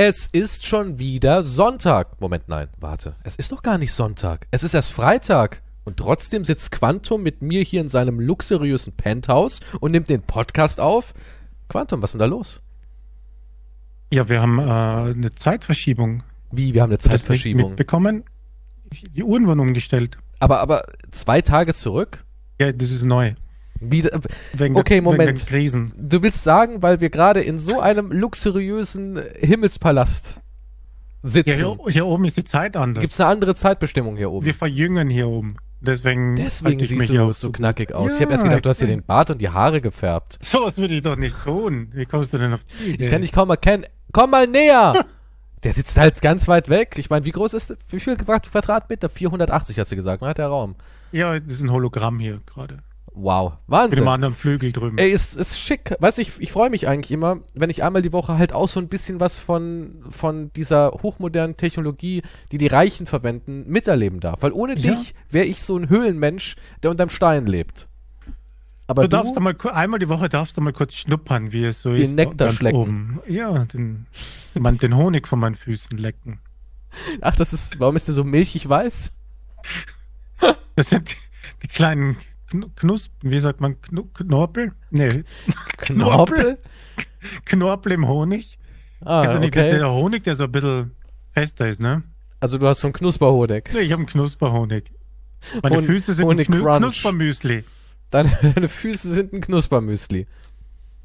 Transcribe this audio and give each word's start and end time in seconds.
Es 0.00 0.28
ist 0.28 0.64
schon 0.64 1.00
wieder 1.00 1.42
Sonntag. 1.42 2.20
Moment, 2.20 2.44
nein, 2.46 2.68
warte. 2.78 3.16
Es 3.24 3.34
ist 3.34 3.50
doch 3.50 3.64
gar 3.64 3.78
nicht 3.78 3.92
Sonntag. 3.92 4.46
Es 4.52 4.62
ist 4.62 4.72
erst 4.72 4.92
Freitag. 4.92 5.60
Und 5.82 5.96
trotzdem 5.96 6.44
sitzt 6.44 6.70
Quantum 6.70 7.24
mit 7.24 7.42
mir 7.42 7.64
hier 7.64 7.80
in 7.80 7.88
seinem 7.88 8.20
luxuriösen 8.20 8.92
Penthouse 8.92 9.58
und 9.80 9.90
nimmt 9.90 10.08
den 10.08 10.22
Podcast 10.22 10.80
auf. 10.80 11.14
Quantum, 11.68 12.00
was 12.00 12.10
ist 12.10 12.12
denn 12.12 12.20
da 12.20 12.26
los? 12.26 12.62
Ja, 14.12 14.28
wir 14.28 14.40
haben 14.40 14.60
äh, 14.60 15.14
eine 15.16 15.34
Zeitverschiebung. 15.34 16.22
Wie, 16.52 16.74
wir 16.74 16.82
haben 16.82 16.90
eine 16.90 16.98
Zeitverschiebung? 16.98 17.74
Bekommen. 17.74 18.22
Die 19.16 19.24
Uhren 19.24 19.48
wurden 19.48 19.58
umgestellt. 19.58 20.16
Aber, 20.38 20.60
aber 20.60 20.84
zwei 21.10 21.42
Tage 21.42 21.74
zurück? 21.74 22.24
Ja, 22.60 22.70
das 22.70 22.92
ist 22.92 23.04
neu. 23.04 23.34
Wie, 23.80 24.08
Wegen 24.54 24.76
okay, 24.76 24.94
der, 24.94 25.02
Moment. 25.02 25.50
Der. 25.50 25.86
Du 25.96 26.22
willst 26.22 26.42
sagen, 26.42 26.82
weil 26.82 27.00
wir 27.00 27.10
gerade 27.10 27.40
in 27.40 27.58
so 27.58 27.80
einem 27.80 28.12
luxuriösen 28.12 29.20
Himmelspalast 29.38 30.40
sitzen. 31.22 31.54
Hier, 31.54 31.76
hier 31.88 32.06
oben 32.06 32.24
ist 32.24 32.36
die 32.36 32.44
Zeit 32.44 32.76
anders. 32.76 33.00
Gibt 33.00 33.12
es 33.12 33.20
eine 33.20 33.30
andere 33.30 33.54
Zeitbestimmung 33.54 34.16
hier 34.16 34.30
oben? 34.30 34.46
Wir 34.46 34.54
verjüngen 34.54 35.08
hier 35.08 35.28
oben. 35.28 35.56
Deswegen, 35.80 36.34
Deswegen 36.34 36.80
halte 36.80 36.92
ich 36.92 37.00
siehst 37.00 37.12
du 37.12 37.32
so 37.32 37.52
knackig 37.52 37.94
aus. 37.94 38.10
Ja, 38.10 38.16
ich 38.16 38.22
habe 38.22 38.32
erst 38.32 38.44
gedacht, 38.44 38.64
du 38.64 38.68
hast 38.68 38.80
dir 38.80 38.88
den 38.88 39.04
Bart 39.04 39.30
und 39.30 39.40
die 39.40 39.48
Haare 39.48 39.80
gefärbt. 39.80 40.38
So 40.48 40.64
was 40.64 40.76
würde 40.76 40.94
ich 40.94 41.02
doch 41.02 41.16
nicht 41.16 41.36
tun. 41.44 41.88
Wie 41.92 42.04
kommst 42.04 42.32
du 42.32 42.38
denn 42.38 42.52
auf 42.52 42.60
die 42.64 42.90
Idee? 42.90 43.04
Ich 43.04 43.10
kann 43.10 43.22
dich 43.22 43.32
kaum 43.32 43.50
erkennen. 43.50 43.86
Komm 44.12 44.30
mal 44.30 44.46
näher! 44.46 45.04
Der 45.64 45.72
sitzt 45.72 45.96
halt 45.96 46.22
ganz 46.22 46.46
weit 46.46 46.68
weg. 46.68 46.94
Ich 46.98 47.10
meine, 47.10 47.24
wie 47.24 47.32
groß 47.32 47.54
ist 47.54 47.76
Wie 47.88 47.98
viel 47.98 48.16
Quadratmeter? 48.16 49.08
480 49.08 49.78
hast 49.78 49.90
du 49.90 49.96
gesagt, 49.96 50.22
ne? 50.22 50.32
Der 50.32 50.46
Raum. 50.46 50.76
Ja, 51.10 51.38
das 51.38 51.54
ist 51.54 51.62
ein 51.62 51.72
Hologramm 51.72 52.20
hier 52.20 52.40
gerade. 52.46 52.78
Wow. 53.14 53.52
Mit 53.52 53.60
Wahnsinn. 53.68 53.98
dem 54.04 54.08
anderen 54.08 54.34
Flügel 54.34 54.72
drüben. 54.72 54.98
Ey, 54.98 55.10
ist, 55.10 55.36
ist 55.36 55.58
schick. 55.58 55.94
Weißt 55.98 56.18
du, 56.18 56.22
ich, 56.22 56.32
ich 56.38 56.52
freue 56.52 56.70
mich 56.70 56.86
eigentlich 56.86 57.10
immer, 57.10 57.38
wenn 57.54 57.70
ich 57.70 57.82
einmal 57.82 58.02
die 58.02 58.12
Woche 58.12 58.38
halt 58.38 58.52
auch 58.52 58.68
so 58.68 58.78
ein 58.80 58.88
bisschen 58.88 59.18
was 59.20 59.38
von, 59.38 60.04
von 60.10 60.52
dieser 60.54 60.90
hochmodernen 61.02 61.56
Technologie, 61.56 62.22
die 62.52 62.58
die 62.58 62.66
Reichen 62.68 63.06
verwenden, 63.06 63.64
miterleben 63.68 64.20
darf. 64.20 64.42
Weil 64.42 64.52
ohne 64.52 64.76
Ja. 64.78 64.92
dich 64.94 65.14
wäre 65.30 65.46
ich 65.46 65.62
so 65.62 65.76
ein 65.76 65.88
Höhlenmensch, 65.88 66.56
der 66.82 66.90
unterm 66.90 67.10
Stein 67.10 67.46
lebt. 67.46 67.88
Aber 68.86 69.02
du 69.02 69.08
du, 69.08 69.16
darfst 69.18 69.36
einmal, 69.36 69.54
ku- 69.54 69.68
einmal 69.68 69.98
die 69.98 70.08
Woche 70.08 70.28
darfst 70.30 70.56
du 70.56 70.60
mal 70.62 70.72
kurz 70.72 70.94
schnuppern, 70.94 71.52
wie 71.52 71.64
es 71.64 71.82
so 71.82 71.92
Den 71.92 72.02
ist. 72.02 72.14
Nektar 72.14 72.46
ganz 72.48 72.58
schlecken. 72.58 72.78
Oben. 72.78 73.20
Ja, 73.28 73.64
den, 73.66 74.06
man, 74.54 74.78
den 74.78 74.96
Honig 74.96 75.28
von 75.28 75.38
meinen 75.40 75.56
Füßen 75.56 75.98
lecken. 75.98 76.40
ach, 77.20 77.36
das 77.36 77.52
ist, 77.52 77.78
warum 77.80 77.96
ist 77.96 78.06
der 78.08 78.14
so 78.14 78.24
milchig 78.24 78.66
weiß? 78.68 79.12
Das 80.76 80.88
sind 80.90 81.10
die, 81.10 81.16
die 81.62 81.68
kleinen 81.68 82.16
Kn 82.50 82.64
Knospen, 82.76 83.30
wie 83.30 83.38
sagt 83.38 83.60
man, 83.60 83.80
Kno 83.80 84.04
Knorpel? 84.14 84.72
Nee, 84.90 85.24
Knorpel? 85.78 86.58
Knorpel 87.44 87.92
im 87.92 88.08
Honig. 88.08 88.58
Ah, 89.00 89.20
also 89.22 89.38
nicht 89.38 89.54
der, 89.54 89.66
okay. 89.68 89.78
der 89.78 89.92
Honig, 89.92 90.24
der 90.24 90.34
so 90.36 90.44
ein 90.44 90.52
bisschen 90.52 90.92
fester 91.32 91.68
ist, 91.68 91.80
ne? 91.80 92.02
Also 92.40 92.58
du 92.58 92.66
hast 92.66 92.80
so 92.80 92.88
ein 92.88 92.92
Knusperhodeck. 92.92 93.70
Nee, 93.74 93.80
ich 93.80 93.92
habe 93.92 94.00
einen 94.00 94.06
Knusperhonig. 94.08 94.90
Meine 95.62 95.76
Hon- 95.76 95.84
Füße 95.84 96.14
sind 96.14 96.24
Honig 96.26 96.48
ein 96.48 96.54
Knu 96.54 96.64
Crunch. 96.64 96.78
Knuspermüsli. 96.78 97.64
Deine, 98.10 98.30
deine 98.54 98.68
Füße 98.68 99.12
sind 99.12 99.32
ein 99.32 99.40
Knuspermüsli. 99.40 100.26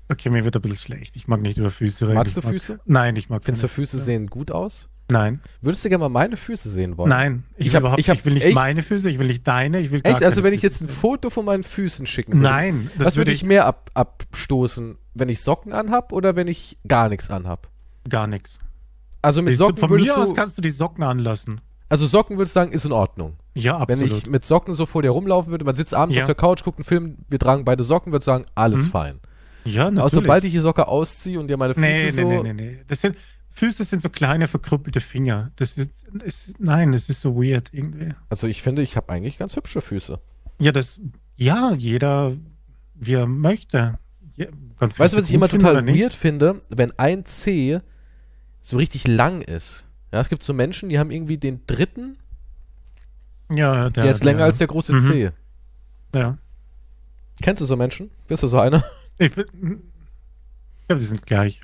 Okay, 0.10 0.30
mir 0.30 0.44
wird 0.44 0.56
ein 0.56 0.62
bisschen 0.62 0.78
schlecht. 0.78 1.16
Ich 1.16 1.28
mag 1.28 1.42
nicht 1.42 1.58
über 1.58 1.72
Füße 1.72 2.06
reden. 2.06 2.16
Magst 2.16 2.38
du 2.38 2.42
Füße? 2.42 2.80
Nein, 2.86 3.16
ich 3.16 3.30
mag 3.30 3.44
Findest 3.44 3.64
du 3.64 3.68
Füße 3.68 4.00
sehen 4.00 4.28
gut 4.28 4.52
aus? 4.52 4.90
Nein, 5.10 5.42
Würdest 5.62 5.84
du 5.84 5.90
gerne 5.90 6.00
mal 6.04 6.10
meine 6.10 6.38
Füße 6.38 6.70
sehen 6.70 6.98
wollen? 6.98 7.10
nein. 7.10 7.44
Ich, 7.58 7.68
Ich 7.68 7.72
will 7.74 7.76
hab- 7.76 7.82
überhaupt, 7.82 8.00
ich 8.00 8.10
hab 8.10 8.18
ich 8.18 8.26
will 8.26 8.34
nicht 8.34 8.46
echt- 8.46 8.56
meine 8.56 8.82
Füße, 8.84 9.10
ich 9.10 9.20
will 9.20 9.28
nicht 9.28 9.46
deine, 9.48 9.80
ich 9.82 9.92
will 9.92 10.02
gar 10.02 10.14
Echt? 10.14 10.24
Also 10.24 10.44
wenn 10.44 10.54
ich 10.54 10.62
jetzt 10.62 10.82
ein. 10.82 10.88
Foto 10.90 11.30
von 11.30 11.44
meinen 11.46 11.64
Füßen 11.64 12.06
schicken 12.08 12.34
würde, 12.34 12.44
Nein, 12.44 12.90
das 12.98 13.08
was 13.08 13.16
würde 13.18 13.30
würde 13.30 13.32
ich 13.34 13.44
mehr 13.44 13.66
ab, 13.66 13.92
abstoßen? 13.94 14.98
Wenn 15.14 15.30
ich 15.30 15.42
Socken 15.42 15.74
anhab 15.74 16.12
oder 16.14 16.36
wenn 16.36 16.48
ich 16.48 16.78
gar 16.88 17.10
nichts 17.10 17.30
anhab? 17.30 17.68
gar 18.10 18.28
nichts. 18.28 18.60
Also 19.22 19.42
mit 19.42 19.56
Socken 19.56 19.78
Von 19.78 19.90
würdest 19.90 20.16
mir 20.16 20.22
aus 20.22 20.30
du, 20.30 20.36
kannst 20.36 20.58
du 20.58 20.62
die 20.62 20.70
Socken 20.72 21.04
anlassen. 21.04 21.62
also 21.90 22.06
Socken 22.06 22.38
würdest 22.38 22.56
du 22.56 22.60
sagen, 22.60 22.72
ist 22.74 22.84
in 22.86 22.92
Ordnung. 22.92 23.34
Ja, 23.54 23.88
Wenn 23.88 24.00
absolut. 24.02 24.24
ich 24.24 24.30
mit 24.30 24.46
Socken 24.46 24.74
so 24.74 24.86
vor 24.86 25.02
dir 25.02 25.12
rumlaufen 25.12 25.52
würde, 25.52 25.64
man 25.64 25.76
sitzt 25.76 25.94
abends 25.94 26.18
Ja. 26.18 26.24
auf 26.24 26.26
der 26.28 26.36
Couch, 26.36 26.64
guckt 26.64 26.80
einen 26.80 26.86
Film, 26.86 27.18
wir 27.30 27.40
tragen 27.40 27.64
beide 27.66 27.84
Socken, 27.84 28.12
würde 28.12 28.26
sagen, 28.26 28.46
alles 28.56 28.88
Mhm. 28.88 28.90
fein. 28.92 29.20
ja, 29.66 29.84
Aber 29.84 29.92
natürlich. 29.92 30.12
sobald 30.14 30.44
ich 30.46 30.52
die 30.52 30.60
Socke 30.60 30.88
ausziehe 30.90 31.40
und 31.40 31.48
dir 31.50 31.56
meine 31.58 31.74
Füße 31.74 31.86
nee, 31.88 32.04
nee, 32.04 32.10
so... 32.10 32.28
nee, 32.28 32.42
nee, 32.42 32.54
nee. 32.54 32.78
Das 32.88 33.00
sind, 33.00 33.16
Füße 33.56 33.84
sind 33.84 34.02
so 34.02 34.10
kleine, 34.10 34.48
verkrüppelte 34.48 35.00
Finger. 35.00 35.52
Das 35.58 35.78
ist, 35.78 35.92
ist 36.24 36.60
nein, 36.60 36.94
es 36.94 37.08
ist 37.10 37.22
so 37.22 37.36
weird 37.42 37.70
irgendwie. 37.72 38.10
Also 38.30 38.48
ich 38.48 38.62
finde, 38.62 38.82
ich 38.82 38.98
habe 38.98 39.10
eigentlich 39.14 39.38
ganz 39.38 39.56
hübsche 39.56 39.82
Füße. 39.82 40.20
Ja, 40.60 40.72
das, 40.72 41.00
ja, 41.38 41.74
jeder, 41.74 42.36
wie 42.96 43.14
er 43.14 43.28
möchte. 43.28 44.00
Ja, 44.36 44.48
Weißt 44.80 45.14
du, 45.14 45.18
was 45.18 45.30
ich 45.30 45.34
immer 45.36 45.48
total 45.48 45.86
weird 45.88 46.14
finde? 46.14 46.62
Wenn 46.70 46.98
ein 46.98 47.26
C 47.26 47.80
so 48.62 48.78
richtig 48.78 49.08
lang 49.08 49.42
ist. 49.42 49.88
Ja, 50.12 50.20
es 50.20 50.30
gibt 50.30 50.42
so 50.44 50.54
Menschen, 50.54 50.90
die 50.90 50.98
haben 51.00 51.12
irgendwie 51.12 51.38
den 51.38 51.62
dritten, 51.68 52.18
Ja, 53.50 53.90
der, 53.90 54.04
der 54.04 54.12
ist 54.12 54.24
länger 54.24 54.44
als 54.46 54.58
der 54.58 54.68
große 54.68 54.94
Mhm. 54.94 55.00
C. 55.02 55.32
Ja. 56.16 56.38
Kennst 57.42 57.62
du 57.62 57.66
so 57.66 57.76
Menschen? 57.76 58.10
Bist 58.28 58.42
du 58.44 58.48
so 58.48 58.60
einer? 58.60 58.84
Ich, 59.20 59.32
bin- 59.34 59.46
ich 60.82 60.88
glaube, 60.88 61.00
die 61.02 61.06
sind 61.06 61.26
gleich. 61.26 61.62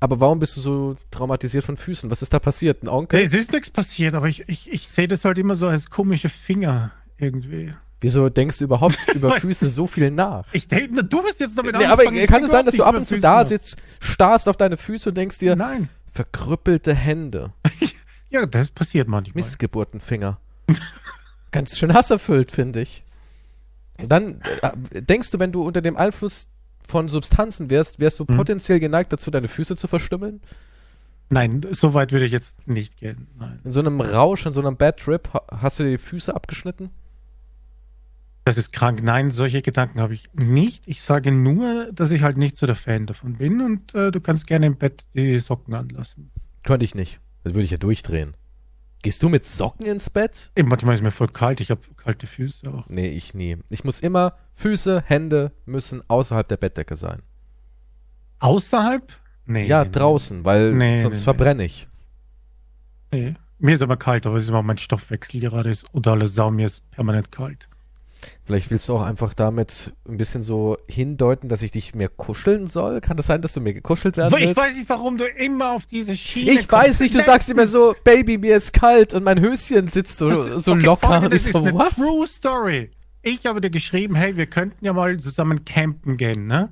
Aber 0.00 0.20
warum 0.20 0.38
bist 0.38 0.56
du 0.56 0.60
so 0.60 0.96
traumatisiert 1.10 1.64
von 1.64 1.76
Füßen? 1.76 2.10
Was 2.10 2.22
ist 2.22 2.32
da 2.32 2.38
passiert? 2.38 2.82
Ein 2.82 2.88
Onkel? 2.88 3.20
Es 3.20 3.34
ist 3.34 3.52
nichts 3.52 3.70
passiert, 3.70 4.14
aber 4.14 4.28
ich, 4.28 4.48
ich, 4.48 4.70
ich 4.70 4.88
sehe 4.88 5.08
das 5.08 5.24
halt 5.24 5.38
immer 5.38 5.54
so 5.54 5.68
als 5.68 5.90
komische 5.90 6.28
Finger 6.28 6.92
irgendwie. 7.18 7.74
Wieso 8.00 8.28
denkst 8.28 8.58
du 8.58 8.64
überhaupt 8.64 8.98
über 9.14 9.32
Füße 9.32 9.68
so 9.68 9.86
viel 9.86 10.10
nach? 10.10 10.46
Ich 10.52 10.68
denke, 10.68 11.04
du 11.04 11.22
bist 11.22 11.40
jetzt 11.40 11.56
damit 11.58 11.76
Nee, 11.76 11.86
aber 11.86 12.04
kann 12.04 12.44
es 12.44 12.50
sein, 12.50 12.66
dass 12.66 12.74
du 12.76 12.84
ab 12.84 12.96
und 12.96 13.06
zu 13.06 13.18
da 13.18 13.44
sitzt, 13.46 13.76
starrst 14.00 14.48
auf 14.48 14.56
deine 14.56 14.76
Füße 14.76 15.10
und 15.10 15.14
denkst 15.16 15.38
dir. 15.38 15.56
Nein. 15.56 15.88
verkrüppelte 16.12 16.94
Hände, 16.94 17.52
Ja, 18.30 18.44
das 18.44 18.70
passiert 18.70 19.08
manchmal. 19.08 19.34
Missgeburtenfinger. 19.36 20.38
Ganz 21.52 21.78
schön 21.78 21.94
hasserfüllt, 21.94 22.50
finde 22.52 22.82
ich. 22.82 23.04
Und 23.98 24.10
dann 24.10 24.42
äh, 24.62 25.00
denkst 25.02 25.30
du, 25.30 25.38
wenn 25.38 25.52
du 25.52 25.62
unter 25.62 25.80
dem 25.80 25.96
Einfluss 25.96 26.48
von 26.86 27.08
Substanzen 27.08 27.70
wärst, 27.70 27.98
wärst 28.00 28.18
du 28.20 28.24
Mhm. 28.28 28.36
potenziell 28.36 28.80
geneigt 28.80 29.12
dazu, 29.12 29.30
deine 29.30 29.48
Füße 29.48 29.76
zu 29.76 29.88
verstümmeln? 29.88 30.40
Nein, 31.28 31.62
so 31.72 31.92
weit 31.94 32.12
würde 32.12 32.24
ich 32.26 32.32
jetzt 32.32 32.68
nicht 32.68 32.96
gehen. 32.98 33.26
Nein. 33.38 33.58
In 33.64 33.72
so 33.72 33.80
einem 33.80 34.00
Rausch, 34.00 34.46
in 34.46 34.52
so 34.52 34.60
einem 34.60 34.76
Bad 34.76 34.98
Trip, 35.00 35.28
ha- 35.34 35.42
hast 35.50 35.78
du 35.80 35.82
dir 35.84 35.90
die 35.90 35.98
Füße 35.98 36.34
abgeschnitten? 36.34 36.90
Das 38.44 38.56
ist 38.56 38.72
krank. 38.72 39.02
Nein, 39.02 39.32
solche 39.32 39.60
Gedanken 39.60 40.00
habe 40.00 40.14
ich 40.14 40.28
nicht. 40.34 40.84
Ich 40.86 41.02
sage 41.02 41.32
nur, 41.32 41.90
dass 41.92 42.12
ich 42.12 42.22
halt 42.22 42.36
nicht 42.36 42.56
so 42.56 42.66
der 42.66 42.76
Fan 42.76 43.06
davon 43.06 43.34
bin 43.38 43.60
und 43.60 43.92
äh, 43.96 44.12
du 44.12 44.20
kannst 44.20 44.46
gerne 44.46 44.66
im 44.66 44.76
Bett 44.76 45.04
die 45.14 45.38
Socken 45.40 45.74
anlassen. 45.74 46.30
Könnte 46.62 46.84
ich 46.84 46.94
nicht. 46.94 47.18
Das 47.42 47.54
würde 47.54 47.64
ich 47.64 47.72
ja 47.72 47.76
durchdrehen. 47.78 48.34
Gehst 49.02 49.22
du 49.22 49.28
mit 49.28 49.44
Socken 49.44 49.86
ins 49.86 50.10
Bett? 50.10 50.50
Ey, 50.54 50.64
manchmal 50.64 50.94
ist 50.94 51.02
mir 51.02 51.10
voll 51.10 51.28
kalt, 51.28 51.60
ich 51.60 51.70
habe 51.70 51.80
kalte 51.96 52.26
Füße 52.26 52.68
auch. 52.72 52.88
Nee, 52.88 53.08
ich 53.08 53.34
nie. 53.34 53.58
Ich 53.68 53.84
muss 53.84 54.00
immer, 54.00 54.36
Füße, 54.52 55.02
Hände 55.06 55.52
müssen 55.64 56.02
außerhalb 56.08 56.48
der 56.48 56.56
Bettdecke 56.56 56.96
sein. 56.96 57.22
Außerhalb? 58.40 59.12
Nee. 59.46 59.66
Ja, 59.66 59.84
nee, 59.84 59.90
draußen, 59.90 60.44
weil 60.44 60.72
Nee, 60.72 60.98
sonst 60.98 61.18
nee, 61.18 61.24
verbrenne 61.24 61.64
ich. 61.64 61.88
Nee. 63.12 63.34
Mir 63.58 63.74
ist 63.74 63.82
aber 63.82 63.96
kalt, 63.96 64.26
aber 64.26 64.36
es 64.36 64.44
ist 64.44 64.50
immer 64.50 64.62
mein 64.62 64.78
Stoffwechsel 64.78 65.40
gerade 65.40 65.70
ist 65.70 65.86
oder 65.94 66.12
alles 66.12 66.34
Sau, 66.34 66.50
mir 66.50 66.66
ist 66.66 66.88
permanent 66.90 67.32
kalt. 67.32 67.68
Vielleicht 68.44 68.70
willst 68.70 68.88
du 68.88 68.94
auch 68.94 69.02
einfach 69.02 69.34
damit 69.34 69.92
ein 70.08 70.16
bisschen 70.16 70.42
so 70.42 70.78
hindeuten, 70.88 71.48
dass 71.48 71.62
ich 71.62 71.70
dich 71.70 71.94
mehr 71.94 72.08
kuscheln 72.08 72.66
soll? 72.66 73.00
Kann 73.00 73.16
das 73.16 73.26
sein, 73.26 73.42
dass 73.42 73.52
du 73.54 73.60
mir 73.60 73.74
gekuschelt 73.74 74.16
werden 74.16 74.34
Ich 74.38 74.46
willst? 74.48 74.56
weiß 74.56 74.74
nicht, 74.76 74.88
warum 74.88 75.16
du 75.18 75.24
immer 75.26 75.72
auf 75.72 75.86
diese 75.86 76.16
Schiene 76.16 76.52
Ich 76.52 76.70
weiß 76.70 77.00
nicht, 77.00 77.14
du 77.14 77.20
sagst 77.22 77.48
immer 77.50 77.66
so, 77.66 77.94
Baby, 78.04 78.38
mir 78.38 78.56
ist 78.56 78.72
kalt 78.72 79.14
und 79.14 79.24
mein 79.24 79.40
Höschen 79.40 79.88
sitzt 79.88 80.18
so, 80.18 80.30
Das- 80.30 80.64
so 80.64 80.72
okay, 80.72 80.84
locker. 80.84 81.06
Freunde, 81.08 81.26
und 81.28 81.34
ich 81.34 81.42
das 81.44 81.52
so, 81.52 81.58
ist 81.60 81.66
eine 81.66 81.74
what? 81.74 81.90
True 81.94 82.26
Story. 82.26 82.90
Ich 83.22 83.44
habe 83.46 83.60
dir 83.60 83.70
geschrieben, 83.70 84.14
hey, 84.14 84.36
wir 84.36 84.46
könnten 84.46 84.84
ja 84.84 84.92
mal 84.92 85.18
zusammen 85.18 85.64
campen 85.64 86.16
gehen, 86.16 86.46
ne? 86.46 86.70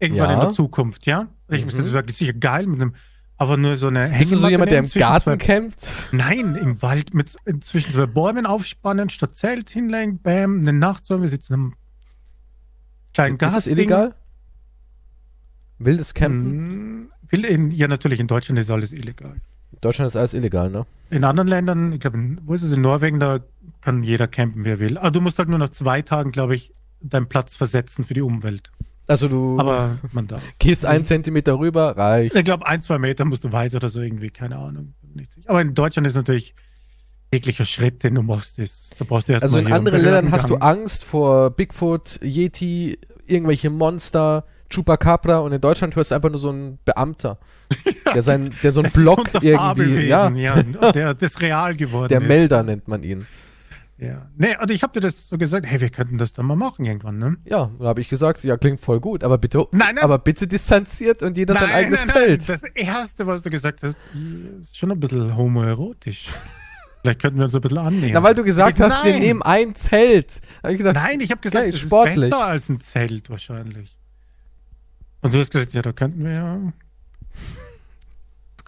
Irgendwann 0.00 0.28
Ja. 0.30 0.34
in 0.34 0.40
der 0.40 0.50
Zukunft, 0.52 1.06
ja? 1.06 1.28
Ich 1.50 1.64
Mhm. 1.64 1.70
ist 1.70 1.92
wirklich 1.92 2.16
sicher 2.16 2.32
geil 2.32 2.66
mit 2.66 2.80
einem, 2.80 2.94
aber 3.38 3.56
nur 3.56 3.76
so 3.76 3.86
eine 3.86 4.08
Bist 4.10 4.32
du 4.32 4.36
so 4.36 4.48
Hängematte 4.48 4.74
jemand, 4.74 4.94
der 4.94 5.00
im 5.00 5.00
Garten 5.00 5.38
campt? 5.38 5.90
Nein, 6.12 6.56
im 6.56 6.82
Wald 6.82 7.14
mit 7.14 7.34
zwischen 7.60 7.92
zwei 7.92 8.06
Bäumen 8.06 8.46
aufspannen, 8.46 9.08
statt 9.08 9.36
Zelt 9.36 9.70
hinlegen, 9.70 10.18
bam, 10.18 10.58
eine 10.58 10.72
Nacht 10.72 11.06
so, 11.06 11.22
wir 11.22 11.28
sitzen 11.28 11.54
am 11.54 11.74
kleinen 13.14 13.36
Ist 13.36 13.54
das 13.54 13.66
illegal? 13.68 14.14
Wildes 15.78 16.14
Campen? 16.14 16.50
Hm, 16.50 17.10
will 17.28 17.44
in, 17.44 17.70
ja, 17.70 17.86
natürlich, 17.86 18.18
in 18.18 18.26
Deutschland 18.26 18.58
ist 18.58 18.70
alles 18.70 18.92
illegal. 18.92 19.36
Deutschland 19.80 20.08
ist 20.08 20.16
alles 20.16 20.34
illegal, 20.34 20.70
ne? 20.70 20.86
In 21.10 21.22
anderen 21.22 21.48
Ländern, 21.48 21.92
ich 21.92 22.00
glaube, 22.00 22.18
wo 22.44 22.54
ist 22.54 22.64
es? 22.64 22.72
In 22.72 22.80
Norwegen, 22.80 23.20
da 23.20 23.38
kann 23.80 24.02
jeder 24.02 24.26
campen, 24.26 24.64
wer 24.64 24.80
will. 24.80 24.98
Aber 24.98 25.12
du 25.12 25.20
musst 25.20 25.38
halt 25.38 25.48
nur 25.48 25.58
nach 25.58 25.70
zwei 25.70 26.02
Tagen, 26.02 26.32
glaube 26.32 26.56
ich, 26.56 26.72
deinen 27.00 27.28
Platz 27.28 27.54
versetzen 27.54 28.04
für 28.04 28.14
die 28.14 28.22
Umwelt. 28.22 28.72
Also 29.08 29.26
du 29.28 29.58
Aber 29.58 29.98
man 30.12 30.28
darf. 30.28 30.42
gehst 30.58 30.86
einen 30.86 31.04
Zentimeter 31.04 31.58
rüber, 31.58 31.96
reicht. 31.96 32.36
Ich 32.36 32.44
glaube, 32.44 32.66
ein, 32.66 32.82
zwei 32.82 32.98
Meter 32.98 33.24
musst 33.24 33.42
du 33.44 33.52
weiter 33.52 33.78
oder 33.78 33.88
so 33.88 34.00
irgendwie, 34.00 34.30
keine 34.30 34.58
Ahnung. 34.58 34.94
Aber 35.46 35.60
in 35.60 35.74
Deutschland 35.74 36.06
ist 36.06 36.14
natürlich 36.14 36.54
jeglicher 37.32 37.64
Schritt, 37.64 38.04
den 38.04 38.14
du 38.14 38.22
machst, 38.22 38.58
ist, 38.58 38.96
da 38.98 39.04
brauchst 39.04 39.28
du 39.28 39.32
erst 39.32 39.42
Also 39.42 39.58
in 39.58 39.72
anderen 39.72 40.02
Ländern 40.02 40.30
hast 40.30 40.48
du. 40.50 40.56
Angst 40.56 41.04
vor 41.04 41.50
Bigfoot, 41.50 42.20
Yeti, 42.22 42.98
irgendwelche 43.26 43.70
Monster, 43.70 44.44
Chupacabra 44.72 45.38
und 45.38 45.52
in 45.52 45.60
Deutschland 45.60 45.96
hörst 45.96 46.10
du 46.10 46.14
einfach 46.14 46.30
nur 46.30 46.38
so 46.38 46.50
einen 46.50 46.78
Beamter, 46.84 47.38
der, 48.14 48.22
sein, 48.22 48.50
der 48.62 48.72
so 48.72 48.82
einen 48.82 48.92
Block 48.92 49.28
irgendwie, 49.42 50.06
ja, 50.06 50.30
ja, 50.30 50.62
der 50.62 51.14
das 51.14 51.40
real 51.40 51.74
geworden 51.74 52.08
der 52.08 52.20
ist. 52.20 52.28
Melder 52.28 52.62
nennt 52.62 52.86
man 52.88 53.02
ihn. 53.02 53.26
Ja. 54.00 54.30
Nee, 54.36 54.54
also 54.54 54.72
ich 54.72 54.82
habe 54.84 54.92
dir 54.92 55.00
das 55.00 55.26
so 55.26 55.36
gesagt, 55.38 55.66
hey, 55.66 55.80
wir 55.80 55.90
könnten 55.90 56.18
das 56.18 56.32
dann 56.32 56.46
mal 56.46 56.54
machen 56.54 56.84
irgendwann, 56.84 57.18
ne? 57.18 57.36
Ja, 57.44 57.70
da 57.80 57.86
habe 57.86 58.00
ich 58.00 58.08
gesagt, 58.08 58.44
ja, 58.44 58.56
klingt 58.56 58.80
voll 58.80 59.00
gut, 59.00 59.24
aber 59.24 59.38
bitte, 59.38 59.66
Nein, 59.72 59.96
nein. 59.96 60.04
aber 60.04 60.18
bitte 60.20 60.46
distanziert 60.46 61.22
und 61.22 61.36
jeder 61.36 61.54
sein 61.54 61.70
eigenes 61.72 62.06
Zelt. 62.06 62.48
Das 62.48 62.62
erste, 62.62 63.26
was 63.26 63.42
du 63.42 63.50
gesagt 63.50 63.82
hast, 63.82 63.98
ist 64.62 64.76
schon 64.76 64.92
ein 64.92 65.00
bisschen 65.00 65.36
homoerotisch. 65.36 66.28
Vielleicht 67.02 67.20
könnten 67.20 67.38
wir 67.38 67.44
uns 67.46 67.54
ein 67.54 67.60
bisschen 67.60 67.78
annähern. 67.78 68.12
Na, 68.14 68.22
weil 68.22 68.34
du 68.34 68.44
gesagt 68.44 68.78
hast, 68.80 69.04
wir 69.04 69.12
nein. 69.12 69.22
nehmen 69.22 69.42
ein 69.42 69.74
Zelt. 69.74 70.40
Hab 70.62 70.70
ich 70.70 70.78
gesagt, 70.78 70.96
Nein, 70.96 71.20
ich 71.20 71.30
habe 71.30 71.40
gesagt, 71.40 71.72
das 71.72 71.78
sportlich. 71.80 72.16
ist 72.16 72.30
besser 72.30 72.44
als 72.44 72.68
ein 72.68 72.80
Zelt 72.80 73.30
wahrscheinlich. 73.30 73.96
Und 75.22 75.34
du 75.34 75.38
hast 75.38 75.50
gesagt, 75.50 75.72
ja, 75.74 75.82
da 75.82 75.92
könnten 75.92 76.24
wir 76.24 76.32
ja. 76.32 76.72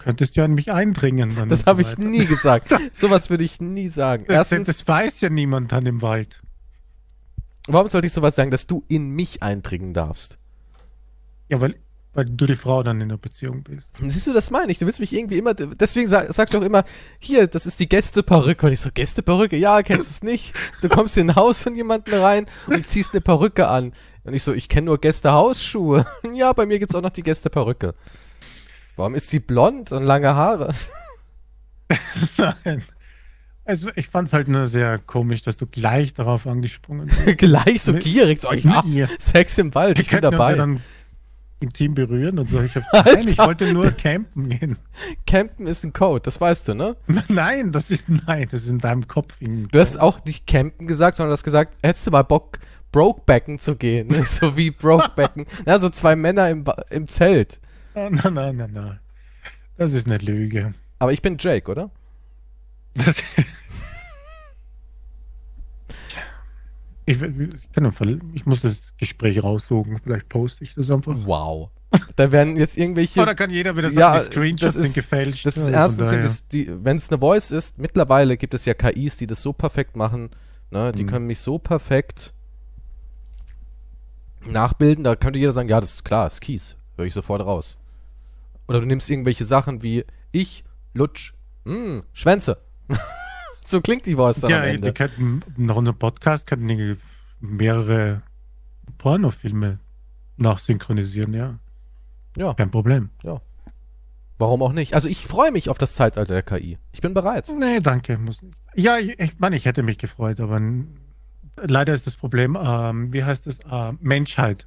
Du 0.01 0.05
könntest 0.05 0.35
ja 0.35 0.45
in 0.45 0.55
mich 0.55 0.71
eindringen. 0.71 1.35
Dann 1.35 1.47
das 1.47 1.59
und 1.59 1.65
so 1.65 1.69
habe 1.69 1.81
ich 1.83 1.97
nie 1.99 2.25
gesagt. 2.25 2.73
Sowas 2.91 3.29
würde 3.29 3.43
ich 3.43 3.61
nie 3.61 3.87
sagen. 3.87 4.25
Das, 4.27 4.51
Erstens, 4.51 4.65
das 4.65 4.87
weiß 4.87 5.21
ja 5.21 5.29
niemand 5.29 5.71
dann 5.71 5.85
im 5.85 6.01
Wald. 6.01 6.41
warum 7.67 7.87
sollte 7.87 8.07
ich 8.07 8.13
sowas 8.13 8.35
sagen, 8.35 8.49
dass 8.49 8.65
du 8.65 8.83
in 8.87 9.11
mich 9.11 9.43
eindringen 9.43 9.93
darfst? 9.93 10.39
Ja, 11.49 11.61
weil, 11.61 11.75
weil 12.15 12.25
du 12.25 12.47
die 12.47 12.55
Frau 12.55 12.81
dann 12.81 12.99
in 12.99 13.09
der 13.09 13.17
Beziehung 13.17 13.61
bist. 13.61 13.87
Siehst 14.07 14.25
du, 14.25 14.33
das 14.33 14.49
meine 14.49 14.71
ich. 14.71 14.79
Du 14.79 14.87
willst 14.87 14.99
mich 14.99 15.13
irgendwie 15.13 15.37
immer, 15.37 15.53
deswegen 15.53 16.07
sag, 16.07 16.33
sagst 16.33 16.55
du 16.55 16.57
auch 16.57 16.63
immer, 16.63 16.83
hier, 17.19 17.45
das 17.45 17.67
ist 17.67 17.79
die 17.79 17.87
Gästeperücke. 17.87 18.65
Und 18.65 18.71
ich 18.71 18.79
so, 18.79 18.89
Gästeperücke? 18.91 19.55
Ja, 19.55 19.83
kennst 19.83 20.07
du 20.07 20.13
es 20.13 20.23
nicht? 20.23 20.55
Du 20.81 20.89
kommst 20.89 21.15
in 21.15 21.29
ein 21.29 21.35
Haus 21.35 21.59
von 21.59 21.75
jemandem 21.75 22.19
rein 22.19 22.47
und 22.65 22.87
ziehst 22.87 23.13
eine 23.13 23.21
Perücke 23.21 23.67
an. 23.67 23.93
Und 24.23 24.33
ich 24.33 24.41
so, 24.41 24.51
ich 24.51 24.67
kenne 24.67 24.85
nur 24.85 24.99
Gästehausschuhe. 24.99 26.07
ja, 26.33 26.53
bei 26.53 26.65
mir 26.65 26.79
gibt's 26.79 26.95
auch 26.95 27.01
noch 27.03 27.11
die 27.11 27.21
Gästeperücke. 27.23 27.93
Warum 28.95 29.15
ist 29.15 29.29
sie 29.29 29.39
blond 29.39 29.91
und 29.91 30.03
lange 30.03 30.35
Haare? 30.35 30.73
Nein. 32.37 32.83
Also 33.63 33.89
ich 33.95 34.07
fand 34.07 34.27
es 34.27 34.33
halt 34.33 34.47
nur 34.47 34.67
sehr 34.67 34.97
komisch, 34.99 35.43
dass 35.43 35.55
du 35.57 35.65
gleich 35.67 36.13
darauf 36.13 36.47
angesprungen 36.47 37.07
bist. 37.07 37.37
Gleich 37.37 37.81
so 37.83 37.93
gierig. 37.93 38.41
So, 38.41 38.51
ich, 38.51 38.65
mit 38.65 38.73
ach, 38.75 38.85
ihr. 38.85 39.07
Sex 39.19 39.57
im 39.59 39.73
Wald, 39.75 39.97
Wir 39.97 40.01
ich 40.01 40.09
bin 40.09 40.19
könnten 40.19 40.35
uns 40.35 40.37
dabei. 40.37 40.51
ja 40.51 40.57
dann 40.57 40.81
intim 41.59 41.93
berühren 41.93 42.39
und 42.39 42.49
so. 42.49 42.59
Ich 42.61 42.75
hab, 42.75 42.83
nein, 43.05 43.27
ich 43.27 43.37
wollte 43.37 43.71
nur 43.71 43.91
campen 43.91 44.49
gehen. 44.49 44.77
Campen 45.27 45.67
ist 45.67 45.83
ein 45.83 45.93
Code, 45.93 46.21
das 46.21 46.41
weißt 46.41 46.69
du, 46.69 46.73
ne? 46.73 46.97
Nein, 47.27 47.71
das 47.71 47.91
ist 47.91 48.09
nein, 48.09 48.47
das 48.51 48.63
ist 48.63 48.71
in 48.71 48.79
deinem 48.79 49.07
Kopf. 49.07 49.35
Du 49.39 49.79
hast 49.79 49.99
auch 49.99 50.25
nicht 50.25 50.47
campen 50.47 50.87
gesagt, 50.87 51.17
sondern 51.17 51.29
du 51.29 51.33
hast 51.33 51.43
gesagt, 51.43 51.73
hättest 51.83 52.07
du 52.07 52.11
mal 52.11 52.23
Bock, 52.23 52.57
Brokebacken 52.91 53.59
zu 53.59 53.75
gehen. 53.75 54.07
ne? 54.07 54.25
so 54.25 54.57
wie 54.57 54.71
Brokebacken. 54.71 55.45
Na, 55.65 55.77
so 55.77 55.89
zwei 55.89 56.15
Männer 56.15 56.49
im, 56.49 56.65
im 56.89 57.07
Zelt. 57.07 57.61
Oh, 57.95 58.09
nein, 58.09 58.33
nein, 58.33 58.55
nein, 58.57 58.71
nein. 58.73 58.99
Das 59.77 59.93
ist 59.93 60.07
eine 60.07 60.17
Lüge. 60.17 60.73
Aber 60.99 61.11
ich 61.13 61.21
bin 61.21 61.37
Jake, 61.39 61.69
oder? 61.69 61.89
Das 62.93 63.17
ich, 67.05 67.21
ich, 67.21 67.29
ich 68.33 68.45
muss 68.45 68.61
das 68.61 68.93
Gespräch 68.97 69.43
raussuchen. 69.43 69.99
Vielleicht 70.03 70.29
poste 70.29 70.63
ich 70.63 70.73
das 70.75 70.89
einfach. 70.91 71.15
Wow. 71.25 71.69
Da 72.15 72.31
werden 72.31 72.55
jetzt 72.55 72.77
irgendwelche. 72.77 73.19
Oder 73.21 73.35
kann 73.35 73.49
jeder 73.49 73.75
wieder 73.75 73.89
sagen, 73.89 73.99
Ja, 73.99 74.19
die 74.19 74.25
Screenshots 74.25 74.73
das 74.73 74.81
sind 74.81 74.85
ist- 74.85 74.93
gefälscht. 74.95 75.45
das 75.45 75.57
ist 75.57 75.67
erstens, 75.67 76.45
wenn 76.53 76.97
es 76.97 77.09
eine 77.09 77.19
Voice 77.19 77.51
ist, 77.51 77.77
mittlerweile 77.79 78.37
gibt 78.37 78.53
es 78.53 78.63
ja 78.65 78.73
KIs, 78.73 79.17
die 79.17 79.27
das 79.27 79.41
so 79.41 79.51
perfekt 79.51 79.95
machen. 79.97 80.29
Ne? 80.69 80.91
Die 80.93 81.03
Mhm. 81.03 81.07
können 81.09 81.27
mich 81.27 81.39
so 81.39 81.59
perfekt 81.59 82.33
nachbilden. 84.47 85.03
Da 85.03 85.15
könnte 85.17 85.39
jeder 85.39 85.51
sagen, 85.51 85.67
ja, 85.67 85.81
das 85.81 85.95
ist 85.95 86.05
klar, 86.05 86.27
ist 86.27 86.39
Kies. 86.39 86.77
Höre 86.95 87.05
ich 87.05 87.13
sofort 87.13 87.41
raus. 87.41 87.77
Oder 88.71 88.79
du 88.79 88.85
nimmst 88.85 89.09
irgendwelche 89.09 89.43
Sachen 89.43 89.83
wie 89.83 90.05
ich, 90.31 90.63
Lutsch, 90.93 91.33
mh, 91.65 92.03
Schwänze. 92.13 92.61
so 93.65 93.81
klingt 93.81 94.05
die 94.05 94.15
Voice 94.15 94.39
dann 94.39 94.49
ja, 94.49 94.59
am 94.61 94.63
Ende. 94.63 94.93
könnten 94.93 95.41
nach 95.57 95.75
unserem 95.75 95.99
Podcast 95.99 96.47
könnten 96.47 96.69
die 96.69 96.95
mehrere 97.41 98.21
Pornofilme 98.97 99.79
nachsynchronisieren, 100.37 101.33
ja. 101.33 101.59
Ja, 102.37 102.53
Kein 102.53 102.71
Problem. 102.71 103.09
warum 104.37 104.63
auch 104.63 104.71
nicht? 104.71 104.93
Also 104.93 105.09
ich 105.09 105.27
freue 105.27 105.51
mich 105.51 105.69
auf 105.69 105.77
das 105.77 105.95
Zeitalter 105.95 106.33
der 106.33 106.43
KI. 106.43 106.77
Ich 106.93 107.01
bin 107.01 107.13
bereit. 107.13 107.51
Nee, 107.53 107.81
danke. 107.81 108.17
Muss 108.17 108.41
nicht. 108.41 108.57
Ja, 108.73 108.97
ich, 108.99 109.19
ich 109.19 109.37
meine, 109.37 109.57
ich 109.57 109.65
hätte 109.65 109.83
mich 109.83 109.97
gefreut, 109.97 110.39
aber 110.39 110.61
leider 111.57 111.93
ist 111.93 112.07
das 112.07 112.15
Problem, 112.15 112.57
ähm, 112.57 113.11
wie 113.11 113.25
heißt 113.25 113.47
es, 113.47 113.59
äh, 113.69 113.91
Menschheit. 113.99 114.65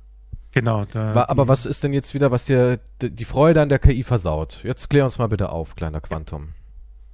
Genau. 0.54 0.84
Da, 0.84 1.26
Aber 1.28 1.48
was 1.48 1.66
ist 1.66 1.82
denn 1.82 1.92
jetzt 1.92 2.14
wieder, 2.14 2.30
was 2.30 2.44
dir 2.44 2.78
die 3.02 3.24
Freude 3.24 3.60
an 3.60 3.68
der 3.68 3.80
KI 3.80 4.04
versaut? 4.04 4.60
Jetzt 4.62 4.88
klär 4.88 5.02
uns 5.02 5.18
mal 5.18 5.26
bitte 5.26 5.50
auf, 5.50 5.74
kleiner 5.74 6.00
Quantum. 6.00 6.50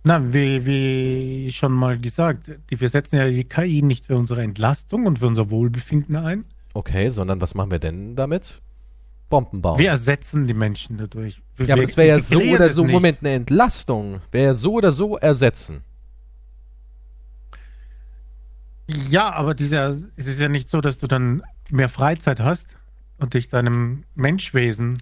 Na, 0.04 0.32
wie, 0.34 0.66
wie 0.66 1.50
schon 1.50 1.72
mal 1.72 1.98
gesagt, 1.98 2.50
wir 2.68 2.88
setzen 2.90 3.16
ja 3.16 3.28
die 3.30 3.44
KI 3.44 3.80
nicht 3.80 4.06
für 4.06 4.16
unsere 4.16 4.42
Entlastung 4.42 5.06
und 5.06 5.20
für 5.20 5.26
unser 5.26 5.50
Wohlbefinden 5.50 6.16
ein. 6.16 6.44
Okay, 6.74 7.08
sondern 7.08 7.40
was 7.40 7.54
machen 7.54 7.70
wir 7.70 7.78
denn 7.78 8.14
damit? 8.14 8.60
Bomben 9.30 9.62
bauen. 9.62 9.78
Wir 9.78 9.88
ersetzen 9.88 10.46
die 10.46 10.54
Menschen 10.54 10.98
dadurch. 10.98 11.40
Wir, 11.56 11.66
ja, 11.66 11.74
aber 11.76 11.84
das 11.84 11.96
wäre 11.96 12.08
ja 12.08 12.20
so 12.20 12.40
oder 12.40 12.66
es 12.66 12.74
so. 12.74 12.84
Moment, 12.84 13.18
eine 13.22 13.32
Entlastung. 13.32 14.20
Wäre 14.32 14.48
ja 14.48 14.54
so 14.54 14.74
oder 14.74 14.92
so 14.92 15.16
ersetzen. 15.16 15.80
Ja, 18.86 19.32
aber 19.32 19.54
dieser, 19.54 19.96
es 20.16 20.26
ist 20.26 20.40
ja 20.40 20.48
nicht 20.50 20.68
so, 20.68 20.82
dass 20.82 20.98
du 20.98 21.06
dann 21.06 21.42
mehr 21.70 21.88
Freizeit 21.88 22.40
hast 22.40 22.76
und 23.20 23.34
dich 23.34 23.48
deinem 23.48 24.04
Menschwesen 24.14 24.98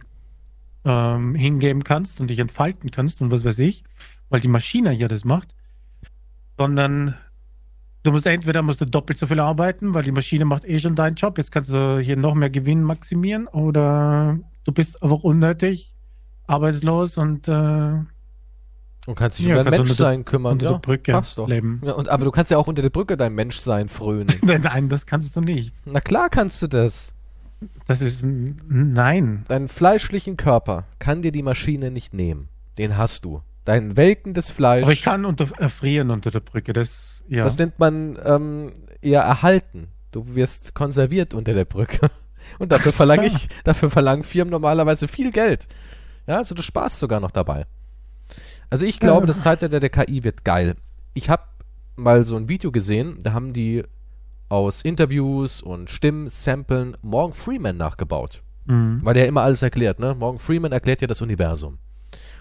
ähm, 0.85 1.35
hingeben 1.35 1.85
kannst 1.85 2.21
und 2.21 2.29
dich 2.29 2.39
entfalten 2.39 2.91
kannst 2.91 3.21
und 3.21 3.31
was 3.31 3.45
weiß 3.45 3.59
ich, 3.61 3.85
weil 4.29 4.41
die 4.41 4.49
Maschine 4.49 4.93
ja 4.93 5.09
das 5.09 5.25
macht, 5.25 5.55
sondern 6.57 7.15
du 8.03 8.13
musst 8.13 8.27
entweder 8.27 8.63
musst 8.63 8.81
du 8.81 8.85
doppelt 8.87 9.19
so 9.19 9.27
viel 9.27 9.41
arbeiten, 9.41 9.95
weil 9.95 10.03
die 10.05 10.13
Maschine 10.13 10.45
macht 10.45 10.65
eh 10.65 10.79
schon 10.79 10.95
deinen 10.95 11.17
Job, 11.17 11.39
jetzt 11.39 11.53
kannst 11.53 11.71
du 11.71 11.99
hier 12.01 12.17
noch 12.17 12.35
mehr 12.35 12.51
Gewinn 12.51 12.83
maximieren 12.83 13.47
oder 13.49 14.39
du 14.65 14.73
bist 14.73 15.03
einfach 15.03 15.23
unnötig, 15.25 15.95
arbeitslos 16.47 17.17
und 17.19 17.49
äh, 17.49 17.53
Und 19.07 19.15
kannst 19.15 19.39
dich 19.39 19.47
Ja, 19.47 19.59
um 19.59 19.65
dein 19.65 19.73
du 19.75 19.83
Menschsein 19.85 20.25
kümmern. 20.25 20.53
unter 20.55 20.65
Ja, 20.67 20.73
der 20.73 20.79
Brücke 20.79 21.13
passt 21.13 21.39
doch. 21.39 21.49
leben. 21.49 21.81
Ja, 21.85 21.93
und, 21.93 22.09
aber 22.09 22.25
du 22.25 22.31
kannst 22.31 22.51
ja 22.51 22.59
auch 22.59 22.67
unter 22.67 22.83
der 22.83 22.91
Brücke 22.91 23.17
dein 23.17 23.35
Menschsein 23.35 23.89
frönen. 23.89 24.35
Nein, 24.43 24.89
das 24.89 25.07
kannst 25.07 25.35
du 25.37 25.41
nicht. 25.41 25.75
Na 25.85 26.01
klar 26.01 26.29
kannst 26.31 26.61
du 26.63 26.67
das. 26.67 27.15
Das 27.87 28.01
ist 28.01 28.23
ein 28.23 28.61
Nein. 28.69 29.45
Deinen 29.49 29.69
fleischlichen 29.69 30.37
Körper 30.37 30.85
kann 30.99 31.23
dir 31.23 31.33
die 31.33 31.43
Maschine 31.43 31.91
nicht 31.91 32.15
nehmen. 32.15 32.49
Den 32.77 32.97
hast 32.97 33.25
du. 33.25 33.43
Dein 33.65 33.97
welkendes 33.97 34.51
Fleisch. 34.51 34.83
Aber 34.85 34.93
ich 34.93 35.03
kann 35.03 35.25
unter, 35.25 35.49
erfrieren 35.59 36.11
unter 36.11 36.31
der 36.31 36.41
Brücke. 36.41 36.73
Das, 36.73 37.23
ja. 37.29 37.45
Das 37.45 37.59
nennt 37.59 37.79
man 37.79 38.19
ähm, 38.25 38.73
eher 39.03 39.23
erhalten. 39.23 39.89
Du 40.13 40.35
wirst 40.35 40.75
konserviert 40.75 41.35
unter 41.35 41.53
der 41.53 41.65
Brücke. 41.65 42.11
Und 42.59 42.73
dafür 42.73 42.93
verlange 42.93 43.27
ich, 43.27 43.49
dafür 43.65 43.91
verlangen 43.91 44.23
Firmen 44.23 44.51
normalerweise 44.53 45.07
viel 45.09 45.33
Geld. 45.33 45.69
Ja, 46.27 46.39
also 46.39 46.55
du 46.55 46.63
sparst 46.63 46.99
sogar 46.99 47.21
noch 47.21 47.31
dabei. 47.31 47.67
Also 48.71 48.87
ich 48.87 49.01
glaube, 49.01 49.23
Ja. 49.23 49.27
das 49.27 49.43
Zeitalter 49.43 49.81
der 49.81 49.91
KI 49.91 50.25
wird 50.25 50.45
geil. 50.45 50.77
Ich 51.15 51.29
habe 51.29 51.43
mal 51.97 52.25
so 52.25 52.37
ein 52.37 52.49
Video 52.49 52.71
gesehen, 52.71 53.19
da 53.23 53.33
haben 53.33 53.53
die 53.53 53.83
aus 54.49 54.83
Interviews 54.83 55.63
und 55.63 55.91
Stimmsamplen 55.91 56.97
Morgan 57.03 57.35
Freeman 57.35 57.77
nachgebaut. 57.77 58.43
Mhm. 58.67 59.01
Weil 59.03 59.15
der 59.15 59.27
immer 59.27 59.43
alles 59.43 59.63
erklärt, 59.63 59.99
ne? 59.99 60.15
Morgan 60.15 60.39
Freeman 60.39 60.73
erklärt 60.73 61.01
ja 61.01 61.07
das 61.07 61.23
Universum. 61.23 61.79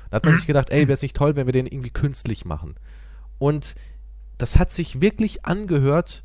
Da 0.10 0.18
hat 0.18 0.26
man 0.26 0.36
sich 0.36 0.48
gedacht, 0.48 0.70
ey, 0.70 0.82
wäre 0.82 0.94
es 0.94 1.02
nicht 1.02 1.16
toll, 1.16 1.36
wenn 1.36 1.48
wir 1.48 1.54
den 1.54 1.68
irgendwie 1.68 1.90
künstlich 1.90 2.46
machen. 2.46 2.76
Und 3.40 3.76
das 4.38 4.58
hat 4.58 4.72
sich 4.72 5.02
wirklich 5.02 5.46
angehört, 5.46 6.24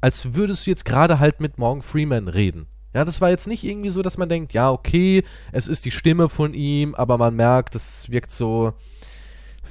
als 0.00 0.34
würdest 0.34 0.66
du 0.66 0.70
jetzt 0.70 0.84
gerade 0.84 1.18
halt 1.18 1.40
mit 1.40 1.58
Morgan 1.58 1.82
Freeman 1.82 2.28
reden. 2.28 2.66
Ja, 2.94 3.04
das 3.04 3.20
war 3.20 3.30
jetzt 3.30 3.46
nicht 3.46 3.64
irgendwie 3.64 3.90
so, 3.90 4.02
dass 4.02 4.18
man 4.18 4.28
denkt, 4.28 4.52
ja, 4.52 4.70
okay, 4.70 5.24
es 5.52 5.68
ist 5.68 5.84
die 5.84 5.90
Stimme 5.90 6.28
von 6.28 6.54
ihm, 6.54 6.94
aber 6.94 7.18
man 7.18 7.36
merkt, 7.36 7.74
das 7.74 8.10
wirkt 8.10 8.30
so 8.30 8.72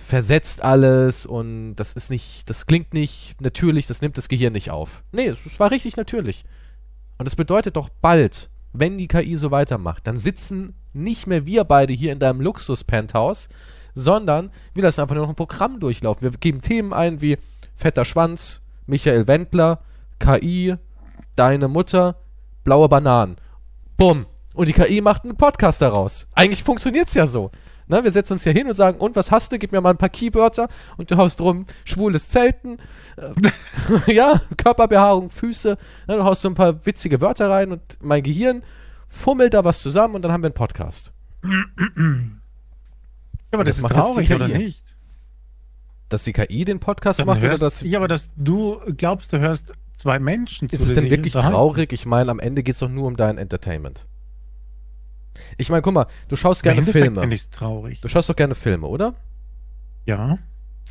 versetzt 0.07 0.63
alles 0.63 1.25
und 1.25 1.75
das 1.75 1.91
ist 1.91 2.09
nicht, 2.09 2.49
das 2.49 2.65
klingt 2.65 2.93
nicht 2.93 3.35
natürlich, 3.41 3.87
das 3.87 4.01
nimmt 4.01 4.17
das 4.17 4.29
Gehirn 4.29 4.53
nicht 4.53 4.71
auf. 4.71 5.03
Nee, 5.11 5.27
es 5.27 5.45
es 5.45 5.59
war 5.59 5.69
richtig 5.69 5.97
natürlich. 5.97 6.45
Und 7.17 7.25
das 7.25 7.35
bedeutet 7.35 7.75
doch 7.75 7.89
bald, 7.89 8.49
wenn 8.71 8.97
die 8.97 9.09
KI 9.09 9.35
so 9.35 9.51
weitermacht, 9.51 10.07
dann 10.07 10.17
sitzen 10.17 10.75
nicht 10.93 11.27
mehr 11.27 11.45
wir 11.45 11.65
beide 11.65 11.91
hier 11.91 12.13
in 12.13 12.19
deinem 12.19 12.39
Luxus-Penthouse, 12.39 13.49
sondern 13.95 14.51
wir 14.73 14.83
lassen 14.83 15.01
einfach 15.01 15.15
nur 15.15 15.25
noch 15.25 15.31
ein 15.31 15.35
Programm 15.35 15.81
durchlaufen. 15.81 16.21
Wir 16.21 16.31
geben 16.39 16.61
Themen 16.61 16.93
ein 16.93 17.21
wie 17.21 17.37
fetter 17.75 18.05
Schwanz, 18.05 18.61
Michael 18.85 19.27
Wendler, 19.27 19.81
KI, 20.19 20.75
deine 21.35 21.67
Mutter, 21.67 22.15
blaue 22.63 22.87
Bananen. 22.87 23.35
Bumm. 23.97 24.25
Und 24.53 24.69
die 24.69 24.73
KI 24.73 25.01
macht 25.01 25.25
einen 25.25 25.35
Podcast 25.35 25.81
daraus. 25.81 26.27
Eigentlich 26.33 26.63
funktioniert's 26.63 27.13
ja 27.13 27.27
so. 27.27 27.51
Ne, 27.89 28.03
wir 28.03 28.11
setzen 28.11 28.33
uns 28.33 28.43
hier 28.43 28.51
hin 28.51 28.67
und 28.67 28.73
sagen, 28.73 28.99
und 28.99 29.15
was 29.15 29.31
hast 29.31 29.51
du? 29.53 29.59
Gib 29.59 29.71
mir 29.71 29.79
mal 29.79 29.91
ein 29.91 29.97
paar 29.97 30.09
Keywörter 30.09 30.67
und 30.97 31.09
du 31.09 31.15
haust 31.15 31.39
rum, 31.39 31.65
schwules 31.85 32.27
Zelten, 32.27 32.79
äh, 33.15 34.13
ja, 34.13 34.41
Körperbehaarung, 34.57 35.29
Füße, 35.29 35.77
ne, 36.07 36.17
du 36.17 36.23
haust 36.23 36.41
so 36.41 36.49
ein 36.49 36.55
paar 36.55 36.85
witzige 36.85 37.21
Wörter 37.21 37.49
rein 37.49 37.71
und 37.71 37.81
mein 38.01 38.23
Gehirn 38.23 38.63
fummelt 39.07 39.53
da 39.53 39.63
was 39.63 39.81
zusammen 39.81 40.15
und 40.15 40.21
dann 40.21 40.33
haben 40.33 40.41
wir 40.41 40.47
einen 40.47 40.53
Podcast. 40.53 41.13
Ja, 41.43 41.51
aber 43.51 43.63
das 43.63 43.77
das, 43.77 43.89
ist 43.89 43.95
traurig, 43.95 44.33
oder 44.33 44.47
nicht? 44.49 44.83
Dass 46.09 46.23
die 46.23 46.33
KI 46.33 46.65
den 46.65 46.79
Podcast 46.79 47.19
Dann 47.19 47.27
macht 47.27 47.39
oder 47.39 47.49
hörst, 47.49 47.63
dass. 47.63 47.81
ja, 47.81 47.99
aber 47.99 48.07
dass 48.07 48.29
du 48.35 48.79
glaubst, 48.97 49.31
du 49.31 49.39
hörst 49.39 49.73
zwei 49.95 50.19
Menschen 50.19 50.69
Ist 50.69 50.83
zu, 50.83 50.89
es 50.89 50.93
die 50.93 51.01
denn 51.01 51.09
wirklich 51.09 51.33
traurig? 51.33 51.91
Ich 51.93 52.05
meine, 52.05 52.31
am 52.31 52.39
Ende 52.39 52.63
geht 52.63 52.73
es 52.73 52.79
doch 52.79 52.89
nur 52.89 53.07
um 53.07 53.17
dein 53.17 53.37
Entertainment. 53.37 54.05
Ich 55.57 55.69
meine, 55.69 55.81
guck 55.81 55.93
mal, 55.93 56.07
du 56.27 56.35
schaust 56.35 56.63
gerne 56.63 56.83
Filme. 56.83 57.21
finde 57.21 57.35
ich 57.35 57.41
es 57.41 57.49
traurig. 57.49 58.01
Du 58.01 58.07
schaust 58.07 58.29
doch 58.29 58.35
gerne 58.35 58.55
Filme, 58.55 58.87
oder? 58.87 59.15
Ja. 60.05 60.37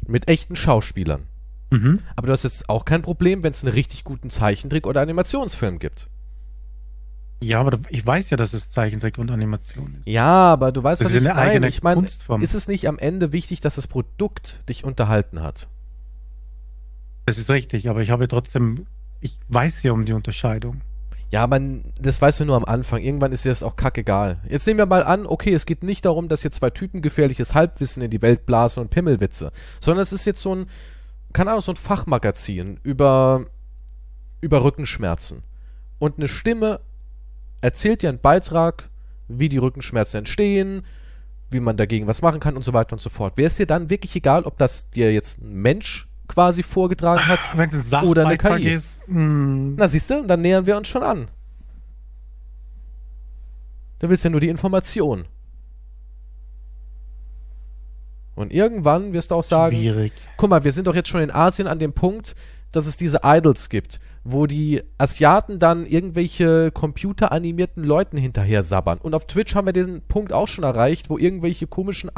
Mit 0.06 0.28
echten 0.28 0.56
Schauspielern. 0.56 1.24
Mhm. 1.70 1.98
Aber 2.14 2.28
du 2.28 2.32
hast 2.32 2.44
jetzt 2.44 2.68
auch 2.68 2.84
kein 2.84 3.02
Problem, 3.02 3.42
wenn 3.42 3.50
es 3.52 3.64
einen 3.64 3.72
richtig 3.72 4.04
guten 4.04 4.30
Zeichentrick- 4.30 4.86
oder 4.86 5.00
Animationsfilm 5.00 5.78
gibt. 5.78 6.08
Ja, 7.42 7.60
aber 7.60 7.78
ich 7.90 8.04
weiß 8.06 8.30
ja, 8.30 8.36
dass 8.36 8.54
es 8.54 8.70
Zeichentrick 8.70 9.18
und 9.18 9.30
Animation 9.30 9.96
ist. 10.00 10.08
Ja, 10.08 10.52
aber 10.52 10.72
du 10.72 10.82
weißt, 10.82 11.00
Das 11.02 11.06
was 11.08 11.14
ist 11.14 11.22
ich 11.22 11.28
eine 11.30 11.34
meine. 11.34 11.68
Ich 11.68 11.82
meine, 11.82 12.06
ist 12.40 12.54
es 12.54 12.66
nicht 12.68 12.88
am 12.88 12.98
Ende 12.98 13.32
wichtig, 13.32 13.60
dass 13.60 13.74
das 13.74 13.86
Produkt 13.86 14.66
dich 14.68 14.84
unterhalten 14.84 15.42
hat? 15.42 15.68
Das 17.26 17.36
ist 17.36 17.50
richtig, 17.50 17.90
aber 17.90 18.00
ich 18.00 18.10
habe 18.10 18.28
trotzdem, 18.28 18.86
ich 19.20 19.36
weiß 19.48 19.82
ja 19.82 19.92
um 19.92 20.06
die 20.06 20.12
Unterscheidung. 20.14 20.80
Ja, 21.30 21.46
man, 21.46 21.84
das 22.00 22.22
weißt 22.22 22.40
du 22.40 22.44
nur 22.44 22.56
am 22.56 22.64
Anfang. 22.64 23.02
Irgendwann 23.02 23.32
ist 23.32 23.44
dir 23.44 23.48
das 23.48 23.62
auch 23.62 23.76
kackegal. 23.76 24.38
Jetzt 24.48 24.66
nehmen 24.66 24.78
wir 24.78 24.86
mal 24.86 25.02
an, 25.02 25.26
okay, 25.26 25.52
es 25.52 25.66
geht 25.66 25.82
nicht 25.82 26.04
darum, 26.04 26.28
dass 26.28 26.42
hier 26.42 26.52
zwei 26.52 26.70
Typen 26.70 27.02
gefährliches 27.02 27.54
Halbwissen 27.54 28.02
in 28.02 28.10
die 28.10 28.22
Welt 28.22 28.46
blasen 28.46 28.80
und 28.80 28.90
Pimmelwitze, 28.90 29.50
sondern 29.80 30.02
es 30.02 30.12
ist 30.12 30.24
jetzt 30.24 30.40
so 30.40 30.54
ein, 30.54 30.66
keine 31.32 31.50
Ahnung, 31.50 31.62
so 31.62 31.72
ein 31.72 31.76
Fachmagazin 31.76 32.78
über, 32.82 33.46
über 34.40 34.62
Rückenschmerzen. 34.62 35.42
Und 35.98 36.18
eine 36.18 36.28
Stimme 36.28 36.80
erzählt 37.60 38.02
dir 38.02 38.08
einen 38.10 38.20
Beitrag, 38.20 38.88
wie 39.28 39.48
die 39.48 39.58
Rückenschmerzen 39.58 40.18
entstehen, 40.18 40.84
wie 41.50 41.60
man 41.60 41.76
dagegen 41.76 42.06
was 42.06 42.22
machen 42.22 42.40
kann 42.40 42.56
und 42.56 42.64
so 42.64 42.72
weiter 42.72 42.92
und 42.92 43.00
so 43.00 43.10
fort. 43.10 43.36
Wäre 43.36 43.48
es 43.48 43.56
dir 43.56 43.66
dann 43.66 43.90
wirklich 43.90 44.14
egal, 44.14 44.44
ob 44.44 44.58
das 44.58 44.90
dir 44.90 45.12
jetzt 45.12 45.40
ein 45.40 45.54
Mensch 45.54 46.08
quasi 46.28 46.62
vorgetragen 46.62 47.26
hat 47.26 47.40
Wenn 47.56 47.70
es 47.70 47.92
ein 47.92 48.04
Oder 48.04 48.26
eine 48.26 48.36
KI. 48.38 48.72
ist, 48.74 48.98
mh, 49.06 49.74
Na, 49.76 49.88
siehst 49.88 50.10
du, 50.10 50.22
dann 50.22 50.40
nähern 50.40 50.66
wir 50.66 50.76
uns 50.76 50.88
schon 50.88 51.02
an. 51.02 51.28
Du 53.98 54.08
willst 54.08 54.24
ja 54.24 54.30
nur 54.30 54.40
die 54.40 54.48
Information. 54.48 55.24
Und 58.34 58.52
irgendwann 58.52 59.12
wirst 59.14 59.30
du 59.30 59.34
auch 59.36 59.42
sagen, 59.42 59.76
schwierig. 59.76 60.12
guck 60.36 60.50
mal, 60.50 60.62
wir 60.64 60.72
sind 60.72 60.86
doch 60.86 60.94
jetzt 60.94 61.08
schon 61.08 61.22
in 61.22 61.30
Asien 61.30 61.66
an 61.66 61.78
dem 61.78 61.94
Punkt, 61.94 62.34
dass 62.70 62.86
es 62.86 62.98
diese 62.98 63.20
Idols 63.24 63.70
gibt, 63.70 63.98
wo 64.24 64.44
die 64.46 64.82
Asiaten 64.98 65.58
dann 65.58 65.86
irgendwelche 65.86 66.70
computeranimierten 66.70 67.82
Leuten 67.82 68.18
hinterher 68.18 68.62
sabbern. 68.62 68.98
Und 68.98 69.14
auf 69.14 69.26
Twitch 69.26 69.54
haben 69.54 69.64
wir 69.66 69.72
diesen 69.72 70.02
Punkt 70.02 70.34
auch 70.34 70.48
schon 70.48 70.64
erreicht, 70.64 71.08
wo 71.08 71.16
irgendwelche 71.16 71.66
komischen 71.66 72.10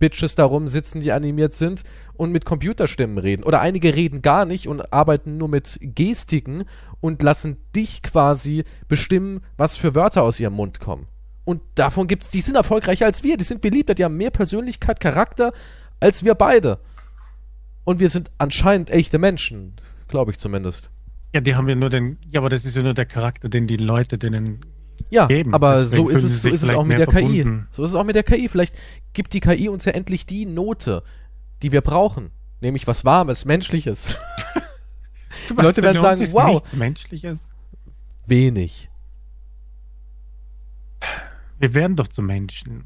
Anime-Bitches 0.00 0.34
da 0.34 0.44
rumsitzen, 0.44 1.00
die 1.00 1.12
animiert 1.12 1.52
sind 1.52 1.82
und 2.14 2.32
mit 2.32 2.44
Computerstimmen 2.44 3.18
reden. 3.18 3.44
Oder 3.44 3.60
einige 3.60 3.94
reden 3.94 4.22
gar 4.22 4.44
nicht 4.44 4.66
und 4.66 4.92
arbeiten 4.92 5.36
nur 5.36 5.48
mit 5.48 5.78
Gestiken 5.80 6.64
und 7.00 7.22
lassen 7.22 7.58
dich 7.74 8.02
quasi 8.02 8.64
bestimmen, 8.88 9.42
was 9.56 9.76
für 9.76 9.94
Wörter 9.94 10.22
aus 10.22 10.40
ihrem 10.40 10.54
Mund 10.54 10.80
kommen. 10.80 11.06
Und 11.44 11.62
davon 11.74 12.06
gibt's, 12.06 12.30
die 12.30 12.40
sind 12.40 12.56
erfolgreicher 12.56 13.06
als 13.06 13.22
wir, 13.22 13.36
die 13.36 13.44
sind 13.44 13.60
beliebter, 13.60 13.94
die 13.94 14.04
haben 14.04 14.16
mehr 14.16 14.30
Persönlichkeit, 14.30 15.00
Charakter 15.00 15.52
als 15.98 16.24
wir 16.24 16.34
beide. 16.34 16.78
Und 17.84 18.00
wir 18.00 18.08
sind 18.08 18.30
anscheinend 18.38 18.90
echte 18.90 19.18
Menschen, 19.18 19.74
glaube 20.08 20.30
ich 20.30 20.38
zumindest. 20.38 20.90
Ja, 21.34 21.40
die 21.40 21.54
haben 21.54 21.68
ja 21.68 21.74
nur 21.74 21.90
den, 21.90 22.18
ja, 22.28 22.40
aber 22.40 22.48
das 22.48 22.64
ist 22.64 22.76
ja 22.76 22.82
nur 22.82 22.94
der 22.94 23.06
Charakter, 23.06 23.48
den 23.48 23.66
die 23.66 23.76
Leute 23.76 24.18
denen 24.18 24.60
Ja, 25.08 25.28
Eben, 25.28 25.54
aber 25.54 25.80
deswegen 25.80 26.04
so 26.04 26.08
ist 26.10 26.22
es, 26.22 26.42
so 26.42 26.48
ist 26.48 26.62
es 26.62 26.70
auch 26.74 26.84
mit 26.84 26.98
der 26.98 27.06
KI. 27.06 27.12
verbunden. 27.12 27.68
So 27.70 27.82
ist 27.84 27.90
es 27.90 27.96
auch 27.96 28.04
mit 28.04 28.14
der 28.14 28.22
KI. 28.22 28.48
Vielleicht 28.48 28.74
gibt 29.12 29.32
die 29.32 29.40
KI 29.40 29.68
uns 29.68 29.84
ja 29.84 29.92
endlich 29.92 30.26
die 30.26 30.46
Note, 30.46 31.02
die 31.62 31.72
wir 31.72 31.80
brauchen. 31.80 32.30
Nämlich 32.60 32.86
was 32.86 33.04
Warmes, 33.04 33.44
Menschliches. 33.44 34.18
Die 35.48 35.54
Leute 35.54 35.82
werden 35.82 36.00
sagen, 36.00 36.26
wow. 36.32 36.54
Nichts 36.54 36.74
Menschliches. 36.74 37.48
Wenig. 38.26 38.90
Wir 41.58 41.74
werden 41.74 41.96
doch 41.96 42.08
zu 42.08 42.20
Menschen. 42.22 42.84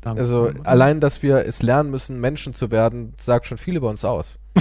Danke. 0.00 0.20
Also 0.20 0.52
allein, 0.64 1.00
dass 1.00 1.22
wir 1.22 1.44
es 1.46 1.62
lernen 1.62 1.90
müssen, 1.90 2.20
Menschen 2.20 2.54
zu 2.54 2.70
werden, 2.70 3.14
sagt 3.18 3.46
schon 3.46 3.58
viel 3.58 3.76
über 3.76 3.88
uns 3.88 4.04
aus. 4.04 4.38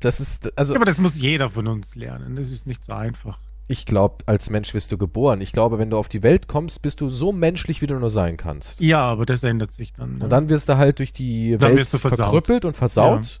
Das 0.00 0.18
ist, 0.18 0.58
also 0.58 0.74
Ja, 0.74 0.80
aber 0.80 0.84
das 0.84 0.98
muss 0.98 1.16
jeder 1.16 1.48
von 1.48 1.68
uns 1.68 1.94
lernen. 1.94 2.34
Das 2.34 2.50
ist 2.50 2.66
nicht 2.66 2.82
so 2.82 2.92
einfach. 2.92 3.38
Ich 3.68 3.86
glaube, 3.86 4.24
als 4.26 4.50
Mensch 4.50 4.74
wirst 4.74 4.92
du 4.92 4.98
geboren. 4.98 5.40
Ich 5.40 5.52
glaube, 5.52 5.78
wenn 5.78 5.90
du 5.90 5.96
auf 5.96 6.08
die 6.08 6.22
Welt 6.22 6.48
kommst, 6.48 6.82
bist 6.82 7.00
du 7.00 7.08
so 7.08 7.32
menschlich, 7.32 7.80
wie 7.80 7.86
du 7.86 7.94
nur 7.94 8.10
sein 8.10 8.36
kannst. 8.36 8.80
Ja, 8.80 9.00
aber 9.02 9.24
das 9.24 9.42
ändert 9.42 9.72
sich 9.72 9.92
dann. 9.92 10.18
ne? 10.18 10.24
Und 10.24 10.30
dann 10.30 10.48
wirst 10.48 10.68
du 10.68 10.76
halt 10.76 10.98
durch 10.98 11.12
die 11.12 11.56
Dann 11.58 11.76
Welt 11.76 11.88
verkrüppelt 11.88 12.64
und 12.64 12.76
versaut. 12.76 13.40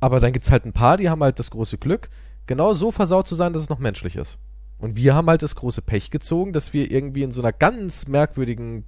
Aber 0.00 0.20
dann 0.20 0.32
gibt's 0.32 0.50
halt 0.50 0.66
ein 0.66 0.72
paar, 0.72 0.96
die 0.96 1.08
haben 1.08 1.22
halt 1.22 1.38
das 1.38 1.50
große 1.50 1.78
Glück, 1.78 2.10
genau 2.46 2.74
so 2.74 2.92
versaut 2.92 3.26
zu 3.26 3.34
sein, 3.34 3.52
dass 3.52 3.62
es 3.62 3.70
noch 3.70 3.78
menschlich 3.78 4.16
ist. 4.16 4.38
Und 4.78 4.96
wir 4.96 5.14
haben 5.14 5.28
halt 5.28 5.42
das 5.42 5.54
große 5.54 5.80
Pech 5.80 6.10
gezogen, 6.10 6.52
dass 6.52 6.74
wir 6.74 6.90
irgendwie 6.90 7.22
in 7.22 7.32
so 7.32 7.40
einer 7.40 7.52
ganz 7.52 8.06
merkwürdigen, 8.06 8.84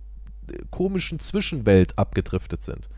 äh, 0.50 0.58
komischen 0.70 1.18
Zwischenwelt 1.20 1.96
abgedriftet 1.98 2.62
sind. 2.62 2.90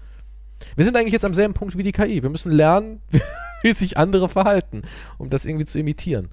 Wir 0.75 0.85
sind 0.85 0.97
eigentlich 0.97 1.13
jetzt 1.13 1.25
am 1.25 1.35
selben 1.35 1.55
Punkt 1.55 1.79
wie 1.79 1.85
die 1.85 1.93
KI. 1.93 2.23
Wir 2.23 2.31
müssen 2.31 2.51
lernen, 2.51 3.01
wie 3.63 3.73
sich 3.73 3.97
andere 3.97 4.29
verhalten, 4.29 4.83
um 5.19 5.31
das 5.31 5.45
irgendwie 5.45 5.67
zu 5.67 5.79
imitieren. 5.79 6.31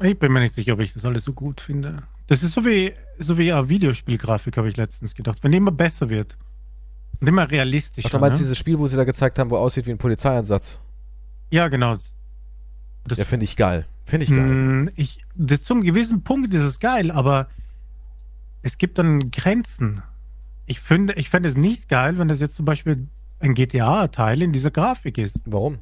Ich 0.00 0.18
bin 0.18 0.32
mir 0.32 0.40
nicht 0.40 0.54
sicher, 0.54 0.74
ob 0.74 0.80
ich 0.80 0.92
das 0.92 1.04
alles 1.04 1.24
so 1.24 1.32
gut 1.32 1.60
finde. 1.60 2.02
Das 2.26 2.42
ist 2.42 2.52
so 2.52 2.64
wie, 2.64 2.92
so 3.18 3.38
wie 3.38 3.52
eine 3.52 3.68
Videospielgrafik, 3.68 4.56
habe 4.56 4.68
ich 4.68 4.76
letztens 4.76 5.14
gedacht. 5.14 5.38
Wenn 5.42 5.52
die 5.52 5.58
immer 5.58 5.70
besser 5.70 6.10
wird 6.10 6.36
und 7.20 7.26
immer 7.28 7.50
realistischer. 7.50 8.08
Ach, 8.08 8.12
du 8.12 8.18
meinst 8.18 8.38
ne? 8.38 8.44
dieses 8.44 8.58
Spiel, 8.58 8.78
wo 8.78 8.86
sie 8.86 8.96
da 8.96 9.04
gezeigt 9.04 9.38
haben, 9.38 9.50
wo 9.50 9.56
aussieht 9.56 9.86
wie 9.86 9.92
ein 9.92 9.98
Polizeieinsatz? 9.98 10.80
Ja, 11.50 11.68
genau. 11.68 11.96
Das, 13.04 13.18
Ja, 13.18 13.24
finde 13.24 13.44
ich 13.44 13.56
geil. 13.56 13.86
Finde 14.04 14.24
ich 14.24 14.30
geil. 14.30 14.48
Hm, 14.48 14.90
ich, 14.96 15.24
das 15.34 15.62
zum 15.62 15.82
gewissen 15.82 16.22
Punkt 16.22 16.52
ist 16.54 16.62
es 16.62 16.80
geil, 16.80 17.10
aber 17.10 17.48
es 18.62 18.78
gibt 18.78 18.98
dann 18.98 19.30
Grenzen. 19.30 20.02
Ich 20.66 20.80
finde, 20.80 21.14
ich 21.14 21.30
fände 21.30 21.48
es 21.48 21.56
nicht 21.56 21.88
geil, 21.88 22.18
wenn 22.18 22.28
das 22.28 22.40
jetzt 22.40 22.56
zum 22.56 22.64
Beispiel 22.64 23.06
ein 23.38 23.54
GTA-Teil 23.54 24.42
in 24.42 24.52
dieser 24.52 24.70
Grafik 24.70 25.18
ist, 25.18 25.40
Warum? 25.46 25.78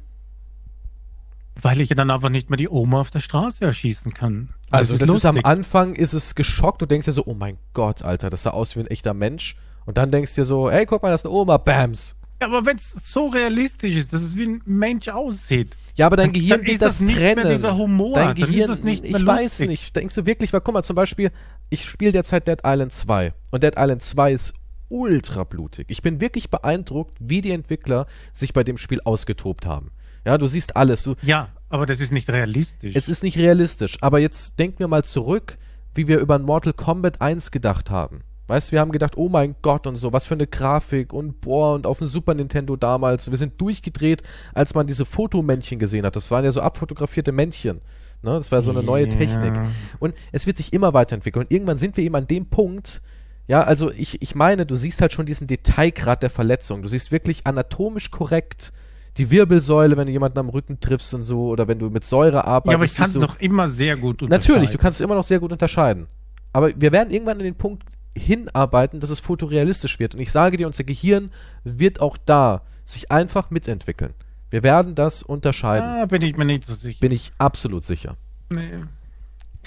Weil 1.61 1.81
ich 1.81 1.89
ja 1.89 1.95
dann 1.95 2.11
einfach 2.11 2.29
nicht 2.29 2.49
mehr 2.49 2.57
die 2.57 2.69
Oma 2.69 3.01
auf 3.01 3.11
der 3.11 3.19
Straße 3.19 3.63
erschießen 3.65 4.13
kann. 4.13 4.49
Also 4.71 4.97
das 4.97 5.07
ist, 5.09 5.25
am 5.25 5.35
lustig. 5.35 5.45
Anfang 5.45 5.95
ist 5.95 6.13
es 6.13 6.35
geschockt, 6.35 6.81
du 6.81 6.85
denkst 6.85 7.05
dir 7.05 7.11
so, 7.13 7.23
oh 7.25 7.33
mein 7.33 7.57
Gott, 7.73 8.01
Alter, 8.03 8.29
das 8.29 8.43
sah 8.43 8.51
aus 8.51 8.75
wie 8.75 8.81
ein 8.81 8.87
echter 8.87 9.13
Mensch. 9.13 9.55
Und 9.85 9.97
dann 9.97 10.11
denkst 10.11 10.35
du 10.35 10.41
dir 10.41 10.45
so, 10.45 10.69
ey, 10.69 10.85
guck 10.85 11.03
mal, 11.03 11.11
das 11.11 11.21
ist 11.21 11.25
eine 11.25 11.33
Oma, 11.35 11.57
Bams. 11.57 12.15
Ja, 12.41 12.47
aber 12.47 12.65
wenn 12.65 12.75
es 12.77 12.91
so 13.13 13.27
realistisch 13.27 13.95
ist, 13.95 14.11
dass 14.11 14.21
es 14.21 14.35
wie 14.35 14.43
ein 14.47 14.61
Mensch 14.65 15.07
aussieht, 15.07 15.75
Ja, 15.95 16.07
aber 16.07 16.17
dein 16.17 16.33
Gehirn 16.33 16.61
will 16.63 16.71
ist 16.73 16.81
das 16.81 16.97
das 16.99 17.07
nicht 17.07 17.17
mehr 17.17 17.35
trennen. 17.35 17.51
dieser 17.51 17.77
Humor, 17.77 18.15
Dein 18.15 18.27
dann 18.29 18.37
ist 18.37 18.47
Gehirn, 18.49 18.71
es 18.71 18.83
nicht 18.83 19.05
ich 19.05 19.25
weiß 19.25 19.43
lustig. 19.59 19.69
nicht. 19.69 19.95
Denkst 19.95 20.15
du 20.15 20.25
wirklich, 20.25 20.51
weil 20.51 20.59
guck 20.61 20.73
mal, 20.73 20.83
zum 20.83 20.97
Beispiel, 20.97 21.31
ich 21.69 21.85
spiele 21.85 22.11
derzeit 22.11 22.47
Dead 22.47 22.59
Island 22.65 22.91
2. 22.91 23.33
Und 23.51 23.63
Dead 23.63 23.75
Island 23.77 24.01
2 24.01 24.33
ist 24.33 24.53
ultra 24.89 25.45
blutig. 25.45 25.85
Ich 25.89 26.01
bin 26.01 26.19
wirklich 26.19 26.49
beeindruckt, 26.49 27.17
wie 27.21 27.39
die 27.41 27.51
Entwickler 27.51 28.05
sich 28.33 28.51
bei 28.53 28.63
dem 28.65 28.77
Spiel 28.77 28.99
ausgetobt 29.05 29.65
haben. 29.65 29.91
Ja, 30.25 30.37
du 30.37 30.47
siehst 30.47 30.75
alles. 30.75 31.03
Du, 31.03 31.15
ja, 31.21 31.49
aber 31.69 31.85
das 31.85 31.99
ist 31.99 32.11
nicht 32.11 32.29
realistisch. 32.29 32.95
Es 32.95 33.09
ist 33.09 33.23
nicht 33.23 33.37
realistisch, 33.37 33.97
aber 34.01 34.19
jetzt 34.19 34.59
denken 34.59 34.79
wir 34.79 34.87
mal 34.87 35.03
zurück, 35.03 35.57
wie 35.93 36.07
wir 36.07 36.19
über 36.19 36.37
Mortal 36.39 36.73
Kombat 36.73 37.21
1 37.21 37.51
gedacht 37.51 37.89
haben. 37.89 38.23
Weißt 38.47 38.69
du, 38.69 38.71
wir 38.73 38.79
haben 38.79 38.91
gedacht, 38.91 39.13
oh 39.17 39.27
mein 39.27 39.55
Gott 39.63 39.87
und 39.87 39.95
so, 39.95 40.13
was 40.13 40.27
für 40.27 40.35
eine 40.35 40.45
Grafik 40.45 41.13
und 41.13 41.41
boah, 41.41 41.73
und 41.73 41.87
auf 41.87 41.97
dem 41.97 42.07
Super 42.07 42.35
Nintendo 42.35 42.75
damals. 42.75 43.31
Wir 43.31 43.37
sind 43.37 43.59
durchgedreht, 43.59 44.21
als 44.53 44.75
man 44.75 44.85
diese 44.85 45.05
Fotomännchen 45.05 45.79
gesehen 45.79 46.05
hat. 46.05 46.15
Das 46.15 46.29
waren 46.29 46.45
ja 46.45 46.51
so 46.51 46.61
abfotografierte 46.61 47.31
Männchen. 47.31 47.81
Ne? 48.21 48.31
Das 48.31 48.51
war 48.51 48.61
so 48.61 48.71
eine 48.71 48.83
neue. 48.83 49.09
Technik. 49.09 49.53
Und 49.99 50.13
es 50.31 50.45
wird 50.45 50.57
sich 50.57 50.73
immer 50.73 50.93
weiterentwickeln. 50.93 51.45
Und 51.45 51.51
irgendwann 51.51 51.77
sind 51.77 51.97
wir 51.97 52.03
eben 52.03 52.15
an 52.15 52.27
dem 52.27 52.47
Punkt, 52.47 53.01
ja, 53.47 53.61
also 53.61 53.91
ich, 53.91 54.21
ich 54.21 54.35
meine, 54.35 54.65
du 54.65 54.75
siehst 54.75 55.01
halt 55.01 55.13
schon 55.13 55.25
diesen 55.25 55.47
Detailgrad 55.47 56.23
der 56.23 56.29
Verletzung. 56.31 56.81
Du 56.81 56.87
siehst 56.87 57.11
wirklich 57.11 57.47
anatomisch 57.47 58.11
korrekt 58.11 58.73
die 59.17 59.31
Wirbelsäule, 59.31 59.95
wenn 59.97 60.07
du 60.07 60.11
jemanden 60.11 60.39
am 60.39 60.49
Rücken 60.49 60.79
triffst 60.79 61.13
und 61.13 61.23
so, 61.23 61.47
oder 61.47 61.67
wenn 61.67 61.79
du 61.79 61.89
mit 61.89 62.03
Säure 62.03 62.45
arbeitest. 62.45 62.71
ja, 62.71 62.75
aber 62.75 62.85
ich 62.85 62.95
kann 62.95 63.09
es 63.09 63.13
doch 63.13 63.39
immer 63.39 63.67
sehr 63.67 63.95
gut 63.95 64.21
Natürlich, 64.21 64.31
du 64.31 64.53
unterscheiden. 64.53 64.77
kannst 64.79 64.99
es 64.99 65.03
immer 65.03 65.15
noch 65.15 65.23
sehr 65.23 65.39
gut 65.39 65.51
unterscheiden. 65.51 66.07
Aber 66.53 66.71
wir 66.79 66.91
werden 66.91 67.11
irgendwann 67.11 67.37
an 67.37 67.43
den 67.43 67.55
Punkt 67.55 67.83
hinarbeiten, 68.17 68.99
dass 68.99 69.09
es 69.09 69.19
fotorealistisch 69.19 69.99
wird. 69.99 70.15
Und 70.15 70.21
ich 70.21 70.31
sage 70.31 70.57
dir, 70.57 70.67
unser 70.67 70.83
Gehirn 70.83 71.31
wird 71.63 71.99
auch 72.01 72.17
da 72.25 72.61
sich 72.85 73.11
einfach 73.11 73.51
mitentwickeln. 73.51 74.13
Wir 74.49 74.63
werden 74.63 74.95
das 74.95 75.23
unterscheiden. 75.23 75.87
Ah, 75.87 76.05
bin 76.05 76.21
ich 76.21 76.37
mir 76.37 76.45
nicht 76.45 76.65
so 76.65 76.73
sicher. 76.73 76.99
Bin 77.01 77.11
ich 77.11 77.31
absolut 77.37 77.83
sicher. 77.83 78.15
nee. 78.49 78.83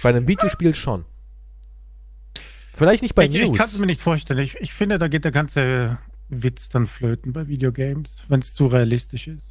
Bei 0.02 0.10
einem 0.10 0.28
Videospiel 0.28 0.74
schon. 0.74 1.04
Vielleicht 2.72 3.02
nicht 3.02 3.16
bei 3.16 3.26
ich 3.26 3.34
ich 3.34 3.48
News. 3.48 3.58
kann 3.58 3.66
es 3.66 3.76
mir 3.78 3.86
nicht 3.86 4.00
vorstellen. 4.00 4.38
Ich, 4.38 4.54
ich 4.60 4.72
finde, 4.72 4.98
da 5.00 5.08
geht 5.08 5.24
der 5.24 5.32
ganze 5.32 5.98
Witz 6.28 6.68
dann 6.68 6.86
flöten 6.86 7.32
bei 7.32 7.48
Videogames, 7.48 8.24
wenn 8.28 8.40
es 8.40 8.52
zu 8.54 8.66
realistisch 8.66 9.28
ist. 9.28 9.46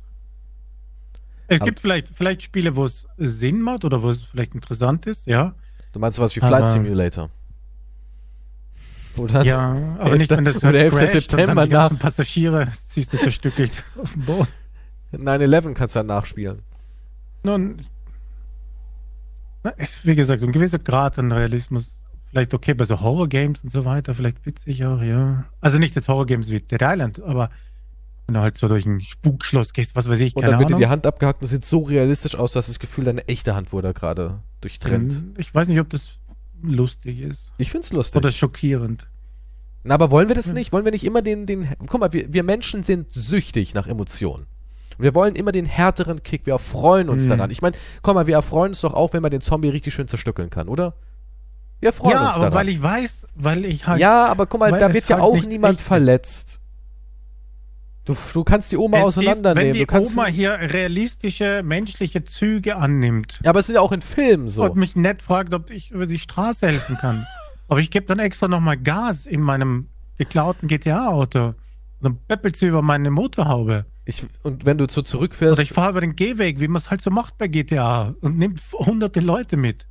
Es 1.47 1.59
Aber- 1.61 1.65
gibt 1.65 1.79
vielleicht, 1.79 2.09
vielleicht 2.15 2.43
Spiele, 2.43 2.75
wo 2.75 2.85
es 2.85 3.07
Sinn 3.17 3.61
macht 3.61 3.85
oder 3.85 4.01
wo 4.03 4.09
es 4.09 4.23
vielleicht 4.23 4.53
interessant 4.53 5.05
ist, 5.07 5.25
ja. 5.27 5.55
du 5.93 5.99
meinst 5.99 6.17
sowas 6.17 6.35
wie 6.35 6.39
Flight 6.39 6.53
Aber- 6.63 6.65
Simulator. 6.71 7.29
Dann 9.15 9.45
Ja, 9.47 9.95
aber 9.97 10.15
nicht, 10.15 10.29
wenn 10.29 10.45
das 10.45 10.57
so 10.59 10.67
oder 10.67 10.77
11. 10.77 10.93
crasht 10.93 11.15
und 11.15 11.21
September 11.21 11.55
dann 11.55 11.69
die 11.69 11.73
nach 11.73 11.97
Passagiere 11.97 12.67
siehst 12.87 13.13
du 13.13 13.17
zerstückelt 13.17 13.83
auf 13.97 14.11
dem 14.13 14.25
Boden. 14.25 14.47
9-11 15.11 15.73
kannst 15.73 15.95
du 15.95 15.99
dann 15.99 16.05
nachspielen. 16.05 16.61
Nun, 17.41 17.81
na, 19.63 19.71
ist, 19.71 20.05
wie 20.05 20.15
gesagt, 20.15 20.41
so 20.41 20.45
ein 20.45 20.51
gewisser 20.51 20.77
Grad 20.77 21.17
an 21.17 21.31
Realismus. 21.31 21.96
Vielleicht 22.37 22.53
okay 22.53 22.75
bei 22.75 22.85
so 22.85 23.01
Horror-Games 23.01 23.63
und 23.63 23.71
so 23.71 23.83
weiter, 23.83 24.13
vielleicht 24.13 24.45
witzig 24.45 24.85
auch, 24.85 25.01
ja. 25.01 25.45
Also 25.59 25.79
nicht 25.79 25.95
jetzt 25.95 26.07
Horror-Games 26.07 26.49
wie 26.51 26.59
Dead 26.59 26.79
Island, 26.83 27.19
aber 27.23 27.49
wenn 28.27 28.35
du 28.35 28.41
halt 28.41 28.59
so 28.59 28.67
durch 28.67 28.85
ein 28.85 29.01
Spukschloss 29.01 29.73
gehst, 29.73 29.95
was 29.95 30.07
weiß 30.07 30.19
ich, 30.19 30.35
Und 30.35 30.43
keine 30.43 30.51
dann 30.51 30.59
wird 30.59 30.69
dir 30.69 30.75
die 30.77 30.85
Hand 30.85 31.07
abgehackt 31.07 31.41
und 31.41 31.45
es 31.45 31.49
sieht 31.51 31.65
so 31.65 31.79
realistisch 31.79 32.35
aus, 32.35 32.51
dass 32.51 32.67
das 32.67 32.77
Gefühl, 32.77 33.05
deine 33.05 33.27
echte 33.27 33.55
Hand 33.55 33.73
wurde 33.73 33.91
gerade 33.91 34.41
durchtrennt. 34.61 35.13
Dann- 35.13 35.33
Ich 35.39 35.55
weiß 35.55 35.67
nicht, 35.67 35.79
ob 35.79 35.89
das 35.89 36.09
lustig 36.61 37.21
ist. 37.21 37.51
Ich 37.57 37.71
find's 37.71 37.91
lustig. 37.91 38.17
Oder 38.19 38.31
schockierend. 38.31 39.07
Na, 39.83 39.95
aber 39.95 40.11
wollen 40.11 40.27
wir 40.27 40.35
das 40.35 40.53
nicht? 40.53 40.71
Wollen 40.71 40.85
wir 40.85 40.91
nicht 40.91 41.05
immer 41.05 41.23
den, 41.23 41.47
den, 41.47 41.67
guck 41.87 41.99
mal, 41.99 42.13
wir, 42.13 42.31
wir 42.31 42.43
Menschen 42.43 42.83
sind 42.83 43.11
süchtig 43.11 43.73
nach 43.73 43.87
Emotionen. 43.87 44.45
Und 44.99 45.03
wir 45.03 45.15
wollen 45.15 45.35
immer 45.35 45.51
den 45.51 45.65
härteren 45.65 46.21
Kick, 46.21 46.45
wir 46.45 46.53
erfreuen 46.53 47.09
uns 47.09 47.25
Mhm. 47.25 47.29
daran. 47.29 47.49
Ich 47.49 47.63
meine, 47.63 47.75
guck 48.03 48.13
mal, 48.13 48.27
wir 48.27 48.35
erfreuen 48.35 48.69
uns 48.73 48.81
doch 48.81 48.93
auch, 48.93 49.13
wenn 49.13 49.23
man 49.23 49.31
den 49.31 49.41
Zombie 49.41 49.69
richtig 49.69 49.95
schön 49.95 50.07
zerstückeln 50.07 50.51
kann, 50.51 50.67
oder? 50.67 50.93
Wir 51.79 51.93
freuen 51.93 52.13
ja, 52.13 52.25
uns 52.27 52.35
aber 52.35 52.45
daran. 52.45 52.59
weil 52.59 52.69
ich 52.69 52.81
weiß, 52.81 53.27
weil 53.35 53.65
ich 53.65 53.85
halt. 53.85 53.99
ja, 53.99 54.25
aber 54.25 54.47
guck 54.47 54.59
mal, 54.59 54.71
da 54.71 54.93
wird 54.93 55.09
ja 55.09 55.17
halt 55.17 55.25
auch 55.25 55.43
niemand 55.43 55.79
ist. 55.79 55.85
verletzt. 55.85 56.61
Du, 58.05 58.15
du 58.33 58.43
kannst 58.45 58.71
die 58.71 58.77
Oma 58.77 58.99
es 58.99 59.03
auseinandernehmen. 59.03 59.57
Ist, 59.57 59.67
wenn 59.67 59.73
du 59.73 59.79
die 59.79 59.85
kannst, 59.85 60.13
Oma 60.13 60.27
hier 60.27 60.53
realistische 60.53 61.61
menschliche 61.61 62.23
Züge 62.23 62.77
annimmt 62.77 63.33
ja, 63.43 63.49
aber 63.49 63.59
es 63.59 63.67
sind 63.67 63.75
ja 63.75 63.81
auch 63.81 63.91
in 63.91 64.01
Filmen 64.01 64.47
so. 64.47 64.63
und 64.63 64.77
mich 64.77 64.95
nett 64.95 65.21
fragt, 65.21 65.53
ob 65.53 65.69
ich 65.69 65.91
über 65.91 66.05
die 66.05 66.17
Straße 66.17 66.67
helfen 66.67 66.97
kann. 66.97 67.27
aber 67.67 67.79
ich 67.81 67.91
gebe 67.91 68.05
dann 68.05 68.19
extra 68.19 68.47
nochmal 68.47 68.77
Gas 68.77 69.25
in 69.25 69.41
meinem 69.41 69.89
geklauten 70.17 70.67
GTA-Auto. 70.67 71.47
Und 71.47 71.55
dann 72.01 72.17
peppelt 72.27 72.55
sie 72.55 72.67
über 72.67 72.81
meine 72.81 73.11
Motorhaube. 73.11 73.85
Ich, 74.05 74.25
und 74.43 74.65
wenn 74.65 74.77
du 74.77 74.87
so 74.89 75.01
zurückfährst, 75.01 75.53
Oder 75.53 75.63
ich 75.63 75.73
fahre 75.73 75.91
über 75.91 76.01
den 76.01 76.15
Gehweg, 76.15 76.61
wie 76.61 76.69
man 76.69 76.79
es 76.79 76.89
halt 76.89 77.01
so 77.01 77.11
macht 77.11 77.37
bei 77.37 77.47
GTA 77.47 78.15
und 78.21 78.37
nimmt 78.37 78.61
hunderte 78.71 79.19
Leute 79.19 79.57
mit. 79.57 79.85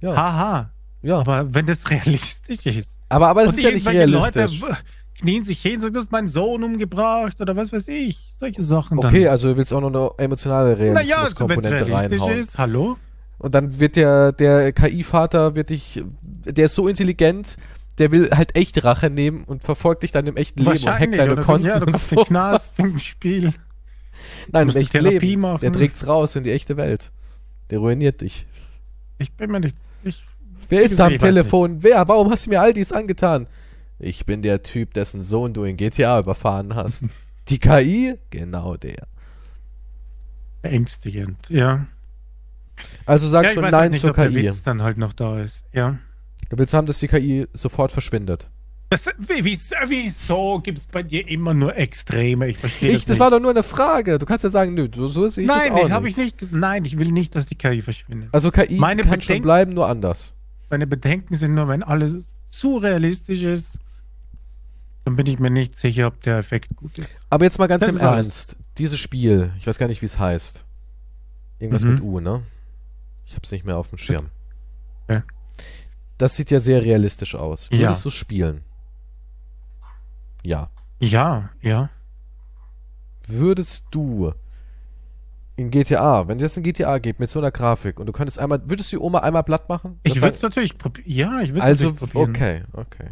Ja, 0.00 0.16
Haha. 0.16 0.70
ja. 1.02 1.18
Aber, 1.20 1.34
Aber 1.34 1.54
wenn 1.54 1.66
das 1.66 1.90
realistisch 1.90 2.66
ist. 2.66 2.98
aber 3.08 3.42
es 3.42 3.50
und 3.50 3.58
ist 3.58 3.64
ja 3.64 3.70
nicht 3.70 3.88
realistisch. 3.88 4.60
Leute 4.60 4.76
knien 5.20 5.44
sich 5.44 5.60
hin, 5.60 5.80
sagen, 5.80 5.92
du 5.92 6.00
hast 6.00 6.10
meinen 6.12 6.28
Sohn 6.28 6.62
umgebracht 6.64 7.40
oder 7.40 7.54
was 7.54 7.72
weiß 7.72 7.88
ich. 7.88 8.32
Solche 8.36 8.62
Sachen 8.62 8.98
dann. 8.98 9.10
Okay, 9.10 9.28
also 9.28 9.50
du 9.50 9.56
willst 9.56 9.72
auch 9.72 9.80
noch 9.80 9.92
eine 9.92 10.24
emotionale 10.24 10.72
es 10.72 10.78
Realismuskomponente 10.78 11.86
realistisch 11.86 12.20
reinhauen. 12.20 12.38
ist, 12.38 12.58
hallo? 12.58 12.96
Und 13.38 13.54
dann 13.54 13.78
wird 13.78 13.96
der, 13.96 14.32
der 14.32 14.72
KI-Vater, 14.72 15.54
wird 15.54 15.70
dich, 15.70 16.02
der 16.22 16.66
ist 16.66 16.74
so 16.74 16.88
intelligent, 16.88 17.56
der 17.98 18.12
will 18.12 18.30
halt 18.30 18.56
echt 18.56 18.82
Rache 18.84 19.10
nehmen 19.10 19.44
und 19.44 19.62
verfolgt 19.62 20.02
dich 20.02 20.10
dann 20.10 20.26
im 20.26 20.36
echten 20.36 20.60
Leben 20.60 20.72
und 20.72 20.88
hackt 20.88 21.18
deine 21.18 21.32
oder 21.32 21.42
Konten 21.42 21.66
ja, 21.66 21.78
du 21.78 21.86
und 21.86 21.92
kommst 21.92 22.08
so. 22.08 22.16
in 22.16 22.24
den 22.24 22.26
Knast 22.26 22.78
im 22.78 22.98
Spiel. 22.98 23.52
Nein, 24.52 24.68
im 24.68 24.76
echten 24.76 25.04
Leben. 25.04 25.40
machen. 25.40 25.60
Der 25.60 25.72
trägt's 25.72 26.06
raus 26.06 26.36
in 26.36 26.44
die 26.44 26.50
echte 26.50 26.76
Welt. 26.76 27.12
Der 27.70 27.78
ruiniert 27.78 28.20
dich. 28.20 28.46
Ich 29.20 29.32
bin 29.32 29.50
mir 29.50 29.60
nicht. 29.60 29.76
Ich, 30.02 30.24
Wer 30.70 30.82
ist 30.82 30.98
da 30.98 31.06
am 31.06 31.18
Telefon? 31.18 31.82
Wer? 31.82 32.08
Warum 32.08 32.30
hast 32.30 32.46
du 32.46 32.50
mir 32.50 32.60
all 32.60 32.72
dies 32.72 32.90
angetan? 32.90 33.46
Ich 33.98 34.24
bin 34.24 34.40
der 34.40 34.62
Typ, 34.62 34.94
dessen 34.94 35.22
Sohn 35.22 35.52
du 35.52 35.64
in 35.64 35.76
GTA 35.76 36.18
überfahren 36.18 36.74
hast. 36.74 37.04
Die 37.48 37.58
KI? 37.58 38.14
Genau 38.30 38.76
der. 38.76 39.06
beängstigend, 40.62 41.50
ja. 41.50 41.86
Also 43.04 43.28
sag 43.28 43.44
ja, 43.44 43.48
schon 43.50 43.64
Nein 43.64 43.74
halt 43.74 43.90
nicht, 43.92 44.00
zur 44.00 44.10
ob 44.10 44.16
der 44.16 44.28
KI. 44.28 44.34
Witz 44.36 44.62
dann 44.62 44.82
halt 44.82 44.96
noch 44.96 45.12
da 45.12 45.40
ist. 45.40 45.62
Ja. 45.72 45.98
Du 46.48 46.56
willst 46.56 46.72
haben, 46.72 46.86
dass 46.86 46.98
die 46.98 47.08
KI 47.08 47.46
sofort 47.52 47.92
verschwindet. 47.92 48.48
Das, 48.90 49.06
wie, 49.18 49.44
wie, 49.44 49.58
wieso 49.86 50.58
gibt 50.60 50.78
es 50.78 50.84
bei 50.86 51.04
dir 51.04 51.26
immer 51.28 51.54
nur 51.54 51.76
Extreme? 51.76 52.48
Ich 52.48 52.58
verstehe 52.58 52.90
Ich, 52.90 53.04
das 53.04 53.10
nicht. 53.10 53.20
war 53.20 53.30
doch 53.30 53.38
nur 53.38 53.50
eine 53.52 53.62
Frage. 53.62 54.18
Du 54.18 54.26
kannst 54.26 54.42
ja 54.42 54.50
sagen, 54.50 54.74
nö, 54.74 54.88
so, 54.92 55.06
so 55.06 55.28
sehe 55.28 55.44
ich 55.44 55.48
Nein, 55.48 55.70
das 55.76 55.92
auch 55.92 56.00
nicht. 56.00 56.18
ich 56.18 56.40
nicht. 56.40 56.52
Nein, 56.52 56.84
ich 56.84 56.98
will 56.98 57.12
nicht, 57.12 57.36
dass 57.36 57.46
die 57.46 57.54
KI 57.54 57.82
verschwindet. 57.82 58.30
Also 58.32 58.50
KI 58.50 58.76
Meine 58.78 59.02
kann 59.04 59.20
schon 59.22 59.36
Bedenk- 59.36 59.42
bleiben, 59.42 59.74
nur 59.74 59.86
anders. 59.88 60.34
Meine 60.70 60.88
Bedenken 60.88 61.36
sind 61.36 61.54
nur, 61.54 61.68
wenn 61.68 61.84
alles 61.84 62.14
zu 62.50 62.78
realistisch 62.78 63.42
ist, 63.44 63.78
dann 65.04 65.14
bin 65.14 65.26
ich 65.26 65.38
mir 65.38 65.50
nicht 65.50 65.76
sicher, 65.76 66.08
ob 66.08 66.20
der 66.22 66.38
Effekt 66.38 66.74
gut 66.74 66.98
ist. 66.98 67.08
Aber 67.30 67.44
jetzt 67.44 67.58
mal 67.60 67.68
ganz 67.68 67.80
Das 67.82 67.90
im 67.90 67.96
ist. 67.96 68.02
Ernst. 68.02 68.56
Dieses 68.78 68.98
Spiel, 68.98 69.52
ich 69.58 69.66
weiß 69.68 69.78
gar 69.78 69.86
nicht, 69.86 70.02
wie 70.02 70.06
es 70.06 70.18
heißt. 70.18 70.64
Irgendwas 71.60 71.84
Mhm. 71.84 71.90
mit 71.94 72.02
U, 72.02 72.18
ne? 72.18 72.42
Ich 73.26 73.36
hab's 73.36 73.52
nicht 73.52 73.64
mehr 73.64 73.78
auf 73.78 73.88
dem 73.88 73.98
Schirm. 73.98 74.30
Ja. 75.08 75.22
Das 76.18 76.34
sieht 76.34 76.50
ja 76.50 76.58
sehr 76.58 76.82
realistisch 76.82 77.36
aus. 77.36 77.68
Ja. 77.72 77.80
Würdest 77.80 78.04
du 78.04 78.10
spielen? 78.10 78.62
Ja. 80.44 80.70
Ja, 81.00 81.50
ja. 81.62 81.90
Würdest 83.28 83.86
du 83.90 84.32
in 85.56 85.70
GTA, 85.70 86.26
wenn 86.26 86.36
es 86.38 86.42
jetzt 86.42 86.56
ein 86.56 86.62
GTA 86.62 86.98
gibt 86.98 87.20
mit 87.20 87.28
so 87.30 87.38
einer 87.38 87.50
Grafik 87.50 88.00
und 88.00 88.06
du 88.06 88.12
könntest 88.12 88.38
einmal, 88.38 88.62
würdest 88.68 88.92
du 88.92 88.96
die 88.96 89.02
Oma 89.02 89.18
einmal 89.20 89.44
platt 89.44 89.68
machen? 89.68 90.00
Ich 90.02 90.14
Das 90.14 90.22
würde 90.22 90.36
es 90.36 90.42
natürlich 90.42 90.78
probieren. 90.78 91.06
Ja, 91.10 91.40
ich 91.40 91.50
würde 91.50 91.60
es 91.60 91.64
Also, 91.64 91.90
natürlich 91.90 92.10
probieren. 92.12 92.30
okay, 92.30 92.62
okay. 92.72 93.10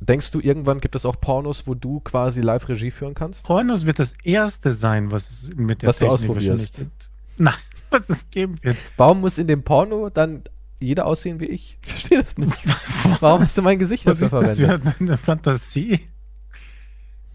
Denkst 0.00 0.30
du, 0.30 0.40
irgendwann 0.40 0.78
gibt 0.80 0.94
es 0.94 1.04
auch 1.04 1.20
Pornos, 1.20 1.66
wo 1.66 1.74
du 1.74 1.98
quasi 2.00 2.40
live 2.40 2.68
Regie 2.68 2.92
führen 2.92 3.14
kannst? 3.14 3.46
Pornos 3.46 3.84
wird 3.84 3.98
das 3.98 4.14
erste 4.22 4.72
sein, 4.72 5.10
was 5.10 5.28
es 5.28 5.50
mit 5.56 5.82
der 5.82 5.88
Was 5.88 5.98
du 5.98 6.04
Technik 6.04 6.12
ausprobierst. 6.30 6.48
wahrscheinlich 6.48 6.72
gibt. 6.98 7.08
Nein, 7.38 7.54
was 7.90 8.08
es 8.08 8.30
geben 8.30 8.58
wird. 8.62 8.76
Warum 8.96 9.20
muss 9.20 9.38
in 9.38 9.48
dem 9.48 9.64
Porno 9.64 10.08
dann 10.08 10.44
jeder 10.80 11.06
aussehen 11.06 11.40
wie 11.40 11.46
ich? 11.46 11.78
Ich 11.82 11.88
verstehe 11.90 12.18
das 12.22 12.38
nicht. 12.38 12.52
Warum 13.20 13.42
hast 13.42 13.56
du 13.58 13.62
mein 13.62 13.78
Gesicht 13.78 14.06
Was 14.06 14.18
dafür 14.18 14.40
ist 14.40 14.48
das 14.48 14.56
verwendet? 14.58 14.94
für 14.94 15.04
eine 15.04 15.16
Fantasie? 15.16 16.00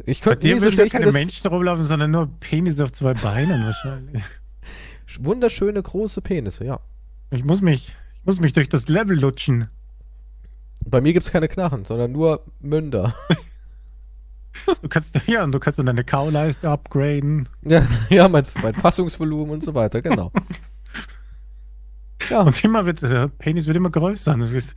Ich 0.05 0.21
Bei 0.21 0.31
könnte 0.31 0.47
dir 0.47 0.55
nie 0.55 0.59
so 0.59 0.65
würden 0.65 0.89
keine 0.89 1.05
das 1.05 1.13
Menschen 1.13 1.47
rumlaufen, 1.47 1.83
sondern 1.83 2.11
nur 2.11 2.27
Penis 2.39 2.79
auf 2.79 2.91
zwei 2.91 3.13
Beinen 3.13 3.65
wahrscheinlich. 3.65 4.23
wunderschöne 5.19 5.81
große 5.81 6.21
Penisse, 6.21 6.65
ja. 6.65 6.79
Ich 7.31 7.43
muss 7.43 7.61
mich, 7.61 7.95
ich 8.19 8.25
muss 8.25 8.39
mich 8.39 8.53
durch 8.53 8.69
das 8.69 8.87
Level 8.87 9.19
lutschen. 9.19 9.69
Bei 10.85 11.01
mir 11.01 11.13
gibt's 11.13 11.31
keine 11.31 11.47
Knarren, 11.47 11.85
sondern 11.85 12.11
nur 12.11 12.43
Münder. 12.59 13.15
Du 14.81 14.87
kannst, 14.87 15.19
ja, 15.25 15.43
und 15.43 15.51
du 15.51 15.59
kannst 15.59 15.79
dann 15.79 15.87
deine 15.87 16.03
Kauleiste 16.03 16.69
upgraden. 16.69 17.49
ja, 17.63 17.85
ja 18.09 18.29
mein, 18.29 18.45
mein 18.61 18.75
Fassungsvolumen 18.75 19.51
und 19.55 19.63
so 19.63 19.73
weiter, 19.73 20.01
genau. 20.01 20.31
Ja, 22.29 22.41
Und 22.41 22.63
immer 22.63 22.85
wird, 22.85 23.01
der 23.01 23.27
Penis 23.27 23.65
wird 23.67 23.77
immer 23.77 23.89
größer. 23.89 24.33
Und 24.33 24.41
du 24.41 24.51
wirst, 24.51 24.75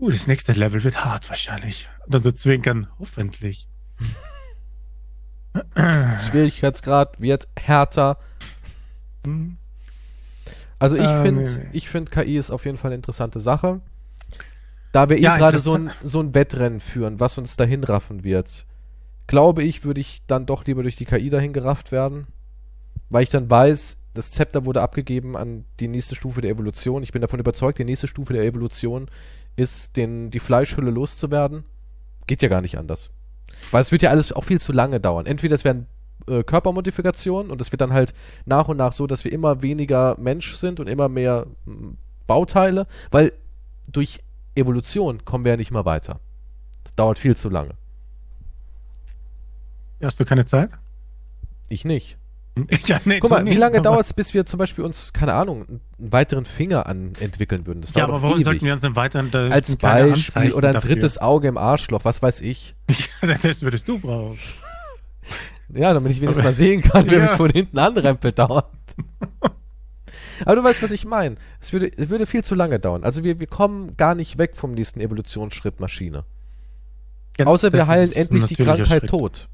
uh, 0.00 0.10
das 0.10 0.26
nächste 0.26 0.52
Level 0.52 0.82
wird 0.84 1.04
hart 1.04 1.28
wahrscheinlich. 1.28 1.88
Und 2.04 2.14
dann 2.14 2.22
so 2.22 2.30
zwinkern, 2.32 2.88
hoffentlich. 2.98 3.68
Schwierigkeitsgrad 5.74 7.20
wird 7.20 7.48
härter. 7.58 8.18
Hm. 9.24 9.56
Also 10.78 10.96
ich 10.96 11.04
Ähm, 11.10 11.22
finde, 11.22 11.66
ich 11.72 11.88
finde 11.88 12.10
KI 12.10 12.36
ist 12.36 12.50
auf 12.50 12.64
jeden 12.66 12.76
Fall 12.76 12.90
eine 12.90 12.96
interessante 12.96 13.40
Sache. 13.40 13.80
Da 14.92 15.08
wir 15.08 15.18
eh 15.18 15.22
Ja, 15.22 15.36
gerade 15.36 15.58
so 15.58 15.74
ein, 15.74 15.90
so 16.02 16.20
ein 16.20 16.34
Wettrennen 16.34 16.80
führen, 16.80 17.20
was 17.20 17.38
uns 17.38 17.56
dahin 17.56 17.84
raffen 17.84 18.24
wird, 18.24 18.66
glaube 19.26 19.62
ich, 19.62 19.84
würde 19.84 20.00
ich 20.00 20.22
dann 20.26 20.46
doch 20.46 20.64
lieber 20.66 20.82
durch 20.82 20.96
die 20.96 21.04
KI 21.04 21.28
dahin 21.30 21.52
gerafft 21.52 21.92
werden, 21.92 22.26
weil 23.10 23.22
ich 23.22 23.30
dann 23.30 23.50
weiß, 23.50 23.98
das 24.16 24.32
Zepter 24.32 24.64
wurde 24.64 24.82
abgegeben 24.82 25.36
an 25.36 25.64
die 25.80 25.88
nächste 25.88 26.14
Stufe 26.14 26.40
der 26.40 26.50
Evolution. 26.50 27.02
Ich 27.02 27.12
bin 27.12 27.22
davon 27.22 27.40
überzeugt, 27.40 27.78
die 27.78 27.84
nächste 27.84 28.08
Stufe 28.08 28.32
der 28.32 28.44
Evolution 28.44 29.08
ist, 29.56 29.96
den, 29.96 30.30
die 30.30 30.40
Fleischhülle 30.40 30.90
loszuwerden. 30.90 31.64
Geht 32.26 32.42
ja 32.42 32.48
gar 32.48 32.60
nicht 32.60 32.78
anders. 32.78 33.10
Weil 33.70 33.82
es 33.82 33.92
wird 33.92 34.02
ja 34.02 34.10
alles 34.10 34.32
auch 34.32 34.44
viel 34.44 34.60
zu 34.60 34.72
lange 34.72 35.00
dauern. 35.00 35.26
Entweder 35.26 35.54
es 35.54 35.64
werden 35.64 35.86
äh, 36.28 36.42
Körpermodifikationen 36.42 37.50
und 37.50 37.60
es 37.60 37.72
wird 37.72 37.80
dann 37.80 37.92
halt 37.92 38.14
nach 38.44 38.68
und 38.68 38.76
nach 38.76 38.92
so, 38.92 39.06
dass 39.06 39.24
wir 39.24 39.32
immer 39.32 39.62
weniger 39.62 40.16
Mensch 40.18 40.54
sind 40.54 40.80
und 40.80 40.88
immer 40.88 41.08
mehr 41.08 41.46
m, 41.66 41.96
Bauteile, 42.26 42.86
weil 43.10 43.32
durch 43.86 44.20
Evolution 44.54 45.24
kommen 45.24 45.44
wir 45.44 45.52
ja 45.52 45.56
nicht 45.56 45.70
mehr 45.70 45.84
weiter. 45.84 46.20
Das 46.84 46.94
dauert 46.94 47.18
viel 47.18 47.36
zu 47.36 47.48
lange. 47.48 47.74
Hast 50.02 50.18
du 50.18 50.24
keine 50.24 50.44
Zeit? 50.44 50.70
Ich 51.68 51.84
nicht. 51.84 52.18
Ja, 52.86 53.00
nee, 53.04 53.18
Guck 53.20 53.30
mal, 53.30 53.44
wie 53.44 53.54
lange 53.54 53.82
dauert 53.82 54.06
es, 54.06 54.12
bis 54.14 54.32
wir 54.32 54.46
zum 54.46 54.58
Beispiel 54.58 54.82
uns, 54.84 55.12
keine 55.12 55.34
Ahnung, 55.34 55.66
einen 55.68 55.80
einen 55.98 56.12
weiteren 56.12 56.44
Finger 56.46 56.86
an 56.86 57.12
entwickeln 57.20 57.66
würden? 57.66 57.82
Das 57.82 57.90
Ja, 57.94 58.00
dauert 58.06 58.10
aber 58.14 58.22
warum 58.22 58.36
ewig. 58.36 58.44
sollten 58.44 58.64
wir 58.64 58.72
uns 58.72 58.82
denn 58.82 58.96
weiter 58.96 59.22
da 59.24 59.48
Als 59.48 59.76
Beispiel 59.76 60.12
Anzeichen 60.12 60.52
oder 60.54 60.68
ein 60.68 60.74
dafür. 60.74 60.90
drittes 60.94 61.18
Auge 61.18 61.48
im 61.48 61.58
Arschloch, 61.58 62.04
was 62.04 62.22
weiß 62.22 62.40
ich. 62.40 62.74
das 63.42 63.62
würdest 63.62 63.86
du 63.88 63.98
brauchen. 63.98 64.38
Ja, 65.68 65.92
damit 65.92 66.12
ich 66.12 66.20
wenigstens 66.20 66.38
Aber- 66.44 66.48
mal 66.50 66.54
sehen 66.54 66.80
kann, 66.80 67.06
wer 67.06 67.18
Ja. 67.18 67.22
mich 67.24 67.30
von 67.32 67.50
hinten 67.50 67.78
anrempelt 67.78 68.38
dauernd. 68.38 68.66
Aber 70.44 70.56
du 70.56 70.62
weißt, 70.64 70.82
was 70.82 70.90
ich 70.92 71.04
meine. 71.06 71.36
Es 71.60 71.72
würde, 71.72 71.90
es 71.96 72.08
würde 72.10 72.26
viel 72.26 72.44
zu 72.44 72.54
lange 72.54 72.78
dauern. 72.78 73.04
Also 73.04 73.24
wir, 73.24 73.40
wir 73.40 73.46
kommen 73.46 73.96
gar 73.96 74.14
nicht 74.14 74.36
weg 74.38 74.54
vom 74.54 74.72
nächsten 74.72 75.00
Evolutionsschritt 75.00 75.80
Maschine. 75.80 76.24
Ja, 77.38 77.46
Außer 77.46 77.72
wir 77.72 77.86
heilen 77.86 78.12
endlich 78.12 78.44
die 78.44 78.56
Krankheit 78.56 78.86
Schritt. 79.02 79.10
tot. 79.10 79.48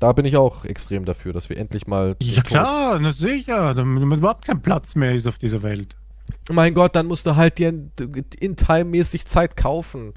Da 0.00 0.12
bin 0.12 0.24
ich 0.24 0.36
auch 0.36 0.64
extrem 0.64 1.04
dafür, 1.04 1.32
dass 1.32 1.48
wir 1.48 1.56
endlich 1.58 1.86
mal. 1.86 2.16
Ja 2.20 2.42
klar, 2.42 2.98
na 2.98 3.12
sicher, 3.12 3.74
damit 3.74 4.02
überhaupt 4.02 4.44
kein 4.46 4.60
Platz 4.60 4.94
mehr 4.96 5.14
ist 5.14 5.26
auf 5.28 5.38
dieser 5.38 5.62
Welt. 5.62 5.94
Mein 6.50 6.74
Gott, 6.74 6.96
dann 6.96 7.06
musst 7.06 7.26
du 7.26 7.36
halt 7.36 7.58
dir 7.58 7.72
in-time-mäßig 8.40 9.26
Zeit 9.26 9.56
kaufen. 9.56 10.14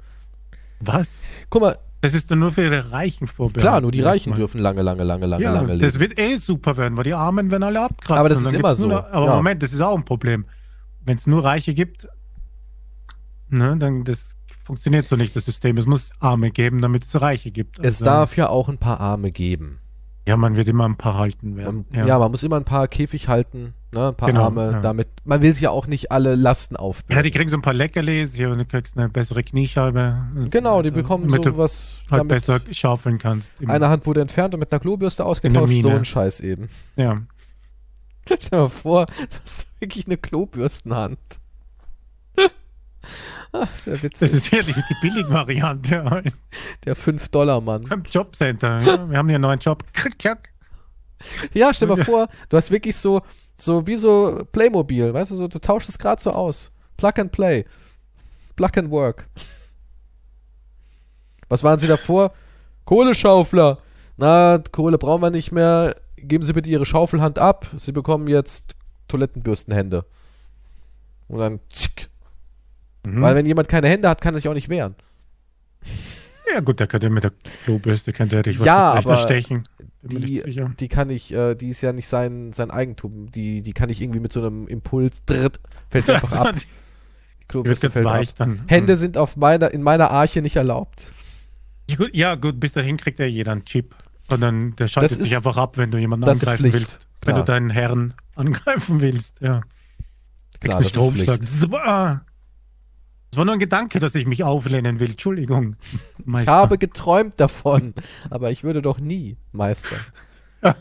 Was? 0.80 1.22
Guck 1.50 1.62
mal, 1.62 1.78
Das 2.00 2.14
ist 2.14 2.30
dann 2.30 2.38
nur 2.40 2.50
für 2.52 2.68
die 2.68 2.76
Reichen 2.76 3.26
vorbereitet. 3.26 3.62
klar, 3.62 3.80
nur 3.80 3.90
die 3.92 4.00
Reichen 4.00 4.30
erstmal. 4.30 4.38
dürfen 4.38 4.60
lange, 4.60 4.82
lange, 4.82 5.04
lange, 5.04 5.26
lange, 5.26 5.42
Ja, 5.42 5.52
lange 5.52 5.74
leben. 5.74 5.80
das 5.80 5.98
wird 5.98 6.18
eh 6.18 6.36
super 6.36 6.76
werden, 6.76 6.96
weil 6.96 7.04
die 7.04 7.14
Armen 7.14 7.50
werden 7.50 7.62
alle 7.62 7.80
abkratzen. 7.82 8.16
Aber 8.18 8.28
das 8.28 8.40
ist 8.42 8.52
immer 8.52 8.68
nur 8.68 8.74
so, 8.76 8.88
noch- 8.88 9.04
aber 9.10 9.26
ja. 9.26 9.36
Moment, 9.36 9.62
das 9.62 9.72
ist 9.72 9.80
auch 9.80 9.96
ein 9.96 10.04
Problem. 10.04 10.44
Wenn 11.04 11.16
es 11.16 11.26
nur 11.26 11.44
Reiche 11.44 11.74
gibt, 11.74 12.08
ne, 13.48 13.76
dann 13.78 14.04
das 14.04 14.33
funktioniert 14.64 15.06
so 15.06 15.16
nicht, 15.16 15.36
das 15.36 15.44
System. 15.44 15.76
Es 15.78 15.86
muss 15.86 16.10
Arme 16.18 16.50
geben, 16.50 16.80
damit 16.80 17.04
es 17.04 17.20
Reiche 17.20 17.50
gibt. 17.50 17.78
Es 17.78 17.84
Also, 17.96 18.04
darf 18.06 18.36
ja 18.36 18.48
auch 18.48 18.68
ein 18.68 18.78
paar 18.78 19.00
Arme 19.00 19.30
geben. 19.30 19.78
Ja, 20.26 20.38
man 20.38 20.56
wird 20.56 20.68
immer 20.68 20.86
ein 20.88 20.96
paar 20.96 21.18
halten 21.18 21.56
werden. 21.56 21.84
Man, 21.90 22.06
ja. 22.06 22.18
man 22.18 22.30
muss 22.30 22.42
immer 22.42 22.56
ein 22.56 22.64
paar 22.64 22.88
Käfig 22.88 23.28
halten, 23.28 23.74
ne, 23.92 24.08
ein 24.08 24.14
paar 24.14 24.30
Genau, 24.30 24.44
Arme, 24.44 24.72
ja. 24.72 24.80
damit, 24.80 25.08
man 25.24 25.42
will 25.42 25.52
sich 25.52 25.64
ja 25.64 25.70
auch 25.70 25.86
nicht 25.86 26.12
alle 26.12 26.34
Lasten 26.34 26.76
aufbürden. 26.76 27.14
Ja, 27.14 27.22
die 27.22 27.30
kriegen 27.30 27.50
so 27.50 27.56
ein 27.56 27.62
paar 27.62 27.74
Leckerlis, 27.74 28.34
hier, 28.34 28.50
und 28.50 28.56
du 28.56 28.64
kriegst 28.64 28.96
eine 28.96 29.10
bessere 29.10 29.42
Kniescheibe. 29.44 30.16
genau, 30.50 30.80
die 30.80 30.90
bekommen 30.90 31.28
damit 31.28 31.44
du 31.44 31.50
sowas, 31.50 31.98
halt 32.10 32.20
damit 32.20 32.28
besser 32.28 32.60
schaufeln 32.70 33.18
kannst. 33.18 33.52
Eine 33.66 33.88
Hand 33.88 34.06
wurde 34.06 34.22
entfernt 34.22 34.54
und 34.54 34.60
mit 34.60 34.72
einer 34.72 34.80
Klobürste 34.80 35.26
ausgetauscht, 35.26 35.74
so 35.82 35.90
ein 35.90 36.06
Scheiß 36.06 36.40
eben. 36.40 36.70
Ja. 36.96 37.20
Stell 38.24 38.38
dir 38.38 38.56
mal 38.56 38.68
vor, 38.70 39.04
das 39.28 39.42
ist 39.44 39.66
wirklich 39.78 40.06
eine 40.06 40.16
Klobürstenhand. 40.16 41.18
Ach, 43.52 43.68
das 43.70 43.86
wäre 43.86 44.02
witzig. 44.02 44.30
Das 44.30 44.32
ist 44.32 44.52
wirklich 44.52 44.76
die 44.88 44.96
Billigvariante. 45.00 46.32
Der 46.84 46.96
5-Dollar-Mann. 46.96 47.82
Beim 47.82 48.02
Jobcenter. 48.02 48.80
Ja, 48.80 49.10
wir 49.10 49.18
haben 49.18 49.28
hier 49.28 49.36
einen 49.36 49.42
neuen 49.42 49.60
Job. 49.60 49.84
Ja, 51.52 51.72
stell 51.72 51.88
mal 51.88 52.04
vor, 52.04 52.28
du 52.48 52.56
hast 52.56 52.70
wirklich 52.70 52.96
so, 52.96 53.22
so 53.56 53.86
wie 53.86 53.96
so 53.96 54.44
Playmobil, 54.52 55.14
weißt 55.14 55.30
du, 55.30 55.36
so, 55.36 55.48
du 55.48 55.58
tauschst 55.58 55.88
es 55.88 55.98
gerade 55.98 56.20
so 56.20 56.32
aus. 56.32 56.72
Plug 56.96 57.12
and 57.16 57.32
Play. 57.32 57.64
Plug 58.56 58.70
and 58.76 58.90
Work. 58.90 59.26
Was 61.48 61.62
waren 61.62 61.78
sie 61.78 61.86
davor? 61.86 62.32
Kohleschaufler. 62.84 63.78
Na, 64.16 64.62
Kohle 64.70 64.98
brauchen 64.98 65.22
wir 65.22 65.30
nicht 65.30 65.52
mehr. 65.52 65.96
Geben 66.16 66.44
Sie 66.44 66.52
bitte 66.52 66.70
Ihre 66.70 66.86
Schaufelhand 66.86 67.38
ab. 67.38 67.66
Sie 67.76 67.92
bekommen 67.92 68.28
jetzt 68.28 68.74
Toilettenbürstenhände. 69.08 70.04
Und 71.28 71.38
dann 71.38 71.60
zick. 71.68 72.08
Mhm. 73.04 73.22
Weil 73.22 73.34
wenn 73.34 73.46
jemand 73.46 73.68
keine 73.68 73.88
Hände 73.88 74.08
hat, 74.08 74.20
kann 74.20 74.34
er 74.34 74.40
sich 74.40 74.48
auch 74.48 74.54
nicht 74.54 74.68
wehren. 74.68 74.94
Ja, 76.52 76.60
gut, 76.60 76.78
der 76.78 76.86
könnte 76.86 77.10
mit 77.10 77.24
der 77.24 77.32
Klobürste, 77.64 78.12
könnte 78.12 78.36
er 78.36 78.42
dich 78.42 78.58
was 78.60 78.66
Ja, 78.66 78.94
leichter 78.94 79.10
aber 79.10 79.18
stechen. 79.22 79.64
Die, 80.02 80.42
die 80.78 80.88
kann 80.88 81.08
ich, 81.08 81.32
äh, 81.32 81.54
die 81.54 81.70
ist 81.70 81.80
ja 81.80 81.92
nicht 81.92 82.06
sein, 82.08 82.52
sein 82.52 82.70
Eigentum. 82.70 83.30
Die, 83.30 83.62
die 83.62 83.72
kann 83.72 83.88
ich 83.88 84.02
irgendwie 84.02 84.20
mit 84.20 84.32
so 84.32 84.40
einem 84.40 84.68
Impuls, 84.68 85.24
dritt, 85.24 85.58
fällt 85.88 86.06
sie 86.06 86.12
einfach 86.14 86.32
ab. 86.32 86.54
Die 86.56 87.46
Klobürste 87.48 87.90
fällt 87.90 88.06
ab. 88.06 88.24
dann. 88.36 88.62
Hände 88.66 88.96
sind 88.96 89.16
auf 89.16 89.36
meiner, 89.36 89.70
in 89.70 89.82
meiner 89.82 90.10
Arche 90.10 90.42
nicht 90.42 90.56
erlaubt. 90.56 91.12
Ja, 91.88 91.96
gut, 91.96 92.10
ja, 92.14 92.34
gut, 92.34 92.60
bis 92.60 92.72
dahin 92.72 92.98
kriegt 92.98 93.18
ja 93.18 93.26
jeder 93.26 93.52
einen 93.52 93.64
Chip. 93.64 93.94
Und 94.28 94.40
dann 94.40 94.74
der 94.76 94.88
schaltet 94.88 95.18
sich 95.20 95.36
einfach 95.36 95.56
ab, 95.56 95.76
wenn 95.76 95.90
du 95.90 95.98
jemanden 95.98 96.28
angreifen 96.28 96.72
willst. 96.72 97.06
Wenn 97.22 97.34
klar. 97.34 97.44
du 97.44 97.52
deinen 97.52 97.70
Herrn 97.70 98.14
angreifen 98.34 99.00
willst, 99.00 99.40
ja. 99.40 99.60
Klar, 99.60 99.62
Kriegst 100.60 100.68
das 100.70 100.78
du 100.78 100.84
ist 100.86 100.90
Stromschlag. 100.90 101.38
Pflicht. 101.38 101.52
Das 103.34 103.38
war, 103.38 103.44
nur 103.46 103.54
ein 103.54 103.58
Gedanke, 103.60 103.98
dass 103.98 104.14
ich 104.14 104.26
mich 104.26 104.44
auflehnen 104.44 105.00
will. 105.00 105.10
Entschuldigung. 105.10 105.74
Ich 106.20 106.26
Meister. 106.26 106.52
habe 106.52 106.78
geträumt 106.78 107.34
davon, 107.40 107.92
aber 108.30 108.50
ich 108.50 108.62
würde 108.64 108.80
doch 108.80 108.98
nie 109.00 109.36
Meister. 109.52 109.96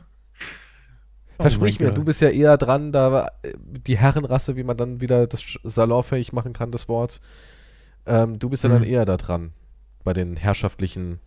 Oh 1.39 1.44
Versprich 1.44 1.80
mein 1.80 1.88
mir, 1.88 1.92
Gott. 1.92 1.98
du 1.98 2.04
bist 2.06 2.22
ja 2.22 2.30
eher 2.30 2.58
dran, 2.58 2.92
da 2.92 3.32
die 3.58 3.98
Herrenrasse, 3.98 4.56
wie 4.56 4.63
man 4.63 4.78
dann 4.78 5.02
wieder 5.02 5.26
das 5.26 5.44
salonfähig 5.63 6.32
machen 6.32 6.54
kann, 6.54 6.70
das 6.70 6.88
Wort. 6.88 7.22
Ähm, 8.06 8.38
du 8.38 8.50
bist 8.50 8.63
ja 8.63 8.70
dann 8.70 8.84
Mhm. 8.84 8.88
eher 8.88 9.06
da 9.06 9.18
dran, 9.18 9.52
bei 10.04 10.13
den 10.13 10.36
herrschaftlichen. 10.38 11.20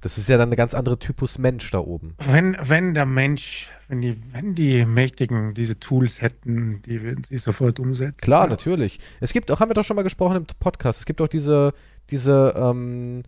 Das 0.00 0.16
ist 0.16 0.28
ja 0.28 0.36
dann 0.38 0.48
eine 0.50 0.56
ganz 0.56 0.74
andere 0.74 0.96
Typus 0.98 1.38
Mensch 1.38 1.68
da 1.72 1.78
oben. 1.80 2.14
Wenn, 2.24 2.56
wenn 2.62 2.94
der 2.94 3.04
Mensch, 3.04 3.68
wenn 3.94 4.00
die, 4.00 4.22
wenn 4.32 4.54
die 4.54 4.84
Mächtigen 4.84 5.54
diese 5.54 5.78
Tools 5.78 6.20
hätten, 6.20 6.82
die 6.82 7.02
würden 7.02 7.24
sie 7.24 7.38
sofort 7.38 7.78
umsetzen. 7.78 8.16
Klar, 8.16 8.44
ja. 8.44 8.50
natürlich. 8.50 8.98
Es 9.20 9.32
gibt 9.32 9.50
auch, 9.50 9.60
haben 9.60 9.70
wir 9.70 9.74
doch 9.74 9.84
schon 9.84 9.96
mal 9.96 10.02
gesprochen 10.02 10.36
im 10.38 10.46
Podcast, 10.58 11.00
es 11.00 11.06
gibt 11.06 11.20
auch 11.20 11.28
diese, 11.28 11.72
diese 12.10 12.54
ähm, 12.56 13.22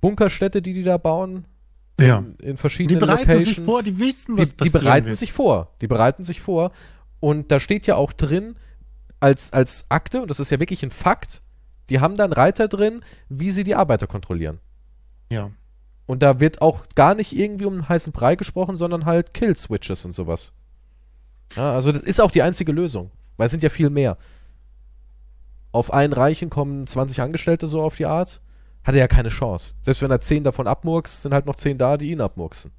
Bunkerstädte, 0.00 0.62
die 0.62 0.74
die 0.74 0.82
da 0.82 0.96
bauen. 0.96 1.46
Ja. 1.98 2.18
In, 2.18 2.36
in 2.40 2.50
Die 2.52 2.56
verschiedenen 2.56 3.00
bereiten 3.00 3.30
Locations. 3.30 3.56
sich 3.56 3.64
vor, 3.64 3.82
die 3.82 3.98
wissen, 3.98 4.36
die, 4.36 4.42
was 4.42 4.48
die 4.50 4.54
passieren 4.54 4.72
bereiten 4.84 5.06
wird. 5.06 5.16
sich 5.16 5.32
vor. 5.32 5.72
Die 5.80 5.86
bereiten 5.86 6.24
sich 6.24 6.40
vor. 6.40 6.72
Und 7.20 7.50
da 7.50 7.58
steht 7.58 7.86
ja 7.86 7.96
auch 7.96 8.12
drin, 8.12 8.56
als, 9.18 9.52
als 9.52 9.86
Akte, 9.88 10.20
und 10.22 10.30
das 10.30 10.38
ist 10.38 10.50
ja 10.50 10.60
wirklich 10.60 10.82
ein 10.84 10.90
Fakt, 10.90 11.42
die 11.88 12.00
haben 12.00 12.16
dann 12.16 12.32
Reiter 12.32 12.68
drin, 12.68 13.00
wie 13.28 13.50
sie 13.50 13.64
die 13.64 13.74
Arbeiter 13.74 14.06
kontrollieren. 14.06 14.58
Ja. 15.30 15.50
Und 16.06 16.22
da 16.22 16.40
wird 16.40 16.62
auch 16.62 16.86
gar 16.94 17.14
nicht 17.14 17.36
irgendwie 17.36 17.66
um 17.66 17.74
einen 17.74 17.88
heißen 17.88 18.12
Brei 18.12 18.36
gesprochen, 18.36 18.76
sondern 18.76 19.04
halt 19.04 19.34
Kill-Switches 19.34 20.04
und 20.04 20.12
sowas. 20.12 20.52
Ja, 21.56 21.72
also 21.72 21.92
das 21.92 22.02
ist 22.02 22.20
auch 22.20 22.30
die 22.30 22.42
einzige 22.42 22.72
Lösung, 22.72 23.10
weil 23.36 23.46
es 23.46 23.50
sind 23.50 23.62
ja 23.62 23.68
viel 23.68 23.90
mehr. 23.90 24.16
Auf 25.72 25.92
einen 25.92 26.12
Reichen 26.12 26.48
kommen 26.48 26.86
20 26.86 27.20
Angestellte 27.20 27.66
so 27.66 27.82
auf 27.82 27.96
die 27.96 28.06
Art, 28.06 28.40
hat 28.84 28.94
er 28.94 29.00
ja 29.00 29.08
keine 29.08 29.28
Chance. 29.28 29.74
Selbst 29.82 30.00
wenn 30.00 30.10
er 30.10 30.20
10 30.20 30.44
davon 30.44 30.66
abmurkst, 30.66 31.22
sind 31.22 31.34
halt 31.34 31.46
noch 31.46 31.56
10 31.56 31.76
da, 31.76 31.96
die 31.96 32.12
ihn 32.12 32.20
abmurksen. 32.20 32.70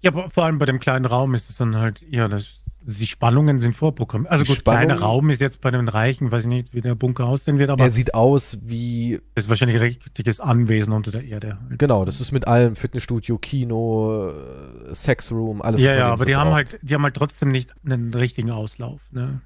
Ja, 0.00 0.10
aber 0.10 0.30
vor 0.30 0.44
allem 0.44 0.58
bei 0.58 0.66
dem 0.66 0.80
kleinen 0.80 1.04
Raum 1.04 1.34
ist 1.34 1.48
es 1.48 1.56
dann 1.56 1.76
halt, 1.76 2.02
ja, 2.02 2.26
das, 2.26 2.59
die 2.82 3.06
Spannungen 3.06 3.58
sind 3.60 3.76
vorprogrammiert. 3.76 4.30
Also 4.32 4.44
Die 4.44 4.50
gut, 4.54 4.64
kleiner 4.64 4.94
Spannungen- 4.96 5.02
Raum 5.02 5.30
ist 5.30 5.40
jetzt 5.40 5.60
bei 5.60 5.70
den 5.70 5.86
Reichen, 5.88 6.32
weiß 6.32 6.44
ich 6.44 6.48
nicht, 6.48 6.74
wie 6.74 6.80
der 6.80 6.94
Bunker 6.94 7.26
aussehen 7.26 7.58
wird, 7.58 7.68
aber 7.70 7.84
Der 7.84 7.90
sieht 7.90 8.14
aus 8.14 8.58
wie 8.62 9.20
das 9.34 9.44
ist 9.44 9.50
wahrscheinlich 9.50 9.76
ein 9.76 9.82
richtiges 9.82 10.40
Anwesen 10.40 10.92
unter 10.94 11.10
der 11.10 11.24
Erde. 11.24 11.58
Genau, 11.76 12.04
das 12.04 12.20
ist 12.20 12.32
mit 12.32 12.48
allem 12.48 12.76
Fitnessstudio, 12.76 13.36
Kino, 13.38 14.30
äh, 14.30 14.94
Sexroom, 14.94 15.60
alles. 15.62 15.80
ja, 15.80 15.94
ja, 15.94 16.06
aber 16.08 16.18
so 16.18 16.24
die 16.24 16.36
haben 16.36 16.48
braucht. 16.50 16.72
halt, 16.72 16.78
die 16.82 16.94
haben 16.94 17.02
halt 17.02 17.14
trotzdem 17.16 17.50
nicht 17.50 17.70
einen 17.84 18.12
richtigen 18.14 18.50
Auslauf. 18.50 19.00
Ne? 19.10 19.40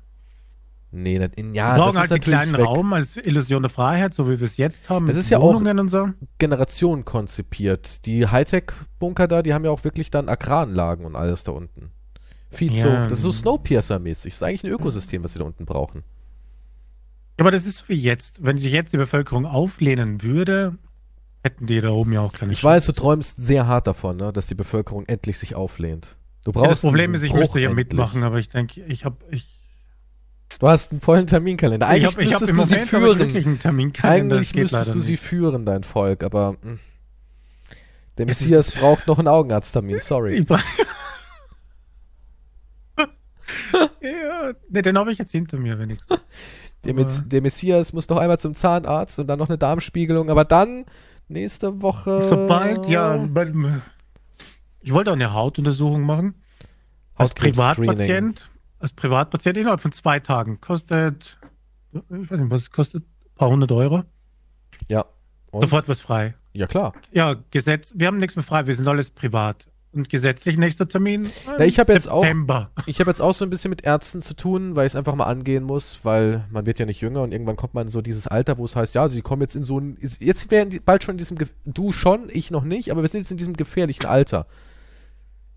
Nee, 0.97 1.19
nicht 1.19 1.35
in, 1.35 1.49
Wir 1.53 1.57
ja, 1.57 1.75
brauchen 1.77 1.87
das 1.87 1.95
ist 1.95 2.01
halt 2.01 2.11
den 2.11 2.15
natürlich 2.19 2.39
kleinen 2.39 2.53
weg. 2.57 2.65
Raum 2.67 2.93
als 2.93 3.17
Illusion 3.17 3.63
der 3.63 3.71
Freiheit, 3.71 4.15
so 4.15 4.29
wie 4.31 4.39
wir 4.39 4.45
es 4.47 4.57
jetzt 4.57 4.89
haben. 4.89 5.09
Das 5.09 5.17
ist 5.17 5.29
ja 5.29 5.39
auch- 5.39 5.55
Wohnungen 5.55 5.81
und 5.81 5.89
so. 5.89 6.11
Generation 6.39 7.05
konzipiert. 7.05 8.07
Die 8.07 8.29
Hightech-Bunker 8.29 9.27
da, 9.27 9.43
die 9.43 9.53
haben 9.55 9.65
ja 9.65 9.73
auch 9.73 9.83
wirklich 9.83 10.13
dann 10.13 10.29
Agraranlagen 10.29 11.05
und 11.05 11.17
alles 11.17 11.43
da 11.43 11.51
unten. 11.51 11.91
Viel 12.55 12.73
zu. 12.73 12.89
Das 13.09 13.19
ist 13.19 13.23
so 13.23 13.31
Snowpiercer-mäßig. 13.31 14.25
Das 14.33 14.35
ist 14.37 14.43
eigentlich 14.43 14.65
ein 14.65 14.71
Ökosystem, 14.71 15.23
was 15.25 15.33
sie 15.35 15.39
da 15.39 15.45
unten 15.45 15.65
brauchen. 15.67 16.03
Aber 17.39 17.51
das 17.51 17.67
ist 17.67 17.89
wie 17.89 17.95
jetzt. 17.95 18.45
Wenn 18.45 18.59
sich 18.59 18.73
jetzt 18.73 18.93
die 18.93 18.97
Bevölkerung 18.97 19.45
auflehnen 19.47 20.23
würde, 20.23 20.77
hätten 21.43 21.67
die 21.67 21.81
da 21.81 21.91
oben 21.91 22.13
ja 22.13 22.21
auch 22.21 22.33
keine 22.33 22.53
Ich 22.53 22.63
weiß, 22.63 22.87
du 22.87 22.93
träumst 22.93 23.37
sehr 23.39 23.67
hart 23.67 23.87
davon, 23.87 24.17
ne, 24.17 24.33
dass 24.33 24.47
die 24.47 24.55
Bevölkerung 24.55 25.05
endlich 25.07 25.39
sich 25.39 25.55
auflehnt. 25.55 26.17
Du 26.45 26.53
brauchst 26.53 26.67
Ja, 26.67 26.71
das 26.73 26.81
Problem 26.83 27.15
ist, 27.15 27.23
ich 27.23 27.31
Bruch 27.33 27.41
müsste 27.41 27.61
ja 27.61 27.71
endlich. 27.71 27.89
mitmachen, 27.89 28.23
aber 28.23 28.39
ich 28.39 28.51
denke, 28.51 28.83
ich 28.85 29.05
habe 29.05 29.17
ich, 29.31 29.47
Du 30.61 30.69
hast 30.69 30.93
einen 30.93 31.01
vollen 31.01 31.27
Terminkalender. 31.27 31.87
ich 31.87 31.93
Eigentlich 32.07 32.13
hab, 32.15 32.21
ich 32.23 32.35
hab 32.35 32.41
müsstest 32.43 32.51
im 32.51 32.57
du 32.57 32.63
sie 32.65 32.75
Moment 32.75 32.95
aber 32.95 33.07
führen. 33.07 33.19
wirklich 33.19 33.47
einen 33.47 33.59
Terminkalender. 33.59 34.37
Eigentlich 34.37 34.55
müsstest 34.55 34.95
du 34.95 35.01
sie 35.01 35.13
nicht. 35.13 35.23
führen, 35.23 35.67
dein 35.67 35.83
Volk, 35.83 36.23
aber 36.23 36.53
mh. 36.63 36.79
der 38.19 38.29
Es 38.29 38.41
Messias 38.41 38.71
braucht 38.71 39.07
noch 39.09 39.19
einen 39.19 39.27
Augenarzttermin, 39.29 39.99
sorry. 39.99 40.47
Ja, 44.01 44.53
ne, 44.69 44.83
den 44.83 44.99
habe 44.99 45.11
ich 45.13 45.19
jetzt 45.19 45.31
hinter 45.33 45.57
mir 45.59 45.79
wenigstens. 45.79 46.19
Der, 46.85 46.93
Mess- 46.93 47.27
der 47.27 47.41
Messias 47.41 47.95
muss 47.95 48.11
noch 48.11 48.19
einmal 48.19 48.39
zum 48.39 48.53
Zahnarzt 48.53 49.19
und 49.19 49.27
dann 49.27 49.39
noch 49.39 49.49
eine 49.49 49.57
Darmspiegelung, 49.57 50.29
aber 50.29 50.45
dann 50.45 50.85
nächste 51.29 51.81
Woche. 51.81 52.23
Sobald, 52.25 52.87
ja, 52.91 53.17
bei- 53.27 53.51
ich 54.83 54.93
wollte 54.93 55.09
auch 55.11 55.15
eine 55.15 55.33
Hautuntersuchung 55.33 56.03
machen. 56.03 56.35
Als. 57.15 57.33
Privatpatient, 57.33 58.51
als 58.81 58.93
Privatpatient 58.93 59.57
innerhalb 59.57 59.81
von 59.81 59.93
zwei 59.93 60.21
Tagen. 60.21 60.61
Kostet, 60.61 61.39
ich 61.95 62.31
weiß 62.31 62.39
nicht, 62.41 62.51
was 62.51 62.71
kostet, 62.71 63.03
ein 63.05 63.35
paar 63.37 63.49
hundert 63.49 63.73
Euro. 63.73 64.03
Ja. 64.89 65.07
Und? 65.53 65.63
Sofort 65.63 65.89
was 65.89 66.01
frei. 66.03 66.35
Ja, 66.53 66.67
klar. 66.67 66.93
Ja, 67.13 67.37
Gesetz, 67.51 67.95
wir 67.97 68.09
haben 68.09 68.19
nichts 68.19 68.37
mehr 68.37 68.43
frei, 68.43 68.67
wir 68.67 68.75
sind 68.75 68.87
alles 68.87 69.09
privat. 69.09 69.67
Und 69.95 70.09
gesetzlich 70.09 70.57
nächster 70.59 70.89
Termin? 70.89 71.31
Ja, 71.47 71.65
ich 71.65 71.79
hab 71.79 71.89
jetzt 71.89 72.11
auch-. 72.11 72.27
Ich 72.87 72.99
habe 73.01 73.11
jetzt 73.11 73.21
auch 73.21 73.33
so 73.33 73.45
ein 73.45 73.51
bisschen 73.51 73.71
mit 73.71 73.85
Ärzten 73.85 74.23
zu 74.23 74.35
tun, 74.35 74.75
weil 74.75 74.87
ich 74.87 74.93
es 74.93 74.97
einfach 74.97 75.15
mal 75.15 75.27
angehen 75.27 75.65
muss, 75.65 76.01
weil 76.03 76.45
man 76.51 76.67
wird 76.67 76.81
ja 76.81 76.87
nicht 76.87 77.01
jünger 77.01 77.23
und 77.23 77.33
irgendwann 77.33 77.57
kommt 77.57 77.75
man 77.75 77.87
in 77.87 77.89
so 77.89 78.03
dieses 78.03 78.27
Alter, 78.27 78.59
wo 78.59 78.65
es 78.65 78.75
heißt, 78.75 78.95
ja, 78.95 79.09
sie 79.09 79.23
kommen 79.23 79.43
jetzt 79.43 79.55
in 79.55 79.63
so 79.63 79.79
ein. 79.79 79.97
Jetzt 80.19 80.51
wären 80.51 80.71
die 80.71 80.81
bald 80.81 81.05
schon 81.05 81.15
in 81.15 81.19
diesem. 81.19 81.39
Du 81.65 81.93
schon, 81.93 82.29
ich 82.29 82.51
noch 82.51 82.65
nicht, 82.65 82.91
aber 82.91 83.03
wir 83.03 83.09
sind 83.09 83.21
jetzt 83.21 83.31
in 83.31 83.37
diesem 83.37 83.55
gefährlichen 83.55 84.07
Alter. 84.07 84.47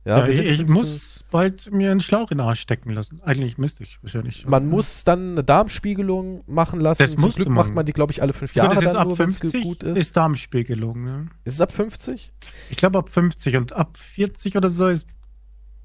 Ja, 0.08 0.20
Ja, 0.20 0.28
ich 0.28 0.40
ich 0.40 0.68
muss 0.68 1.24
bald 1.32 1.72
mir 1.74 1.92
einen 1.92 2.00
Schlauch 2.00 2.32
in 2.32 2.38
den 2.38 2.48
Arsch 2.48 2.62
stecken 2.62 2.92
lassen. 2.92 3.22
Eigentlich 3.24 3.58
müsste 3.58 3.84
ich 3.84 3.98
wahrscheinlich. 4.02 4.46
Man 4.48 4.68
muss 4.70 5.04
dann 5.04 5.32
eine 5.34 5.44
Darmspiegelung 5.44 6.44
machen 6.48 6.80
lassen. 6.80 7.04
Das 7.04 7.16
Zum 7.16 7.32
Glück 7.34 7.48
man. 7.50 7.56
macht 7.56 7.76
man 7.76 7.86
die, 7.86 7.92
glaube 7.94 8.12
ich, 8.14 8.22
alle 8.22 8.32
fünf 8.34 8.56
Ja, 8.56 8.64
Jahre 8.64 8.76
das 8.76 8.84
ist 8.86 8.90
dann 8.90 8.98
ab 8.98 9.08
nur, 9.08 9.20
wenn 9.20 9.28
es 9.30 9.38
50 9.40 9.64
gut 9.64 9.84
ist. 9.84 9.98
ist. 9.98 10.16
Darmspiegelung. 10.18 11.04
Ne? 11.04 11.26
Ist 11.44 11.56
es 11.56 11.62
ab 11.62 11.72
50? 11.74 12.32
Ich 12.70 12.78
glaube 12.78 13.00
ab 13.00 13.10
50 13.10 13.58
und 13.58 13.74
ab 13.74 13.98
40 13.98 14.56
oder 14.56 14.70
so 14.70 14.88
ist, 14.88 15.06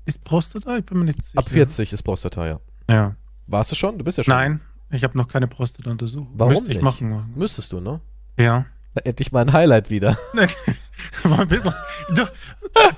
ist 0.05 0.23
Prostata, 0.25 0.79
ich 0.79 0.85
bin 0.85 0.99
mir 1.01 1.05
nicht 1.07 1.23
sicher. 1.25 1.39
Ab 1.39 1.49
40 1.49 1.93
ist 1.93 2.03
Prostata, 2.03 2.47
ja. 2.47 2.61
Ja. 2.89 3.17
Warst 3.49 3.73
du 3.73 3.77
schon? 3.77 3.99
Du 3.99 4.05
bist 4.05 4.19
ja 4.19 4.25
schon. 4.25 4.35
Nein, 4.35 4.61
ich 4.91 5.03
habe 5.03 5.19
noch 5.19 5.27
keine 5.29 5.49
Prostata-Untersuchung. 5.49 6.29
Warum 6.35 6.53
Müsste 6.53 6.69
ich 6.71 6.75
nicht? 6.77 6.83
machen. 6.85 7.33
Müsstest 7.35 7.73
du, 7.73 7.81
ne? 7.81 8.01
Ja. 8.39 8.67
Da 8.95 9.03
hätte 9.05 9.23
ich 9.23 9.33
mal 9.33 9.41
ein 9.41 9.53
Highlight 9.53 9.91
wieder. 9.91 10.19
War 11.25 11.41
ein 11.41 11.49
bisschen, 11.49 11.73
du, 12.15 12.23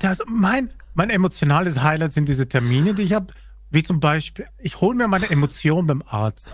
das, 0.00 0.18
mein, 0.26 0.70
mein 0.94 1.11
emotionales 1.11 1.83
Highlight 1.83 2.12
sind 2.12 2.28
diese 2.28 2.48
Termine, 2.48 2.94
die 2.94 3.02
ich 3.02 3.12
habe. 3.12 3.33
Wie 3.70 3.83
zum 3.83 3.98
Beispiel, 4.00 4.46
ich 4.59 4.80
hole 4.80 4.96
mir 4.96 5.09
meine 5.09 5.28
Emotionen 5.30 5.87
beim 5.87 6.02
Arzt. 6.07 6.48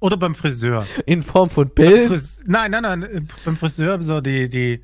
Oder 0.00 0.16
beim 0.16 0.34
Friseur. 0.34 0.86
In 1.06 1.22
Form 1.22 1.48
von 1.48 1.70
Pillen. 1.70 2.20
Nein, 2.46 2.72
nein, 2.72 2.82
nein. 2.82 3.02
äh, 3.04 3.20
Beim 3.44 3.56
Friseur 3.56 4.02
so 4.02 4.20
die, 4.20 4.48
die 4.48 4.82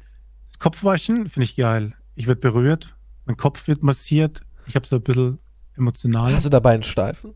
das 0.51 0.59
Kopfwaschen 0.61 1.29
finde 1.29 1.45
ich 1.45 1.57
geil. 1.57 1.95
Ich 2.15 2.27
werde 2.27 2.41
berührt, 2.41 2.95
mein 3.27 3.37
Kopf 3.37 3.67
wird 3.67 3.83
massiert. 3.83 4.43
Ich 4.67 4.77
habe 4.77 4.87
so 4.87 4.97
ein 4.97 5.03
bisschen 5.03 5.39
emotional. 5.77 6.33
Hast 6.33 6.47
du 6.47 6.51
dabei 6.51 6.73
einen 6.75 6.85
Steifen? 6.85 7.35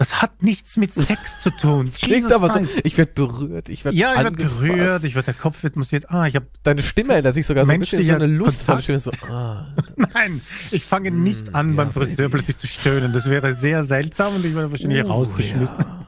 Das 0.00 0.22
hat 0.22 0.42
nichts 0.42 0.78
mit 0.78 0.94
Sex 0.94 1.42
zu 1.42 1.50
tun. 1.50 1.84
Das 1.84 1.96
klingt 1.98 2.22
Jesus 2.22 2.32
aber 2.32 2.48
so. 2.48 2.66
Ich 2.84 2.96
werde 2.96 3.12
berührt, 3.12 3.68
ich 3.68 3.84
werde 3.84 3.98
Ja, 3.98 4.14
ich 4.14 4.24
werde 4.24 4.30
berührt, 4.30 5.04
ich 5.04 5.14
werd, 5.14 5.26
der 5.26 5.34
Kopf 5.34 5.62
wird 5.62 5.76
massiert. 5.76 6.10
Ah, 6.10 6.26
ich 6.26 6.34
habe 6.36 6.46
Deine 6.62 6.82
Stimme 6.82 7.12
ändert 7.16 7.34
sich 7.34 7.44
sogar 7.44 7.66
so 7.66 7.72
ein 7.72 7.80
bisschen 7.80 8.02
so 8.02 8.14
eine 8.14 8.24
Stimme. 8.50 8.64
Kontakt. 8.64 9.00
So, 9.02 9.10
ah. 9.30 9.66
Nein, 9.96 10.40
ich 10.70 10.86
fange 10.86 11.10
nicht 11.10 11.54
an, 11.54 11.66
Mm, 11.66 11.70
ja, 11.72 11.76
beim 11.84 11.92
Friseur 11.92 12.16
Baby. 12.16 12.30
plötzlich 12.30 12.56
zu 12.56 12.66
stöhnen. 12.66 13.12
Das 13.12 13.28
wäre 13.28 13.52
sehr 13.52 13.84
seltsam 13.84 14.36
und 14.36 14.42
ich 14.46 14.54
würde 14.54 14.70
wahrscheinlich 14.70 15.04
Uh, 15.04 15.08
rausgeschmissen. 15.08 15.76
ja. 15.78 16.06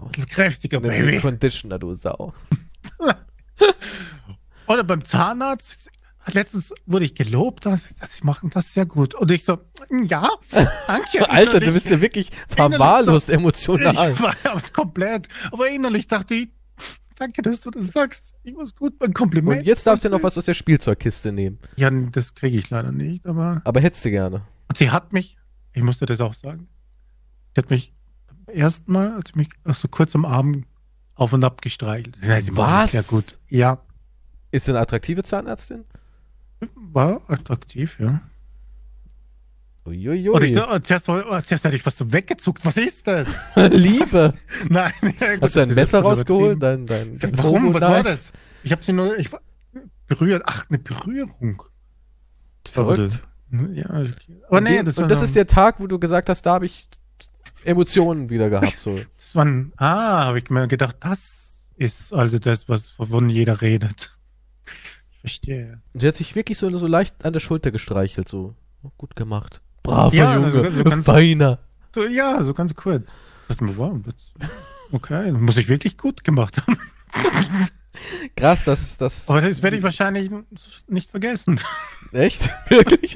Oh. 0.00 0.08
Kräftiger 0.30 0.80
Baby. 0.80 1.18
Conditioner, 1.20 1.78
du 1.78 1.92
Sau. 1.92 2.32
Oder 4.66 4.82
beim 4.82 5.04
Zahnarzt. 5.04 5.90
Letztens 6.32 6.74
wurde 6.86 7.04
ich 7.04 7.14
gelobt, 7.14 7.66
dass, 7.66 7.82
sie 7.82 8.24
machen 8.24 8.50
das 8.50 8.72
sehr 8.72 8.84
gut. 8.86 9.14
Und 9.14 9.30
ich 9.30 9.44
so, 9.44 9.58
ja, 10.06 10.28
danke. 10.86 11.28
Alter, 11.30 11.60
du 11.60 11.72
bist 11.72 11.88
ja 11.88 12.00
wirklich 12.00 12.30
verwahrlost 12.48 13.26
so- 13.28 13.32
emotional. 13.32 14.12
Ich 14.12 14.20
war 14.20 14.34
ja 14.44 14.60
komplett. 14.72 15.28
Aber 15.52 15.68
innerlich 15.68 16.08
dachte 16.08 16.34
ich, 16.34 16.48
danke, 17.14 17.42
dass 17.42 17.60
du 17.60 17.70
das 17.70 17.88
sagst. 17.92 18.34
Ich 18.42 18.56
was 18.56 18.74
gut, 18.74 18.94
mein 18.98 19.14
Kompliment. 19.14 19.60
Und 19.60 19.66
jetzt 19.66 19.86
darfst 19.86 20.04
du 20.04 20.08
noch 20.08 20.22
was 20.22 20.36
aus 20.36 20.44
der 20.46 20.54
Spielzeugkiste 20.54 21.30
nehmen. 21.32 21.58
Ja, 21.76 21.90
das 21.90 22.34
kriege 22.34 22.58
ich 22.58 22.70
leider 22.70 22.90
nicht, 22.92 23.24
aber. 23.26 23.60
Aber 23.64 23.80
hättest 23.80 24.04
du 24.04 24.10
gerne. 24.10 24.42
Und 24.68 24.76
sie 24.78 24.90
hat 24.90 25.12
mich, 25.12 25.36
ich 25.74 25.82
musste 25.82 26.06
das 26.06 26.20
auch 26.20 26.34
sagen, 26.34 26.68
sie 27.54 27.60
hat 27.60 27.70
mich 27.70 27.94
beim 28.46 28.54
ersten 28.56 28.90
Mal, 28.92 29.12
als 29.14 29.30
sie 29.32 29.38
mich 29.38 29.50
so 29.64 29.86
kurz 29.88 30.14
am 30.16 30.24
Arm 30.24 30.64
auf 31.14 31.32
und 31.32 31.44
ab 31.44 31.62
gestreichelt. 31.62 32.16
Ja, 32.22 32.40
sie 32.40 32.56
war 32.56 32.82
Was? 32.84 32.90
Sehr 32.92 33.04
gut. 33.04 33.38
Ja, 33.48 33.78
Ist 34.50 34.66
sie 34.66 34.72
eine 34.72 34.80
attraktive 34.80 35.22
Zahnärztin? 35.22 35.84
War 36.74 37.22
attraktiv, 37.28 37.98
ja. 37.98 38.22
Uiuiui. 39.86 40.30
Und 40.30 40.42
ich, 40.42 40.56
oh, 40.56 40.78
zuerst, 40.80 41.06
war- 41.08 41.44
zuerst 41.44 41.64
hatte 41.64 41.76
ich 41.76 41.86
was 41.86 41.96
so 41.96 42.12
weggezuckt. 42.12 42.64
Was 42.64 42.76
ist 42.76 43.06
das? 43.06 43.28
Liebe. 43.70 44.34
Nein. 44.68 44.92
ja, 45.20 45.34
gut, 45.34 45.42
Hast 45.42 45.56
du 45.56 45.60
ein 45.60 45.74
Messer 45.74 46.00
rausgeholt? 46.00 46.60
Dein, 46.62 46.86
dein, 46.86 47.18
Warum? 47.32 47.72
Was 47.72 47.82
war 47.82 48.02
das? 48.02 48.32
Ich 48.64 48.72
habe 48.72 48.82
sie 48.82 48.92
nur, 48.92 49.16
ich 49.18 49.30
berührt. 50.08 50.42
Ach, 50.46 50.66
eine 50.68 50.78
Berührung. 50.78 51.62
Verrückt. 52.66 53.22
Ja, 53.74 53.84
okay. 54.00 54.12
aber 54.48 54.60
nee, 54.60 54.80
und 54.80 54.86
das, 54.86 54.98
und 54.98 55.08
das 55.08 55.22
ist 55.22 55.36
der 55.36 55.46
Tag, 55.46 55.78
wo 55.78 55.86
du 55.86 56.00
gesagt 56.00 56.28
hast, 56.28 56.42
da 56.42 56.54
habe 56.54 56.66
ich 56.66 56.88
Emotionen 57.64 58.28
wieder 58.28 58.50
gehabt. 58.50 58.78
So. 58.78 58.98
das 59.16 59.36
war 59.36 59.44
ein, 59.44 59.72
ah, 59.76 60.24
habe 60.24 60.38
ich 60.38 60.50
mir 60.50 60.66
gedacht, 60.66 60.96
das 61.00 61.68
ist 61.76 62.12
also 62.12 62.40
das, 62.40 62.68
was 62.68 62.98
wovon 62.98 63.28
jeder 63.28 63.60
redet. 63.62 64.15
Verstehe. 65.26 65.80
Sie 65.94 66.06
hat 66.06 66.14
sich 66.14 66.36
wirklich 66.36 66.56
so, 66.56 66.70
so 66.78 66.86
leicht 66.86 67.24
an 67.24 67.32
der 67.32 67.40
Schulter 67.40 67.72
gestreichelt. 67.72 68.28
So, 68.28 68.54
Oh, 68.84 68.90
gut 68.96 69.16
gemacht. 69.16 69.60
Braver 69.82 70.14
Ja, 70.14 70.34
Junge. 70.36 70.46
also 70.46 70.70
so 70.70 70.84
ganz- 70.84 71.04
Feiner. 71.04 71.58
So, 71.92 72.04
ja, 72.04 72.40
so 72.44 72.54
ganz 72.54 72.72
kurz. 72.76 73.08
Wow, 73.58 73.98
okay, 74.92 75.32
muss 75.32 75.56
ich 75.56 75.66
wirklich 75.68 75.96
gut 75.98 76.22
gemacht 76.22 76.58
haben. 76.58 76.78
Krass, 78.36 78.62
das, 78.64 78.98
das, 78.98 79.28
Aber 79.28 79.40
das 79.40 79.62
werde 79.62 79.78
ich 79.78 79.82
wahrscheinlich 79.82 80.30
nicht 80.86 81.10
vergessen. 81.10 81.58
echt? 82.12 82.50
Wirklich? 82.68 83.14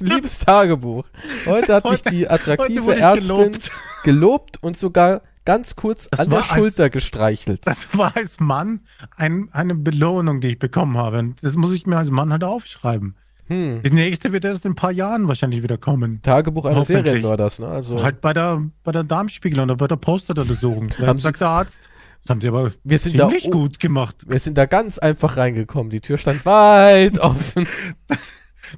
Liebes 0.00 0.38
Tagebuch. 0.40 1.06
Heute 1.46 1.74
hat 1.74 1.84
mich 1.84 2.00
Heute- 2.04 2.10
die 2.10 2.28
attraktive 2.28 2.94
Ärztin 2.94 3.26
gelobt. 3.36 3.70
gelobt 4.04 4.62
und 4.62 4.76
sogar 4.76 5.22
ganz 5.48 5.76
kurz 5.76 6.10
Das 6.10 6.20
an 6.20 6.28
der 6.28 6.40
war 6.40 6.50
als- 6.50 6.60
Schulter 6.60 6.90
gestreichelt. 6.90 7.66
Das 7.66 7.96
war 7.96 8.14
als 8.14 8.38
Mann 8.38 8.80
ein, 9.16 9.48
eine 9.52 9.74
Belohnung, 9.74 10.42
die 10.42 10.48
ich 10.48 10.58
bekommen 10.58 10.98
habe. 10.98 11.20
Und 11.20 11.42
Das 11.42 11.54
muss 11.56 11.72
ich 11.72 11.86
mir 11.86 11.96
als 11.96 12.10
Mann 12.10 12.30
halt 12.30 12.44
aufschreiben. 12.44 13.14
Hm. 13.46 13.82
Die 13.82 13.90
nächste 13.90 14.30
wird 14.32 14.44
erst 14.44 14.66
in 14.66 14.72
ein 14.72 14.74
paar 14.74 14.92
Jahren 14.92 15.26
wahrscheinlich 15.26 15.62
wieder 15.62 15.78
kommen. 15.78 16.20
Tagebuch 16.20 16.66
eines 16.66 16.80
Hoffentlich. 16.80 17.06
Serienmörders, 17.06 17.60
ne? 17.60 17.66
Also, 17.66 18.02
Halt 18.02 18.20
bei 18.20 18.34
der, 18.34 18.62
bei 18.84 18.92
der 18.92 19.04
Darmspiegel 19.04 19.58
oder 19.60 19.74
bei 19.74 19.86
der 19.88 19.96
Prostatuntersuchung. 19.96 20.90
Haben 20.98 21.18
sagt 21.18 21.40
der 21.40 21.48
Arzt, 21.48 21.88
das 22.24 22.30
haben 22.30 22.42
sie 22.42 22.48
aber 22.48 22.72
wir 22.84 22.98
sind 22.98 23.18
da, 23.18 23.28
ziemlich 23.28 23.46
oh, 23.46 23.50
gut 23.52 23.80
gemacht. 23.80 24.16
wir 24.28 24.38
sind 24.38 24.58
da 24.58 24.66
ganz 24.66 24.98
einfach 24.98 25.38
reingekommen. 25.38 25.88
Die 25.88 26.00
Tür 26.02 26.18
stand 26.18 26.44
weit 26.44 27.18
offen. 27.20 27.66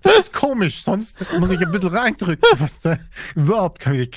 Das 0.02 0.12
ist 0.20 0.32
komisch, 0.32 0.84
sonst 0.84 1.16
muss 1.40 1.50
ich 1.50 1.58
ein 1.60 1.72
bisschen 1.72 1.88
reindrücken. 1.88 2.44
Was 2.58 2.78
da, 2.78 2.96
überhaupt 3.34 3.80
kann 3.80 3.96
ich, 3.96 4.12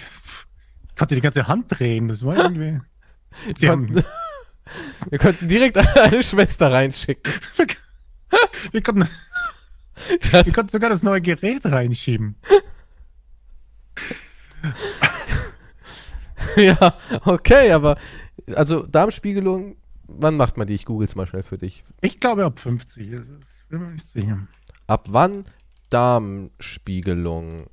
ich 0.93 0.99
konnte 0.99 1.15
die 1.15 1.21
ganze 1.21 1.47
Hand 1.47 1.65
drehen. 1.69 2.07
Das 2.07 2.23
war 2.23 2.37
irgendwie. 2.37 2.79
Sie 3.55 3.63
Wir 3.63 3.71
haben, 3.71 3.87
konnten, 3.87 4.05
wir 5.09 5.17
konnten 5.17 5.47
direkt 5.47 5.77
eine 5.77 6.23
Schwester 6.23 6.71
reinschicken. 6.71 7.33
wir, 8.71 8.83
konnten, 8.83 9.09
wir 10.19 10.53
konnten 10.53 10.69
sogar 10.69 10.91
das 10.91 11.01
neue 11.01 11.19
Gerät 11.19 11.65
reinschieben. 11.65 12.35
ja, 16.57 16.95
okay, 17.25 17.71
aber 17.71 17.97
also 18.55 18.85
Darmspiegelung, 18.85 19.77
wann 20.03 20.37
macht 20.37 20.57
man 20.57 20.67
die? 20.67 20.75
Ich 20.75 20.85
google's 20.85 21.15
mal 21.15 21.25
schnell 21.25 21.41
für 21.43 21.57
dich. 21.57 21.83
Ich 22.01 22.19
glaube 22.19 22.45
ab 22.45 22.59
50. 22.59 23.13
Ich 23.13 23.19
bin 23.69 23.81
mir 23.81 23.89
nicht 23.93 24.05
sicher. 24.05 24.47
Ab 24.85 25.07
wann 25.09 25.45
Darmspiegelung? 25.89 27.67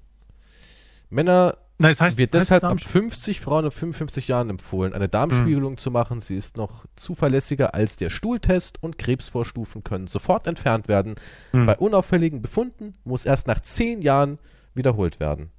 Männer 1.11 1.59
Nein, 1.80 1.92
es 1.92 2.00
heißt, 2.00 2.18
wird 2.18 2.34
deshalb 2.34 2.62
ab 2.62 2.72
Darmspie- 2.76 2.88
50, 2.88 3.40
Frauen 3.40 3.64
ab 3.64 3.72
55 3.72 4.28
Jahren 4.28 4.50
empfohlen, 4.50 4.92
eine 4.92 5.08
Darmspiegelung 5.08 5.78
zu 5.78 5.90
machen. 5.90 6.20
Sie 6.20 6.36
ist 6.36 6.56
noch 6.58 6.84
zuverlässiger 6.94 7.74
als 7.74 7.96
der 7.96 8.10
Stuhltest 8.10 8.82
und 8.82 8.98
Krebsvorstufen 8.98 9.82
können 9.82 10.06
sofort 10.06 10.46
entfernt 10.46 10.88
werden. 10.88 11.14
Hm. 11.52 11.64
Bei 11.66 11.78
unauffälligen 11.78 12.42
Befunden 12.42 12.94
muss 13.04 13.24
erst 13.24 13.46
nach 13.46 13.60
10 13.60 14.02
Jahren 14.02 14.38
wiederholt 14.74 15.20
werden. 15.20 15.50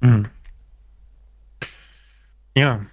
Mhm. 0.00 0.28
Ja. 2.56 2.86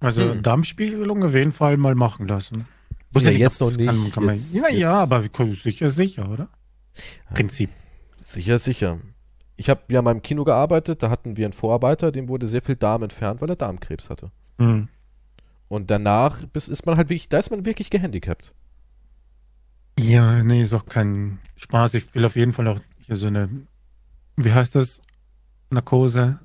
Also 0.00 0.22
Hm. 0.32 0.42
Darmspiegelung 0.42 1.24
auf 1.24 1.34
jeden 1.34 1.52
Fall 1.52 1.76
mal 1.76 1.94
machen 1.94 2.28
lassen. 2.28 2.66
Ja, 3.14 3.30
ich, 3.30 3.38
jetzt 3.38 3.60
noch 3.60 3.70
nicht. 3.70 3.86
Kann, 3.88 4.12
kann 4.12 4.24
man, 4.26 4.34
Jetzt- 4.34 4.54
ja, 4.54 4.68
ja, 4.68 5.02
jetzt- 5.02 5.12
aber 5.12 5.24
sicher, 5.54 5.90
sicher, 5.90 6.28
oder? 6.30 6.48
Prinzip. 7.32 7.70
Sicher, 8.22 8.58
sicher. 8.58 8.98
Ich 9.58 9.68
habe 9.68 9.82
ja 9.90 10.00
mal 10.02 10.12
im 10.12 10.22
Kino 10.22 10.44
gearbeitet, 10.44 11.02
da 11.02 11.10
hatten 11.10 11.36
wir 11.36 11.44
einen 11.44 11.52
Vorarbeiter, 11.52 12.12
dem 12.12 12.28
wurde 12.28 12.46
sehr 12.46 12.62
viel 12.62 12.76
Darm 12.76 13.02
entfernt, 13.02 13.40
weil 13.40 13.50
er 13.50 13.56
Darmkrebs 13.56 14.08
hatte. 14.08 14.30
Mhm. 14.56 14.88
Und 15.66 15.90
danach 15.90 16.44
bis 16.46 16.68
ist 16.68 16.86
man 16.86 16.96
halt 16.96 17.10
wirklich, 17.10 17.28
da 17.28 17.38
ist 17.38 17.50
man 17.50 17.66
wirklich 17.66 17.90
gehandicapt. 17.90 18.54
Ja, 19.98 20.44
nee, 20.44 20.62
ist 20.62 20.72
auch 20.72 20.86
kein 20.86 21.40
Spaß. 21.56 21.94
Ich 21.94 22.14
will 22.14 22.24
auf 22.24 22.36
jeden 22.36 22.52
Fall 22.52 22.68
auch 22.68 22.78
hier 23.04 23.16
so 23.16 23.26
eine, 23.26 23.48
wie 24.36 24.52
heißt 24.52 24.76
das? 24.76 25.02
Narkose. 25.70 26.38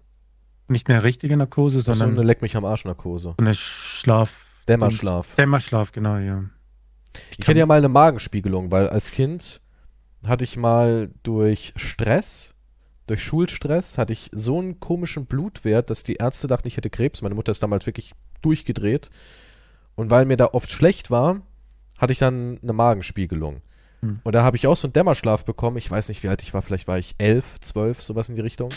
Nicht 0.68 0.90
eine 0.90 1.04
richtige 1.04 1.38
Narkose, 1.38 1.82
So 1.82 1.94
sondern 1.94 2.18
eine 2.18 2.28
Leck 2.28 2.42
mich 2.42 2.58
am 2.58 2.66
Arsch 2.66 2.84
Narkose. 2.84 3.36
so 3.38 3.44
eine 3.44 3.54
Schlaf. 3.54 4.34
Dämmerschlaf. 4.68 5.36
Dämmerschlaf, 5.36 5.92
genau, 5.92 6.18
ja. 6.18 6.46
Ich 7.38 7.48
hatte 7.48 7.60
ja 7.60 7.66
mal 7.68 7.78
eine 7.78 7.90
Magenspiegelung, 7.90 8.72
weil 8.72 8.90
als 8.90 9.12
Kind 9.12 9.62
hatte 10.26 10.46
ich 10.46 10.58
mal 10.58 11.12
durch 11.22 11.74
Stress, 11.76 12.53
durch 13.08 13.22
Schulstress, 13.24 13.98
hatte 13.98 14.14
ich 14.14 14.30
so 14.32 14.60
einen 14.60 14.80
komischen 14.80 15.26
Blutwert, 15.26 15.90
dass 15.90 16.04
die 16.04 16.16
Ärzte 16.16 16.48
dachten, 16.48 16.68
ich 16.68 16.78
hätte 16.78 16.90
Krebs. 16.90 17.22
Meine 17.22 17.36
Mutter 17.36 17.52
ist 17.52 17.64
damals 17.64 17.86
wirklich 17.86 18.14
durchgedreht. 18.42 19.10
Und 19.96 20.10
weil 20.10 20.26
mir 20.26 20.38
da 20.38 20.48
oft 20.54 20.72
schlecht 20.72 21.12
war, 21.12 21.42
hatte 21.98 22.14
ich 22.14 22.20
dann 22.20 22.60
eine 22.62 22.74
Magenspiegelung. 22.74 23.62
Hm. 24.02 24.20
Und 24.24 24.34
da 24.34 24.44
habe 24.44 24.58
ich 24.58 24.68
auch 24.68 24.76
so 24.76 24.88
einen 24.88 24.94
Dämmerschlaf 24.94 25.46
bekommen. 25.46 25.78
Ich 25.78 25.90
weiß 25.90 26.10
nicht, 26.10 26.24
wie 26.24 26.30
alt 26.30 26.42
ich 26.44 26.54
war. 26.54 26.62
Vielleicht 26.62 26.88
war 26.88 26.98
ich 26.98 27.16
elf, 27.18 27.60
zwölf, 27.60 28.02
sowas 28.02 28.30
in 28.30 28.36
die 28.36 28.42
Richtung. 28.42 28.70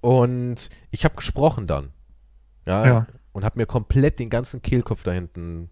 Und 0.00 0.68
ich 0.90 1.04
habe 1.04 1.14
gesprochen 1.14 1.66
dann. 1.66 1.92
Ja. 2.66 2.86
Ja. 2.86 3.06
Und 3.32 3.44
habe 3.44 3.58
mir 3.58 3.66
komplett 3.66 4.18
den 4.18 4.30
ganzen 4.30 4.60
Kehlkopf 4.60 5.04
da 5.04 5.12
hinten 5.12 5.70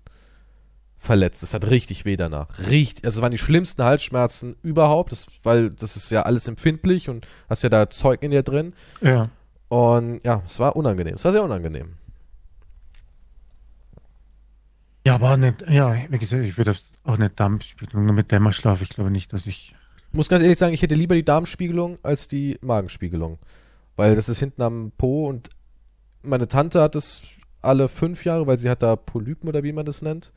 verletzt. 1.00 1.42
Das 1.42 1.54
hat 1.54 1.68
richtig 1.68 2.04
weh 2.04 2.16
danach. 2.16 2.46
Richtig. 2.68 3.04
Also 3.04 3.18
es 3.18 3.22
waren 3.22 3.32
die 3.32 3.38
schlimmsten 3.38 3.82
Halsschmerzen 3.82 4.54
überhaupt, 4.62 5.10
das, 5.10 5.26
weil 5.42 5.70
das 5.70 5.96
ist 5.96 6.10
ja 6.10 6.22
alles 6.22 6.46
empfindlich 6.46 7.08
und 7.08 7.26
hast 7.48 7.62
ja 7.62 7.70
da 7.70 7.88
Zeug 7.88 8.22
in 8.22 8.30
dir 8.30 8.42
drin. 8.42 8.74
Ja. 9.00 9.24
Und 9.68 10.20
ja, 10.24 10.42
es 10.44 10.58
war 10.60 10.76
unangenehm. 10.76 11.14
Es 11.14 11.24
war 11.24 11.32
sehr 11.32 11.42
unangenehm. 11.42 11.94
Ja, 15.06 15.14
aber 15.14 15.38
nicht, 15.38 15.64
ja, 15.68 15.96
wie 16.10 16.18
gesagt, 16.18 16.44
ich 16.44 16.58
würde 16.58 16.76
auch 17.04 17.16
nicht 17.16 17.40
Darmspiegelung, 17.40 18.04
nur 18.04 18.14
mit 18.14 18.30
Dämmerschlaf. 18.30 18.82
Ich 18.82 18.90
glaube 18.90 19.10
nicht, 19.10 19.32
dass 19.32 19.46
ich. 19.46 19.74
Muss 20.12 20.28
ganz 20.28 20.42
ehrlich 20.42 20.58
sagen, 20.58 20.74
ich 20.74 20.82
hätte 20.82 20.94
lieber 20.94 21.14
die 21.14 21.24
Darmspiegelung 21.24 21.98
als 22.02 22.28
die 22.28 22.58
Magenspiegelung. 22.60 23.38
Weil 23.96 24.16
das 24.16 24.28
ist 24.28 24.40
hinten 24.40 24.60
am 24.60 24.92
Po 24.98 25.28
und 25.28 25.48
meine 26.22 26.48
Tante 26.48 26.82
hat 26.82 26.94
es 26.94 27.22
alle 27.62 27.88
fünf 27.88 28.24
Jahre, 28.24 28.46
weil 28.46 28.58
sie 28.58 28.68
hat 28.68 28.82
da 28.82 28.96
Polypen 28.96 29.48
oder 29.48 29.62
wie 29.62 29.72
man 29.72 29.86
das 29.86 30.02
nennt, 30.02 30.32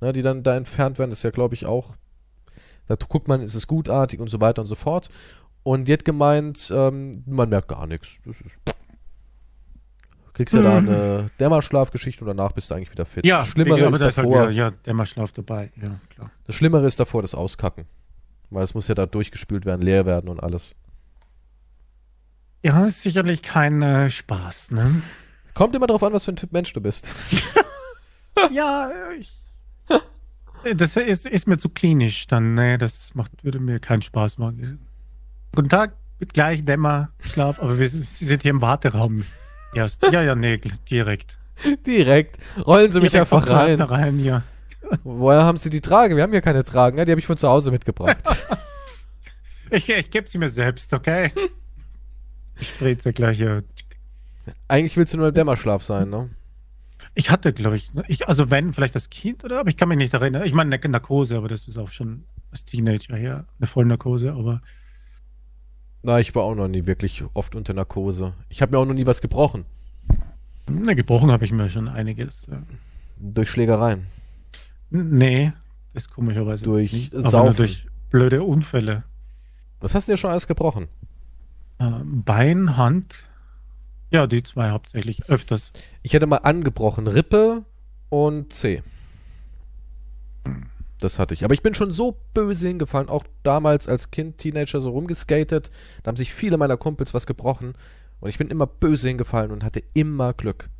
ne, 0.00 0.12
die 0.12 0.22
dann 0.22 0.42
da 0.42 0.56
entfernt 0.56 0.98
werden. 0.98 1.10
Das 1.10 1.20
ist 1.20 1.22
ja, 1.24 1.30
glaube 1.30 1.54
ich, 1.54 1.66
auch. 1.66 1.96
Da 2.86 2.94
guckt 2.94 3.26
man, 3.28 3.40
ist 3.42 3.54
es 3.54 3.66
gutartig 3.66 4.20
und 4.20 4.28
so 4.28 4.40
weiter 4.40 4.62
und 4.62 4.66
so 4.66 4.74
fort. 4.76 5.08
Und 5.62 5.86
die 5.88 5.92
hat 5.92 6.04
gemeint, 6.04 6.70
ähm, 6.74 7.24
man 7.26 7.48
merkt 7.48 7.68
gar 7.68 7.86
nichts. 7.86 8.18
Das 8.24 8.40
ist, 8.40 8.56
kriegst 10.34 10.54
ja 10.54 10.62
da 10.62 10.78
eine 10.78 11.30
Dämmerschlafgeschichte 11.40 12.22
und 12.24 12.28
danach 12.28 12.52
bist 12.52 12.70
du 12.70 12.74
eigentlich 12.74 12.92
wieder 12.92 13.06
fit. 13.06 13.24
Ja, 13.26 13.38
das 13.40 13.48
Schlimmere 13.48 13.80
ist 13.88 14.00
da 14.00 14.04
davor. 14.06 14.24
wieder- 14.24 14.50
ja, 14.50 14.70
Dämmerschlaf 14.70 15.32
dabei. 15.32 15.72
Ja, 15.82 15.98
klar. 16.10 16.30
Das 16.46 16.54
Schlimmere 16.54 16.86
ist 16.86 17.00
davor 17.00 17.22
das 17.22 17.34
Auskacken. 17.34 17.86
Weil 18.50 18.62
es 18.62 18.74
muss 18.74 18.86
ja 18.86 18.94
da 18.94 19.06
durchgespült 19.06 19.64
werden, 19.64 19.82
leer 19.82 20.06
werden 20.06 20.28
und 20.28 20.40
alles. 20.40 20.76
Ja, 22.62 22.86
ist 22.86 23.02
sicherlich 23.02 23.42
kein 23.42 23.82
äh, 23.82 24.08
Spaß, 24.10 24.70
ne? 24.72 25.02
Kommt 25.54 25.74
immer 25.74 25.86
darauf 25.86 26.02
an, 26.02 26.12
was 26.12 26.24
für 26.24 26.32
ein 26.32 26.36
Typ 26.36 26.52
Mensch 26.52 26.72
du 26.72 26.80
bist. 26.80 27.08
ja, 28.52 28.90
ich, 29.18 29.32
das 30.74 30.96
ist, 30.96 31.26
ist 31.26 31.46
mir 31.46 31.58
zu 31.58 31.68
klinisch 31.68 32.26
dann. 32.26 32.54
Nee, 32.54 32.78
das 32.78 33.14
macht, 33.14 33.32
würde 33.44 33.60
mir 33.60 33.80
keinen 33.80 34.02
Spaß 34.02 34.38
machen. 34.38 34.86
Guten 35.54 35.68
Tag, 35.68 35.94
mit 36.18 36.34
gleich 36.34 36.64
Dämmerschlaf, 36.64 37.60
aber 37.60 37.78
wir 37.78 37.88
sind, 37.88 38.06
Sie 38.06 38.26
hier 38.26 38.50
im 38.50 38.60
Warteraum. 38.60 39.24
Erst. 39.74 40.02
Ja, 40.02 40.22
ja, 40.22 40.34
nee, 40.34 40.58
direkt. 40.90 41.38
Direkt. 41.86 42.38
Rollen 42.66 42.90
sie 42.90 43.00
mich 43.00 43.12
direkt 43.12 43.32
einfach 43.32 43.46
vom 43.46 43.56
rein. 43.56 43.80
Rein, 43.80 44.20
ja. 44.20 44.42
Woher 45.04 45.44
haben 45.44 45.58
sie 45.58 45.70
die 45.70 45.80
Trage? 45.80 46.16
Wir 46.16 46.22
haben 46.22 46.32
hier 46.32 46.42
keine 46.42 46.64
Tragen. 46.64 46.98
Ja, 46.98 47.04
die 47.04 47.10
habe 47.12 47.20
ich 47.20 47.26
von 47.26 47.36
zu 47.36 47.48
Hause 47.48 47.70
mitgebracht. 47.70 48.18
Ich, 49.68 49.88
ich 49.88 50.10
gebe 50.12 50.28
sie 50.28 50.38
mir 50.38 50.48
selbst, 50.48 50.92
okay? 50.92 51.32
Ich 52.60 52.78
drehe 52.78 52.96
ja 53.02 53.10
gleich 53.10 53.36
hier. 53.36 53.64
Eigentlich 54.68 54.96
willst 54.96 55.12
du 55.12 55.18
nur 55.18 55.26
im 55.26 55.34
Dämmerschlaf 55.34 55.82
sein, 55.82 56.08
ne? 56.08 56.30
Ich 57.18 57.30
hatte, 57.30 57.52
glaube 57.54 57.76
ich, 57.76 57.92
ne, 57.94 58.04
ich, 58.08 58.28
also 58.28 58.50
wenn, 58.50 58.74
vielleicht 58.74 58.94
das 58.94 59.08
Kind 59.08 59.42
oder, 59.42 59.58
aber 59.58 59.70
ich 59.70 59.78
kann 59.78 59.88
mich 59.88 59.96
nicht 59.96 60.12
erinnern. 60.12 60.44
Ich 60.44 60.52
meine, 60.52 60.74
eine 60.76 60.88
Narkose, 60.90 61.36
aber 61.38 61.48
das 61.48 61.66
ist 61.66 61.78
auch 61.78 61.88
schon 61.88 62.24
als 62.50 62.66
Teenager 62.66 63.16
her, 63.16 63.46
eine 63.58 63.66
Vollnarkose, 63.66 64.32
aber 64.34 64.60
Na, 66.02 66.20
ich 66.20 66.34
war 66.34 66.42
auch 66.42 66.54
noch 66.54 66.68
nie 66.68 66.84
wirklich 66.86 67.24
oft 67.32 67.54
unter 67.54 67.72
Narkose. 67.72 68.34
Ich 68.50 68.60
habe 68.60 68.72
mir 68.72 68.78
auch 68.78 68.84
noch 68.84 68.94
nie 68.94 69.06
was 69.06 69.22
gebrochen. 69.22 69.64
ne, 70.68 70.94
gebrochen 70.94 71.30
habe 71.32 71.46
ich 71.46 71.52
mir 71.52 71.70
schon 71.70 71.88
einiges. 71.88 72.44
Ja. 72.50 72.62
Durch 73.18 73.48
Schlägereien. 73.50 74.06
Nee, 74.90 75.52
das 75.94 76.04
ist 76.04 76.10
komischerweise 76.10 76.64
Durch 76.64 76.92
nicht, 76.92 77.12
Saufen. 77.14 77.56
durch 77.56 77.86
blöde 78.10 78.42
Unfälle. 78.42 79.04
Was 79.80 79.94
hast 79.94 80.06
du 80.06 80.12
dir 80.12 80.16
schon 80.18 80.30
alles 80.30 80.46
gebrochen? 80.46 80.88
Äh, 81.78 81.90
Bein, 82.04 82.76
Hand, 82.76 83.14
ja, 84.10 84.26
die 84.26 84.42
zwei 84.42 84.70
hauptsächlich, 84.70 85.28
öfters. 85.28 85.72
Ich 86.02 86.12
hätte 86.14 86.26
mal 86.26 86.38
angebrochen 86.38 87.06
Rippe 87.06 87.64
und 88.08 88.52
C. 88.52 88.82
Das 91.00 91.18
hatte 91.18 91.34
ich. 91.34 91.44
Aber 91.44 91.52
ich 91.54 91.62
bin 91.62 91.74
schon 91.74 91.90
so 91.90 92.16
böse 92.32 92.68
hingefallen, 92.68 93.08
auch 93.08 93.24
damals 93.42 93.88
als 93.88 94.10
Kind, 94.10 94.38
Teenager 94.38 94.80
so 94.80 94.90
rumgeskatet. 94.90 95.70
Da 96.02 96.08
haben 96.08 96.16
sich 96.16 96.32
viele 96.32 96.56
meiner 96.56 96.76
Kumpels 96.76 97.12
was 97.14 97.26
gebrochen. 97.26 97.74
Und 98.20 98.28
ich 98.30 98.38
bin 98.38 98.48
immer 98.48 98.66
böse 98.66 99.08
hingefallen 99.08 99.50
und 99.50 99.62
hatte 99.62 99.82
immer 99.92 100.32
Glück. 100.32 100.70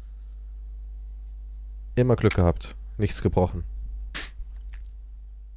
Immer 1.94 2.16
Glück 2.16 2.34
gehabt. 2.34 2.76
Nichts 2.96 3.22
gebrochen. 3.22 3.64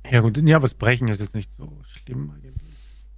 Ja 0.09 0.21
gut, 0.21 0.37
ja, 0.37 0.61
was 0.61 0.73
brechen 0.73 1.07
ist 1.07 1.21
jetzt 1.21 1.35
nicht 1.35 1.53
so 1.53 1.71
schlimm 1.83 2.31
eigentlich. 2.31 2.53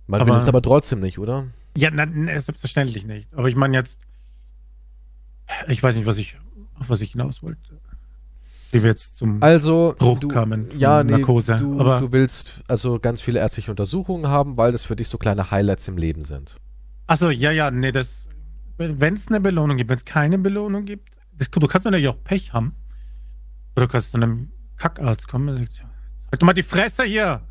Man 0.08 0.22
Aber- 0.22 0.32
will 0.34 0.38
es 0.38 0.48
aber 0.48 0.62
trotzdem 0.62 1.00
nicht, 1.00 1.18
oder? 1.20 1.48
Ja, 1.78 1.90
na, 1.92 2.06
na, 2.06 2.38
selbstverständlich 2.40 3.06
nicht. 3.06 3.34
Aber 3.34 3.48
ich 3.48 3.56
meine 3.56 3.78
jetzt, 3.78 4.02
ich 5.68 5.82
weiß 5.82 5.96
nicht, 5.96 6.06
was 6.06 6.18
ich, 6.18 6.38
auf 6.80 6.90
was 6.90 7.02
ich 7.02 7.12
hinaus 7.12 7.44
wollte. 7.44 7.80
Wie 8.72 8.82
wir 8.84 8.90
jetzt 8.92 9.18
zum 9.18 9.44
Also, 9.44 9.96
Bruch 9.98 10.20
du, 10.20 10.28
kamen 10.30 10.70
ja, 10.78 11.04
nee, 11.04 11.12
Narkose. 11.12 11.58
Du, 11.58 11.80
Aber- 11.80 12.00
du 12.00 12.12
willst 12.14 12.62
also 12.68 13.00
ganz 13.00 13.20
viele 13.22 13.40
ärztliche 13.40 13.70
Untersuchungen 13.72 14.28
haben, 14.28 14.56
weil 14.58 14.72
das 14.72 14.86
für 14.86 14.96
dich 14.96 15.10
so 15.10 15.18
kleine 15.18 15.52
Highlights 15.52 15.88
im 15.90 15.98
Leben 15.98 16.24
sind. 16.24 16.58
Achso, 17.08 17.30
ja, 17.30 17.52
ja, 17.52 17.70
nee, 17.70 17.92
das, 17.92 18.30
wenn 18.78 19.14
es 19.14 19.28
eine 19.28 19.42
Belohnung 19.42 19.76
gibt, 19.76 19.90
wenn 19.90 19.98
es 19.98 20.06
keine 20.06 20.38
Belohnung 20.38 20.86
gibt, 20.86 21.10
das, 21.38 21.50
du 21.52 21.68
kannst 21.68 21.84
natürlich 21.86 22.08
auch 22.08 22.24
Pech 22.24 22.54
haben. 22.54 22.76
Oder 23.76 23.88
du 23.88 23.92
kannst 23.92 24.12
zu 24.12 24.18
einem 24.18 24.52
Kackarzt 24.78 25.28
kommen 25.28 25.50
und 25.50 25.58
sagt, 25.60 25.84
halt 26.32 26.42
doch 26.42 26.46
mal 26.46 26.54
die 26.54 26.64
Fresse 26.64 27.04
hier. 27.04 27.42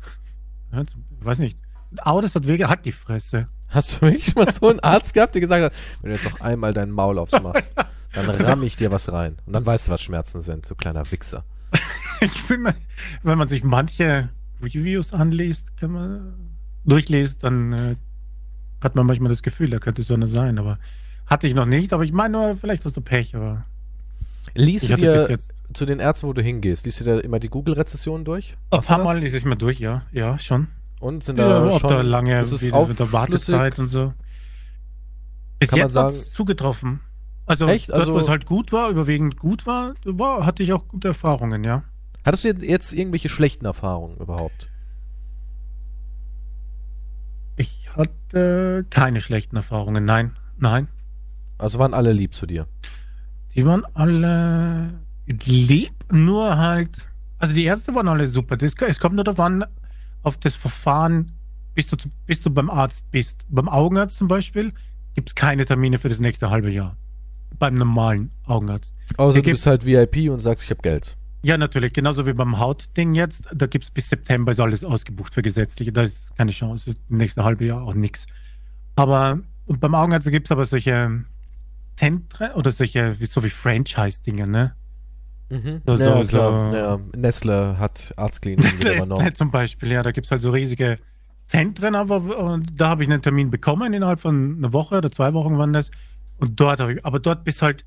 Ja, 0.71 0.81
ich 0.81 0.95
weiß 1.25 1.39
nicht. 1.39 1.57
Au, 1.97 2.21
das 2.21 2.33
hat 2.33 2.47
Wege, 2.47 2.67
hat 2.69 2.85
die 2.85 2.91
Fresse. 2.91 3.47
Hast 3.71 3.95
du 3.97 4.01
wirklich 4.01 4.35
mal 4.35 4.51
so 4.51 4.67
einen 4.69 4.79
Arzt 4.81 5.13
gehabt, 5.13 5.33
der 5.33 5.41
gesagt 5.41 5.63
hat, 5.63 5.73
wenn 6.01 6.11
du 6.11 6.15
jetzt 6.15 6.29
noch 6.29 6.41
einmal 6.41 6.73
dein 6.73 6.91
Maul 6.91 7.17
aufmachst, 7.17 7.73
dann 8.13 8.29
ramm 8.29 8.63
ich 8.63 8.75
dir 8.75 8.91
was 8.91 9.11
rein. 9.11 9.37
Und 9.45 9.53
dann 9.53 9.65
weißt 9.65 9.87
du, 9.87 9.91
was 9.93 10.01
Schmerzen 10.01 10.41
sind, 10.41 10.69
du 10.69 10.75
kleiner 10.75 11.09
Wichser. 11.11 11.43
Ich 12.23 12.43
bin 12.43 12.61
mal, 12.61 12.75
wenn 13.23 13.39
man 13.39 13.47
sich 13.47 13.63
manche 13.63 14.29
Reviews 14.61 15.11
anliest, 15.11 15.75
kann 15.77 15.91
man 15.91 16.33
durchliest, 16.85 17.43
dann 17.43 17.73
äh, 17.73 17.95
hat 18.79 18.95
man 18.95 19.07
manchmal 19.07 19.31
das 19.31 19.41
Gefühl, 19.41 19.71
da 19.71 19.79
könnte 19.79 20.03
so 20.03 20.13
eine 20.13 20.27
sein, 20.27 20.59
aber 20.59 20.77
hatte 21.25 21.47
ich 21.47 21.55
noch 21.55 21.65
nicht, 21.65 21.93
aber 21.93 22.03
ich 22.03 22.11
meine 22.11 22.37
nur, 22.37 22.57
vielleicht 22.57 22.85
hast 22.85 22.95
du 22.95 23.01
Pech, 23.01 23.35
aber 23.35 23.65
Liest 24.53 24.89
du 24.89 24.95
dir 24.95 25.29
jetzt 25.29 25.53
zu 25.73 25.85
den 25.85 25.99
Ärzten, 25.99 26.27
wo 26.27 26.33
du 26.33 26.41
hingehst, 26.41 26.85
liest 26.85 26.99
du 26.99 27.05
dir 27.05 27.23
immer 27.23 27.39
die 27.39 27.49
Google-Rezessionen 27.49 28.25
durch? 28.25 28.57
ein 28.69 28.77
Machst 28.77 28.89
paar? 28.89 29.03
Mal 29.03 29.19
lese 29.19 29.37
ich 29.37 29.45
mal 29.45 29.55
durch, 29.55 29.79
ja, 29.79 30.03
ja, 30.11 30.37
schon. 30.39 30.67
Und 31.01 31.23
sind 31.23 31.37
Ja, 31.39 31.65
da 31.65 31.79
schon 31.79 31.89
da 31.89 32.01
lange 32.01 32.39
ist 32.39 32.51
es 32.51 32.63
wieder 32.63 32.87
mit 32.87 32.99
der? 32.99 33.11
Wartezeit 33.11 33.79
und 33.79 33.87
so. 33.87 34.13
Bis 35.59 35.69
Kann 35.69 35.79
jetzt 35.79 35.93
sagen- 35.93 36.15
hat's 36.15 36.31
zugetroffen. 36.31 36.99
Also, 37.47 37.65
Echt? 37.65 37.91
Also- 37.91 38.13
wo 38.13 38.19
es 38.19 38.29
halt 38.29 38.45
gut 38.45 38.71
war, 38.71 38.89
überwiegend 38.89 39.37
gut 39.37 39.65
war, 39.65 39.95
war, 40.05 40.45
hatte 40.45 40.61
ich 40.63 40.71
auch 40.73 40.87
gute 40.87 41.09
Erfahrungen, 41.09 41.63
ja. 41.63 41.83
Hattest 42.23 42.43
du 42.43 42.49
jetzt 42.49 42.93
irgendwelche 42.93 43.29
schlechten 43.29 43.65
Erfahrungen 43.65 44.17
überhaupt? 44.17 44.69
Ich 47.57 47.89
hatte 47.95 48.85
keine 48.89 49.21
schlechten 49.21 49.55
Erfahrungen, 49.55 50.05
nein, 50.05 50.37
nein. 50.57 50.87
Also 51.57 51.79
waren 51.79 51.93
alle 51.93 52.13
lieb 52.13 52.33
zu 52.33 52.45
dir. 52.45 52.67
Die 53.55 53.65
waren 53.65 53.85
alle 53.93 54.93
lieb, 55.27 55.93
nur 56.11 56.57
halt. 56.57 57.07
Also 57.39 57.53
die 57.53 57.65
Ärzte 57.65 57.93
waren 57.95 58.07
alle 58.07 58.27
super. 58.27 58.55
Das, 58.57 58.73
es 58.87 58.99
kommt 58.99 59.15
nur 59.15 59.23
darauf 59.23 59.39
an, 59.39 59.65
auf 60.23 60.37
das 60.37 60.55
Verfahren, 60.55 61.31
bis 61.73 61.87
du, 61.87 61.97
bis 62.25 62.41
du 62.41 62.49
beim 62.49 62.69
Arzt 62.69 63.09
bist. 63.11 63.45
Beim 63.49 63.69
Augenarzt 63.69 64.17
zum 64.17 64.27
Beispiel 64.27 64.73
gibt 65.13 65.29
es 65.29 65.35
keine 65.35 65.65
Termine 65.65 65.97
für 65.97 66.09
das 66.09 66.19
nächste 66.19 66.49
halbe 66.49 66.71
Jahr. 66.71 66.97
Beim 67.59 67.75
normalen 67.75 68.31
Augenarzt. 68.45 68.93
Außer 69.17 69.41
du 69.41 69.49
bist 69.49 69.65
halt 69.65 69.85
VIP 69.85 70.29
und 70.29 70.39
sagst, 70.39 70.63
ich 70.63 70.69
habe 70.69 70.81
Geld. 70.81 71.17
Ja, 71.43 71.57
natürlich. 71.57 71.93
Genauso 71.93 72.27
wie 72.27 72.33
beim 72.33 72.59
Hautding 72.59 73.13
jetzt. 73.13 73.43
Da 73.53 73.65
gibt 73.65 73.83
es 73.85 73.91
bis 73.91 74.09
September 74.09 74.51
ist 74.51 74.59
alles 74.59 74.83
ausgebucht 74.83 75.33
für 75.33 75.41
gesetzliche. 75.41 75.91
Da 75.91 76.03
ist 76.03 76.35
keine 76.37 76.51
Chance. 76.51 76.95
Nächste 77.09 77.43
halbe 77.43 77.65
Jahr 77.65 77.81
auch 77.81 77.93
nichts. 77.93 78.27
Aber 78.95 79.39
und 79.65 79.79
beim 79.79 79.95
Augenarzt 79.95 80.29
gibt 80.29 80.47
es 80.47 80.51
aber 80.51 80.65
solche 80.65 81.23
Zentren 81.95 82.51
oder 82.53 82.71
solche, 82.71 83.19
wie, 83.19 83.25
so 83.25 83.43
wie 83.43 83.49
Franchise-Dinge, 83.49 84.47
ne? 84.47 84.75
Mhm. 85.51 85.81
So- 85.85 85.93
ja, 85.97 86.23
so- 86.23 86.27
klar. 86.29 86.69
so- 86.71 86.75
Ja, 86.77 86.99
Nestle 87.15 87.77
hat 87.77 88.13
Arztkliniken 88.17 88.71
wieder 88.79 88.95
übernommen. 88.95 89.21
Nestle 89.23 89.33
zum 89.35 89.51
Beispiel, 89.51 89.91
ja, 89.91 90.01
da 90.03 90.11
gibt 90.11 90.25
es 90.25 90.31
halt 90.31 90.41
so 90.41 90.49
riesige 90.51 90.97
Zentren, 91.45 91.95
aber 91.95 92.37
und 92.37 92.79
da 92.79 92.89
habe 92.89 93.03
ich 93.03 93.09
einen 93.09 93.21
Termin 93.21 93.51
bekommen 93.51 93.93
innerhalb 93.93 94.21
von 94.21 94.55
einer 94.57 94.71
Woche 94.73 94.97
oder 94.97 95.11
zwei 95.11 95.33
Wochen 95.33 95.57
waren 95.57 95.73
das. 95.73 95.91
Und 96.37 96.59
dort 96.59 96.79
habe 96.79 96.93
ich, 96.93 97.05
aber 97.05 97.19
dort 97.19 97.43
bist 97.43 97.61
halt 97.61 97.85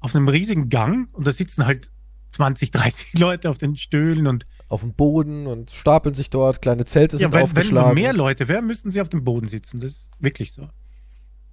auf 0.00 0.14
einem 0.16 0.28
riesigen 0.28 0.68
Gang 0.70 1.08
und 1.12 1.26
da 1.26 1.32
sitzen 1.32 1.66
halt 1.66 1.90
20, 2.30 2.70
30 2.70 3.12
Leute 3.18 3.50
auf 3.50 3.58
den 3.58 3.76
Stühlen 3.76 4.26
und 4.26 4.46
Auf 4.68 4.80
dem 4.80 4.94
Boden 4.94 5.46
und 5.46 5.70
stapeln 5.70 6.14
sich 6.14 6.30
dort, 6.30 6.62
kleine 6.62 6.86
Zelte 6.86 7.16
ja, 7.16 7.20
sind 7.20 7.32
wenn, 7.32 7.40
wenn 7.40 7.44
aufgeschlagen. 7.44 7.88
noch 7.88 7.94
mehr 7.94 8.14
Leute 8.14 8.48
wären, 8.48 8.66
müssten 8.66 8.90
sie 8.90 9.02
auf 9.02 9.10
dem 9.10 9.22
Boden 9.22 9.46
sitzen. 9.48 9.80
Das 9.80 9.92
ist 9.92 10.10
wirklich 10.18 10.52
so. 10.52 10.68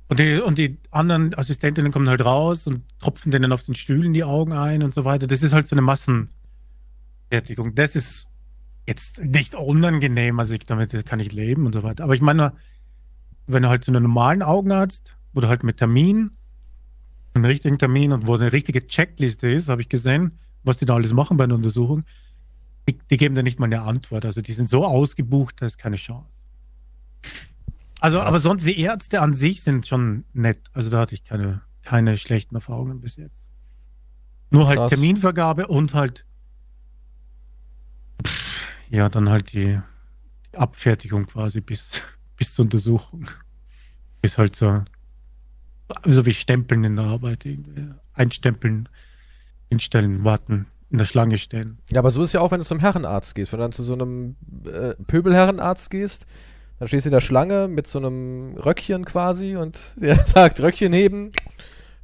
Und 0.10 0.19
die, 0.19 0.39
und 0.39 0.58
die 0.58 0.80
anderen 0.89 1.36
Assistentinnen 1.36 1.91
kommen 1.91 2.10
halt 2.10 2.26
raus 2.26 2.65
und 2.65 2.82
tropfen 3.00 3.32
denen 3.32 3.52
auf 3.52 3.63
den 3.63 3.76
Stühlen 3.76 4.12
die 4.12 4.24
Augen 4.24 4.54
ein 4.54 4.81
und 4.81 4.92
so 4.94 5.06
weiter. 5.06 5.27
Das 5.27 5.44
ist 5.44 5.54
halt 5.54 5.67
so 5.67 5.75
eine 5.75 5.84
Massenfertigung. 5.84 7.75
Das 7.75 7.96
ist 7.96 8.27
jetzt 8.88 9.23
nicht 9.23 9.54
unangenehm, 9.54 10.40
also 10.40 10.56
ich, 10.56 10.65
damit 10.65 11.06
kann 11.06 11.19
ich 11.19 11.31
leben 11.31 11.67
und 11.67 11.73
so 11.73 11.84
weiter. 11.84 12.04
Aber 12.04 12.15
ich 12.15 12.21
meine, 12.21 12.54
wenn 13.46 13.62
du 13.62 13.69
halt 13.69 13.84
zu 13.84 13.92
einem 13.92 14.04
normalen 14.04 14.42
Augenarzt, 14.42 15.15
du 15.36 15.48
halt 15.48 15.63
mit 15.63 15.77
Termin, 15.77 16.31
einen 17.36 17.46
richtigen 17.46 17.77
Termin 17.77 18.12
und 18.12 18.25
wo 18.25 18.34
eine 18.34 18.52
richtige 18.52 18.86
Checkliste 18.88 19.48
ist, 19.48 19.69
habe 19.69 19.81
ich 19.81 19.90
gesehen, 19.90 20.40
was 20.63 20.77
die 20.77 20.86
da 20.86 20.96
alles 20.96 21.13
machen 21.13 21.38
bei 21.38 21.44
einer 21.44 21.56
Untersuchung, 21.56 22.04
die, 22.88 22.98
die 23.12 23.17
geben 23.17 23.36
da 23.36 23.44
nicht 23.44 23.60
mal 23.60 23.67
eine 23.67 23.81
Antwort. 23.81 24.25
Also 24.25 24.42
die 24.42 24.54
sind 24.54 24.69
so 24.69 24.84
ausgebucht, 24.86 25.62
da 25.62 25.67
ist 25.67 25.77
keine 25.77 25.96
Chance. 25.98 26.44
Also, 28.00 28.17
Krass. 28.17 28.27
aber 28.27 28.39
sonst 28.39 28.65
die 28.65 28.79
Ärzte 28.79 29.21
an 29.21 29.33
sich 29.33 29.62
sind 29.62 29.87
schon 29.87 30.23
nett. 30.33 30.60
Also 30.73 30.89
da 30.89 31.00
hatte 31.00 31.15
ich 31.15 31.23
keine, 31.23 31.62
keine 31.83 32.17
schlechten 32.17 32.56
Erfahrungen 32.56 33.02
bis 33.02 33.17
jetzt. 33.17 33.47
Nur 34.52 34.67
halt 34.67 34.77
Krass. 34.77 34.89
Terminvergabe 34.89 35.67
und 35.67 35.93
halt 35.93 36.25
ja, 38.89 39.08
dann 39.10 39.29
halt 39.29 39.54
die, 39.54 39.79
die 40.52 40.58
Abfertigung 40.58 41.27
quasi 41.27 41.62
bis, 41.62 42.02
bis 42.37 42.54
zur 42.54 42.65
Untersuchung. 42.65 43.27
Ist 44.21 44.37
halt 44.37 44.56
so, 44.56 44.83
so 46.06 46.25
wie 46.25 46.33
Stempeln 46.33 46.83
in 46.83 46.95
der 46.97 47.06
Arbeit 47.06 47.47
einstempeln, 48.13 48.89
hinstellen, 49.69 50.23
warten, 50.23 50.65
in 50.89 50.97
der 50.97 51.06
Schlange 51.06 51.37
stehen. 51.37 51.77
Ja, 51.91 52.00
aber 52.00 52.12
so 52.12 52.21
ist 52.21 52.33
ja 52.33 52.41
auch, 52.41 52.52
wenn 52.52 52.60
du 52.60 52.65
zum 52.65 52.79
Herrenarzt 52.79 53.35
gehst. 53.35 53.54
Wenn 53.54 53.60
du 53.60 53.63
dann 53.63 53.71
zu 53.71 53.83
so 53.83 53.93
einem 53.93 54.35
äh, 54.65 54.95
Pöbelherrenarzt 54.95 55.89
gehst, 55.89 56.25
dann 56.80 56.88
stehst 56.88 57.06
du 57.06 57.10
in 57.10 57.13
der 57.13 57.21
Schlange 57.21 57.67
mit 57.67 57.86
so 57.88 58.00
einem 58.00 58.56
Röckchen 58.58 59.06
quasi 59.06 59.56
und 59.56 59.96
der 60.02 60.25
sagt, 60.25 60.60
Röckchen 60.62 60.94
heben, 60.94 61.32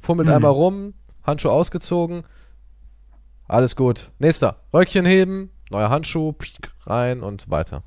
fummelt 0.00 0.28
Hm. 0.28 0.36
einmal 0.36 0.52
rum, 0.52 0.94
Handschuh 1.24 1.48
ausgezogen, 1.48 2.24
alles 3.48 3.76
gut. 3.76 4.10
Nächster, 4.18 4.62
Röckchen 4.72 5.04
heben, 5.06 5.50
neuer 5.70 5.90
Handschuh, 5.90 6.34
rein 6.84 7.22
und 7.22 7.48
weiter. 7.48 7.82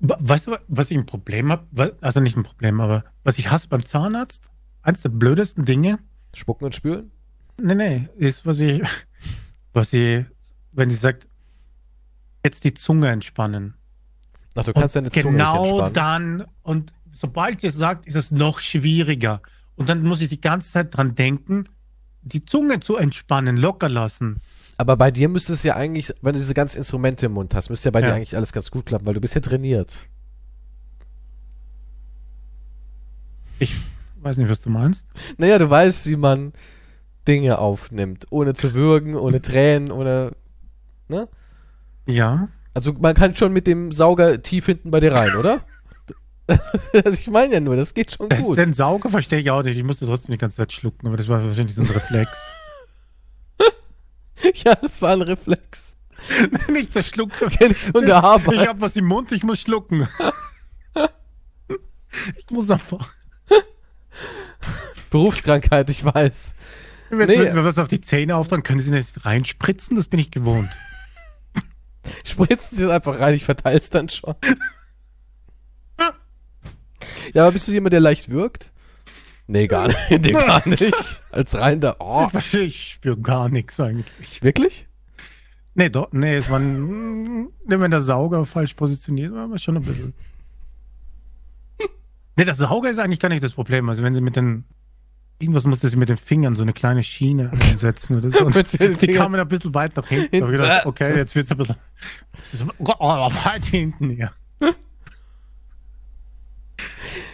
Weißt 0.00 0.46
du, 0.48 0.56
was 0.68 0.90
ich 0.90 0.96
ein 0.98 1.06
Problem 1.06 1.50
habe? 1.50 1.96
Also 2.00 2.20
nicht 2.20 2.36
ein 2.36 2.42
Problem, 2.42 2.80
aber 2.80 3.04
was 3.24 3.38
ich 3.38 3.50
hasse 3.50 3.68
beim 3.68 3.84
Zahnarzt, 3.84 4.50
eins 4.82 5.00
der 5.02 5.08
blödesten 5.08 5.64
Dinge, 5.64 5.98
Spucken 6.34 6.64
und 6.66 6.74
spülen? 6.74 7.10
nee, 7.58 7.74
nee, 7.74 8.08
ist, 8.16 8.44
was 8.44 8.60
ich, 8.60 8.82
was 9.72 9.90
sie, 9.90 10.26
wenn 10.72 10.90
sie 10.90 10.96
sagt, 10.96 11.26
jetzt 12.44 12.64
die 12.64 12.74
Zunge 12.74 13.08
entspannen. 13.10 13.74
Ach, 14.56 14.64
du 14.64 14.72
kannst 14.72 14.96
deine 14.96 15.10
Zunge 15.10 15.36
genau 15.36 15.88
dann, 15.90 16.44
und 16.62 16.92
sobald 17.12 17.60
sie 17.60 17.68
es 17.68 17.74
sagt, 17.76 18.06
ist 18.06 18.14
es 18.14 18.30
noch 18.30 18.58
schwieriger. 18.58 19.42
Und 19.74 19.88
dann 19.88 20.02
muss 20.02 20.20
ich 20.20 20.28
die 20.28 20.40
ganze 20.40 20.72
Zeit 20.72 20.96
dran 20.96 21.14
denken, 21.14 21.68
die 22.22 22.44
Zunge 22.44 22.80
zu 22.80 22.96
entspannen, 22.96 23.56
locker 23.56 23.88
lassen. 23.88 24.40
Aber 24.78 24.96
bei 24.96 25.10
dir 25.10 25.28
müsste 25.28 25.52
es 25.52 25.62
ja 25.62 25.76
eigentlich, 25.76 26.12
wenn 26.22 26.32
du 26.32 26.38
diese 26.38 26.54
ganzen 26.54 26.78
Instrumente 26.78 27.26
im 27.26 27.32
Mund 27.32 27.54
hast, 27.54 27.70
müsste 27.70 27.88
ja 27.88 27.90
bei 27.92 28.00
dir 28.02 28.08
Ja. 28.08 28.14
eigentlich 28.14 28.36
alles 28.36 28.52
ganz 28.52 28.70
gut 28.70 28.86
klappen, 28.86 29.06
weil 29.06 29.14
du 29.14 29.20
bist 29.20 29.34
ja 29.34 29.40
trainiert. 29.40 30.08
Ich 33.58 33.74
weiß 34.20 34.36
nicht, 34.36 34.50
was 34.50 34.60
du 34.60 34.70
meinst. 34.70 35.04
Naja, 35.38 35.58
du 35.58 35.70
weißt, 35.70 36.06
wie 36.06 36.16
man 36.16 36.52
Dinge 37.26 37.58
aufnimmt, 37.58 38.26
ohne 38.30 38.54
zu 38.54 38.74
würgen, 38.74 39.14
ohne 39.14 39.40
Tränen, 39.40 39.90
ohne. 39.90 40.32
Ne? 41.08 41.28
Ja. 42.06 42.48
Also 42.76 42.92
man 42.92 43.14
kann 43.14 43.34
schon 43.34 43.54
mit 43.54 43.66
dem 43.66 43.90
Sauger 43.90 44.42
tief 44.42 44.66
hinten 44.66 44.90
bei 44.90 45.00
dir 45.00 45.14
rein, 45.14 45.34
oder? 45.36 45.64
also 46.92 47.10
ich 47.14 47.26
meine 47.28 47.54
ja 47.54 47.60
nur, 47.60 47.74
das 47.74 47.94
geht 47.94 48.12
schon 48.12 48.28
Das, 48.28 48.38
gut. 48.42 48.58
den 48.58 48.74
Sauger 48.74 49.08
verstehe 49.08 49.38
ich 49.40 49.50
auch 49.50 49.62
nicht. 49.62 49.78
Ich 49.78 49.82
musste 49.82 50.04
trotzdem 50.04 50.32
die 50.32 50.36
ganze 50.38 50.58
Zeit 50.58 50.74
schlucken, 50.74 51.06
aber 51.06 51.16
das 51.16 51.26
war 51.26 51.42
wahrscheinlich 51.42 51.74
so 51.74 51.80
ein 51.80 51.88
Reflex. 51.88 52.38
ja, 54.56 54.74
das 54.74 55.00
war 55.00 55.12
ein 55.14 55.22
Reflex. 55.22 55.96
nicht 56.70 56.94
der 56.94 57.02
Schlucken. 57.02 57.48
Kenn 57.48 57.70
ich 57.70 57.78
von 57.78 58.04
der 58.04 58.18
Ich 58.18 58.22
Arbeit. 58.24 58.68
habe 58.68 58.80
was 58.82 58.94
im 58.94 59.06
Mund, 59.06 59.32
ich 59.32 59.42
muss 59.42 59.58
schlucken. 59.62 60.06
ich 62.36 62.50
muss 62.50 62.70
einfach. 62.70 63.08
Berufskrankheit, 65.08 65.88
ich 65.88 66.04
weiß. 66.04 66.54
Jetzt 67.10 67.28
Nee. 67.28 67.36
müssen 67.38 67.54
wir 67.54 67.64
was 67.64 67.78
auf 67.78 67.88
die 67.88 68.02
Zähne 68.02 68.36
auftragen. 68.36 68.62
Können 68.64 68.80
Sie 68.80 68.90
nicht 68.90 69.24
reinspritzen? 69.24 69.96
Das 69.96 70.08
bin 70.08 70.20
ich 70.20 70.30
gewohnt. 70.30 70.68
Spritzen 72.24 72.76
sie 72.78 72.84
es 72.84 72.90
einfach 72.90 73.18
rein, 73.20 73.34
ich 73.34 73.44
verteil's 73.44 73.90
dann 73.90 74.08
schon. 74.08 74.34
ja, 77.34 77.42
aber 77.42 77.52
bist 77.52 77.68
du 77.68 77.72
jemand, 77.72 77.92
der 77.92 78.00
leicht 78.00 78.30
wirkt? 78.30 78.72
Nee, 79.46 79.66
gar 79.68 79.86
nicht. 80.10 80.10
Nee, 80.10 80.32
gar 80.32 80.66
nicht. 80.68 81.22
Als 81.30 81.54
rein 81.54 81.80
da. 81.80 81.96
Oh, 82.00 82.28
Ich 82.52 82.92
spüre 82.94 83.16
gar 83.18 83.48
nichts 83.48 83.78
eigentlich. 83.80 84.42
wirklich? 84.42 84.86
Nee, 85.74 85.90
doch, 85.90 86.10
nee, 86.12 86.36
es 86.36 86.48
war 86.48 86.58
ein, 86.58 87.48
wenn 87.66 87.90
der 87.90 88.00
Sauger 88.00 88.46
falsch 88.46 88.74
positioniert 88.74 89.34
war, 89.34 89.50
war 89.50 89.58
schon 89.58 89.76
ein 89.76 89.82
bisschen. 89.82 90.14
Nee, 92.38 92.44
der 92.44 92.54
Sauger 92.54 92.90
ist 92.90 92.98
eigentlich 92.98 93.20
gar 93.20 93.28
nicht 93.28 93.42
das 93.42 93.52
Problem. 93.52 93.88
Also 93.88 94.02
wenn 94.02 94.14
sie 94.14 94.20
mit 94.22 94.36
den, 94.36 94.64
irgendwas 95.38 95.64
musste 95.64 95.88
sie 95.88 95.96
mit 95.96 96.08
den 96.08 96.16
Fingern 96.16 96.54
so 96.54 96.62
eine 96.62 96.72
kleine 96.72 97.02
Schiene 97.02 97.50
einsetzen 97.52 98.16
oder 98.16 98.30
so. 98.30 98.44
Und 98.46 99.02
die 99.02 99.08
kamen 99.08 99.38
ein 99.38 99.48
bisschen 99.48 99.74
weit 99.74 99.96
nach 99.96 100.06
hinten. 100.06 100.40
Da 100.40 100.46
gedacht, 100.46 100.86
okay, 100.86 101.16
jetzt 101.16 101.34
wird's 101.34 101.50
ein 101.50 101.58
bisschen, 101.58 101.76
es 102.52 102.64
oh, 102.78 102.94
oh, 102.98 103.30
weit 103.44 103.64
hinten 103.64 104.10
hier. 104.10 104.30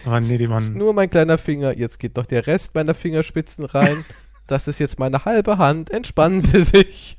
Aber 0.05 0.19
nee, 0.19 0.37
die 0.37 0.47
Das 0.47 0.63
ist 0.63 0.69
waren, 0.69 0.77
nur 0.77 0.93
mein 0.93 1.09
kleiner 1.09 1.37
Finger. 1.37 1.77
Jetzt 1.77 1.99
geht 1.99 2.17
doch 2.17 2.25
der 2.25 2.45
Rest 2.47 2.75
meiner 2.75 2.93
Fingerspitzen 2.93 3.65
rein. 3.65 4.05
Das 4.45 4.67
ist 4.67 4.77
jetzt 4.77 4.99
meine 4.99 5.23
halbe 5.23 5.57
Hand. 5.57 5.89
Entspannen 5.89 6.41
Sie 6.41 6.63
sich. 6.63 7.17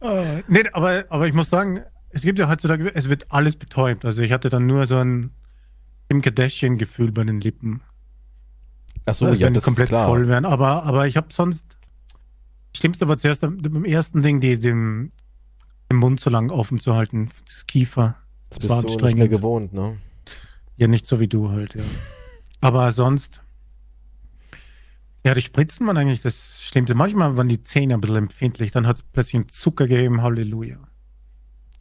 äh, 0.00 0.42
nee, 0.48 0.62
aber, 0.72 1.04
aber 1.10 1.26
ich 1.26 1.34
muss 1.34 1.50
sagen, 1.50 1.82
es 2.08 2.22
gibt 2.22 2.38
ja 2.38 2.48
heutzutage, 2.48 2.90
es 2.94 3.10
wird 3.10 3.30
alles 3.30 3.56
betäubt. 3.56 4.06
Also 4.06 4.22
ich 4.22 4.32
hatte 4.32 4.48
dann 4.48 4.64
nur 4.64 4.86
so 4.86 4.96
ein 4.96 5.30
Kim 6.08 6.22
Kardashian-Gefühl 6.22 7.12
bei 7.12 7.22
den 7.22 7.42
Lippen. 7.42 7.82
Ach 9.06 9.14
so, 9.14 9.26
Also 9.26 9.40
ja, 9.40 9.50
das 9.50 9.64
komplett 9.64 9.88
klar. 9.88 10.06
voll 10.08 10.28
werden. 10.28 10.44
Aber, 10.44 10.84
aber 10.84 11.06
ich 11.06 11.16
habe 11.16 11.28
sonst. 11.32 11.64
Schlimmste 12.76 13.06
war 13.06 13.18
zuerst 13.18 13.42
beim 13.42 13.84
ersten 13.84 14.22
Ding, 14.22 14.40
die, 14.40 14.58
den, 14.58 15.12
den 15.90 15.98
Mund 15.98 16.20
so 16.20 16.30
lang 16.30 16.50
offen 16.50 16.80
zu 16.80 16.94
halten. 16.94 17.28
Das 17.46 17.66
Kiefer. 17.66 18.16
Das 18.50 18.58
Das 18.58 18.70
war 18.70 18.82
du 18.82 19.04
nicht 19.04 19.16
mehr 19.16 19.28
gewohnt, 19.28 19.72
ne? 19.72 19.98
Ja, 20.76 20.88
nicht 20.88 21.06
so 21.06 21.20
wie 21.20 21.28
du 21.28 21.50
halt, 21.50 21.74
ja. 21.74 21.84
Aber 22.60 22.90
sonst. 22.92 23.40
Ja, 25.24 25.34
die 25.34 25.40
Spritzen 25.40 25.86
waren 25.86 25.96
eigentlich 25.96 26.22
das 26.22 26.60
Schlimmste. 26.62 26.94
Manchmal 26.94 27.36
waren 27.36 27.48
die 27.48 27.62
Zähne 27.62 27.94
ein 27.94 28.00
bisschen 28.00 28.16
empfindlich. 28.16 28.72
Dann 28.72 28.86
hat 28.86 28.96
es 28.96 29.02
plötzlich 29.02 29.36
einen 29.36 29.48
Zucker 29.48 29.86
gegeben. 29.86 30.22
Halleluja. 30.22 30.78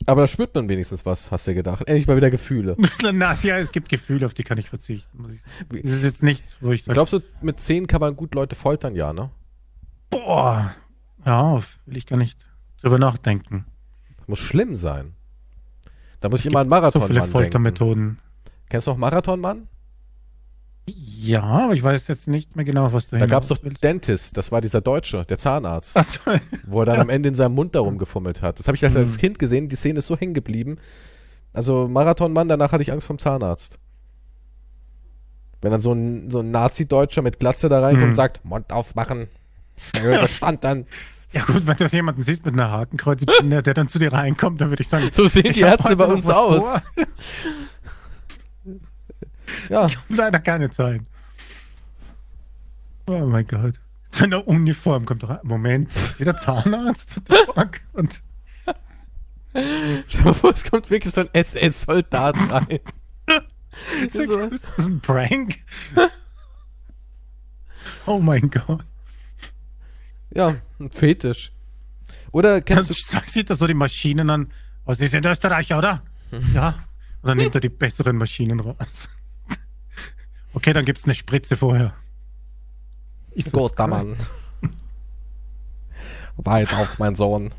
Aber 0.05 0.21
da 0.21 0.27
spürt 0.27 0.53
man 0.55 0.67
wenigstens 0.67 1.05
was, 1.05 1.31
hast 1.31 1.47
du 1.47 1.53
gedacht. 1.53 1.87
Endlich 1.87 2.07
mal 2.07 2.17
wieder 2.17 2.29
Gefühle. 2.29 2.75
Na, 3.13 3.37
ja, 3.41 3.57
es 3.57 3.71
gibt 3.71 3.89
Gefühle, 3.89 4.25
auf 4.25 4.33
die 4.33 4.43
kann 4.43 4.57
ich 4.57 4.69
verzichten. 4.69 5.39
Ich. 5.71 5.83
Es 5.85 5.91
ist 5.91 6.03
jetzt 6.03 6.23
nichts, 6.23 6.57
wo 6.59 6.71
ich 6.71 6.83
sage, 6.83 6.95
Glaubst 6.95 7.13
du, 7.13 7.19
mit 7.41 7.59
10 7.59 7.87
kann 7.87 8.01
man 8.01 8.15
gut 8.15 8.35
Leute 8.35 8.55
foltern? 8.55 8.95
Ja, 8.95 9.13
ne? 9.13 9.31
boah, 10.13 10.75
hör 11.23 11.37
auf, 11.37 11.79
will 11.85 11.97
ich 11.97 12.05
gar 12.05 12.17
nicht 12.17 12.37
drüber 12.81 12.99
nachdenken. 12.99 13.65
Das 14.17 14.27
muss 14.27 14.39
schlimm 14.39 14.75
sein. 14.75 15.15
Da 16.19 16.29
muss 16.29 16.41
ich 16.41 16.45
Es 16.45 16.51
immer 16.51 16.59
an 16.59 16.67
gibt 16.69 16.75
so 16.75 16.79
Marathonmann 16.81 17.07
viele 17.07 17.19
denken. 17.19 17.31
Foltermethoden. 17.31 18.19
Kennst 18.69 18.87
du 18.87 18.91
noch 18.91 18.97
Marathonmann? 18.97 19.67
Ja, 20.85 21.41
aber 21.43 21.73
ich 21.73 21.81
weiß 21.83 22.07
jetzt 22.09 22.27
nicht 22.27 22.55
mehr 22.57 22.65
genau, 22.65 22.91
was 22.91 23.09
du 23.09 23.17
Da 23.17 23.25
gab's 23.25 23.47
doch 23.47 23.57
hinaus 23.57 23.65
willst. 23.71 23.83
Dentist, 23.83 24.35
das 24.35 24.51
war 24.51 24.59
dieser 24.59 24.81
Deutsche, 24.81 25.23
der 25.25 25.37
Zahnarzt, 25.37 25.95
Ach 25.95 26.03
so, 26.03 26.19
wo 26.67 26.81
er 26.81 26.85
dann 26.85 26.99
am 26.99 27.09
Ende 27.09 27.29
in 27.29 27.35
seinem 27.35 27.55
Mund 27.55 27.73
darum 27.75 27.97
gefummelt 27.97 28.41
hat. 28.41 28.59
Das 28.59 28.67
habe 28.67 28.75
ich 28.75 28.83
als, 28.83 28.95
als 28.97 29.13
Mhm. 29.13 29.17
Kind 29.17 29.39
gesehen, 29.39 29.69
die 29.69 29.77
Szene 29.77 29.99
ist 29.99 30.07
so 30.07 30.17
hängen 30.17 30.33
geblieben. 30.33 30.77
Also 31.53 31.87
Marathonmann, 31.87 32.49
danach 32.49 32.71
hatte 32.73 32.81
ich 32.81 32.91
Angst 32.91 33.07
vom 33.07 33.17
Zahnarzt. 33.17 33.77
Wenn 35.61 35.71
dann 35.71 35.79
so 35.79 35.93
ein, 35.93 36.29
so 36.29 36.39
ein 36.39 36.51
Nazi-Deutscher 36.51 37.21
mit 37.21 37.39
Glatze 37.39 37.69
da 37.69 37.79
reinkommt 37.79 38.01
Mhm. 38.03 38.07
und 38.09 38.13
sagt, 38.15 38.43
Mund 38.43 38.73
aufmachen, 38.73 39.29
schnell 39.95 40.19
Bestand 40.23 40.63
dann. 40.65 40.85
ja 41.31 41.43
gut, 41.45 41.65
wenn 41.65 41.77
du 41.77 41.85
jemanden 41.87 42.23
siehst 42.23 42.43
mit 42.45 42.55
einer 42.55 42.69
Hakenkreuzbinde, 42.71 43.63
der 43.63 43.73
dann 43.73 43.87
zu 43.87 43.99
dir 43.99 44.11
reinkommt, 44.11 44.59
dann 44.59 44.69
würde 44.69 44.81
ich 44.81 44.89
sagen, 44.89 45.07
So 45.13 45.27
sehen 45.27 45.53
die 45.53 45.61
Ärzte 45.61 45.95
bei 45.95 46.05
uns 46.05 46.27
was 46.27 46.81
aus. 49.69 49.93
vor. 49.93 50.01
Ja, 50.09 50.15
Leider 50.15 50.39
keine 50.39 50.69
Zeit. 50.71 51.01
Oh 53.07 53.25
mein 53.25 53.45
Gott. 53.45 53.79
So 54.09 54.23
eine 54.25 54.41
Uniform 54.43 55.05
kommt 55.05 55.27
rein. 55.27 55.39
Moment, 55.43 55.89
wieder 56.19 56.37
Zahnarzt? 56.37 57.09
Und 57.93 58.21
dir 59.53 60.33
mal 60.41 60.51
es 60.51 60.63
kommt 60.63 60.89
wirklich 60.89 61.13
so 61.13 61.21
ein 61.21 61.29
SS-Soldat 61.33 62.35
rein. 62.49 62.79
ist 64.05 64.15
das, 64.15 64.27
So. 64.27 64.39
ist 64.47 64.67
das 64.77 64.85
ein 64.85 64.99
Prank? 65.01 65.55
Oh 68.05 68.19
mein 68.19 68.49
Gott. 68.49 68.83
Ja, 70.31 70.55
ein 70.79 70.91
Fetisch. 70.91 71.51
Oder 72.31 72.61
Dann 72.61 72.65
kennst 72.65 72.89
du, 72.89 72.93
sieht 73.27 73.49
er 73.49 73.55
so 73.55 73.67
die 73.67 73.73
Maschinen 73.73 74.29
an. 74.29 74.51
Was 74.85 74.99
ist 74.99 75.13
in 75.13 75.25
Österreich, 75.25 75.73
oder? 75.73 76.01
Ja. 76.53 76.69
Und 77.21 77.29
dann 77.29 77.37
nimmt 77.37 77.55
er 77.55 77.61
die 77.61 77.69
besseren 77.69 78.17
Maschinen 78.17 78.59
raus. 78.59 79.07
Okay, 80.53 80.73
dann 80.73 80.85
gibt's 80.85 81.05
eine 81.05 81.15
Spritze 81.15 81.57
vorher. 81.57 81.93
Jesus 83.33 83.51
guter. 83.51 83.87
Mann. 83.87 84.17
Weit 86.37 86.73
auf, 86.73 86.99
mein 86.99 87.15
Sohn. 87.15 87.53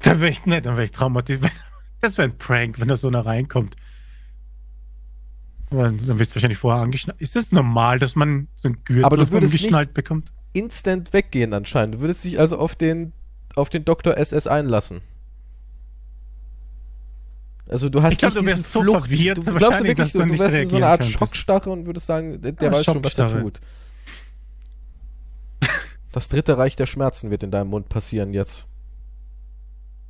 Da 0.00 0.20
wäre 0.20 0.30
ich, 0.30 0.46
nee, 0.46 0.60
dann 0.60 0.74
wäre 0.74 0.84
ich 0.84 0.92
traumatisiert. 0.92 1.52
Das 2.02 2.18
wäre 2.18 2.28
ein 2.28 2.36
Prank, 2.36 2.78
wenn 2.78 2.88
da 2.88 2.98
so 2.98 3.08
einer 3.08 3.24
reinkommt. 3.24 3.74
Aber 5.70 5.84
dann 5.84 6.18
wirst 6.18 6.32
du 6.32 6.36
wahrscheinlich 6.36 6.58
vorher 6.58 6.82
angeschnallt. 6.82 7.20
Ist 7.20 7.34
es 7.34 7.46
das 7.46 7.52
normal, 7.52 7.98
dass 7.98 8.14
man 8.14 8.48
so 8.56 8.68
ein 8.68 8.84
Gürtel 8.84 9.04
Aber 9.06 9.16
du 9.16 9.30
würdest 9.30 9.94
bekommt? 9.94 10.30
Instant 10.52 11.14
weggehen 11.14 11.54
anscheinend. 11.54 11.96
Du 11.96 12.00
würdest 12.00 12.22
dich 12.22 12.38
also 12.38 12.58
auf 12.58 12.76
den, 12.76 13.12
auf 13.56 13.70
den 13.70 13.86
Dr. 13.86 14.16
SS 14.18 14.46
einlassen. 14.46 15.00
Also 17.68 17.88
du 17.88 18.02
hast 18.02 18.12
Ich 18.12 18.18
glaub, 18.18 18.34
nicht 18.34 18.42
du 18.46 18.48
diesen 18.54 18.64
so 18.64 18.82
Flucht. 18.82 19.08
verwirrt, 19.08 19.38
du 19.38 19.42
glaubst 19.42 19.62
wahrscheinlich, 19.62 19.96
wirklich, 19.98 20.12
du 20.12 20.18
du, 20.20 20.26
du 20.26 20.38
wärst 20.38 20.54
in 20.54 20.68
so 20.68 20.76
eine 20.76 20.86
Art 20.86 21.00
könntest. 21.00 21.18
Schockstarre 21.18 21.70
und 21.70 21.86
würdest 21.86 22.06
sagen, 22.06 22.40
der, 22.40 22.54
Ja, 22.60 22.72
weiß 22.72 22.84
schon, 22.84 23.02
was 23.02 23.18
er 23.18 23.28
tut. 23.28 23.60
Das 26.12 26.28
dritte 26.28 26.56
Reich 26.56 26.76
der 26.76 26.86
Schmerzen 26.86 27.30
wird 27.30 27.42
in 27.42 27.50
deinem 27.50 27.68
Mund 27.68 27.88
passieren 27.88 28.32
jetzt. 28.32 28.66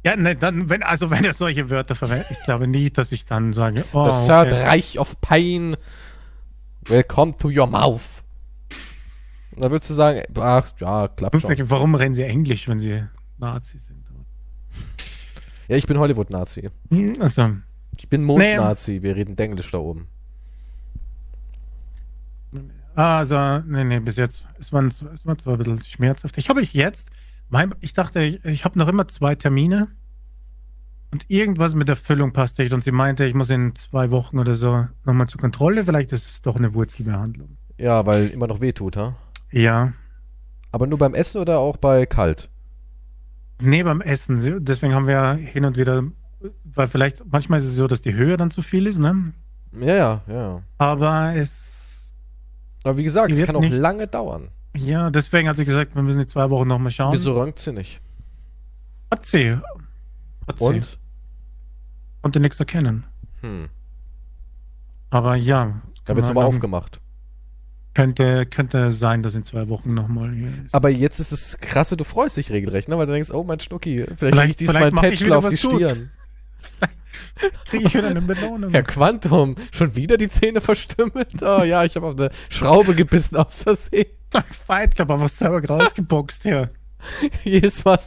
Ja, 0.04 0.14
ne, 0.14 0.36
dann, 0.36 0.68
wenn, 0.68 0.84
also 0.84 1.11
wenn 1.11 1.24
er 1.24 1.34
solche 1.34 1.68
Wörter 1.68 1.96
verwendet, 1.96 2.28
ich 2.30 2.40
glaube 2.42 2.68
nicht, 2.68 2.96
dass 2.96 3.11
ich 3.11 3.24
dann 3.24 3.52
sage, 3.52 3.84
oh, 3.92 4.04
Das 4.04 4.26
Third 4.26 4.52
okay. 4.52 4.62
Reich 4.62 4.98
of 5.00 5.20
Pain. 5.20 5.76
Welcome 6.82 7.36
to 7.38 7.48
your 7.48 7.66
mouth. 7.66 8.22
Und 9.50 9.62
dann 9.62 9.72
würdest 9.72 9.90
du 9.90 9.94
sagen, 9.94 10.22
ach, 10.38 10.68
ja, 10.78 11.09
klappt 11.09 11.40
schon. 11.40 11.70
Warum 11.70 11.94
rennen 11.96 12.14
sie 12.14 12.22
Englisch, 12.22 12.68
wenn 12.68 12.78
sie 12.78 13.02
Nazi 13.38 13.78
sind? 13.78 13.96
Ja, 15.68 15.76
ich 15.76 15.86
bin 15.86 15.98
Hollywood-Nazi. 15.98 16.70
Hm, 16.90 17.14
Also, 17.20 17.50
Ich 17.96 18.08
bin 18.08 18.22
Mond-Nazi. 18.24 19.02
Wir 19.02 19.16
reden 19.16 19.36
Englisch 19.38 19.70
da 19.72 19.78
oben. 19.78 20.06
also, 22.94 23.58
nee, 23.66 23.84
nee, 23.84 24.00
bis 24.00 24.16
jetzt. 24.16 24.44
Es 24.58 24.72
war, 24.72 24.82
es 24.84 25.02
war 25.26 25.36
zwar 25.38 25.54
ein 25.54 25.58
bisschen 25.58 25.82
schmerzhaft. 25.82 26.38
Ich 26.38 26.48
habe 26.48 26.62
ich 26.62 26.72
jetzt, 26.72 27.08
mein, 27.48 27.74
ich 27.80 27.92
dachte, 27.92 28.22
ich, 28.22 28.44
ich 28.44 28.64
habe 28.64 28.78
noch 28.78 28.88
immer 28.88 29.06
zwei 29.08 29.34
Termine 29.34 29.88
und 31.12 31.24
irgendwas 31.28 31.74
mit 31.74 31.88
der 31.88 31.96
Füllung 31.96 32.32
passt 32.32 32.58
nicht. 32.58 32.72
Und 32.72 32.82
sie 32.84 32.92
meinte, 32.92 33.24
ich 33.24 33.34
muss 33.34 33.50
in 33.50 33.74
zwei 33.76 34.10
Wochen 34.10 34.38
oder 34.38 34.54
so 34.54 34.86
nochmal 35.04 35.28
zur 35.28 35.40
Kontrolle. 35.40 35.84
Vielleicht 35.84 36.12
ist 36.12 36.26
es 36.28 36.42
doch 36.42 36.56
eine 36.56 36.74
Wurzelbehandlung. 36.74 37.56
Ja, 37.78 38.06
weil 38.06 38.28
immer 38.28 38.46
noch 38.46 38.60
wehtut, 38.60 38.96
ha? 38.96 39.16
Ja, 39.52 39.92
Aber 40.72 40.86
nur 40.86 40.98
beim 40.98 41.14
Essen 41.14 41.40
oder 41.40 41.58
auch 41.58 41.76
bei 41.76 42.04
kalt? 42.06 42.50
Nee, 43.61 43.82
beim 43.82 44.00
Essen. 44.00 44.40
Sie- 44.40 44.61
Deswegen 44.61 44.94
haben 44.94 45.07
wir 45.07 45.32
hin 45.34 45.64
und 45.64 45.76
wieder, 45.76 46.02
weil 46.64 46.88
vielleicht, 46.88 47.22
manchmal 47.30 47.61
ist 47.61 47.66
es 47.66 47.74
so, 47.76 47.86
dass 47.86 48.00
die 48.02 48.14
Höhe 48.14 48.36
dann 48.36 48.50
zu 48.50 48.62
viel 48.62 48.86
ist, 48.86 48.98
ne? 48.98 49.32
Ja, 49.78 49.94
ja, 49.94 50.22
ja. 50.28 50.62
Aber 50.78 51.34
es, 51.34 52.12
Aber 52.84 52.96
wie 52.96 53.02
gesagt, 53.02 53.30
es 53.32 53.42
kann 53.44 53.57
auch 53.57 53.61
nicht- 53.61 53.72
lange 53.74 54.07
dauern. 54.07 54.48
ja, 54.76 55.11
deswegen 55.11 55.48
hat 55.48 55.57
sie 55.57 55.64
gesagt, 55.64 55.94
wir 55.94 56.02
müssen 56.02 56.18
die 56.20 56.26
zwei 56.26 56.48
Wochen 56.50 56.68
nochmal 56.68 56.90
schauen. 56.92 57.12
Wieso 57.12 57.38
röntgt 57.38 57.59
sie 57.59 57.72
nicht? 57.72 58.00
Hat 59.11 59.24
sie. 59.26 59.57
Hat 60.48 60.59
sie. 60.59 60.64
Und? 60.64 60.98
Konnte 62.22 62.40
nichts 62.40 62.59
erkennen. 62.59 63.04
Hm. 63.40 63.68
Aber 65.11 65.36
ja. 65.36 65.80
Da 66.04 66.14
wird's 66.16 66.28
kann 66.28 66.36
aber 66.36 66.46
aufgemacht. 66.46 67.00
Könnte, 67.97 68.44
könnte 68.44 68.92
sein, 68.92 69.22
dass 69.22 69.34
in 69.34 69.42
zwei 69.42 69.70
Wochen 69.70 69.94
nochmal 69.94 70.30
hier 70.32 70.49
ist. 70.66 70.74
Aber 70.74 70.90
jetzt 70.90 71.18
ist 71.18 71.32
es 71.32 71.57
krasse, 71.62 71.97
du 71.97 72.05
freust 72.05 72.36
dich 72.36 72.51
regelrecht, 72.51 72.88
ne? 72.90 72.99
Weil 72.99 73.07
du 73.07 73.12
denkst, 73.14 73.30
oh 73.32 73.42
mein 73.42 73.59
Schnucki, 73.59 74.05
vielleicht, 74.05 74.18
Vielleicht- 74.18 74.51
ich 74.51 74.57
diesmal 74.59 74.82
einen 74.84 75.18
wieder 75.18 75.38
auf 75.38 75.49
die 75.49 75.53
was. 75.55 75.61
Stirn. 75.61 76.11
Kriege 77.70 77.86
ich 77.86 77.94
wieder 77.94 78.09
eine 78.09 78.20
Belohnung. 78.20 78.70
Herr 78.72 78.82
Quantum, 78.82 79.57
schon 79.72 79.97
wieder 79.97 80.18
die 80.18 80.28
Zähne 80.28 80.61
verstümmelt? 80.61 81.42
Oh 81.42 81.62
ja, 81.62 81.84
ich 81.84 81.97
habe 81.97 82.07
auf 82.09 82.18
eine 82.18 82.30
Schraube 82.51 82.94
gebissen 82.94 83.36
aus 83.36 83.62
Versehen. 83.62 84.07
Fight 84.66 84.94
Club 84.97 85.11
einfach 85.11 85.30
selber 85.30 85.66
rausgeboxt 85.66 86.42
hier. 86.42 86.68
Jedes 87.44 87.82
Mal 87.86 87.99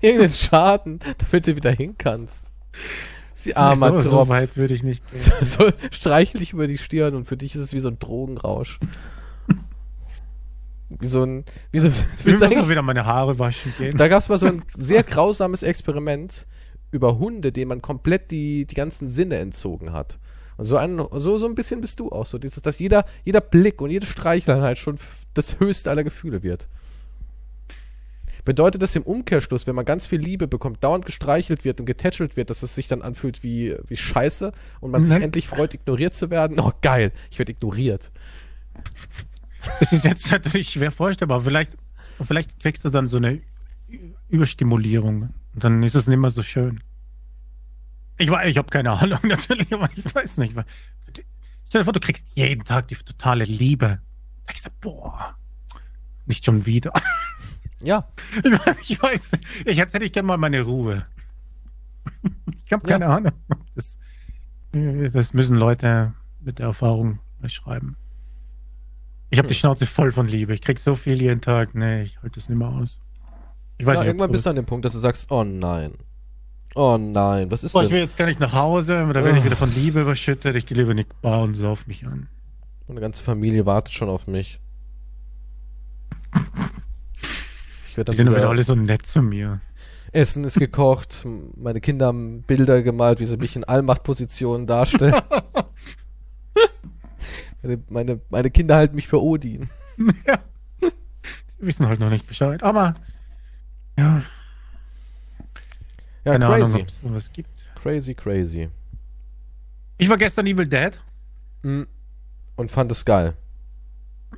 irgendeinen 0.00 0.30
Schaden, 0.34 0.98
damit 1.18 1.46
du 1.46 1.54
wieder 1.54 1.70
hin 1.70 1.94
kannst. 1.98 2.50
Sie 3.34 3.54
armer 3.54 4.00
so, 4.00 4.00
so 4.00 4.10
Tropf. 4.16 4.28
weit 4.28 4.56
würde 4.56 4.74
ich 4.74 4.82
nicht 4.82 5.04
gehen. 5.12 5.44
So, 5.44 5.70
streichel 5.92 6.40
dich 6.40 6.52
über 6.52 6.66
die 6.66 6.78
Stirn 6.78 7.14
und 7.14 7.26
für 7.26 7.36
dich 7.36 7.54
ist 7.54 7.60
es 7.60 7.72
wie 7.72 7.78
so 7.80 7.88
ein 7.90 8.00
Drogenrausch. 8.00 8.80
Wie 10.88 11.06
so 11.06 11.24
ein, 11.24 11.44
wie 11.72 11.78
so, 11.80 11.88
Ich 12.18 12.26
wie 12.26 12.30
muss 12.30 12.38
so 12.38 12.46
auch 12.46 12.68
wieder 12.68 12.82
meine 12.82 13.04
Haare 13.06 13.38
waschen 13.38 13.72
gehen. 13.78 13.96
Da 13.96 14.08
gab 14.08 14.20
es 14.20 14.28
mal 14.28 14.38
so 14.38 14.46
ein 14.46 14.62
sehr 14.76 15.02
grausames 15.02 15.62
Experiment 15.62 16.46
über 16.92 17.18
Hunde, 17.18 17.50
denen 17.52 17.68
man 17.68 17.82
komplett 17.82 18.30
die, 18.30 18.64
die 18.66 18.74
ganzen 18.74 19.08
Sinne 19.08 19.36
entzogen 19.38 19.92
hat. 19.92 20.18
Und 20.56 20.64
so 20.64 20.76
ein, 20.76 21.02
so, 21.12 21.36
so 21.36 21.46
ein 21.46 21.54
bisschen 21.54 21.80
bist 21.80 22.00
du 22.00 22.10
auch 22.10 22.24
so, 22.24 22.38
dieses, 22.38 22.62
dass 22.62 22.78
jeder, 22.78 23.04
jeder 23.24 23.40
Blick 23.40 23.80
und 23.82 23.90
jede 23.90 24.06
Streicheleinheit 24.06 24.78
schon 24.78 24.94
f- 24.94 25.24
das 25.34 25.58
höchste 25.60 25.90
aller 25.90 26.04
Gefühle 26.04 26.42
wird. 26.42 26.68
Bedeutet 28.44 28.80
das 28.80 28.94
im 28.94 29.02
Umkehrschluss, 29.02 29.66
wenn 29.66 29.74
man 29.74 29.84
ganz 29.84 30.06
viel 30.06 30.20
Liebe 30.20 30.46
bekommt, 30.46 30.82
dauernd 30.84 31.04
gestreichelt 31.04 31.64
wird 31.64 31.80
und 31.80 31.86
getätschelt 31.86 32.36
wird, 32.36 32.48
dass 32.48 32.62
es 32.62 32.76
sich 32.76 32.86
dann 32.86 33.02
anfühlt 33.02 33.42
wie, 33.42 33.74
wie 33.88 33.96
Scheiße 33.96 34.52
und 34.80 34.92
man 34.92 35.02
sich 35.02 35.12
Nein. 35.12 35.22
endlich 35.22 35.48
freut, 35.48 35.74
ignoriert 35.74 36.14
zu 36.14 36.30
werden? 36.30 36.58
Oh, 36.60 36.70
geil, 36.80 37.10
ich 37.30 37.38
werde 37.40 37.50
ignoriert. 37.52 38.12
Das 39.80 39.92
ist 39.92 40.04
jetzt 40.04 40.30
natürlich 40.30 40.70
schwer 40.70 40.92
vorstellbar. 40.92 41.40
Vielleicht, 41.42 41.72
vielleicht 42.24 42.60
kriegst 42.60 42.84
du 42.84 42.88
dann 42.90 43.06
so 43.06 43.16
eine 43.18 43.40
Überstimulierung. 44.28 45.34
Und 45.54 45.64
dann 45.64 45.82
ist 45.82 45.94
es 45.94 46.06
nicht 46.06 46.18
mehr 46.18 46.30
so 46.30 46.42
schön. 46.42 46.80
Ich, 48.18 48.30
wei- 48.30 48.48
ich 48.48 48.58
habe 48.58 48.70
keine 48.70 48.90
Ahnung 48.92 49.20
natürlich, 49.24 49.72
aber 49.72 49.88
ich 49.94 50.14
weiß 50.14 50.38
nicht. 50.38 50.54
Stell 51.68 51.80
dir 51.80 51.84
vor, 51.84 51.92
du 51.92 52.00
kriegst 52.00 52.24
jeden 52.34 52.64
Tag 52.64 52.88
die 52.88 52.94
totale 52.96 53.44
Liebe. 53.44 54.00
Da 54.46 54.52
denkst 54.52 54.62
du, 54.62 54.70
boah, 54.80 55.34
nicht 56.26 56.44
schon 56.44 56.64
wieder. 56.66 56.92
Ja, 57.82 58.08
Ich 58.82 59.00
weiß 59.02 59.32
nicht. 59.32 59.44
Ich, 59.66 59.76
jetzt 59.76 59.92
hätte 59.94 60.04
ich 60.04 60.12
gerne 60.12 60.26
mal 60.28 60.38
meine 60.38 60.62
Ruhe. 60.62 61.06
Ich 62.64 62.72
habe 62.72 62.88
Ja. 62.88 62.98
keine 62.98 63.06
Ahnung. 63.06 63.32
Das, 63.74 63.98
das 65.12 65.34
müssen 65.34 65.56
Leute 65.56 66.14
mit 66.40 66.58
der 66.58 66.66
Erfahrung 66.66 67.18
beschreiben. 67.40 67.96
Ich 69.30 69.38
habe 69.38 69.48
die. 69.48 69.54
Schnauze 69.54 69.86
voll 69.86 70.12
von 70.12 70.28
Liebe. 70.28 70.54
Ich 70.54 70.62
krieg 70.62 70.78
so 70.78 70.94
viel 70.94 71.20
jeden 71.20 71.40
Tag. 71.40 71.74
Nee, 71.74 72.02
ich 72.02 72.16
halte 72.22 72.36
das 72.40 72.48
nicht 72.48 72.58
mehr 72.58 72.68
aus. 72.68 73.00
Ich 73.78 73.84
weiß 73.86 73.94
ja 73.96 74.00
nicht, 74.00 74.06
irgendwann 74.08 74.30
bist 74.30 74.46
du 74.46 74.50
an 74.50 74.56
dem 74.56 74.64
Punkt, 74.66 74.84
dass 74.84 74.92
du 74.92 74.98
sagst, 74.98 75.30
oh 75.30 75.44
nein. 75.44 75.92
Oh 76.74 76.96
nein, 76.98 77.50
was 77.50 77.64
ist 77.64 77.72
Boah, 77.72 77.82
ich 77.82 77.88
denn? 77.88 77.94
will 77.96 78.02
jetzt 78.02 78.16
gar 78.16 78.26
nicht 78.26 78.38
nach 78.40 78.52
Hause, 78.52 78.94
da 78.94 79.08
werde 79.24 79.30
ich 79.38 79.42
Ah. 79.42 79.44
wieder 79.46 79.56
von 79.56 79.72
Liebe 79.74 80.02
überschüttet. 80.02 80.56
Ich 80.56 80.66
gehe 80.66 80.76
lieber 80.76 80.94
nicht 80.94 81.20
Bar 81.22 81.42
und 81.42 81.54
sauf 81.54 81.86
mich 81.86 82.06
an. 82.06 82.28
Meine 82.86 83.00
ganze 83.00 83.22
Familie 83.22 83.66
wartet 83.66 83.94
schon 83.94 84.08
auf 84.08 84.26
mich. 84.26 84.60
Ich 87.88 87.96
werde 87.96 88.12
Die 88.12 88.16
dann 88.16 88.16
sind 88.16 88.28
aber 88.28 88.36
wieder 88.36 88.48
alle 88.50 88.62
so 88.62 88.74
nett 88.74 89.06
zu 89.06 89.22
mir. 89.22 89.60
Essen 90.12 90.44
ist 90.44 90.58
gekocht, 90.58 91.26
meine 91.56 91.80
Kinder 91.80 92.06
haben 92.06 92.42
Bilder 92.42 92.82
gemalt, 92.82 93.20
wie 93.20 93.24
sie 93.26 93.36
mich 93.38 93.56
in 93.56 93.64
Allmachtpositionen 93.64 94.66
darstellen. 94.66 95.14
meine, 97.66 97.82
meine, 97.88 98.20
meine 98.30 98.50
Kinder 98.50 98.76
halten 98.76 98.94
mich 98.94 99.08
für 99.08 99.22
Odin. 99.22 99.68
ja. 100.26 100.38
Die 100.80 101.66
wissen 101.66 101.86
halt 101.86 102.00
noch 102.00 102.10
nicht 102.10 102.26
Bescheid. 102.26 102.62
Aber, 102.62 102.94
ja, 103.98 104.22
Ja, 106.24 106.32
keine 106.32 106.46
crazy. 106.46 106.74
Ahnung, 106.80 106.86
ob 107.04 107.14
es 107.14 107.32
gibt. 107.32 107.50
Crazy, 107.82 108.14
crazy. 108.14 108.68
Ich 109.98 110.08
war 110.08 110.18
gestern 110.18 110.46
Evil 110.46 110.66
Dead. 110.66 111.00
Mm. 111.62 111.82
Und 112.56 112.70
fand 112.70 112.92
es 112.92 113.04
geil. 113.04 113.34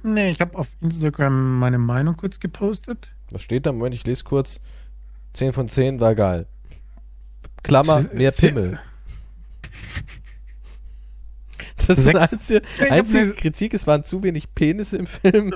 Nee, 0.03 0.31
ich 0.31 0.41
habe 0.41 0.57
auf 0.57 0.69
Instagram 0.81 1.59
meine 1.59 1.79
Meinung 1.79 2.17
kurz 2.17 2.39
gepostet. 2.39 3.09
Was 3.31 3.43
steht 3.43 3.67
da? 3.67 3.73
Moment, 3.73 3.95
ich 3.95 4.07
lese 4.07 4.25
kurz. 4.25 4.61
10 5.33 5.53
von 5.53 5.69
10 5.69 6.01
war 6.01 6.15
geil. 6.15 6.47
Klammer, 7.63 8.05
mehr 8.13 8.31
Pimmel. 8.31 8.79
Das 11.89 11.99
ist 11.99 12.07
die 12.07 12.13
Sechs- 12.13 12.33
einzige, 12.33 12.63
einzige 12.91 13.33
Kritik, 13.33 13.75
es 13.75 13.87
waren 13.87 14.05
zu 14.05 14.23
wenig 14.23 14.55
Penisse 14.55 14.99
im 14.99 15.07
Film. 15.07 15.53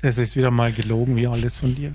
Das 0.00 0.16
ist 0.18 0.36
wieder 0.36 0.50
mal 0.50 0.72
gelogen, 0.72 1.16
wie 1.16 1.26
alles 1.26 1.56
von 1.56 1.74
dir. 1.74 1.94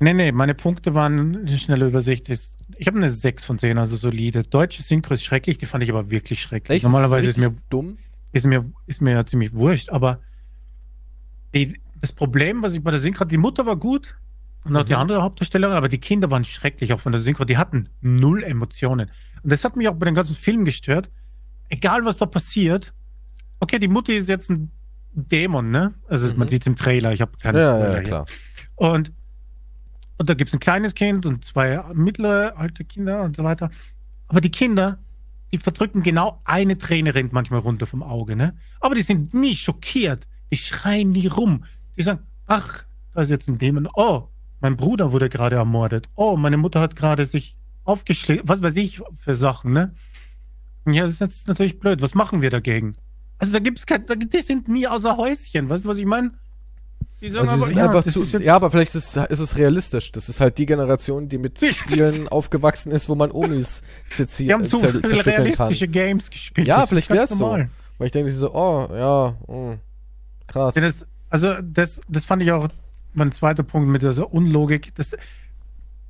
Nee, 0.00 0.14
nee, 0.14 0.32
meine 0.32 0.54
Punkte 0.54 0.94
waren 0.94 1.36
eine 1.46 1.58
schnelle 1.58 1.86
Übersicht. 1.86 2.28
Ist, 2.28 2.56
ich 2.76 2.86
habe 2.88 2.98
eine 2.98 3.08
6 3.08 3.44
von 3.44 3.58
10, 3.58 3.78
also 3.78 3.96
solide. 3.96 4.42
Deutsche 4.42 4.82
Synchro 4.82 5.14
ist 5.14 5.22
schrecklich, 5.22 5.58
die 5.58 5.66
fand 5.66 5.84
ich 5.84 5.90
aber 5.90 6.10
wirklich 6.10 6.42
schrecklich. 6.42 6.76
Echt? 6.76 6.82
Normalerweise 6.84 7.28
Das 7.28 7.36
ist 7.36 7.40
mir, 7.40 7.54
dumm. 7.70 7.98
ist, 8.32 8.44
mir, 8.44 8.64
ist 8.86 9.00
mir 9.00 9.12
ja 9.12 9.24
ziemlich 9.24 9.52
wurscht, 9.54 9.90
aber 9.90 10.18
die, 11.54 11.78
das 12.00 12.12
Problem, 12.12 12.62
was 12.62 12.74
ich 12.74 12.82
bei 12.82 12.90
der 12.90 13.00
Synchro 13.00 13.24
die 13.24 13.36
Mutter 13.38 13.64
war 13.66 13.76
gut 13.76 14.16
und 14.64 14.76
auch 14.76 14.84
die 14.84 14.92
Mhm. 14.94 14.98
andere 14.98 15.22
Hauptdarstellerin, 15.22 15.76
aber 15.76 15.88
die 15.88 15.98
Kinder 15.98 16.30
waren 16.30 16.44
schrecklich, 16.44 16.92
auch 16.92 17.00
von 17.00 17.12
der 17.12 17.20
Synchro. 17.20 17.44
Die 17.44 17.56
hatten 17.58 17.88
null 18.00 18.42
Emotionen. 18.42 19.10
Und 19.42 19.52
das 19.52 19.64
hat 19.64 19.76
mich 19.76 19.88
auch 19.88 19.94
bei 19.94 20.06
den 20.06 20.14
ganzen 20.14 20.34
Filmen 20.36 20.64
gestört. 20.64 21.10
Egal, 21.72 22.04
was 22.04 22.18
da 22.18 22.26
passiert. 22.26 22.92
Okay, 23.58 23.78
die 23.78 23.88
Mutti 23.88 24.14
ist 24.14 24.28
jetzt 24.28 24.50
ein 24.50 24.70
Dämon, 25.14 25.70
ne? 25.70 25.94
Also 26.06 26.28
Mhm. 26.30 26.38
man 26.38 26.48
sieht 26.48 26.66
im 26.66 26.76
Trailer, 26.76 27.12
ich 27.14 27.22
habe 27.22 27.32
keine 27.40 27.60
Ja, 27.60 27.74
Spoiler 27.76 27.92
ja, 27.94 27.98
hier. 28.00 28.08
klar. 28.08 28.26
Und, 28.76 29.12
und 30.18 30.28
da 30.28 30.34
gibt's 30.34 30.52
ein 30.52 30.60
kleines 30.60 30.94
Kind 30.94 31.24
und 31.24 31.44
zwei 31.46 31.82
mittlere, 31.94 32.56
alte 32.58 32.84
Kinder 32.84 33.22
und 33.22 33.36
so 33.36 33.42
weiter. 33.44 33.70
Aber 34.28 34.42
die 34.42 34.50
Kinder, 34.50 34.98
die 35.50 35.56
verdrücken 35.58 36.02
genau 36.02 36.42
eine 36.44 36.76
Träne 36.76 37.14
rennt 37.14 37.32
manchmal 37.32 37.60
runter 37.60 37.86
vom 37.86 38.02
Auge, 38.02 38.36
ne? 38.36 38.54
Aber 38.80 38.94
die 38.94 39.02
sind 39.02 39.32
nie 39.32 39.56
schockiert. 39.56 40.26
Die 40.50 40.56
schreien 40.58 41.12
nie 41.12 41.26
rum. 41.26 41.64
Die 41.96 42.02
sagen, 42.02 42.20
ach, 42.46 42.84
da 43.14 43.22
ist 43.22 43.30
jetzt 43.30 43.48
ein 43.48 43.56
Dämon. 43.56 43.88
Oh, 43.94 44.28
mein 44.60 44.76
Bruder 44.76 45.10
wurde 45.12 45.30
gerade 45.30 45.56
ermordet. 45.56 46.08
Oh, 46.16 46.36
meine 46.36 46.58
Mutter 46.58 46.80
hat 46.80 46.96
gerade 46.96 47.24
sich 47.24 47.56
aufgeschlägt. 47.84 48.42
Was 48.46 48.62
weiß 48.62 48.76
ich 48.76 49.00
für 49.18 49.36
Sachen, 49.36 49.72
ne? 49.72 49.94
Ja, 50.86 51.02
das 51.02 51.12
ist 51.12 51.20
jetzt 51.20 51.48
natürlich 51.48 51.78
blöd. 51.78 52.02
Was 52.02 52.14
machen 52.14 52.42
wir 52.42 52.50
dagegen? 52.50 52.96
Also 53.38 53.52
da 53.52 53.58
gibt's 53.58 53.86
kein, 53.86 54.06
da, 54.06 54.14
die 54.14 54.40
sind 54.40 54.68
nie 54.68 54.86
außer 54.86 55.16
Häuschen. 55.16 55.68
Weißt 55.68 55.84
du, 55.84 55.88
was 55.88 55.98
ich 55.98 56.06
meine? 56.06 56.32
Die 57.20 57.30
sagen 57.30 57.48
Also 57.48 57.64
aber, 57.64 57.72
ja, 57.72 57.84
einfach 57.90 58.04
zu, 58.04 58.22
ja, 58.38 58.56
aber 58.56 58.70
vielleicht 58.70 58.94
ist, 58.94 59.16
ist 59.16 59.38
es 59.38 59.56
realistisch. 59.56 60.10
Das 60.12 60.28
ist 60.28 60.40
halt 60.40 60.58
die 60.58 60.66
Generation, 60.66 61.28
die 61.28 61.38
mit 61.38 61.58
Spielen 61.74 62.28
aufgewachsen 62.28 62.90
ist, 62.92 63.08
wo 63.08 63.14
man 63.14 63.30
Omis 63.30 63.82
zerzie- 64.10 64.46
Die 64.46 64.52
haben 64.52 64.64
zu 64.66 64.78
zer 64.78 64.90
zerstückeln 64.92 65.24
kann. 65.24 65.42
realistische 65.44 65.88
Games 65.88 66.30
gespielt. 66.30 66.66
Ja, 66.68 66.80
Das 66.80 66.88
vielleicht 66.88 67.08
ganz 67.08 67.18
wär's 67.20 67.30
so. 67.30 67.44
normal. 67.46 67.70
Weil 67.98 68.06
ich 68.06 68.12
denke 68.12 68.30
sie 68.30 68.38
so, 68.38 68.52
oh, 68.54 68.88
ja, 68.92 69.36
mm, 69.46 69.78
krass. 70.48 70.74
Ja, 70.74 70.82
Das, 70.82 71.06
also, 71.30 71.54
das, 71.62 72.00
das 72.08 72.24
fand 72.24 72.42
ich 72.42 72.50
auch 72.52 72.68
mein 73.14 73.30
zweiter 73.30 73.62
Punkt 73.62 73.88
mit 73.88 74.02
dieser 74.02 74.32
Unlogik. 74.32 74.92
Das, 74.96 75.12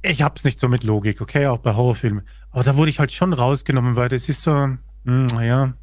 ich 0.02 0.22
hab's 0.22 0.44
nicht 0.44 0.58
so 0.58 0.68
mit 0.68 0.84
Logik, 0.84 1.20
okay, 1.20 1.46
auch 1.46 1.58
bei 1.58 1.74
Horrorfilmen. 1.74 2.26
Aber 2.50 2.64
da 2.64 2.76
wurde 2.76 2.90
ich 2.90 2.98
halt 2.98 3.12
schon 3.12 3.32
rausgenommen, 3.32 3.96
weil 3.96 4.08
das 4.08 4.28
ist 4.28 4.42
so, 4.42 4.52
hm, 4.52 5.26
naja, 5.26 5.74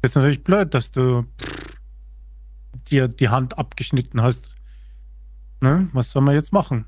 das 0.00 0.12
ist 0.12 0.14
natürlich 0.16 0.42
blöd, 0.42 0.74
dass 0.74 0.90
du 0.90 1.26
dir 2.90 3.08
die 3.08 3.28
Hand 3.28 3.58
abgeschnitten 3.58 4.22
hast 4.22 4.52
Ne? 5.62 5.88
Was 5.92 6.10
soll 6.10 6.22
man 6.22 6.34
jetzt 6.34 6.52
machen? 6.52 6.86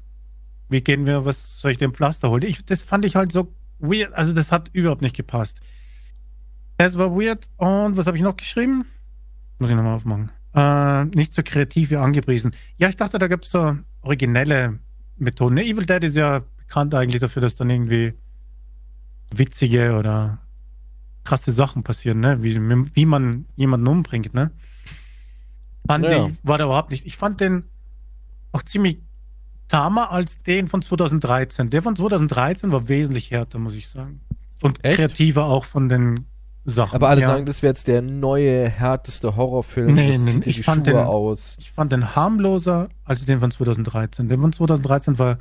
Wie 0.68 0.82
gehen 0.82 1.06
wir, 1.06 1.24
was 1.24 1.60
soll 1.60 1.70
ich 1.70 1.78
dem 1.78 1.94
Pflaster 1.94 2.28
holen? 2.28 2.42
Ich, 2.42 2.66
das 2.66 2.82
fand 2.82 3.04
ich 3.04 3.14
halt 3.14 3.30
so 3.30 3.54
weird, 3.78 4.12
also 4.14 4.32
das 4.32 4.50
hat 4.50 4.68
überhaupt 4.72 5.00
nicht 5.00 5.16
gepasst. 5.16 5.60
Es 6.76 6.98
war 6.98 7.14
weird 7.14 7.48
und 7.56 7.96
was 7.96 8.08
habe 8.08 8.16
ich 8.16 8.22
noch 8.24 8.36
geschrieben? 8.36 8.84
Muss 9.60 9.70
ich 9.70 9.76
nochmal 9.76 9.94
aufmachen. 9.94 10.32
Äh, 10.54 11.04
nicht 11.16 11.34
so 11.34 11.42
kreativ 11.44 11.90
wie 11.90 11.96
angepriesen. 11.96 12.54
Ja, 12.76 12.88
ich 12.88 12.96
dachte, 12.96 13.20
da 13.20 13.28
gibt 13.28 13.44
es 13.44 13.52
so 13.52 13.76
originelle 14.00 14.80
Methoden. 15.18 15.54
Ne, 15.54 15.64
Evil 15.64 15.86
Dead 15.86 16.02
ist 16.02 16.16
ja 16.16 16.42
bekannt 16.74 16.94
eigentlich 16.94 17.20
dafür, 17.20 17.40
dass 17.40 17.54
dann 17.54 17.70
irgendwie 17.70 18.14
witzige 19.32 19.96
oder 19.96 20.38
krasse 21.22 21.52
Sachen 21.52 21.84
passieren, 21.84 22.18
ne? 22.18 22.42
Wie, 22.42 22.56
wie 22.94 23.06
man 23.06 23.46
jemanden 23.54 23.86
umbringt, 23.86 24.34
ne? 24.34 24.50
Fand 25.86 26.04
Ja. 26.04 26.26
ich, 26.26 26.32
war 26.42 26.58
da 26.58 26.64
überhaupt 26.64 26.90
nicht. 26.90 27.06
Ich 27.06 27.16
fand 27.16 27.40
den 27.40 27.64
auch 28.52 28.62
ziemlich 28.64 28.98
zahmer 29.68 30.10
als 30.10 30.42
den 30.42 30.66
von 30.68 30.82
2013. 30.82 31.70
Der 31.70 31.80
von 31.82 31.94
2013 31.94 32.72
war 32.72 32.88
wesentlich 32.88 33.30
härter, 33.30 33.58
muss 33.60 33.74
ich 33.74 33.88
sagen. 33.88 34.20
Und 34.60 34.84
Echt? 34.84 34.96
kreativer 34.96 35.44
auch 35.44 35.64
von 35.64 35.88
den 35.88 36.26
Sachen. 36.64 36.96
Aber 36.96 37.08
alle 37.08 37.20
ja. 37.20 37.28
sagen, 37.28 37.46
das 37.46 37.62
wäre 37.62 37.70
jetzt 37.70 37.86
der 37.86 38.02
neue, 38.02 38.68
härteste 38.68 39.36
Horrorfilm. 39.36 39.92
Nee, 39.94 40.18
nee, 40.18 40.40
ich 40.46 40.62
fand 40.64 40.86
Schuhe 40.86 40.96
den- 40.96 41.04
aus. 41.06 41.56
Ich 41.60 41.70
fand 41.70 41.92
den 41.92 42.16
harmloser 42.16 42.88
als 43.04 43.24
den 43.26 43.38
von 43.38 43.50
2013. 43.52 44.28
Der 44.28 44.38
von 44.38 44.52
2013 44.52 45.18
war. 45.20 45.38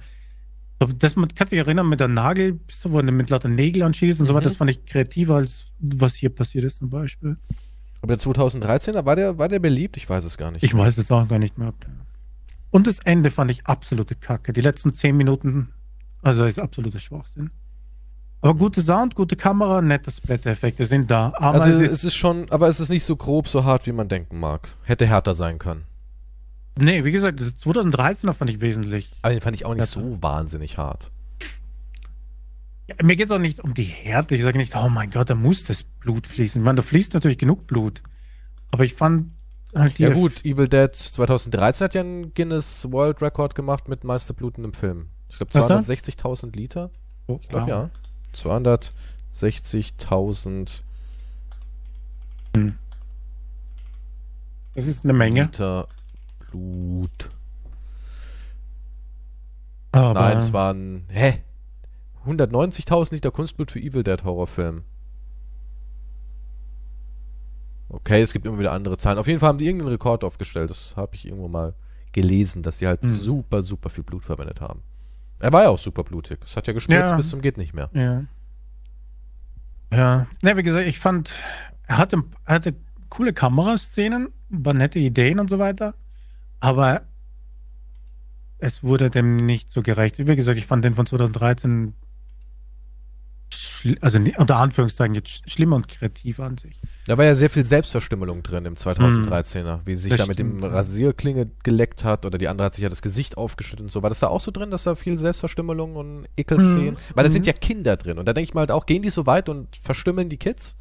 Das, 0.85 1.15
man 1.15 1.27
kann 1.33 1.47
sich 1.47 1.57
erinnern 1.59 1.87
mit 1.87 1.99
der 1.99 2.07
Nagel, 2.07 2.59
wo 2.83 2.97
er 2.99 3.03
mit 3.03 3.29
lauter 3.29 3.49
Nägel 3.49 3.83
anschießt 3.83 4.19
und 4.19 4.25
so 4.25 4.33
Mhm. 4.33 4.37
weiter. 4.37 4.49
Das 4.49 4.57
fand 4.57 4.71
ich 4.71 4.85
kreativer 4.85 5.35
als 5.35 5.67
was 5.79 6.15
hier 6.15 6.29
passiert 6.29 6.63
ist 6.65 6.77
zum 6.77 6.89
Beispiel. 6.89 7.37
Aber 8.01 8.15
der 8.15 8.19
2013er, 8.19 9.05
war 9.05 9.15
der, 9.15 9.37
war 9.37 9.47
der 9.47 9.59
beliebt? 9.59 9.95
Ich 9.97 10.09
weiß 10.09 10.25
es 10.25 10.37
gar 10.37 10.51
nicht. 10.51 10.63
Ich 10.63 10.75
weiß 10.75 10.97
es 10.97 11.09
auch 11.11 11.27
gar 11.27 11.39
nicht 11.39 11.57
mehr. 11.57 11.73
Und 12.71 12.87
das 12.87 12.99
Ende 12.99 13.31
fand 13.31 13.51
ich 13.51 13.65
absolute 13.65 14.15
Kacke. 14.15 14.51
Die 14.51 14.61
letzten 14.61 14.91
zehn 14.93 15.15
Minuten, 15.15 15.69
also 16.21 16.43
ist 16.45 16.59
absoluter 16.59 16.99
Schwachsinn. 16.99 17.51
Aber 18.41 18.55
gute 18.55 18.81
Sound, 18.81 19.15
gute 19.15 19.37
Kamera, 19.37 19.81
nette 19.81 20.11
Splatter-Effekte 20.11 20.83
sind 20.83 21.09
da. 21.09 21.31
Aber 21.37 21.61
also 21.61 21.69
es 21.71 21.81
ist, 21.81 21.91
es 21.91 22.03
ist 22.03 22.15
schon, 22.15 22.49
aber 22.51 22.67
es 22.67 22.81
ist 22.81 22.89
nicht 22.89 23.05
so 23.05 23.15
grob, 23.15 23.47
so 23.47 23.63
hart, 23.63 23.87
wie 23.87 23.93
man 23.93 24.09
denken 24.09 24.37
mag. 24.39 24.67
Hätte 24.83 25.05
härter 25.05 25.33
sein 25.33 25.59
können. 25.59 25.83
Nee, 26.77 27.03
wie 27.03 27.11
gesagt, 27.11 27.41
das 27.41 27.57
2013er 27.59 28.33
fand 28.33 28.49
ich 28.49 28.61
wesentlich. 28.61 29.11
Aber 29.21 29.33
den 29.33 29.41
fand 29.41 29.55
ich 29.55 29.65
auch 29.65 29.75
nicht 29.75 29.87
so 29.87 30.21
wahnsinnig 30.21 30.77
hart. 30.77 31.11
Ja, 32.87 32.95
mir 33.01 33.15
geht 33.15 33.27
es 33.27 33.31
auch 33.31 33.39
nicht 33.39 33.61
um 33.61 33.73
die 33.73 33.83
Härte. 33.83 34.35
Ich 34.35 34.43
sage 34.43 34.57
nicht, 34.57 34.75
oh 34.75 34.89
mein 34.89 35.09
Gott, 35.09 35.29
da 35.29 35.35
muss 35.35 35.63
das 35.63 35.83
Blut 35.83 36.27
fließen. 36.27 36.61
Ich 36.61 36.65
meine, 36.65 36.75
da 36.77 36.81
fließt 36.81 37.13
natürlich 37.13 37.37
genug 37.37 37.65
Blut. 37.67 38.01
Aber 38.71 38.83
ich 38.83 38.93
fand 38.93 39.31
halt 39.73 39.97
die 39.97 40.03
Ja 40.03 40.13
gut, 40.13 40.43
Evil 40.43 40.67
Dead 40.67 40.93
2013 40.93 41.85
hat 41.85 41.95
ja 41.95 42.01
einen 42.01 42.33
Guinness 42.33 42.91
World 42.91 43.21
Record 43.21 43.55
gemacht 43.55 43.87
mit 43.87 44.03
meistblutendem 44.03 44.73
Film. 44.73 45.07
Ich 45.29 45.37
glaube 45.37 45.53
Was 45.53 45.67
da? 45.67 45.79
260.000 45.79 46.53
Liter. 46.55 46.91
Oh, 47.27 47.39
Ich 47.41 47.47
glaube 47.47 47.67
wow. 47.67 47.69
ja. 47.69 47.89
260.000 48.35 50.81
Das 54.75 54.87
ist 54.87 55.03
eine 55.05 55.13
Menge. 55.13 55.43
Liter 55.43 55.87
Blut. 56.53 57.29
Aber 59.91 60.13
Nein, 60.13 60.37
es 60.37 60.53
waren, 60.53 61.05
hä? 61.09 61.41
190.000 62.25 63.13
Liter 63.15 63.31
Kunstblut 63.31 63.71
für 63.71 63.79
Evil 63.79 64.03
Dead 64.03 64.23
Horrorfilm. 64.23 64.83
Okay, 67.89 68.21
es 68.21 68.33
gibt 68.33 68.45
immer 68.45 68.57
wieder 68.59 68.71
andere 68.71 68.97
Zahlen. 68.97 69.19
Auf 69.19 69.27
jeden 69.27 69.39
Fall 69.39 69.49
haben 69.49 69.57
die 69.57 69.65
irgendeinen 69.65 69.91
Rekord 69.91 70.23
aufgestellt. 70.23 70.69
Das 70.69 70.95
habe 70.97 71.15
ich 71.15 71.25
irgendwo 71.27 71.47
mal 71.47 71.73
gelesen, 72.11 72.63
dass 72.63 72.77
die 72.79 72.87
halt 72.87 73.01
Hm. 73.03 73.15
super, 73.15 73.61
super 73.61 73.89
viel 73.89 74.03
Blut 74.03 74.23
verwendet 74.23 74.61
haben. 74.61 74.81
Er 75.39 75.51
war 75.51 75.63
ja 75.63 75.69
auch 75.69 75.77
super 75.79 76.03
blutig. 76.03 76.39
Es 76.43 76.55
hat 76.55 76.65
ja 76.67 76.73
gespritzt 76.73 77.11
Ja. 77.11 77.17
bis 77.17 77.29
zum 77.29 77.41
geht 77.41 77.57
nicht 77.57 77.73
mehr. 77.73 77.89
Ja. 77.93 78.23
Ja. 79.91 80.27
Ne, 80.41 80.57
wie 80.57 80.63
gesagt, 80.63 80.87
ich 80.87 80.99
fand, 80.99 81.29
er 81.85 81.97
hatte, 81.97 82.23
er 82.45 82.55
hatte 82.55 82.73
coole 83.09 83.33
Kameraszenen, 83.33 84.29
war 84.49 84.73
nette 84.73 84.97
Ideen 84.99 85.39
und 85.39 85.49
so 85.49 85.59
weiter. 85.59 85.93
Aber 86.63 87.01
es 88.57 88.83
wurde 88.83 89.09
dem 89.09 89.35
nicht 89.35 89.69
so 89.69 89.81
gerecht. 89.81 90.17
Wie 90.17 90.35
gesagt, 90.37 90.57
ich 90.57 90.65
fand 90.65 90.85
den 90.85 90.95
von 90.95 91.05
2013 91.05 91.93
schl- 93.51 93.97
also 93.99 94.17
unter 94.37 94.55
Anführungszeichen 94.55 95.13
jetzt 95.13 95.27
sch- 95.27 95.49
schlimmer 95.49 95.75
und 95.75 95.89
kreativ 95.89 96.39
an 96.39 96.57
sich. 96.57 96.79
Da 97.05 97.17
war 97.17 97.25
ja 97.25 97.35
sehr 97.35 97.49
viel 97.49 97.65
Selbstverstümmelung 97.65 98.43
drin 98.43 98.63
im 98.63 98.75
2013er, 98.75 99.81
wie 99.83 99.95
sie 99.95 100.03
sich 100.03 100.11
Das 100.11 100.19
da 100.19 100.25
mit 100.25 100.39
dem 100.39 100.51
stimmt, 100.51 100.63
ja. 100.63 100.69
Rasierklinge 100.69 101.51
geleckt 101.63 102.05
hat 102.05 102.25
oder 102.25 102.37
die 102.37 102.47
andere 102.47 102.67
hat 102.67 102.75
sich 102.75 102.83
ja 102.83 102.87
das 102.89 103.01
Gesicht 103.01 103.35
aufgeschnitten 103.37 103.87
und 103.87 103.89
so. 103.91 104.01
War 104.01 104.09
das 104.09 104.21
da 104.21 104.27
auch 104.29 104.39
so 104.39 104.51
drin, 104.51 104.71
dass 104.71 104.85
da 104.85 104.95
viel 104.95 105.17
Selbstverstümmelung 105.17 105.97
und 105.97 106.27
Ekelszenen? 106.37 106.95
Weil 107.13 107.25
da 107.25 107.29
sind 107.29 107.41
Mhm. 107.41 107.47
ja 107.47 107.53
Kinder 107.53 107.97
drin 107.97 108.17
und 108.19 108.25
da 108.25 108.31
denke 108.31 108.47
ich 108.47 108.53
mal 108.53 108.61
halt 108.61 108.71
auch, 108.71 108.85
gehen 108.85 109.01
die 109.01 109.09
so 109.09 109.25
weit 109.25 109.49
und 109.49 109.75
verstümmeln 109.75 110.29
die 110.29 110.37
Kids? 110.37 110.77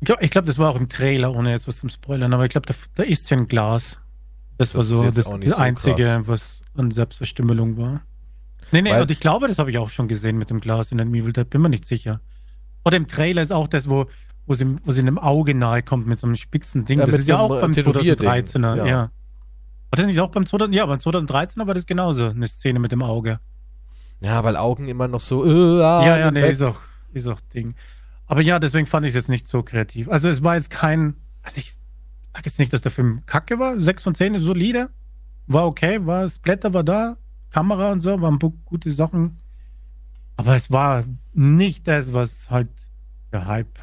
Ich 0.00 0.06
glaube, 0.06 0.28
glaub, 0.28 0.46
das 0.46 0.58
war 0.58 0.70
auch 0.70 0.76
im 0.76 0.88
Trailer, 0.88 1.34
ohne 1.34 1.50
jetzt 1.50 1.66
was 1.66 1.78
zum 1.78 1.88
Spoilern, 1.88 2.32
aber 2.32 2.44
ich 2.44 2.50
glaube, 2.50 2.66
da, 2.66 2.74
da 2.94 3.02
ist 3.02 3.28
ja 3.30 3.36
ein 3.38 3.48
Glas. 3.48 3.98
Das, 4.58 4.70
Das 4.70 4.74
war 4.76 4.82
so 4.84 5.02
das, 5.04 5.14
das 5.14 5.24
so 5.24 5.56
Einzige, 5.56 6.02
krass. 6.02 6.22
was 6.26 6.62
an 6.76 6.90
Selbstverstümmelung 6.90 7.76
war. 7.76 8.02
Nee, 8.72 8.82
nee, 8.82 8.90
Weil- 8.90 9.02
und 9.02 9.10
ich 9.10 9.20
glaube, 9.20 9.48
das 9.48 9.58
habe 9.58 9.70
ich 9.70 9.78
auch 9.78 9.88
schon 9.88 10.08
gesehen 10.08 10.38
mit 10.38 10.50
dem 10.50 10.60
Glas 10.60 10.92
in 10.92 10.98
den 10.98 11.14
Evil 11.14 11.32
Dead, 11.32 11.48
bin 11.48 11.62
mir 11.62 11.68
nicht 11.68 11.84
sicher. 11.84 12.20
Oder 12.84 12.96
im 12.96 13.08
Trailer 13.08 13.42
ist 13.42 13.52
auch 13.52 13.68
das, 13.68 13.88
wo, 13.88 14.06
wo, 14.46 14.54
sie, 14.54 14.76
wo 14.84 14.92
sie 14.92 15.00
einem 15.00 15.18
Auge 15.18 15.54
nahe 15.54 15.82
kommt 15.82 16.06
mit 16.06 16.18
so 16.18 16.26
einem 16.26 16.36
spitzen 16.36 16.84
Ding. 16.84 16.98
Ja, 16.98 17.06
das 17.06 17.20
ist 17.20 17.28
ja 17.28 17.38
so 17.38 17.44
einem, 17.44 17.52
auch 17.52 17.56
äh, 17.56 17.60
beim 17.62 17.72
Tätowierding, 17.72 18.28
2013er, 18.28 18.76
ja. 18.76 18.86
ja. 18.86 19.00
War 19.90 19.96
das 19.96 20.06
nicht 20.06 20.20
auch 20.20 20.30
beim 20.30 20.46
2000, 20.46 20.74
ja, 20.74 20.86
beim 20.86 20.98
2013er 20.98 21.66
war 21.66 21.74
das 21.74 21.86
genauso, 21.86 22.26
eine 22.28 22.46
Szene 22.48 22.78
mit 22.78 22.92
dem 22.92 23.02
Auge. 23.02 23.38
Ja, 24.20 24.42
weil 24.44 24.56
Augen 24.56 24.88
immer 24.88 25.08
noch 25.08 25.20
so, 25.20 25.44
äh, 25.44 25.82
ah, 25.82 26.04
ja, 26.06 26.18
ja, 26.18 26.30
nee, 26.30 26.42
weg. 26.42 26.52
ist 26.52 26.62
auch, 26.62 26.80
ist 27.12 27.26
auch 27.26 27.40
Ding. 27.54 27.74
Aber 28.26 28.40
ja, 28.40 28.58
deswegen 28.58 28.86
fand 28.86 29.06
ich 29.06 29.10
es 29.10 29.14
jetzt 29.16 29.28
nicht 29.28 29.46
so 29.46 29.62
kreativ. 29.62 30.08
Also 30.08 30.28
es 30.28 30.42
war 30.42 30.54
jetzt 30.56 30.70
kein, 30.70 31.14
also 31.42 31.58
ich 31.58 31.74
sag 32.34 32.46
jetzt 32.46 32.58
nicht, 32.58 32.72
dass 32.72 32.82
der 32.82 32.90
Film 32.90 33.22
kacke 33.26 33.58
war. 33.58 33.78
6 33.78 34.02
von 34.02 34.14
10 34.14 34.34
ist 34.34 34.42
solide. 34.42 34.90
War 35.46 35.66
okay, 35.66 36.04
war, 36.04 36.28
Splatter 36.28 36.72
war 36.72 36.84
da, 36.84 37.16
Kamera 37.50 37.92
und 37.92 38.00
so, 38.00 38.20
waren 38.20 38.38
gute 38.64 38.90
Sachen. 38.90 39.38
Aber 40.36 40.56
es 40.56 40.70
war 40.70 41.04
nicht 41.32 41.86
das, 41.86 42.12
was 42.12 42.50
halt 42.50 42.68
der 43.32 43.46
Hype 43.46 43.78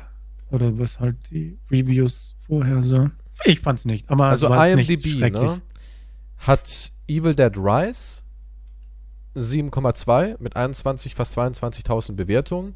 oder 0.49 0.77
was 0.77 0.99
halt 0.99 1.15
die 1.29 1.57
Reviews 1.69 2.35
vorher 2.47 2.83
so. 2.83 3.09
Ich 3.45 3.59
fand's 3.59 3.85
nicht, 3.85 4.09
aber 4.09 4.25
Also 4.25 4.47
es 4.47 4.51
war 4.51 4.67
IMDb, 4.67 5.31
ne, 5.31 5.61
hat 6.37 6.91
Evil 7.07 7.35
Dead 7.35 7.57
Rise 7.57 8.21
7,2 9.35 10.37
mit 10.39 10.55
21, 10.55 11.15
fast 11.15 11.37
22.000 11.37 12.13
Bewertungen. 12.13 12.73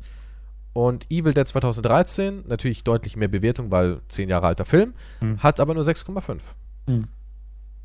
Und 0.78 1.10
Evil 1.10 1.34
Dead 1.34 1.48
2013, 1.48 2.44
natürlich 2.48 2.84
deutlich 2.84 3.16
mehr 3.16 3.30
Bewertung, 3.30 3.72
weil 3.72 4.02
10 4.10 4.28
Jahre 4.28 4.48
alter 4.48 4.66
Film, 4.66 4.94
Hm. 5.20 5.42
hat 5.42 5.62
aber 5.62 5.74
nur 5.74 5.84
6,5. 5.84 6.42
Hm. 6.88 7.08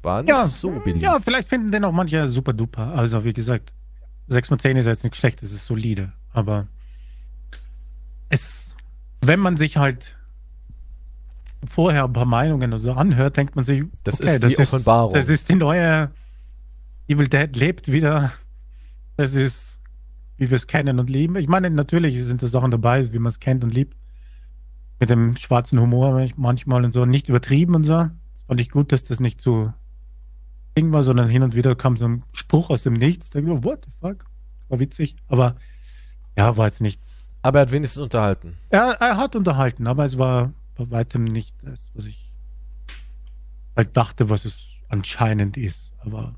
War 0.02 0.22
nicht 0.22 0.30
Ja, 0.30 0.44
so 0.48 0.70
beliebt. 0.80 1.00
ja, 1.00 1.20
vielleicht 1.20 1.48
finden 1.48 1.70
den 1.70 1.84
auch 1.84 1.92
manche 1.92 2.26
super 2.28 2.52
duper. 2.52 2.88
Also 2.96 3.22
wie 3.24 3.32
gesagt, 3.32 3.72
6 4.26 4.48
von 4.48 4.58
10 4.58 4.76
ist 4.76 4.86
jetzt 4.86 5.04
nicht 5.04 5.14
schlecht, 5.14 5.40
es 5.42 5.52
ist 5.52 5.66
solide. 5.66 6.12
Aber 6.32 6.66
es, 8.28 8.74
wenn 9.20 9.38
man 9.38 9.56
sich 9.56 9.76
halt 9.76 10.16
vorher 11.68 12.04
ein 12.04 12.12
paar 12.12 12.24
Meinungen 12.26 12.72
oder 12.72 12.80
so 12.80 12.92
anhört, 12.92 13.36
denkt 13.36 13.54
man 13.54 13.64
sich, 13.64 13.84
Das 14.02 14.18
ist 14.18 14.42
die 14.42 14.58
Offenbarung. 14.58 15.14
Das 15.14 15.28
ist 15.28 15.48
die 15.48 15.54
neue 15.54 16.10
Evil 17.06 17.28
Dead 17.28 17.54
lebt 17.54 17.90
wieder. 17.92 18.32
Das 19.16 19.34
ist, 19.34 19.69
wie 20.40 20.48
wir 20.50 20.56
es 20.56 20.66
kennen 20.66 20.98
und 20.98 21.10
lieben. 21.10 21.36
Ich 21.36 21.48
meine, 21.48 21.68
natürlich 21.68 22.24
sind 22.24 22.42
da 22.42 22.46
Sachen 22.46 22.70
dabei, 22.70 23.12
wie 23.12 23.18
man 23.18 23.28
es 23.28 23.40
kennt 23.40 23.62
und 23.62 23.74
liebt. 23.74 23.94
Mit 24.98 25.10
dem 25.10 25.36
schwarzen 25.36 25.78
Humor 25.78 26.26
manchmal 26.36 26.82
und 26.82 26.92
so, 26.92 27.04
nicht 27.04 27.28
übertrieben 27.28 27.74
und 27.74 27.84
so. 27.84 27.92
Das 27.92 28.42
fand 28.46 28.58
ich 28.58 28.70
gut, 28.70 28.90
dass 28.90 29.04
das 29.04 29.20
nicht 29.20 29.40
so 29.40 29.72
Ding 30.76 30.92
war, 30.92 31.02
sondern 31.02 31.28
hin 31.28 31.42
und 31.42 31.54
wieder 31.54 31.76
kam 31.76 31.98
so 31.98 32.08
ein 32.08 32.24
Spruch 32.32 32.70
aus 32.70 32.82
dem 32.82 32.94
Nichts. 32.94 33.28
Da 33.28 33.38
ich, 33.38 33.46
what 33.46 33.84
the 33.84 33.90
fuck? 34.00 34.24
War 34.70 34.80
witzig, 34.80 35.16
aber 35.28 35.56
ja, 36.38 36.56
war 36.56 36.66
jetzt 36.66 36.80
nicht. 36.80 37.00
Aber 37.42 37.58
er 37.58 37.62
hat 37.62 37.72
wenigstens 37.72 38.02
unterhalten. 38.02 38.56
Er, 38.70 38.92
er 38.98 39.18
hat 39.18 39.36
unterhalten, 39.36 39.86
aber 39.86 40.06
es 40.06 40.16
war 40.16 40.52
bei 40.74 40.90
weitem 40.90 41.24
nicht 41.24 41.54
das, 41.62 41.90
was 41.92 42.06
ich 42.06 42.32
halt 43.76 43.94
dachte, 43.94 44.30
was 44.30 44.46
es 44.46 44.64
anscheinend 44.88 45.58
ist. 45.58 45.92
Aber 45.98 46.34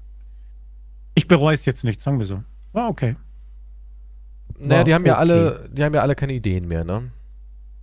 ich 1.14 1.28
bereue 1.28 1.54
es 1.54 1.66
jetzt 1.66 1.84
nicht, 1.84 2.00
sagen 2.00 2.18
wir 2.18 2.26
so. 2.26 2.42
War 2.72 2.88
okay. 2.88 3.14
Naja, 4.68 4.84
die 4.84 4.94
haben 4.94 5.06
ja 5.06 5.12
okay. 5.14 5.20
alle, 5.20 5.68
die 5.72 5.82
haben 5.84 5.94
ja 5.94 6.02
alle 6.02 6.14
keine 6.14 6.32
Ideen 6.34 6.68
mehr, 6.68 6.84
ne? 6.84 7.10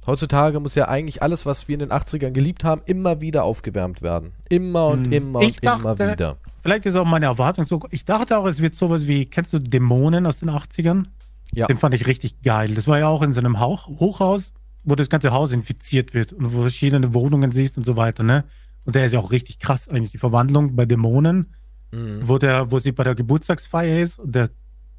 Heutzutage 0.07 0.59
muss 0.59 0.75
ja 0.75 0.87
eigentlich 0.87 1.21
alles, 1.21 1.45
was 1.45 1.67
wir 1.67 1.73
in 1.73 1.79
den 1.79 1.91
80ern 1.91 2.31
geliebt 2.31 2.63
haben, 2.63 2.81
immer 2.85 3.21
wieder 3.21 3.43
aufgewärmt 3.43 4.01
werden. 4.01 4.31
Immer 4.49 4.87
und 4.87 5.05
Hm. 5.07 5.13
immer 5.13 5.39
und 5.39 5.61
immer 5.63 5.77
dachte- 5.95 6.11
wieder. 6.13 6.37
Vielleicht 6.63 6.85
ist 6.85 6.95
auch 6.95 7.05
meine 7.05 7.25
Erwartung 7.27 7.65
so. 7.65 7.79
Ich 7.91 8.05
dachte 8.05 8.37
auch, 8.37 8.45
es 8.47 8.59
wird 8.61 8.75
sowas 8.75 9.07
wie, 9.07 9.25
kennst 9.25 9.53
du 9.53 9.59
Dämonen 9.59 10.25
aus 10.25 10.39
den 10.39 10.49
80ern? 10.49 11.05
Ja. 11.53 11.67
Den 11.67 11.77
fand 11.77 11.95
ich 11.95 12.07
richtig 12.07 12.41
geil. 12.41 12.73
Das 12.75 12.87
war 12.87 12.99
ja 12.99 13.07
auch 13.07 13.21
in 13.21 13.33
so 13.33 13.39
einem 13.39 13.59
Hauch, 13.59 13.87
Hochhaus, 13.87 14.53
wo 14.83 14.95
das 14.95 15.09
ganze 15.09 15.31
Haus 15.31 15.51
infiziert 15.51 16.13
wird 16.13 16.33
und 16.33 16.45
wo 16.53 16.57
du 16.57 16.61
verschiedene 16.63 17.13
Wohnungen 17.13 17.51
siehst 17.51 17.77
und 17.77 17.85
so 17.85 17.95
weiter, 17.95 18.23
ne? 18.23 18.43
Und 18.85 18.95
der 18.95 19.05
ist 19.05 19.11
ja 19.13 19.19
auch 19.19 19.31
richtig 19.31 19.59
krass 19.59 19.87
eigentlich, 19.89 20.11
die 20.11 20.17
Verwandlung 20.17 20.75
bei 20.75 20.85
Dämonen. 20.85 21.53
mhm. 21.91 22.21
wo, 22.23 22.37
der, 22.37 22.71
wo 22.71 22.79
sie 22.79 22.91
bei 22.91 23.03
der 23.03 23.15
Geburtstagsfeier 23.15 23.99
ist 23.99 24.19
und 24.19 24.33
der 24.35 24.49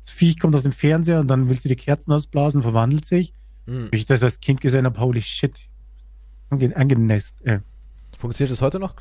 das 0.05 0.12
Viech 0.12 0.38
kommt 0.38 0.55
aus 0.57 0.62
dem 0.62 0.72
Fernseher 0.72 1.20
und 1.20 1.28
dann 1.28 1.48
will 1.48 1.59
sie 1.59 1.68
die 1.68 1.76
Kerzen 1.76 2.12
ausblasen, 2.12 2.62
verwandelt 2.62 3.05
sich. 3.05 3.32
Wie 3.66 3.96
ich 3.96 4.07
das 4.07 4.22
als 4.22 4.40
Kind 4.40 4.61
gesehen 4.61 4.84
habe, 4.84 4.98
holy 5.01 5.22
shit. 5.22 5.55
Angenässt. 6.51 7.40
Äh. 7.42 7.61
Funktioniert 8.16 8.53
das 8.53 8.62
heute 8.62 8.80
noch? 8.80 8.96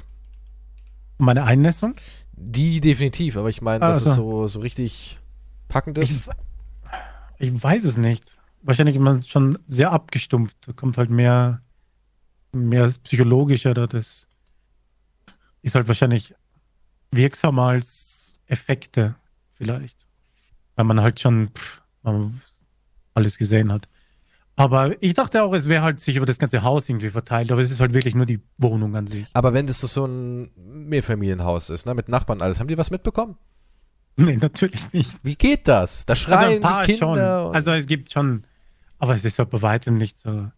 Meine 1.17 1.43
Einnässung? 1.43 1.95
Die 2.33 2.79
definitiv, 2.79 3.35
aber 3.35 3.49
ich 3.49 3.61
meine, 3.61 3.79
dass 3.79 4.05
also. 4.05 4.09
es 4.09 4.15
so, 4.15 4.47
so 4.47 4.59
richtig 4.59 5.19
packend 5.67 5.97
ist. 5.97 6.11
Ich, 7.39 7.51
ich 7.51 7.63
weiß 7.63 7.83
es 7.85 7.97
nicht. 7.97 8.37
Wahrscheinlich 8.61 8.95
immer 8.95 9.21
schon 9.23 9.57
sehr 9.65 9.91
abgestumpft. 9.91 10.57
Da 10.67 10.73
kommt 10.73 10.97
halt 10.97 11.09
mehr, 11.09 11.61
mehr 12.51 12.91
psychologischer. 13.03 13.73
Das 13.73 14.27
ist 15.61 15.75
halt 15.75 15.87
wahrscheinlich 15.87 16.35
wirksamer 17.11 17.63
als 17.63 18.33
Effekte 18.45 19.15
vielleicht 19.55 20.08
weil 20.79 20.85
man 20.85 21.01
halt 21.01 21.19
schon 21.19 21.49
pff, 21.49 21.81
alles 23.13 23.37
gesehen 23.37 23.69
hat. 23.69 23.89
Aber 24.55 24.95
ich 25.03 25.13
dachte 25.13 25.43
auch, 25.43 25.51
es 25.53 25.67
wäre 25.67 25.83
halt 25.83 25.99
sich 25.99 26.15
über 26.15 26.25
das 26.25 26.39
ganze 26.39 26.63
Haus 26.63 26.87
irgendwie 26.87 27.09
verteilt, 27.09 27.51
aber 27.51 27.59
es 27.59 27.69
ist 27.69 27.81
halt 27.81 27.93
wirklich 27.93 28.15
nur 28.15 28.25
die 28.25 28.39
Wohnung 28.57 28.95
an 28.95 29.05
sich. 29.05 29.27
Aber 29.33 29.53
wenn 29.53 29.67
das 29.67 29.81
so 29.81 30.05
ein 30.05 30.51
Mehrfamilienhaus 30.55 31.69
ist, 31.69 31.85
ne, 31.85 31.95
mit 31.95 32.07
Nachbarn 32.07 32.41
alles, 32.41 32.61
haben 32.61 32.69
die 32.69 32.77
was 32.77 32.91
mitbekommen? 32.91 33.35
Nee, 34.15 34.35
natürlich 34.35 34.91
nicht. 34.91 35.17
Wie 35.23 35.35
geht 35.35 35.67
das? 35.69 36.05
Da 36.05 36.13
schreien 36.13 36.37
also 36.37 36.55
ein 36.55 36.61
paar 36.61 36.85
die 36.85 36.93
Kinder. 36.93 37.43
Schon. 37.43 37.55
Also 37.55 37.71
es 37.71 37.85
gibt 37.85 38.11
schon, 38.11 38.43
aber 38.97 39.15
es 39.15 39.23
ist 39.23 39.39
halt 39.39 39.49
bei 39.49 39.61
weitem 39.61 39.97
nicht 39.97 40.17
so. 40.17 40.49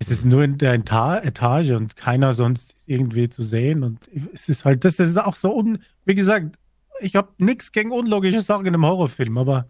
Es 0.00 0.10
ist 0.10 0.24
nur 0.24 0.42
in 0.42 0.58
der 0.58 0.74
Etage 0.74 1.70
und 1.70 1.94
keiner 1.94 2.34
sonst 2.34 2.74
irgendwie 2.86 3.28
zu 3.28 3.42
sehen 3.42 3.84
und 3.84 4.00
es 4.32 4.48
ist 4.48 4.64
halt, 4.64 4.84
das 4.84 4.98
ist 4.98 5.16
auch 5.16 5.36
so 5.36 5.56
un, 5.56 5.78
wie 6.04 6.16
gesagt, 6.16 6.56
ich 7.04 7.16
habe 7.16 7.32
nichts 7.38 7.72
gegen 7.72 7.92
unlogische 7.92 8.40
Sachen 8.40 8.66
in 8.66 8.74
einem 8.74 8.84
Horrorfilm, 8.84 9.36
aber 9.38 9.68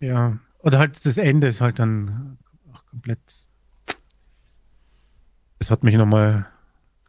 ja, 0.00 0.38
oder 0.60 0.78
halt 0.78 1.04
das 1.04 1.16
Ende 1.16 1.48
ist 1.48 1.60
halt 1.60 1.78
dann 1.78 2.38
auch 2.72 2.84
komplett. 2.86 3.20
Das 5.58 5.70
hat 5.70 5.84
mich 5.84 5.94
nochmal. 5.94 6.46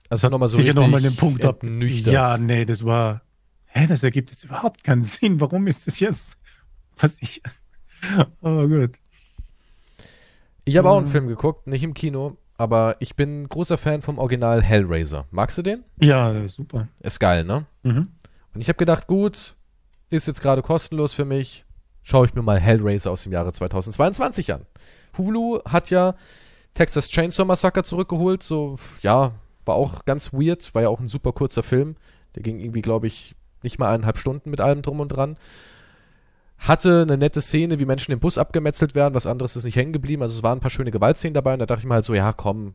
Also 0.10 0.30
nochmal 0.30 0.48
so 0.48 0.58
sicher 0.58 0.74
nochmal 0.76 1.02
den 1.02 1.16
Punkt 1.16 1.44
ab. 1.44 1.64
Ja, 1.64 2.38
nee, 2.38 2.66
das 2.66 2.86
war. 2.86 3.22
Hä, 3.66 3.88
das 3.88 4.04
ergibt 4.04 4.30
jetzt 4.30 4.44
überhaupt 4.44 4.84
keinen 4.84 5.02
Sinn. 5.02 5.42
Warum 5.42 5.66
ist 5.66 5.88
das 5.88 6.00
jetzt 6.00 6.38
passiert? 6.96 7.42
Aber 8.42 8.68
gut. 8.68 9.00
Ich 10.66 10.78
habe 10.78 10.90
auch 10.90 10.98
einen 10.98 11.08
Film 11.08 11.28
geguckt, 11.28 11.68
nicht 11.68 11.84
im 11.84 11.94
Kino, 11.94 12.38
aber 12.58 12.96
ich 13.00 13.18
bin 13.18 13.50
großer 13.50 13.78
Fan 13.78 14.02
vom 14.02 14.18
Original 14.18 14.62
Hellraiser. 14.62 15.26
Magst 15.30 15.58
du 15.58 15.62
den? 15.62 15.84
Ja, 16.00 16.48
super. 16.48 16.88
Ist 17.02 17.20
geil, 17.20 17.44
ne? 17.44 17.66
Mhm. 17.84 18.08
Und 18.54 18.62
ich 18.62 18.68
habe 18.68 18.78
gedacht, 18.78 19.08
gut, 19.08 19.56
ist 20.10 20.28
jetzt 20.28 20.42
gerade 20.42 20.62
kostenlos 20.62 21.14
für 21.14 21.26
mich, 21.26 21.66
schaue 22.04 22.26
ich 22.26 22.34
mir 22.34 22.42
mal 22.42 22.60
Hellraiser 22.60 23.12
aus 23.12 23.24
dem 23.24 23.32
Jahre 23.32 23.52
2022 23.52 24.54
an. 24.54 24.66
Hulu 25.18 25.62
hat 25.66 25.90
ja 25.90 26.16
Texas 26.74 27.10
Chainsaw 27.10 27.46
Massacre 27.46 27.84
zurückgeholt, 27.84 28.44
so, 28.44 28.78
ja, 29.02 29.34
war 29.66 29.76
auch 29.76 30.06
ganz 30.06 30.34
weird, 30.34 30.74
war 30.76 30.82
ja 30.82 30.90
auch 30.90 31.00
ein 31.00 31.08
super 31.08 31.32
kurzer 31.32 31.64
Film. 31.64 31.96
Der 32.36 32.44
ging 32.44 32.60
irgendwie, 32.60 32.82
glaube 32.82 33.08
ich, 33.08 33.36
nicht 33.62 33.80
mal 33.80 33.90
eineinhalb 33.90 34.18
Stunden 34.18 34.50
mit 34.50 34.60
allem 34.60 34.82
drum 34.82 35.00
und 35.00 35.10
dran. 35.10 35.38
Hatte 36.58 37.02
eine 37.04 37.18
nette 37.18 37.42
Szene, 37.42 37.80
wie 37.80 37.86
Menschen 37.86 38.12
im 38.12 38.20
Bus 38.20 38.38
abgemetzelt 38.38 38.96
werden, 38.96 39.14
was 39.14 39.28
anderes 39.28 39.56
ist 39.56 39.64
nicht 39.64 39.76
hängen 39.76 39.94
geblieben. 39.94 40.22
Also 40.22 40.38
es 40.38 40.44
waren 40.44 40.58
ein 40.58 40.62
paar 40.62 40.72
schöne 40.72 40.92
Gewaltszenen 40.92 41.34
dabei 41.34 41.54
und 41.54 41.60
da 41.60 41.66
dachte 41.66 41.82
ich 41.82 41.88
mir 41.88 41.94
halt 41.94 42.06
so, 42.06 42.14
ja, 42.14 42.34
komm, 42.34 42.74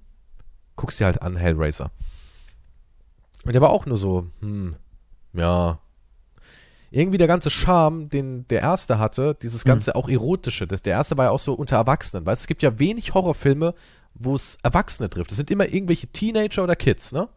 guck's 0.77 0.97
dir 0.97 1.07
halt 1.07 1.23
an, 1.23 1.37
Hellraiser. 1.37 1.91
Und 3.45 3.55
der 3.55 3.63
war 3.63 3.71
auch 3.71 3.87
nur 3.87 3.97
so, 3.97 4.27
hm, 4.41 4.71
ja. 5.33 5.79
Irgendwie 6.91 7.19
der 7.19 7.27
ganze 7.27 7.51
Charme, 7.51 8.09
den 8.09 8.49
der 8.49 8.63
erste 8.63 8.99
hatte, 8.99 9.37
dieses 9.43 9.65
hm. 9.65 9.69
ganze 9.69 9.91
mhm. 9.91 9.97
auch 9.97 10.09
erotische, 10.09 10.67
das, 10.67 10.83
der 10.83 10.95
erste 10.95 11.17
war 11.19 11.27
ja 11.27 11.31
auch 11.31 11.39
so 11.39 11.53
unter 11.53 11.77
Erwachsenen, 11.77 12.25
weil 12.25 12.35
es 12.35 12.47
gibt 12.47 12.63
ja 12.63 12.79
wenig 12.79 13.13
Horrorfilme, 13.13 13.75
wo 14.15 14.35
es 14.35 14.59
Erwachsene 14.63 15.11
trifft. 15.11 15.31
Es 15.31 15.37
sind 15.37 15.51
immer 15.51 15.69
irgendwelche 15.69 16.07
Teenager 16.09 16.65
oder 16.65 16.77
Kids, 16.77 17.13
ne? 17.13 17.29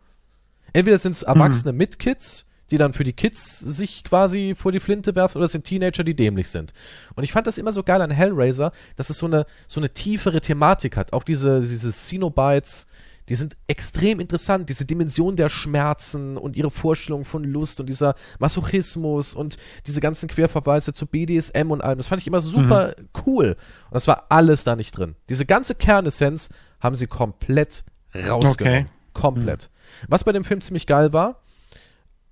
Entweder 0.73 0.97
sind 0.97 1.11
es 1.11 1.23
Erwachsene 1.23 1.73
mhm. 1.73 1.77
mit 1.77 1.99
Kids, 1.99 2.45
die 2.71 2.77
dann 2.77 2.93
für 2.93 3.03
die 3.03 3.13
Kids 3.13 3.59
sich 3.59 4.03
quasi 4.03 4.55
vor 4.55 4.71
die 4.71 4.79
Flinte 4.79 5.13
werfen, 5.15 5.37
oder 5.37 5.45
es 5.45 5.51
sind 5.51 5.65
Teenager, 5.65 6.03
die 6.03 6.15
dämlich 6.15 6.47
sind. 6.47 6.71
Und 7.15 7.23
ich 7.23 7.33
fand 7.33 7.45
das 7.45 7.57
immer 7.57 7.73
so 7.73 7.83
geil 7.83 8.01
an 8.01 8.09
Hellraiser, 8.09 8.71
dass 8.95 9.09
es 9.09 9.17
so 9.17 9.25
eine, 9.25 9.45
so 9.67 9.81
eine 9.81 9.89
tiefere 9.89 10.39
Thematik 10.39 10.95
hat. 10.95 11.11
Auch 11.11 11.23
diese, 11.23 11.59
diese 11.59 11.91
Cenobites, 11.91 12.87
die 13.31 13.35
sind 13.35 13.55
extrem 13.67 14.19
interessant. 14.19 14.69
Diese 14.69 14.83
Dimension 14.83 15.37
der 15.37 15.47
Schmerzen 15.47 16.35
und 16.35 16.57
ihre 16.57 16.69
Vorstellung 16.69 17.23
von 17.23 17.45
Lust 17.45 17.79
und 17.79 17.87
dieser 17.87 18.15
Masochismus 18.39 19.33
und 19.33 19.55
diese 19.87 20.01
ganzen 20.01 20.27
Querverweise 20.27 20.91
zu 20.91 21.07
BDSM 21.07 21.71
und 21.71 21.81
allem. 21.81 21.97
Das 21.97 22.09
fand 22.09 22.19
ich 22.19 22.27
immer 22.27 22.41
super 22.41 22.93
mhm. 22.97 23.07
cool. 23.25 23.55
Und 23.85 23.93
das 23.93 24.05
war 24.09 24.25
alles 24.27 24.65
da 24.65 24.75
nicht 24.75 24.97
drin. 24.97 25.15
Diese 25.29 25.45
ganze 25.45 25.75
Kernessenz 25.75 26.49
haben 26.81 26.95
sie 26.95 27.07
komplett 27.07 27.85
rausgenommen. 28.13 28.81
Okay. 28.81 28.85
Komplett. 29.13 29.69
Mhm. 29.71 30.07
Was 30.09 30.25
bei 30.25 30.33
dem 30.33 30.43
Film 30.43 30.59
ziemlich 30.59 30.85
geil 30.85 31.13
war, 31.13 31.41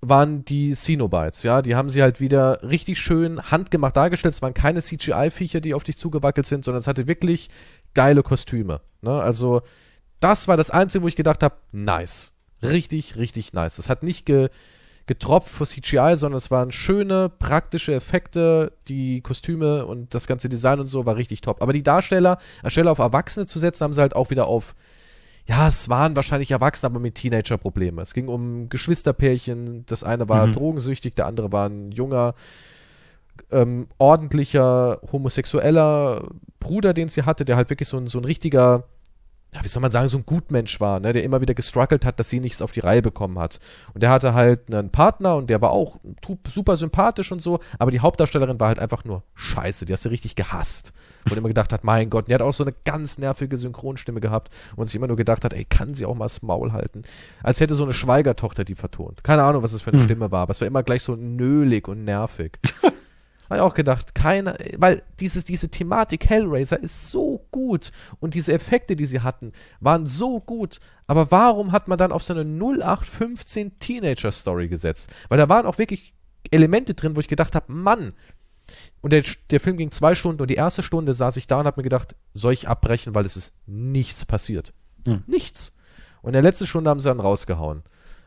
waren 0.01 0.43
die 0.43 0.75
Cenobites, 0.75 1.43
ja, 1.43 1.61
die 1.61 1.75
haben 1.75 1.89
sie 1.89 2.01
halt 2.01 2.19
wieder 2.19 2.61
richtig 2.63 2.99
schön 2.99 3.41
handgemacht 3.51 3.95
dargestellt. 3.95 4.33
Es 4.33 4.41
waren 4.41 4.53
keine 4.53 4.81
CGI-Viecher, 4.81 5.61
die 5.61 5.73
auf 5.73 5.85
dich 5.85 5.97
zugewackelt 5.97 6.45
sind, 6.45 6.65
sondern 6.65 6.81
es 6.81 6.87
hatte 6.87 7.07
wirklich 7.07 7.49
geile 7.93 8.21
Kostüme. 8.21 8.81
Ne? 9.01 9.11
Also 9.11 9.61
das 10.19 10.47
war 10.47 10.57
das 10.57 10.69
Einzige, 10.69 11.03
wo 11.03 11.07
ich 11.07 11.15
gedacht 11.15 11.43
habe, 11.43 11.55
nice. 11.71 12.33
Richtig, 12.61 13.15
richtig 13.15 13.53
nice. 13.53 13.77
Das 13.77 13.87
hat 13.89 14.03
nicht 14.03 14.25
ge, 14.25 14.49
getropft 15.05 15.49
für 15.49 15.65
CGI, 15.65 16.15
sondern 16.15 16.37
es 16.37 16.51
waren 16.51 16.71
schöne, 16.71 17.29
praktische 17.29 17.93
Effekte. 17.93 18.73
Die 18.87 19.21
Kostüme 19.21 19.85
und 19.85 20.13
das 20.13 20.27
ganze 20.27 20.49
Design 20.49 20.79
und 20.79 20.87
so 20.87 21.05
war 21.05 21.15
richtig 21.15 21.41
top. 21.41 21.61
Aber 21.61 21.73
die 21.73 21.83
Darsteller, 21.83 22.37
anstelle 22.63 22.91
auf 22.91 22.99
Erwachsene 22.99 23.47
zu 23.47 23.59
setzen, 23.59 23.85
haben 23.85 23.93
sie 23.93 24.01
halt 24.01 24.15
auch 24.15 24.29
wieder 24.29 24.47
auf 24.47 24.75
ja, 25.49 25.67
es 25.67 25.89
waren 25.89 26.15
wahrscheinlich 26.15 26.51
Erwachsene, 26.51 26.91
aber 26.91 26.99
mit 26.99 27.15
Teenager-Problemen. 27.15 27.97
Es 27.97 28.13
ging 28.13 28.27
um 28.27 28.69
Geschwisterpärchen. 28.69 29.83
Das 29.87 30.03
eine 30.03 30.29
war 30.29 30.45
mhm. 30.45 30.53
drogensüchtig, 30.53 31.15
der 31.15 31.25
andere 31.25 31.51
war 31.51 31.67
ein 31.67 31.91
junger, 31.91 32.35
ähm, 33.49 33.87
ordentlicher, 33.97 35.01
homosexueller 35.11 36.29
Bruder, 36.59 36.93
den 36.93 37.07
sie 37.09 37.23
hatte, 37.23 37.45
der 37.45 37.55
halt 37.55 37.71
wirklich 37.71 37.89
so 37.89 37.97
ein, 37.97 38.05
so 38.05 38.19
ein 38.19 38.25
richtiger 38.25 38.83
ja, 39.51 39.63
wie 39.63 39.67
soll 39.67 39.81
man 39.81 39.89
sagen, 39.89 40.07
so 40.07 40.17
ein 40.17 40.25
Gutmensch 40.25 40.79
war, 40.79 40.99
ne, 40.99 41.11
der 41.11 41.23
immer 41.23 41.41
wieder 41.41 41.55
gestruggelt 41.55 42.05
hat, 42.05 42.19
dass 42.19 42.29
sie 42.29 42.39
nichts 42.39 42.61
auf 42.61 42.71
die 42.71 42.81
Reihe 42.81 43.01
bekommen 43.01 43.39
hat. 43.39 43.59
Und 43.93 44.03
der 44.03 44.11
hatte 44.11 44.35
halt 44.35 44.71
einen 44.71 44.91
Partner 44.91 45.37
und 45.37 45.49
der 45.49 45.59
war 45.61 45.71
auch 45.71 45.97
super 46.47 46.77
sympathisch 46.77 47.31
und 47.31 47.41
so, 47.41 47.59
aber 47.79 47.89
die 47.89 47.99
Hauptdarstellerin 47.99 48.59
war 48.59 48.67
halt 48.67 48.79
einfach 48.79 49.05
nur 49.05 49.23
scheiße, 49.33 49.85
die 49.85 49.93
hast 49.93 50.05
du 50.05 50.09
richtig 50.09 50.35
gehasst. 50.35 50.93
Und 51.29 51.37
immer 51.37 51.47
gedacht 51.47 51.73
hat, 51.73 51.83
mein 51.83 52.09
Gott, 52.11 52.27
die 52.27 52.33
hat 52.33 52.43
auch 52.43 52.53
so 52.53 52.63
eine 52.63 52.75
ganz 52.85 53.17
nervige 53.17 53.57
Synchronstimme 53.57 54.21
gehabt 54.21 54.53
und 54.75 54.85
sich 54.85 54.95
immer 54.95 55.07
nur 55.07 55.17
gedacht 55.17 55.43
hat, 55.43 55.53
ey, 55.53 55.65
kann 55.65 55.95
sie 55.95 56.05
auch 56.05 56.15
mal 56.15 56.25
das 56.25 56.43
Maul 56.43 56.71
halten. 56.71 57.01
Als 57.41 57.59
hätte 57.59 57.73
so 57.73 57.83
eine 57.83 57.93
Schweigertochter 57.93 58.63
die 58.63 58.75
vertont. 58.75 59.23
Keine 59.23 59.43
Ahnung, 59.43 59.63
was 59.63 59.71
das 59.71 59.81
für 59.81 59.91
eine 59.91 59.99
hm. 59.99 60.05
Stimme 60.05 60.31
war, 60.31 60.43
aber 60.43 60.51
es 60.51 60.61
war 60.61 60.67
immer 60.67 60.83
gleich 60.83 61.01
so 61.01 61.15
nölig 61.15 61.87
und 61.87 62.03
nervig. 62.03 62.59
Habe 63.49 63.57
ich 63.57 63.61
auch 63.61 63.73
gedacht, 63.73 64.13
keine, 64.13 64.57
weil 64.77 65.01
dieses, 65.19 65.43
diese 65.43 65.69
Thematik 65.69 66.29
Hellraiser 66.29 66.79
ist 66.79 67.09
so 67.09 67.45
gut 67.51 67.91
und 68.19 68.35
diese 68.35 68.53
Effekte, 68.53 68.95
die 68.95 69.07
sie 69.07 69.21
hatten, 69.21 69.53
waren 69.79 70.05
so 70.05 70.39
gut. 70.39 70.79
Aber 71.07 71.31
warum 71.31 71.71
hat 71.71 71.87
man 71.87 71.97
dann 71.97 72.11
auf 72.11 72.23
so 72.23 72.33
eine 72.33 72.41
0815 72.41 73.79
Teenager-Story 73.79 74.67
gesetzt? 74.67 75.09
Weil 75.29 75.39
da 75.39 75.49
waren 75.49 75.65
auch 75.65 75.79
wirklich 75.79 76.13
Elemente 76.51 76.93
drin, 76.93 77.15
wo 77.15 77.19
ich 77.19 77.27
gedacht 77.27 77.55
habe, 77.55 77.71
Mann, 77.71 78.13
und 79.01 79.13
der, 79.13 79.23
der 79.49 79.59
Film 79.59 79.77
ging 79.77 79.89
zwei 79.89 80.13
Stunden 80.13 80.41
und 80.41 80.49
die 80.49 80.55
erste 80.55 80.83
Stunde 80.83 81.13
saß 81.13 81.37
ich 81.37 81.47
da 81.47 81.59
und 81.59 81.65
habe 81.65 81.79
mir 81.79 81.83
gedacht, 81.83 82.15
soll 82.33 82.53
ich 82.53 82.67
abbrechen, 82.67 83.15
weil 83.15 83.25
es 83.25 83.35
ist 83.35 83.55
nichts 83.65 84.25
passiert. 84.25 84.73
Hm. 85.07 85.23
Nichts. 85.25 85.75
Und 86.21 86.29
in 86.29 86.33
der 86.33 86.41
letzten 86.43 86.67
Stunde 86.67 86.91
haben 86.91 86.99
sie 86.99 87.09
dann 87.09 87.19
rausgehauen. 87.19 87.81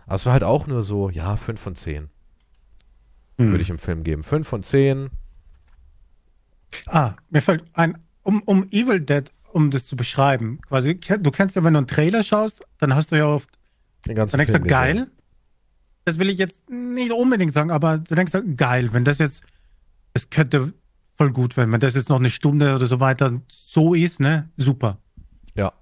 Aber 0.06 0.16
es 0.16 0.26
war 0.26 0.32
halt 0.32 0.42
auch 0.42 0.66
nur 0.66 0.82
so, 0.82 1.10
ja, 1.10 1.36
5 1.36 1.60
von 1.60 1.76
10 1.76 2.10
hm. 3.38 3.50
würde 3.50 3.62
ich 3.62 3.70
im 3.70 3.78
Film 3.78 4.04
geben. 4.04 4.22
Fünf 4.22 4.48
von 4.48 4.62
zehn. 4.62 5.10
Ah, 6.86 7.14
mir 7.30 7.42
fällt 7.42 7.64
ein, 7.74 7.98
um, 8.22 8.42
um 8.42 8.64
Evil 8.70 9.00
Dead, 9.00 9.30
um 9.52 9.70
das 9.70 9.86
zu 9.86 9.96
beschreiben, 9.96 10.60
quasi, 10.62 10.98
du 10.98 11.30
kennst 11.30 11.56
ja, 11.56 11.64
wenn 11.64 11.74
du 11.74 11.78
einen 11.78 11.86
Trailer 11.86 12.22
schaust, 12.22 12.62
dann 12.78 12.94
hast 12.94 13.12
du 13.12 13.16
ja 13.16 13.26
oft 13.26 13.50
den 14.06 14.16
ganzen 14.16 14.38
dann 14.38 14.46
denkst 14.46 14.62
du, 14.62 14.68
geil. 14.68 15.10
Das 16.04 16.18
will 16.18 16.30
ich 16.30 16.38
jetzt 16.38 16.68
nicht 16.68 17.12
unbedingt 17.12 17.52
sagen, 17.52 17.70
aber 17.70 17.98
du 17.98 18.14
denkst, 18.14 18.32
geil, 18.56 18.92
wenn 18.92 19.04
das 19.04 19.18
jetzt, 19.18 19.42
es 20.14 20.30
könnte 20.30 20.72
voll 21.16 21.30
gut 21.30 21.56
werden, 21.56 21.70
wenn 21.70 21.80
das 21.80 21.94
jetzt 21.94 22.08
noch 22.08 22.18
eine 22.18 22.30
Stunde 22.30 22.74
oder 22.74 22.86
so 22.86 22.98
weiter 22.98 23.40
so 23.48 23.94
ist, 23.94 24.18
ne, 24.18 24.50
super. 24.56 24.98
Ja. 25.54 25.72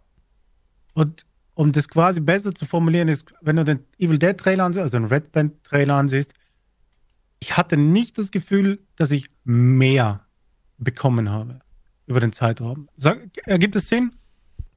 Und 0.92 1.24
um 1.54 1.72
das 1.72 1.88
quasi 1.88 2.20
besser 2.20 2.54
zu 2.54 2.66
formulieren, 2.66 3.08
ist, 3.08 3.24
wenn 3.40 3.56
du 3.56 3.64
den 3.64 3.80
Evil 3.98 4.18
Dead 4.18 4.36
Trailer 4.36 4.64
ansiehst, 4.64 4.82
also 4.82 4.98
den 4.98 5.06
Red 5.06 5.32
Band 5.32 5.64
Trailer 5.64 5.94
ansiehst, 5.94 6.32
ich 7.40 7.56
hatte 7.56 7.76
nicht 7.76 8.18
das 8.18 8.30
Gefühl, 8.30 8.80
dass 8.96 9.10
ich 9.10 9.30
mehr 9.44 10.26
bekommen 10.78 11.30
habe 11.30 11.60
über 12.06 12.20
den 12.20 12.32
Zeitraum. 12.32 12.88
Sag, 12.96 13.28
ergibt 13.46 13.76
es 13.76 13.88
Sinn? 13.88 14.12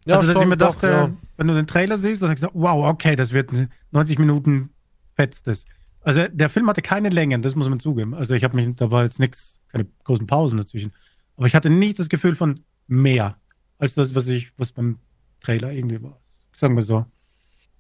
Ja, 0.06 0.18
also, 0.18 0.34
dass 0.34 0.42
ich 0.42 0.48
mir 0.48 0.58
doch, 0.58 0.74
dachte, 0.74 0.88
ja. 0.88 1.12
wenn 1.38 1.48
du 1.48 1.54
den 1.54 1.68
Trailer 1.68 1.98
siehst, 1.98 2.22
dann 2.22 2.30
denkst 2.30 2.42
du, 2.42 2.50
wow, 2.54 2.88
okay, 2.88 3.16
das 3.16 3.32
wird 3.32 3.52
90 3.92 4.20
Minuten 4.20 4.70
fetzt 5.16 5.48
es. 5.48 5.66
Also 6.02 6.28
der 6.28 6.50
Film 6.50 6.68
hatte 6.68 6.82
keine 6.82 7.10
Längen, 7.10 7.42
das 7.42 7.56
muss 7.56 7.70
man 7.70 7.80
zugeben. 7.80 8.14
Also 8.14 8.34
ich 8.34 8.44
habe 8.44 8.56
mich, 8.56 8.76
da 8.76 8.92
war 8.92 9.04
jetzt 9.04 9.20
nichts, 9.20 9.60
keine 9.72 9.88
großen 10.04 10.28
Pausen 10.28 10.58
dazwischen. 10.58 10.92
Aber 11.38 11.48
ich 11.48 11.56
hatte 11.56 11.70
nicht 11.70 12.00
das 12.00 12.10
Gefühl 12.10 12.36
von 12.36 12.60
mehr 12.88 13.38
als 13.78 13.96
das, 13.96 14.14
was 14.14 14.28
ich, 14.28 14.52
was 14.58 14.74
beim 14.74 15.00
Trailer 15.42 15.72
irgendwie 15.72 16.02
war. 16.02 16.20
Sagen 16.56 16.76
wir 16.76 16.84
so. 16.84 17.06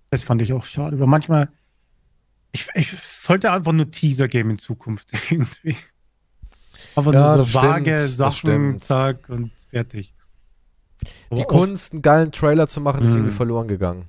Das 0.09 0.23
fand 0.23 0.41
ich 0.41 0.53
auch 0.53 0.65
schade. 0.65 0.95
Aber 0.95 1.07
manchmal, 1.07 1.49
ich, 2.53 2.67
ich 2.75 2.91
sollte 3.01 3.51
einfach 3.51 3.73
nur 3.73 3.91
Teaser 3.91 4.29
geben 4.29 4.51
in 4.51 4.59
Zukunft 4.59 5.09
irgendwie. 5.29 5.75
Aber 6.95 7.11
Ja, 7.13 7.35
nur 7.35 7.45
so 7.45 7.53
vage 7.55 7.95
stimmt, 8.07 8.15
Sachen, 8.17 8.81
zack 8.81 9.29
und 9.29 9.51
fertig. 9.69 10.13
Die 11.31 11.41
Aber 11.41 11.45
Kunst, 11.45 11.91
einen 11.93 12.01
geilen 12.01 12.31
Trailer 12.31 12.67
zu 12.67 12.79
machen, 12.79 13.03
ist 13.03 13.11
Mhm. 13.11 13.17
irgendwie 13.17 13.35
verloren 13.35 13.67
gegangen. 13.67 14.05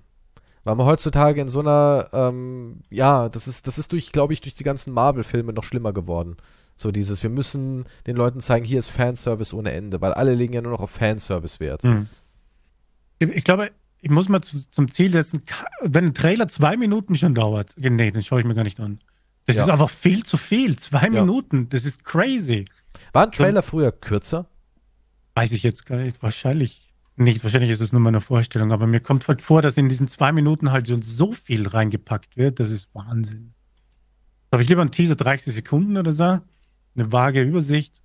Weil 0.63 0.77
man 0.77 0.87
heutzutage 0.87 1.41
in 1.41 1.49
so 1.49 1.61
einer, 1.61 2.09
ähm, 2.13 2.83
ja, 2.91 3.29
das 3.29 3.49
ist, 3.49 3.67
das 3.67 3.79
ist 3.79 3.93
durch, 3.93 4.13
glaube 4.13 4.33
ich, 4.33 4.41
durch 4.41 4.55
die 4.55 4.65
ganzen 4.65 4.93
Marvel-Filme 4.95 5.53
noch 5.53 5.65
schlimmer 5.65 5.93
geworden. 5.93 6.37
So 6.77 6.91
dieses, 6.91 7.23
wir 7.23 7.31
müssen 7.31 7.85
den 8.07 8.17
Leuten 8.17 8.41
zeigen, 8.41 8.65
hier 8.65 8.79
ist 8.79 8.89
Fanservice 8.89 9.55
ohne 9.55 9.73
Ende, 9.73 10.01
weil 10.01 10.13
alle 10.13 10.35
legen 10.35 10.55
ja 10.55 10.63
nur 10.63 10.73
noch 10.73 10.81
auf 10.81 10.91
Fanservice 10.91 11.61
Wert. 11.61 11.83
Hm. 11.83 12.09
Ich 13.19 13.45
glaube, 13.45 13.71
ich 14.05 14.11
muss 14.11 14.29
mal 14.29 14.43
zu, 14.43 14.71
zum 14.71 14.91
Ziel 14.91 15.11
setzen, 15.13 15.43
wenn 15.83 16.07
ein 16.07 16.15
Trailer 16.15 16.47
zwei 16.49 16.77
Minuten 16.77 17.15
schon 17.15 17.35
dauert, 17.35 17.73
nee, 17.77 18.11
den 18.11 18.23
schaue 18.23 18.41
ich 18.41 18.47
mir 18.47 18.55
gar 18.55 18.65
nicht 18.65 18.79
an. 18.79 19.01
Das 19.47 19.57
Ja. 19.57 19.65
ist 19.65 19.71
einfach 19.71 19.91
viel 19.91 20.23
zu 20.25 20.37
viel. 20.37 20.77
Zwei 20.79 21.09
Ja. 21.09 21.23
Minuten, 21.25 21.69
das 21.71 21.85
ist 21.87 22.05
crazy. 22.05 22.67
War 23.13 23.25
ein 23.27 23.33
Trailer 23.33 23.63
früher 23.63 23.93
kürzer? 23.93 24.47
Weiß 25.35 25.53
ich 25.53 25.63
jetzt 25.63 25.87
gar 25.87 25.97
nicht. 25.99 26.23
Wahrscheinlich 26.23 26.93
nicht. 27.17 27.43
Wahrscheinlich 27.45 27.71
ist 27.71 27.81
es 27.81 27.93
nur 27.93 28.01
meine 28.01 28.21
Vorstellung. 28.21 28.73
Aber 28.73 28.87
mir 28.87 29.01
kommt 29.01 29.27
halt 29.27 29.41
vor, 29.43 29.63
dass 29.63 29.77
in 29.77 29.89
diesen 29.89 30.07
zwei 30.09 30.33
Minuten 30.33 30.71
halt 30.71 30.89
schon 30.89 31.03
so 31.03 31.33
viel 31.33 31.67
reingepackt 31.67 32.37
wird. 32.37 32.61
Das 32.61 32.71
ist 32.71 32.89
Wahnsinn. 32.95 33.53
Habe 34.53 34.63
ich 34.63 34.69
lieber 34.69 34.83
einen 34.83 34.91
Teaser 34.93 35.17
30 35.17 35.55
Sekunden 35.55 35.97
oder 35.97 36.13
so? 36.13 36.25
Eine 36.25 37.11
vage 37.11 37.43
Übersicht 37.43 38.01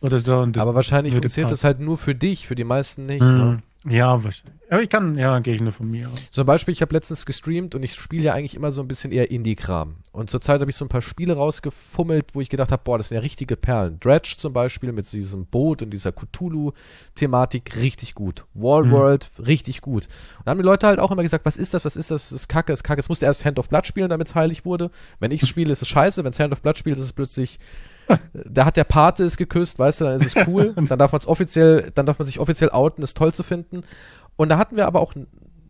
oder 0.00 0.20
so. 0.20 0.38
Und 0.38 0.56
das 0.56 0.62
Aber 0.62 0.74
wahrscheinlich 0.74 1.12
funktioniert 1.14 1.50
das 1.52 1.64
halt 1.64 1.80
nur 1.80 1.98
für 1.98 2.14
dich, 2.14 2.46
für 2.46 2.54
die 2.54 2.64
meisten 2.64 3.06
nicht. 3.06 3.20
Ne? 3.20 3.62
Ja, 3.84 4.22
wahrscheinlich. 4.22 4.60
Aber 4.68 4.82
ich 4.82 4.90
kann, 4.90 5.16
ja, 5.16 5.38
gehe 5.40 5.54
ich 5.54 5.60
nur 5.60 5.72
von 5.72 5.90
mir 5.90 6.08
aus. 6.08 6.18
Zum 6.30 6.46
Beispiel, 6.46 6.72
ich 6.72 6.82
habe 6.82 6.94
letztens 6.94 7.24
gestreamt 7.24 7.74
und 7.74 7.82
ich 7.82 7.94
spiele 7.94 8.24
ja 8.24 8.34
eigentlich 8.34 8.54
immer 8.54 8.72
so 8.72 8.82
ein 8.82 8.88
bisschen 8.88 9.10
eher 9.10 9.30
Indie-Kram. 9.30 9.96
Und 10.12 10.30
zurzeit 10.30 10.60
habe 10.60 10.70
ich 10.70 10.76
so 10.76 10.84
ein 10.84 10.90
paar 10.90 11.00
Spiele 11.00 11.34
rausgefummelt, 11.34 12.34
wo 12.34 12.42
ich 12.42 12.50
gedacht 12.50 12.70
habe, 12.70 12.82
boah, 12.84 12.98
das 12.98 13.08
sind 13.08 13.16
ja 13.16 13.22
richtige 13.22 13.56
Perlen. 13.56 13.98
Dredge 13.98 14.34
zum 14.36 14.52
Beispiel 14.52 14.92
mit 14.92 15.10
diesem 15.10 15.46
Boot 15.46 15.82
und 15.82 15.90
dieser 15.90 16.12
Cthulhu-Thematik, 16.12 17.76
richtig 17.76 18.14
gut. 18.14 18.44
Wallworld, 18.52 19.28
richtig 19.44 19.80
gut. 19.80 20.06
Und 20.38 20.46
dann 20.46 20.52
haben 20.52 20.58
die 20.58 20.68
Leute 20.68 20.86
halt 20.86 20.98
auch 21.00 21.10
immer 21.10 21.22
gesagt, 21.22 21.46
was 21.46 21.56
ist 21.56 21.72
das, 21.72 21.84
was 21.84 21.96
ist 21.96 22.10
das, 22.10 22.28
das 22.28 22.42
ist 22.42 22.48
kacke, 22.48 22.72
das 22.72 22.80
ist 22.80 22.84
kacke. 22.84 23.00
Es 23.00 23.08
musste 23.08 23.24
erst 23.24 23.44
Hand 23.44 23.58
of 23.58 23.70
Blood 23.70 23.86
spielen, 23.86 24.10
damit 24.10 24.28
es 24.28 24.34
heilig 24.34 24.66
wurde. 24.66 24.90
Wenn 25.20 25.30
ich 25.30 25.42
es 25.42 25.48
spiele, 25.48 25.72
ist 25.72 25.82
es 25.82 25.88
scheiße. 25.88 26.22
Wenn 26.22 26.30
es 26.30 26.38
Hand 26.38 26.52
of 26.52 26.60
Blood 26.60 26.78
spielt, 26.78 26.96
ist 26.96 27.02
es 27.02 27.12
plötzlich 27.14 27.58
da 28.32 28.64
hat 28.64 28.76
der 28.76 28.84
Pate 28.84 29.24
es 29.24 29.36
geküsst, 29.36 29.78
weißt 29.78 30.00
du, 30.00 30.04
dann 30.04 30.16
ist 30.16 30.36
es 30.36 30.46
cool. 30.46 30.74
dann 30.74 30.98
darf 30.98 31.12
man 31.12 31.18
es 31.18 31.26
offiziell, 31.26 31.90
dann 31.94 32.06
darf 32.06 32.18
man 32.18 32.26
sich 32.26 32.38
offiziell 32.38 32.70
outen, 32.70 33.02
es 33.02 33.14
toll 33.14 33.32
zu 33.32 33.42
finden. 33.42 33.82
Und 34.36 34.48
da 34.48 34.58
hatten 34.58 34.76
wir 34.76 34.86
aber 34.86 35.00
auch, 35.00 35.14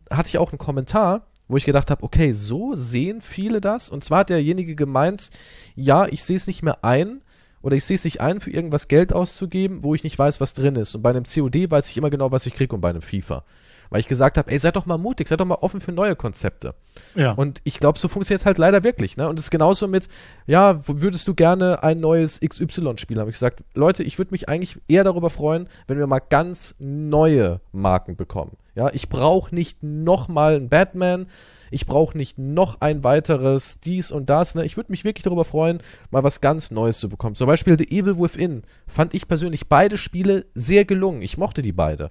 hatte 0.09 0.29
ich 0.29 0.37
auch 0.37 0.51
einen 0.51 0.57
Kommentar, 0.57 1.27
wo 1.47 1.57
ich 1.57 1.65
gedacht 1.65 1.91
habe, 1.91 2.03
okay, 2.03 2.31
so 2.31 2.73
sehen 2.75 3.21
viele 3.21 3.61
das. 3.61 3.89
Und 3.89 4.03
zwar 4.03 4.19
hat 4.19 4.29
derjenige 4.29 4.75
gemeint, 4.75 5.29
ja, 5.75 6.05
ich 6.07 6.23
sehe 6.23 6.37
es 6.37 6.47
nicht 6.47 6.63
mehr 6.63 6.83
ein 6.83 7.21
oder 7.61 7.75
ich 7.75 7.83
sehe 7.83 7.95
es 7.95 8.05
nicht 8.05 8.21
ein, 8.21 8.39
für 8.39 8.51
irgendwas 8.51 8.87
Geld 8.87 9.13
auszugeben, 9.13 9.83
wo 9.83 9.93
ich 9.93 10.03
nicht 10.03 10.17
weiß, 10.17 10.41
was 10.41 10.53
drin 10.53 10.75
ist. 10.75 10.95
Und 10.95 11.01
bei 11.01 11.09
einem 11.09 11.25
COD 11.25 11.69
weiß 11.69 11.89
ich 11.89 11.97
immer 11.97 12.09
genau, 12.09 12.31
was 12.31 12.45
ich 12.45 12.53
kriege 12.53 12.73
und 12.73 12.81
bei 12.81 12.89
einem 12.89 13.01
FIFA. 13.01 13.43
Weil 13.91 13.99
ich 13.99 14.07
gesagt 14.07 14.37
habe, 14.37 14.49
ey, 14.49 14.57
seid 14.57 14.77
doch 14.77 14.85
mal 14.85 14.97
mutig, 14.97 15.27
seid 15.27 15.41
doch 15.41 15.45
mal 15.45 15.55
offen 15.55 15.81
für 15.81 15.91
neue 15.91 16.15
Konzepte. 16.15 16.73
Ja. 17.13 17.33
Und 17.33 17.59
ich 17.65 17.77
glaube, 17.77 17.99
so 17.99 18.07
funktioniert 18.07 18.39
es 18.39 18.45
halt 18.45 18.57
leider 18.57 18.85
wirklich. 18.85 19.17
Ne? 19.17 19.27
Und 19.27 19.37
es 19.37 19.45
ist 19.45 19.51
genauso 19.51 19.87
mit, 19.89 20.07
ja, 20.47 20.87
würdest 20.87 21.27
du 21.27 21.35
gerne 21.35 21.83
ein 21.83 21.99
neues 21.99 22.39
XY-Spiel 22.39 23.19
haben? 23.19 23.27
Ich 23.27 23.35
gesagt, 23.35 23.63
Leute, 23.73 24.03
ich 24.03 24.17
würde 24.17 24.31
mich 24.31 24.47
eigentlich 24.47 24.79
eher 24.87 25.03
darüber 25.03 25.29
freuen, 25.29 25.67
wenn 25.87 25.99
wir 25.99 26.07
mal 26.07 26.21
ganz 26.21 26.73
neue 26.79 27.59
Marken 27.73 28.15
bekommen. 28.15 28.55
Ja, 28.75 28.89
ich 28.93 29.09
brauche 29.09 29.53
nicht 29.53 29.83
noch 29.83 30.29
mal 30.29 30.55
einen 30.55 30.69
Batman. 30.69 31.27
Ich 31.69 31.85
brauche 31.85 32.17
nicht 32.17 32.37
noch 32.37 32.79
ein 32.79 33.03
weiteres 33.03 33.81
dies 33.81 34.11
und 34.11 34.29
das. 34.29 34.55
Ne? 34.55 34.63
Ich 34.63 34.77
würde 34.77 34.91
mich 34.91 35.03
wirklich 35.03 35.23
darüber 35.23 35.43
freuen, 35.43 35.79
mal 36.11 36.23
was 36.23 36.39
ganz 36.39 36.71
Neues 36.71 36.99
zu 36.99 37.09
bekommen. 37.09 37.35
Zum 37.35 37.47
Beispiel 37.47 37.77
The 37.77 37.91
Evil 37.91 38.17
Within 38.17 38.63
fand 38.87 39.13
ich 39.13 39.27
persönlich 39.27 39.67
beide 39.67 39.97
Spiele 39.97 40.45
sehr 40.53 40.85
gelungen. 40.85 41.21
Ich 41.21 41.37
mochte 41.37 41.61
die 41.61 41.73
beide 41.73 42.07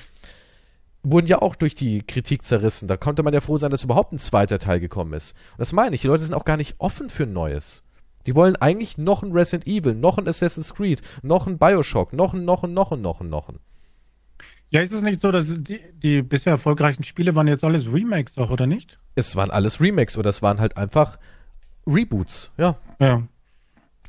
wurden 1.02 1.26
ja 1.26 1.40
auch 1.40 1.54
durch 1.54 1.74
die 1.74 2.02
Kritik 2.02 2.42
zerrissen. 2.42 2.88
Da 2.88 2.96
konnte 2.96 3.22
man 3.22 3.32
ja 3.32 3.40
froh 3.40 3.56
sein, 3.56 3.70
dass 3.70 3.84
überhaupt 3.84 4.12
ein 4.12 4.18
zweiter 4.18 4.58
Teil 4.58 4.80
gekommen 4.80 5.12
ist. 5.14 5.36
Und 5.52 5.60
das 5.60 5.72
meine 5.72 5.94
ich, 5.94 6.02
die 6.02 6.08
Leute 6.08 6.22
sind 6.22 6.34
auch 6.34 6.44
gar 6.44 6.56
nicht 6.56 6.74
offen 6.78 7.10
für 7.10 7.26
Neues. 7.26 7.82
Die 8.26 8.34
wollen 8.34 8.56
eigentlich 8.56 8.98
noch 8.98 9.22
ein 9.22 9.32
Resident 9.32 9.66
Evil, 9.66 9.94
noch 9.94 10.18
ein 10.18 10.28
Assassin's 10.28 10.74
Creed, 10.74 11.00
noch 11.22 11.46
ein 11.46 11.58
Bioshock, 11.58 12.12
noch 12.12 12.34
ein, 12.34 12.44
noch 12.44 12.62
ein, 12.64 12.74
noch 12.74 12.92
ein, 12.92 13.00
noch 13.00 13.20
ein, 13.20 13.30
noch 13.30 13.48
ein. 13.48 13.58
Ja, 14.68 14.80
ist 14.82 14.92
es 14.92 15.02
nicht 15.02 15.20
so, 15.20 15.32
dass 15.32 15.46
die, 15.48 15.80
die 16.02 16.22
bisher 16.22 16.52
erfolgreichen 16.52 17.02
Spiele 17.02 17.34
waren 17.34 17.48
jetzt 17.48 17.64
alles 17.64 17.86
Remakes 17.92 18.38
auch, 18.38 18.50
oder 18.50 18.66
nicht? 18.66 18.98
Es 19.16 19.34
waren 19.36 19.50
alles 19.50 19.80
Remakes 19.80 20.16
oder 20.16 20.30
es 20.30 20.42
waren 20.42 20.60
halt 20.60 20.76
einfach 20.76 21.18
Reboots, 21.86 22.52
ja. 22.56 22.76
Ja. 23.00 23.22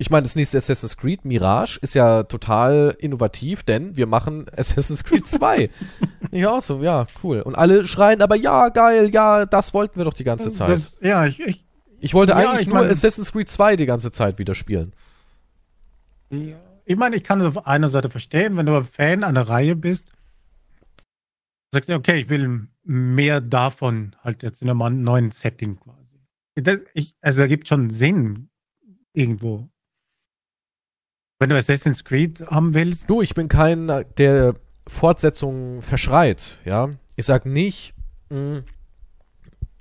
Ich 0.02 0.10
meine, 0.10 0.24
das 0.24 0.36
nächste 0.36 0.58
Assassin's 0.58 0.98
Creed, 0.98 1.26
Mirage, 1.26 1.78
ist 1.84 1.94
ja 1.94 2.24
total 2.24 2.96
innovativ, 2.98 3.62
denn 3.62 3.96
wir 3.96 4.08
machen 4.08 4.48
Assassin's 4.58 5.04
Creed 5.04 5.28
2. 5.28 5.70
ja, 6.32 6.50
auch 6.58 6.62
so, 6.62 6.82
ja, 6.82 7.06
cool. 7.24 7.42
Und 7.42 7.54
alle 7.54 7.88
schreien 7.88 8.24
aber, 8.24 8.36
ja, 8.36 8.70
geil, 8.70 9.12
ja, 9.14 9.46
das 9.46 9.76
wollten 9.76 9.98
wir 9.98 10.06
doch 10.06 10.16
die 10.16 10.24
ganze 10.24 10.50
Zeit. 10.50 10.70
Das, 10.72 10.98
ja, 11.02 11.28
ich, 11.28 11.40
ich, 11.40 11.64
Ich 12.00 12.16
wollte 12.16 12.32
Ja, 12.32 12.40
eigentlich 12.40 12.62
ich 12.62 12.68
nur 12.68 12.80
mein- 12.80 12.90
Assassin's 12.90 13.32
Creed 13.32 13.48
2 13.48 13.76
die 13.76 13.86
ganze 13.86 14.12
Zeit 14.12 14.40
wieder 14.40 14.56
spielen. 14.56 14.94
ich 16.32 16.96
meine, 16.98 17.16
ich 17.16 17.24
kann 17.24 17.40
es 17.40 17.46
auf 17.56 17.68
einer 17.68 17.90
Seite 17.90 18.10
verstehen, 18.10 18.58
wenn 18.58 18.66
du 18.66 18.76
ein 18.76 18.86
Fan 18.86 19.24
einer 19.24 19.48
Reihe 19.48 19.76
bist, 19.76 20.12
sagst 21.72 21.90
du, 21.90 21.94
okay, 21.94 22.22
ich 22.22 22.30
will 22.30 22.68
mehr 22.84 23.40
davon 23.40 24.16
halt 24.24 24.42
jetzt 24.42 24.64
in 24.64 24.70
einem 24.72 25.04
neuen 25.04 25.30
Setting 25.30 25.80
quasi. 25.80 26.00
Das, 26.56 26.80
ich, 26.96 27.14
also 27.22 27.42
ergibt 27.44 27.68
schon 27.68 27.92
Sinn 27.92 28.50
irgendwo. 29.14 29.68
Wenn 31.42 31.50
du 31.50 31.58
Assassin's 31.58 32.04
Creed 32.04 32.40
haben 32.52 32.76
willst, 32.76 33.10
Du, 33.10 33.24
ich 33.24 33.34
bin 33.34 33.48
kein, 33.48 33.88
der 34.20 34.54
Fortsetzungen 34.86 35.82
verschreit, 35.82 36.60
ja. 36.66 36.90
Ich 37.16 37.26
sag 37.26 37.48
nicht, 37.48 37.96
mh, 38.30 38.62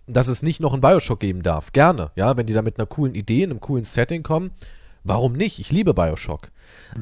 dass 0.06 0.28
es 0.28 0.42
nicht 0.42 0.60
noch 0.60 0.72
ein 0.72 0.80
Bioshock 0.80 1.20
geben 1.20 1.42
darf. 1.42 1.74
Gerne, 1.74 2.12
ja. 2.16 2.34
Wenn 2.38 2.46
die 2.46 2.54
da 2.54 2.62
mit 2.62 2.78
einer 2.78 2.86
coolen 2.86 3.14
Idee, 3.14 3.42
einem 3.42 3.60
coolen 3.60 3.84
Setting 3.84 4.22
kommen, 4.22 4.52
warum 5.04 5.34
nicht? 5.34 5.58
Ich 5.58 5.70
liebe 5.70 5.92
Bioshock. 5.92 6.50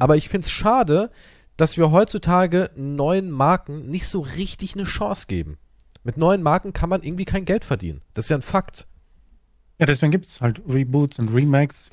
Aber 0.01 0.17
ich 0.17 0.29
find's 0.29 0.51
schade, 0.51 1.13
dass 1.57 1.77
wir 1.77 1.93
heutzutage 1.93 2.71
neuen 2.75 3.31
Marken 3.31 3.89
nicht 3.89 4.09
so 4.09 4.23
richtig 4.23 4.75
eine 4.75 4.85
Chance 4.87 5.27
geben. 5.29 5.59
Mit 6.03 6.17
neuen 6.17 6.43
Marken 6.43 6.73
kann 6.73 6.89
man 6.89 7.05
irgendwie 7.05 7.27
kein 7.27 7.45
Geld 7.45 7.65
verdienen. 7.65 8.03
Das 8.13 8.25
ist 8.25 8.31
ja 8.31 8.37
ein 8.39 8.43
Fakt. 8.43 8.89
ja, 9.79 9.87
deswegen 9.87 10.11
gibt 10.11 10.27
es 10.27 10.41
halt 10.41 10.61
Reboots 10.69 11.21
und 11.21 11.29
Remakes 11.33 11.91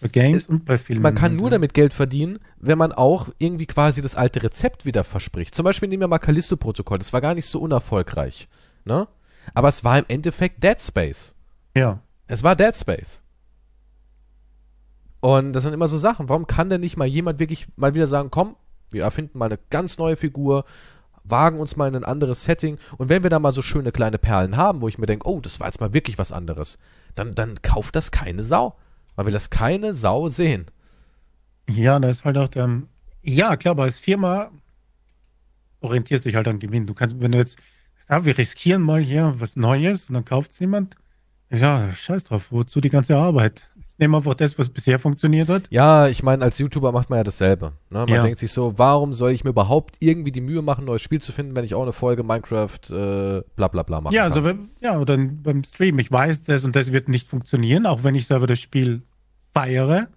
bei 0.00 0.08
Games 0.08 0.46
und 0.46 0.64
bei 0.64 0.78
Filmen. 0.78 1.02
Man 1.02 1.14
kann 1.14 1.32
Also, 1.32 1.40
nur 1.40 1.50
damit 1.50 1.74
Geld 1.74 1.94
verdienen, 1.94 2.38
wenn 2.58 2.78
man 2.78 2.92
auch 2.92 3.28
irgendwie 3.38 3.66
quasi 3.66 4.02
das 4.02 4.14
alte 4.14 4.42
Rezept 4.42 4.84
wieder 4.84 5.04
verspricht. 5.04 5.54
Zum 5.54 5.64
Beispiel 5.64 5.88
nehmen 5.88 6.02
wir 6.02 6.08
mal 6.08 6.18
Callisto-Protokoll. 6.18 6.98
Das 6.98 7.12
war 7.12 7.20
gar 7.20 7.34
nicht 7.34 7.46
so 7.46 7.60
unerfolgreich. 7.60 8.48
Ne? 8.84 9.08
Aber 9.54 9.68
es 9.68 9.84
war 9.84 9.98
im 9.98 10.04
Endeffekt 10.08 10.62
Dead 10.62 10.80
Space. 10.80 11.34
Ja. 11.74 12.00
Es 12.26 12.42
war 12.42 12.56
Dead 12.56 12.74
Space. 12.74 13.22
Und 15.20 15.54
das 15.54 15.62
sind 15.62 15.72
immer 15.72 15.88
so 15.88 15.98
Sachen. 15.98 16.28
Warum 16.28 16.46
kann 16.46 16.70
denn 16.70 16.80
nicht 16.80 16.96
mal 16.96 17.06
jemand 17.06 17.38
wirklich 17.38 17.66
mal 17.76 17.94
wieder 17.94 18.06
sagen, 18.06 18.30
komm, 18.30 18.56
wir 18.90 19.02
erfinden 19.02 19.38
mal 19.38 19.46
eine 19.46 19.58
ganz 19.70 19.98
neue 19.98 20.16
Figur, 20.16 20.64
wagen 21.24 21.58
uns 21.58 21.76
mal 21.76 21.88
in 21.88 21.96
ein 21.96 22.04
anderes 22.04 22.44
Setting. 22.44 22.78
Und 22.98 23.08
wenn 23.08 23.22
wir 23.22 23.30
da 23.30 23.38
mal 23.38 23.52
so 23.52 23.62
schöne 23.62 23.92
kleine 23.92 24.18
Perlen 24.18 24.56
haben, 24.56 24.80
wo 24.82 24.88
ich 24.88 24.98
mir 24.98 25.06
denke, 25.06 25.26
oh, 25.28 25.40
das 25.40 25.58
war 25.58 25.66
jetzt 25.66 25.80
mal 25.80 25.92
wirklich 25.92 26.18
was 26.18 26.32
anderes, 26.32 26.78
dann, 27.14 27.32
dann 27.32 27.60
kauft 27.62 27.96
das 27.96 28.10
keine 28.10 28.44
Sau. 28.44 28.76
Weil 29.16 29.26
wir 29.26 29.32
das 29.32 29.50
keine 29.50 29.92
Sau 29.94 30.28
sehen. 30.28 30.66
Ja, 31.68 31.98
da 31.98 32.08
ist 32.08 32.24
halt 32.24 32.36
auch 32.38 32.48
der. 32.48 32.82
Ja, 33.22 33.56
klar, 33.56 33.72
aber 33.72 33.82
als 33.84 33.98
Firma 33.98 34.50
orientierst 35.80 36.24
dich 36.24 36.34
halt 36.34 36.48
an 36.48 36.58
Gewinn. 36.58 36.86
Du 36.86 36.94
kannst, 36.94 37.20
wenn 37.20 37.32
du 37.32 37.38
jetzt, 37.38 37.56
ja, 38.08 38.24
wir 38.24 38.36
riskieren 38.38 38.82
mal 38.82 39.00
hier 39.00 39.34
was 39.38 39.56
Neues 39.56 40.08
und 40.08 40.14
dann 40.14 40.24
kauft 40.24 40.52
es 40.52 40.58
jemand. 40.58 40.96
Ja, 41.50 41.92
scheiß 41.92 42.24
drauf, 42.24 42.46
wozu 42.50 42.80
die 42.80 42.88
ganze 42.88 43.16
Arbeit? 43.16 43.62
Ich 43.76 43.98
nehme 44.00 44.16
einfach 44.18 44.34
das, 44.34 44.58
was 44.58 44.68
bisher 44.68 44.98
funktioniert 44.98 45.48
hat. 45.48 45.62
Ja, 45.70 46.06
ich 46.08 46.22
meine, 46.22 46.44
als 46.44 46.58
YouTuber 46.58 46.92
macht 46.92 47.08
man 47.08 47.18
ja 47.18 47.22
dasselbe. 47.24 47.72
Ne? 47.88 48.00
Man 48.00 48.08
Ja. 48.08 48.22
denkt 48.22 48.38
sich 48.38 48.52
so, 48.52 48.74
warum 48.76 49.12
soll 49.14 49.30
ich 49.30 49.42
mir 49.42 49.50
überhaupt 49.50 49.96
irgendwie 50.00 50.32
die 50.32 50.40
Mühe 50.42 50.60
machen, 50.60 50.82
ein 50.82 50.86
neues 50.86 51.02
Spiel 51.02 51.20
zu 51.20 51.32
finden, 51.32 51.56
wenn 51.56 51.64
ich 51.64 51.74
auch 51.74 51.82
eine 51.82 51.92
Folge 51.94 52.22
Minecraft 52.22 52.78
äh, 52.90 53.42
bla 53.54 53.68
bla 53.68 53.82
bla 53.84 54.00
machen 54.00 54.12
Ja, 54.14 54.24
also 54.24 54.44
wenn- 54.44 54.70
ja, 54.80 54.98
oder 54.98 55.16
beim 55.16 55.64
Stream. 55.64 55.98
Ich 55.98 56.10
weiß, 56.12 56.42
das 56.42 56.64
und 56.64 56.76
das 56.76 56.92
wird 56.92 57.08
nicht 57.08 57.28
funktionieren, 57.28 57.86
auch 57.86 58.04
wenn 58.04 58.14
ich 58.14 58.26
selber 58.26 58.46
das 58.46 58.60
Spiel 58.60 59.02
feiere. 59.56 60.08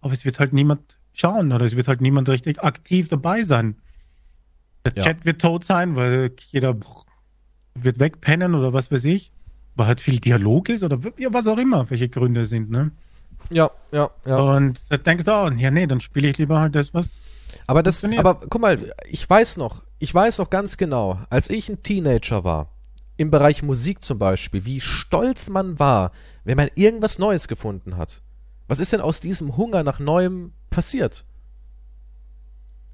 Aber 0.00 0.12
es 0.12 0.24
wird 0.24 0.38
halt 0.40 0.52
niemand 0.52 0.80
schauen 1.12 1.52
oder 1.52 1.64
es 1.64 1.74
wird 1.76 1.88
halt 1.88 2.00
niemand 2.00 2.28
richtig 2.28 2.62
aktiv 2.62 3.08
dabei 3.08 3.42
sein. 3.42 3.76
Der 4.84 4.92
Ja. 4.96 5.02
Chat 5.04 5.24
wird 5.24 5.40
tot 5.40 5.64
sein, 5.64 5.96
weil 5.96 6.30
jeder 6.50 6.76
wird 7.74 7.98
wegpennen 7.98 8.54
oder 8.54 8.72
was 8.72 8.90
weiß 8.90 9.04
ich. 9.04 9.30
weil 9.76 9.86
halt 9.86 10.00
viel 10.00 10.18
Dialog 10.18 10.68
ist 10.70 10.82
oder 10.82 10.98
was 11.04 11.46
auch 11.46 11.58
immer, 11.58 11.88
welche 11.88 12.08
Gründe 12.08 12.46
sind, 12.46 12.68
ne? 12.68 12.90
Ja, 13.48 13.70
ja, 13.92 14.10
ja. 14.26 14.36
Und 14.36 14.80
da 14.88 14.96
denkst 14.96 15.24
du 15.24 15.32
auch, 15.32 15.52
ja, 15.52 15.70
nee, 15.70 15.86
dann 15.86 16.00
spiele 16.00 16.28
ich 16.30 16.38
lieber 16.38 16.58
halt 16.58 16.74
das, 16.74 16.92
was. 16.94 17.12
Aber 17.68 17.84
das, 17.84 18.02
aber 18.02 18.40
guck 18.50 18.60
mal, 18.60 18.92
ich 19.08 19.30
weiß 19.30 19.56
noch, 19.56 19.84
ich 20.00 20.12
weiß 20.12 20.38
noch 20.38 20.50
ganz 20.50 20.76
genau, 20.78 21.20
als 21.30 21.48
ich 21.48 21.68
ein 21.68 21.80
Teenager 21.84 22.42
war, 22.42 22.72
im 23.16 23.30
Bereich 23.30 23.62
Musik 23.62 24.02
zum 24.02 24.18
Beispiel, 24.18 24.64
wie 24.64 24.80
stolz 24.80 25.48
man 25.48 25.78
war, 25.78 26.10
wenn 26.42 26.56
man 26.56 26.70
irgendwas 26.74 27.20
Neues 27.20 27.46
gefunden 27.46 27.96
hat. 27.96 28.20
Was 28.68 28.80
ist 28.80 28.92
denn 28.92 29.00
aus 29.00 29.20
diesem 29.20 29.56
Hunger 29.56 29.82
nach 29.82 29.98
Neuem 29.98 30.52
passiert? 30.70 31.24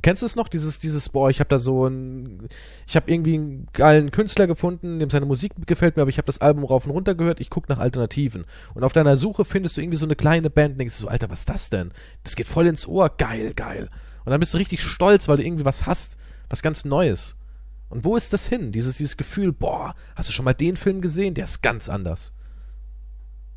Kennst 0.03 0.21
du 0.21 0.27
es 0.27 0.37
noch? 0.37 0.49
Dieses, 0.49 0.79
dieses, 0.79 1.09
boah, 1.09 1.31
ich 1.31 1.41
habe 1.41 1.49
da 1.49 1.59
so 1.59 1.87
ein, 1.87 2.49
ich 2.87 2.95
habe 2.95 3.11
irgendwie 3.11 3.35
einen 3.35 3.69
geilen 3.73 4.11
Künstler 4.11 4.47
gefunden, 4.47 4.99
dem 4.99 5.09
seine 5.09 5.25
Musik 5.25 5.53
gefällt 5.67 5.97
mir, 5.97 6.03
aber 6.03 6.11
ich 6.11 6.19
habe 6.19 6.27
das 6.27 6.43
Album 6.43 6.65
rauf 6.65 6.85
und 6.85 6.93
runter 6.93 7.15
gehört, 7.15 7.41
ich 7.41 7.49
gucke 7.49 7.73
nach 7.73 7.79
Alternativen. 7.79 8.45
Und 8.75 8.85
auf 8.85 8.93
deiner 8.93 9.17
Suche 9.17 9.47
findest 9.47 9.77
du 9.77 9.81
irgendwie 9.81 9.97
so 9.97 10.05
eine 10.05 10.15
kleine 10.15 10.51
Band 10.51 10.73
und 10.73 10.79
denkst 10.79 10.95
so, 10.95 11.09
Alter, 11.09 11.31
was 11.31 11.41
ist 11.41 11.49
das 11.49 11.71
denn? 11.71 11.91
Das 12.23 12.37
geht 12.37 12.47
voll 12.47 12.67
ins 12.67 12.87
Ohr, 12.87 13.09
geil, 13.17 13.55
geil. 13.55 13.89
Und 14.27 14.31
dann 14.31 14.41
bist 14.41 14.53
du 14.53 14.59
richtig 14.59 14.83
stolz, 14.83 15.27
weil 15.27 15.39
du 15.39 15.45
irgendwie 15.45 15.65
was 15.65 15.87
hast, 15.87 16.19
was 16.51 16.61
ganz 16.61 16.85
Neues. 16.85 17.37
Und 17.89 18.05
wo 18.05 18.15
ist 18.15 18.35
das 18.35 18.47
hin? 18.47 18.73
Dieses, 18.73 18.99
dieses 18.99 19.17
Gefühl, 19.17 19.53
boah, 19.53 19.95
hast 20.17 20.29
du 20.29 20.35
schon 20.35 20.45
mal 20.45 20.53
den 20.53 20.77
Film 20.77 21.01
gesehen? 21.01 21.33
Der 21.33 21.45
ist 21.45 21.63
ganz 21.63 21.89
anders. 21.89 22.35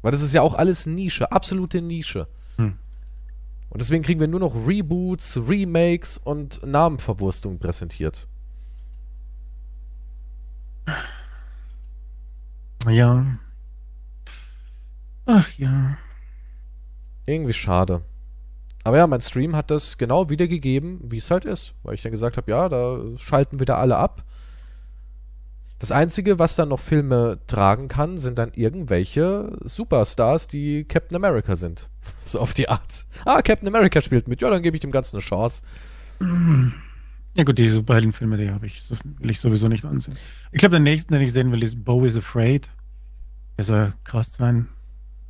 Weil 0.01 0.11
das 0.11 0.21
ist 0.21 0.33
ja 0.33 0.41
auch 0.41 0.53
alles 0.53 0.85
Nische, 0.85 1.31
absolute 1.31 1.81
Nische. 1.81 2.27
Hm. 2.57 2.77
Und 3.69 3.81
deswegen 3.81 4.03
kriegen 4.03 4.19
wir 4.19 4.27
nur 4.27 4.39
noch 4.39 4.55
Reboots, 4.55 5.37
Remakes 5.47 6.17
und 6.17 6.65
Namenverwurstungen 6.65 7.59
präsentiert. 7.59 8.27
Ja. 12.87 13.25
Ach 15.25 15.51
ja. 15.57 15.97
Irgendwie 17.25 17.53
schade. 17.53 18.03
Aber 18.83 18.97
ja, 18.97 19.07
mein 19.07 19.19
Stream 19.19 19.55
hat 19.55 19.69
das 19.69 19.97
genau 19.97 20.29
wiedergegeben, 20.29 20.99
wie 21.03 21.17
es 21.17 21.29
halt 21.29 21.43
ist. 21.43 21.73
Weil 21.83 21.95
ich 21.95 22.01
dann 22.01 22.13
gesagt 22.13 22.37
habe, 22.37 22.49
ja, 22.49 22.69
da 22.69 23.01
schalten 23.17 23.59
wieder 23.59 23.77
alle 23.77 23.97
ab. 23.97 24.23
Das 25.79 25.91
Einzige, 25.91 26.39
was 26.39 26.55
dann 26.55 26.69
noch 26.69 26.79
Filme 26.79 27.39
tragen 27.45 27.87
kann, 27.87 28.17
sind 28.17 28.39
dann 28.39 28.51
irgendwelche 28.55 29.57
Superstars, 29.61 30.47
die 30.47 30.85
Captain 30.85 31.15
America 31.15 31.55
sind. 31.55 31.89
So 32.23 32.39
auf 32.39 32.53
die 32.53 32.69
Art. 32.69 33.05
Ah, 33.25 33.41
Captain 33.41 33.67
America 33.67 34.01
spielt 34.01 34.27
mit. 34.29 34.41
Ja, 34.41 34.49
dann 34.49 34.61
gebe 34.61 34.75
ich 34.75 34.81
dem 34.81 34.91
Ganzen 34.91 35.17
eine 35.17 35.23
Chance. 35.23 35.61
Ja 37.35 37.43
gut, 37.43 37.57
die 37.57 37.69
Superheldenfilme, 37.69 38.37
die 38.37 38.49
habe 38.49 38.65
ich, 38.65 38.81
will 38.89 39.29
ich 39.29 39.39
sowieso 39.39 39.67
nicht 39.67 39.85
ansehen. 39.85 40.17
Ich 40.51 40.59
glaube, 40.59 40.71
der 40.71 40.79
nächste, 40.79 41.13
den 41.13 41.21
ich 41.21 41.33
sehen 41.33 41.51
will, 41.51 41.63
ist 41.63 41.83
Bo 41.83 42.03
is 42.05 42.17
Afraid. 42.17 42.69
Der 43.57 43.65
soll 43.65 43.93
krass 44.03 44.33
sein. 44.33 44.67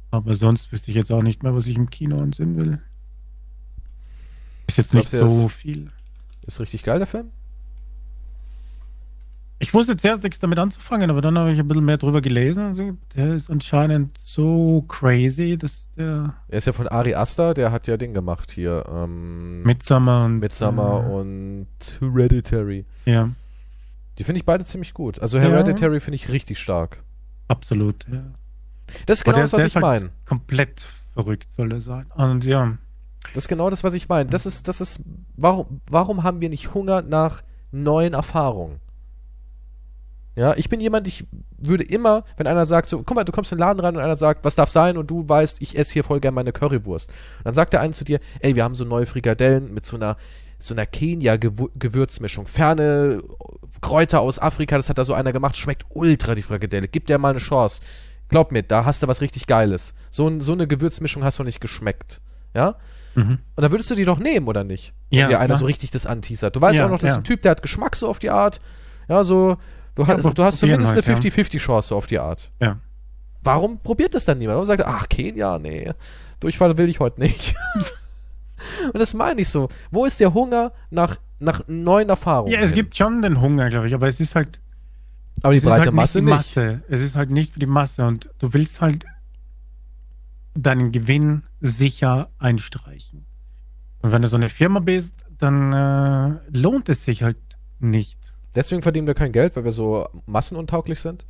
Aber 0.10 0.36
sonst 0.36 0.72
wüsste 0.72 0.92
ich 0.92 0.96
jetzt 0.98 1.12
auch 1.12 1.22
nicht 1.22 1.44
mehr, 1.44 1.54
was 1.56 1.68
ich 1.68 1.76
im 1.76 1.90
Kino 1.90 2.20
ansehen 2.22 2.56
will. 2.58 2.80
Ist 4.68 4.78
jetzt 4.78 4.94
nicht 4.94 5.10
Glaubst 5.10 5.34
so 5.34 5.44
er 5.44 5.50
viel. 5.50 5.92
Ist 6.46 6.60
richtig 6.60 6.84
geil, 6.84 7.00
der 7.00 7.08
Film? 7.08 7.32
Ich 9.60 9.74
wusste 9.74 9.98
zuerst 9.98 10.22
nichts 10.24 10.38
damit 10.40 10.60
anzufangen, 10.60 11.10
aber 11.10 11.20
dann 11.22 11.36
habe 11.38 11.52
ich 11.52 11.58
ein 11.60 11.68
bisschen 11.68 11.86
mehr 11.86 11.98
drüber 11.98 12.22
gelesen. 12.22 12.64
Also, 12.66 12.96
der 13.16 13.34
ist 13.34 13.50
anscheinend 13.50 14.16
so 14.20 14.84
crazy, 14.88 15.58
dass 15.58 15.90
der 15.98 16.36
Er 16.48 16.58
ist 16.60 16.68
ja 16.68 16.74
von 16.74 16.88
Ari 16.88 17.16
Aster, 17.16 17.56
der 17.56 17.72
hat 17.72 17.88
ja 17.88 17.98
Ding 17.98 18.14
gemacht 18.14 18.52
hier. 18.52 18.86
Ähm, 18.88 19.64
Midsummer 19.64 20.26
und 20.26 20.40
Midsommar 20.40 21.08
äh, 21.08 21.14
und 21.14 21.68
Hereditary. 22.00 22.86
Ja, 23.06 23.30
Die 24.20 24.24
finde 24.24 24.38
ich 24.38 24.46
beide 24.46 24.64
ziemlich 24.64 24.94
gut. 24.94 25.20
Also 25.22 25.38
Ja. 25.38 25.46
Hereditary 25.46 26.00
finde 26.02 26.16
ich 26.16 26.30
richtig 26.30 26.60
stark. 26.60 27.02
absolut. 27.48 28.06
Ja. 28.12 28.22
Das 29.08 29.20
ist 29.20 29.24
genau 29.26 29.40
das, 29.40 29.54
was 29.54 29.66
ich 29.66 29.76
halt- 29.76 29.82
meine. 29.82 30.10
Komplett 30.26 30.86
verrückt 31.14 31.48
soll 31.56 31.72
er 31.72 31.82
sein. 31.82 32.06
Und 32.16 32.44
ja, 32.46 32.78
Das 33.34 33.46
ist 33.46 33.48
genau 33.48 33.70
das, 33.72 33.84
was 33.84 33.96
ich 33.96 34.08
meine. 34.08 34.30
Das 34.30 34.46
ist, 34.46 34.68
das 34.68 34.82
ist, 34.82 35.02
warum, 35.36 35.82
warum 35.90 36.22
haben 36.24 36.42
wir 36.42 36.50
nicht 36.50 36.74
Hunger 36.76 37.02
nach 37.02 37.42
neuen 37.72 38.14
Erfahrungen? 38.14 38.80
Ja, 40.38 40.56
ich 40.56 40.70
bin 40.70 40.80
jemand, 40.80 41.08
ich 41.08 41.26
würde 41.58 41.84
immer, 41.84 42.24
wenn 42.38 42.46
einer 42.46 42.68
sagt, 42.68 42.88
so, 42.90 43.00
guck 43.02 43.16
mal, 43.16 43.24
du 43.24 43.32
kommst 43.32 43.52
in 43.52 43.58
den 43.58 43.62
Laden 43.62 43.80
rein 43.80 43.96
und 43.96 44.04
einer 44.04 44.16
sagt, 44.16 44.46
was 44.46 44.54
darf 44.56 44.70
sein 44.70 44.96
und 44.96 45.10
du 45.10 45.28
weißt, 45.28 45.64
ich 45.64 45.76
esse 45.76 45.94
hier 45.94 46.04
voll 46.04 46.20
gern 46.20 46.36
meine 46.36 46.52
Currywurst. 46.52 47.10
Und 47.10 47.46
dann 47.46 47.56
sagt 47.56 47.74
der 47.74 47.82
eine 47.82 47.94
zu 47.94 48.04
dir, 48.06 48.20
ey, 48.42 48.56
wir 48.56 48.64
haben 48.64 48.76
so 48.76 48.86
neue 48.86 49.08
Frikadellen 49.08 49.74
mit 49.74 49.84
so 49.84 49.96
einer, 49.96 50.16
so 50.60 50.76
einer 50.76 50.86
Kenia-Gewürzmischung. 50.86 52.48
Ferne 52.48 53.24
Kräuter 53.82 54.22
aus 54.22 54.40
Afrika, 54.40 54.78
das 54.78 54.90
hat 54.90 54.98
da 54.98 55.06
so 55.06 55.14
einer 55.14 55.34
gemacht, 55.34 55.58
schmeckt 55.58 55.86
ultra 55.90 56.36
die 56.36 56.44
Frikadelle. 56.44 56.88
Gib 56.88 57.08
dir 57.08 57.18
mal 57.18 57.30
eine 57.32 57.40
Chance. 57.40 57.82
Glaub 58.30 58.52
mir, 58.52 58.62
da 58.64 58.86
hast 58.86 59.02
du 59.04 59.08
was 59.08 59.22
richtig 59.22 59.48
Geiles. 59.48 59.94
So, 60.12 60.40
so 60.40 60.52
eine 60.52 60.68
Gewürzmischung 60.68 61.24
hast 61.24 61.40
du 61.40 61.44
nicht 61.44 61.62
geschmeckt. 61.62 62.22
Ja? 62.54 62.76
mhm. 63.16 63.40
Und 63.56 63.62
dann 63.64 63.72
würdest 63.72 63.90
du 63.90 63.96
die 63.96 64.06
doch 64.06 64.20
nehmen, 64.20 64.48
oder 64.48 64.64
nicht? 64.64 64.94
Wenn 65.10 65.20
Ja, 65.20 65.28
dir 65.30 65.40
einer 65.40 65.48
klar. 65.48 65.58
so 65.60 65.66
richtig 65.66 65.92
das 65.92 66.06
anteasert. 66.06 66.56
Du 66.56 66.62
weißt 66.62 66.78
Ja, 66.80 66.86
auch 66.86 66.90
noch, 66.92 67.00
das 67.00 67.10
ist 67.12 67.16
ja. 67.16 67.22
ein 67.22 67.24
Typ, 67.24 67.42
der 67.42 67.52
hat 67.52 67.62
Geschmack 67.62 67.96
so 67.96 68.08
auf 68.08 68.20
die 68.20 68.30
Art. 68.30 68.60
Ja, 69.08 69.24
so, 69.24 69.58
du, 69.98 70.02
Ja, 70.04 70.08
hast, 70.08 70.20
aber 70.26 70.34
du 70.34 70.44
hast 70.44 70.60
zumindest 70.60 70.96
halt, 70.96 71.06
eine 71.08 71.16
ja. 71.16 71.22
50-50-Chance 71.22 71.90
so 71.90 71.96
auf 71.98 72.08
die 72.08 72.20
Art. 72.20 72.52
ja. 72.62 72.78
Warum 73.44 73.80
probiert 73.80 74.14
das 74.14 74.26
dann 74.26 74.40
niemand? 74.40 74.56
Warum 74.56 74.66
sagt 74.66 74.82
er, 74.82 74.88
ach, 74.90 75.08
Kenia, 75.08 75.58
nee, 75.58 75.94
Durchfall 76.42 76.78
will 76.78 76.90
ich 76.90 77.00
heute 77.00 77.22
nicht. 77.22 77.56
Und 78.94 79.00
das 79.00 79.14
meine 79.14 79.40
ich 79.40 79.48
so. 79.48 79.70
Wo 79.90 80.06
ist 80.06 80.20
der 80.20 80.34
Hunger 80.34 80.74
nach, 80.90 81.18
nach 81.40 81.62
neuen 81.68 82.10
Erfahrungen? 82.10 82.52
Ja, 82.52 82.60
es 82.60 82.70
hin? 82.72 82.76
gibt 82.76 82.98
schon 82.98 83.22
den 83.22 83.40
Hunger, 83.40 83.70
glaube 83.70 83.88
ich, 83.88 83.94
aber 83.94 84.08
es 84.08 84.20
ist 84.20 84.36
halt, 84.36 84.60
aber 85.44 85.54
die 85.54 85.62
breite 85.62 85.86
halt 85.86 85.94
Masse 85.94 86.22
nicht. 86.22 86.30
Masse. 86.30 86.82
Es 86.90 87.02
ist 87.02 87.16
halt 87.16 87.30
nicht 87.30 87.54
für 87.54 87.60
die 87.60 87.68
Masse 87.68 88.06
und 88.06 88.30
du 88.40 88.54
willst 88.54 88.82
halt 88.82 89.06
deinen 90.56 90.92
Gewinn 90.92 91.44
sicher 91.62 92.30
einstreichen. 92.40 93.26
Und 94.02 94.12
wenn 94.12 94.24
du 94.24 94.28
so 94.28 94.36
eine 94.36 94.50
Firma 94.50 94.80
bist, 94.80 95.14
dann 95.38 95.72
äh, 95.72 96.58
lohnt 96.58 96.90
es 96.90 97.04
sich 97.04 97.24
halt 97.24 97.38
nicht. 97.80 98.18
Deswegen 98.56 98.82
verdienen 98.82 99.08
wir 99.08 99.14
kein 99.14 99.32
Geld, 99.32 99.56
weil 99.56 99.64
wir 99.64 99.72
so 99.72 100.08
massenuntauglich 100.26 101.00
sind. 101.00 101.26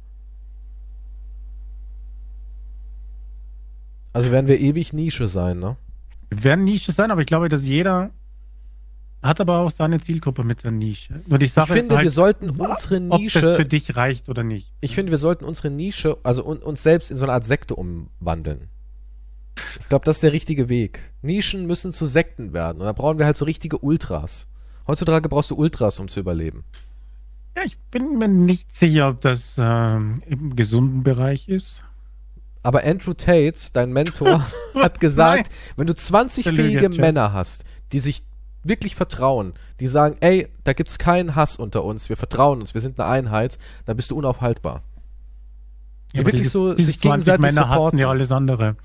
Also 4.14 4.32
werden 4.32 4.48
wir 4.48 4.60
ewig 4.60 4.94
Nische 4.94 5.28
sein, 5.28 5.60
ne? 5.60 5.78
Wir 6.30 6.44
werden 6.44 6.66
Nische 6.66 6.92
sein, 6.92 7.12
aber 7.12 7.22
ich 7.22 7.28
glaube, 7.28 7.50
dass 7.50 7.66
jeder 7.66 8.12
hat 9.22 9.42
aber 9.42 9.60
auch 9.60 9.72
seine 9.72 10.00
Zielgruppe 10.00 10.44
mit 10.44 10.64
der 10.64 10.72
Nische. 10.72 11.22
Die 11.26 11.46
Ich 11.46 11.54
Sache 11.54 11.74
finde, 11.74 11.96
halt, 11.96 12.04
wir 12.04 12.12
sollten 12.12 12.50
unsere 12.50 12.98
ob 12.98 13.10
das 13.10 13.20
Nische 13.20 13.56
für 13.56 13.66
dich 13.66 13.96
reicht 13.96 14.30
oder 14.30 14.44
nicht. 14.44 14.72
Ich 14.80 14.96
finde, 14.96 15.12
wir 15.12 15.18
sollten 15.18 15.44
unsere 15.44 15.70
Nische, 15.70 16.18
also 16.24 16.46
un 16.46 16.58
uns 16.60 16.84
selbst 16.84 17.12
in 17.12 17.18
so 17.18 17.26
eine 17.26 17.34
Art 17.34 17.44
Sekte 17.44 17.76
umwandeln. 17.76 18.70
Ich 19.80 19.90
glaube, 19.90 20.06
das 20.06 20.18
ist 20.18 20.24
der 20.24 20.34
richtige 20.34 20.70
Weg. 20.70 21.02
Nischen 21.22 21.66
müssen 21.66 21.92
zu 21.92 22.06
Sekten 22.06 22.54
werden. 22.54 22.80
Und 22.80 22.86
da 22.86 22.94
brauchen 22.94 23.18
wir 23.18 23.26
halt 23.26 23.38
so 23.38 23.46
richtige 23.46 23.80
Ultras. 23.80 24.48
Heutzutage 24.88 25.30
brauchst 25.30 25.52
du 25.52 25.56
Ultras, 25.56 26.00
um 26.00 26.08
zu 26.08 26.20
überleben. 26.20 26.64
Ja, 27.58 27.64
ich 27.66 27.76
bin 27.90 28.20
mir 28.20 28.28
nicht 28.28 28.76
sicher, 28.76 29.10
ob 29.10 29.22
das 29.22 29.56
ähm, 29.58 30.22
im 30.28 30.56
gesunden 30.56 31.02
Bereich 31.02 31.50
ist. 31.50 31.82
Aber 32.62 32.84
Andrew 32.84 33.14
Tate, 33.14 33.56
dein 33.74 33.92
Mentor, 33.92 34.46
hat 34.76 35.00
gesagt, 35.00 35.50
wenn 35.76 35.88
du 35.88 35.96
20 35.96 36.44
Der 36.44 36.54
Lüge, 36.54 36.64
fähige 36.70 36.82
Jack. 36.96 36.98
Männer 37.02 37.34
hast, 37.34 37.64
die 37.94 37.98
sich 38.00 38.22
wirklich 38.62 38.94
vertrauen, 38.94 39.54
die 39.80 39.88
sagen, 39.88 40.18
ey, 40.20 40.50
da 40.66 40.74
gibt's 40.74 41.00
keinen 41.00 41.34
Hass 41.36 41.56
unter 41.58 41.84
uns, 41.84 42.10
wir 42.10 42.18
vertrauen 42.18 42.60
uns, 42.60 42.76
wir 42.76 42.82
sind 42.82 43.00
eine 43.00 43.10
Einheit, 43.10 43.58
dann 43.86 43.96
bist 43.98 44.12
du 44.12 44.18
unaufhaltbar. 44.18 44.84
Die 46.14 46.20
aber 46.20 46.28
wirklich 46.28 46.44
diese- 46.44 46.52
so 46.52 46.74
diese 46.76 46.92
sich 46.92 47.00
gegenseitig 47.02 47.42
Männer 47.42 47.70
hassen 47.70 47.74
supporten. 47.80 47.98
ja 48.00 48.10
alles 48.10 48.32
andere. 48.32 48.76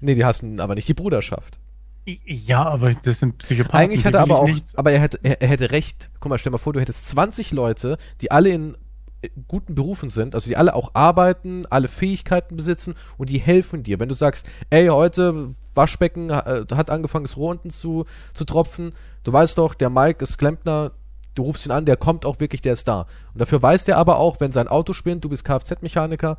Nee, 0.00 0.16
die 0.16 0.24
hassen 0.24 0.58
aber 0.58 0.74
nicht 0.74 0.88
die 0.88 0.94
Bruderschaft. 0.94 1.58
Ja, 2.06 2.64
aber 2.64 2.94
das 2.94 3.18
sind 3.18 3.38
Psychopathen. 3.38 3.80
Eigentlich 3.80 4.06
hat 4.06 4.14
er 4.14 4.20
aber 4.20 4.38
auch, 4.38 4.48
aber 4.74 4.92
er 4.92 5.00
hätte, 5.00 5.18
er, 5.22 5.42
er 5.42 5.48
hätte 5.48 5.72
recht. 5.72 6.10
Guck 6.20 6.30
mal, 6.30 6.38
stell 6.38 6.52
mal 6.52 6.58
vor, 6.58 6.72
du 6.72 6.80
hättest 6.80 7.08
20 7.08 7.50
Leute, 7.50 7.98
die 8.20 8.30
alle 8.30 8.50
in 8.50 8.76
äh, 9.22 9.28
guten 9.48 9.74
Berufen 9.74 10.08
sind, 10.08 10.36
also 10.36 10.48
die 10.48 10.56
alle 10.56 10.74
auch 10.74 10.92
arbeiten, 10.94 11.66
alle 11.66 11.88
Fähigkeiten 11.88 12.54
besitzen 12.54 12.94
und 13.18 13.28
die 13.28 13.38
helfen 13.38 13.82
dir. 13.82 13.98
Wenn 13.98 14.08
du 14.08 14.14
sagst, 14.14 14.48
ey, 14.70 14.86
heute 14.86 15.54
Waschbecken 15.74 16.30
äh, 16.30 16.64
hat 16.72 16.90
angefangen, 16.90 17.24
das 17.24 17.36
Rohr 17.36 17.50
unten 17.50 17.70
zu, 17.70 18.06
zu 18.34 18.44
tropfen, 18.44 18.92
du 19.24 19.32
weißt 19.32 19.58
doch, 19.58 19.74
der 19.74 19.90
Mike 19.90 20.22
ist 20.22 20.38
Klempner, 20.38 20.92
du 21.34 21.42
rufst 21.42 21.66
ihn 21.66 21.72
an, 21.72 21.86
der 21.86 21.96
kommt 21.96 22.24
auch 22.24 22.38
wirklich, 22.38 22.62
der 22.62 22.74
ist 22.74 22.86
da. 22.86 23.06
Und 23.32 23.40
dafür 23.40 23.60
weiß 23.60 23.84
der 23.84 23.98
aber 23.98 24.18
auch, 24.18 24.38
wenn 24.38 24.52
sein 24.52 24.68
Auto 24.68 24.92
spinnt, 24.92 25.24
du 25.24 25.28
bist 25.28 25.44
Kfz-Mechaniker, 25.44 26.38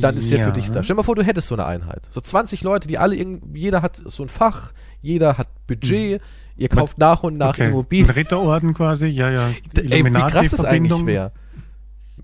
dann 0.00 0.16
ist 0.16 0.30
der 0.30 0.38
Ja. 0.40 0.46
für 0.46 0.52
dich 0.52 0.66
da. 0.70 0.82
Stell 0.82 0.94
dir 0.94 0.98
mal 0.98 1.02
vor, 1.04 1.14
du 1.16 1.22
hättest 1.22 1.48
so 1.48 1.54
eine 1.54 1.66
Einheit. 1.66 2.08
So 2.10 2.20
20 2.20 2.62
Leute, 2.62 2.88
die 2.88 2.98
alle, 2.98 3.16
irgend, 3.16 3.56
jeder 3.56 3.82
hat 3.82 3.96
so 4.04 4.22
ein 4.22 4.28
Fach, 4.28 4.72
jeder 5.02 5.38
hat 5.38 5.48
Budget, 5.66 6.20
ihr 6.56 6.68
kauft 6.68 6.98
nach 6.98 7.22
und 7.22 7.36
nach 7.38 7.56
Hm. 7.56 7.64
okay. 7.64 7.68
Immobilien. 7.72 8.08
Ein 8.08 8.14
Ritterorden 8.14 8.74
quasi, 8.74 9.06
ja, 9.06 9.30
ja. 9.30 9.50
Ey, 9.74 10.04
wie 10.04 10.10
krass 10.10 10.50
das 10.50 10.64
eigentlich 10.64 11.06
wäre. 11.06 11.32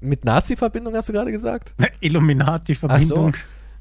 Mit 0.00 0.24
Nazi-Verbindung 0.24 0.94
hast 0.94 1.08
du 1.08 1.12
gerade 1.12 1.32
gesagt? 1.32 1.74
So. 1.78 1.86
Illuminati-Verbindung. 2.00 3.34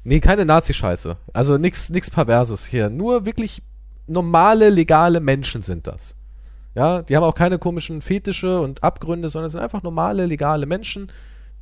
Nee, 0.04 0.20
keine 0.20 0.44
Nazi-Scheiße. 0.44 1.16
Also 1.32 1.58
nix, 1.58 1.90
nix 1.90 2.10
Perverses 2.10 2.64
hier. 2.64 2.88
Nur 2.90 3.26
wirklich 3.26 3.62
normale, 4.06 4.70
legale 4.70 5.20
Menschen 5.20 5.62
sind 5.62 5.86
das. 5.86 6.16
Ja, 6.74 7.02
die 7.02 7.16
haben 7.16 7.24
auch 7.24 7.34
keine 7.34 7.58
komischen 7.58 8.02
Fetische 8.02 8.60
und 8.60 8.82
Abgründe, 8.84 9.28
sondern 9.28 9.50
sind 9.50 9.60
einfach 9.62 9.82
normale, 9.82 10.26
legale 10.26 10.66
Menschen, 10.66 11.10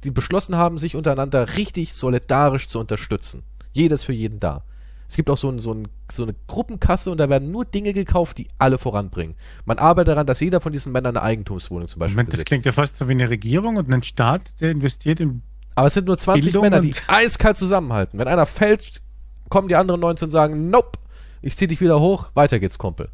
die 0.05 0.11
beschlossen 0.11 0.57
haben, 0.57 0.79
sich 0.79 0.95
untereinander 0.97 1.57
richtig 1.57 1.93
solidarisch 1.95 2.69
zu 2.69 2.79
unterstützen. 2.79 3.43
Jeder 3.73 3.95
ist 3.97 4.05
für 4.05 4.13
jeden 4.13 4.39
da. 4.41 4.63
Es 5.09 5.17
gibt 5.17 5.29
auch 5.31 5.37
so, 5.37 5.51
ein, 5.51 5.59
so, 5.59 5.75
ein, 5.75 5.87
so 6.11 6.23
eine 6.23 6.35
Gruppenkasse 6.47 7.11
und 7.11 7.19
da 7.19 7.29
werden 7.29 7.51
nur 7.51 7.65
Dinge 7.65 7.93
gekauft, 7.93 8.39
die 8.39 8.49
alle 8.59 8.79
voranbringen. 8.79 9.35
Man 9.65 9.79
arbeitet 9.79 10.09
daran, 10.13 10.27
dass 10.27 10.41
jeder 10.41 10.61
von 10.61 10.73
diesen 10.73 10.93
Männern 10.93 11.17
eine 11.17 11.25
Eigentumswohnung 11.25 11.89
zum 11.89 12.01
Beispiel 12.01 12.15
Moment, 12.15 12.29
das 12.29 12.33
besitzt. 12.35 12.49
klingt 12.49 12.65
ja 12.65 12.73
fast 12.73 12.97
so 12.97 13.07
wie 13.09 13.13
eine 13.13 13.29
Regierung 13.29 13.77
und 13.77 13.93
ein 13.93 14.03
Staat, 14.03 14.43
der 14.61 14.71
investiert 14.71 15.21
in. 15.21 15.43
Aber 15.75 15.89
es 15.89 15.95
sind 15.95 16.07
nur 16.07 16.17
20 16.17 16.45
Bildung 16.45 16.63
Männer, 16.63 16.81
die 16.81 16.95
eiskalt 17.07 17.57
zusammenhalten. 17.57 18.19
Wenn 18.19 18.29
einer 18.29 18.47
fällt, 18.47 19.03
kommen 19.51 19.69
die 19.69 19.77
anderen 19.77 20.01
19 20.01 20.27
und 20.27 20.31
sagen, 20.31 20.71
nope, 20.71 20.99
ich 21.43 21.57
zieh 21.57 21.67
dich 21.67 21.81
wieder 21.81 22.01
hoch, 22.01 22.29
weiter 22.35 22.59
geht's, 22.59 22.79
Kumpel. 22.79 23.09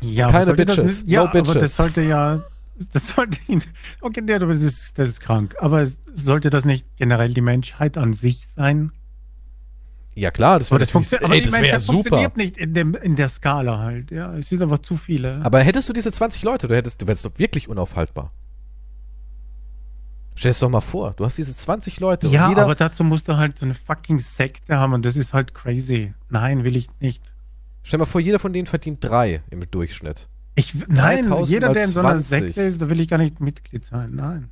Ja, 0.00 0.30
Keine 0.30 0.50
aber 0.50 0.64
das 0.64 0.76
Bitches, 0.76 1.02
nicht- 1.02 1.10
ja, 1.12 1.20
no 1.22 1.28
aber 1.28 1.40
bitches. 1.40 1.54
das 1.60 1.76
sollte 1.76 2.02
ja. 2.02 2.42
Das 2.92 3.08
sollte 3.08 3.38
ihn. 3.48 3.62
Okay, 4.00 4.22
der, 4.22 4.38
das 4.38 4.58
ist, 4.58 4.98
das 4.98 5.08
ist 5.08 5.20
krank. 5.20 5.54
Aber 5.60 5.86
sollte 6.14 6.50
das 6.50 6.64
nicht 6.64 6.86
generell 6.96 7.32
die 7.32 7.40
Menschheit 7.40 7.96
an 7.96 8.12
sich 8.12 8.46
sein? 8.48 8.92
Ja 10.14 10.30
klar, 10.30 10.58
das 10.58 10.70
wäre 10.70 10.80
das, 10.80 10.90
funktio 10.90 11.18
ey, 11.18 11.40
das 11.40 11.52
wär 11.52 11.78
super. 11.78 11.92
funktioniert 11.94 12.36
nicht 12.36 12.58
in, 12.58 12.74
dem, 12.74 12.94
in 12.94 13.16
der 13.16 13.28
Skala 13.28 13.78
halt. 13.78 14.10
Ja, 14.10 14.36
es 14.36 14.48
sind 14.48 14.60
einfach 14.62 14.80
zu 14.80 14.96
viele. 14.96 15.40
Aber 15.42 15.60
hättest 15.60 15.88
du 15.88 15.92
diese 15.92 16.12
20 16.12 16.42
Leute, 16.42 16.68
du 16.68 16.74
hättest, 16.76 17.00
du 17.00 17.06
wärst 17.06 17.24
doch 17.24 17.38
wirklich 17.38 17.68
unaufhaltbar. 17.68 18.30
Stell 20.34 20.50
es 20.50 20.60
doch 20.60 20.68
mal 20.68 20.80
vor, 20.80 21.12
du 21.12 21.24
hast 21.24 21.38
diese 21.38 21.54
20 21.54 22.00
Leute 22.00 22.26
ja, 22.28 22.44
und 22.44 22.50
jeder, 22.50 22.62
aber 22.64 22.74
dazu 22.74 23.04
musst 23.04 23.28
du 23.28 23.36
halt 23.36 23.58
so 23.58 23.64
eine 23.64 23.74
fucking 23.74 24.18
Sekte 24.18 24.76
haben 24.76 24.92
und 24.92 25.04
das 25.04 25.16
ist 25.16 25.32
halt 25.32 25.54
crazy. 25.54 26.14
Nein, 26.30 26.64
will 26.64 26.76
ich 26.76 26.88
nicht. 27.00 27.22
stell 27.82 27.98
mal 27.98 28.06
vor, 28.06 28.20
jeder 28.20 28.38
von 28.38 28.52
denen 28.52 28.66
verdient 28.66 29.02
drei 29.02 29.42
im 29.50 29.62
Durchschnitt. 29.70 30.28
Ich, 30.54 30.74
nein, 30.88 31.22
3000 31.24 31.48
jeder, 31.50 31.72
der 31.72 31.84
in 31.84 31.90
so 31.90 32.00
einer 32.00 32.10
20. 32.20 32.26
Sekte 32.28 32.62
ist, 32.62 32.82
da 32.82 32.90
will 32.90 33.00
ich 33.00 33.08
gar 33.08 33.18
nicht 33.18 33.40
Mitglied 33.40 33.84
sein. 33.84 34.14
Nein. 34.14 34.48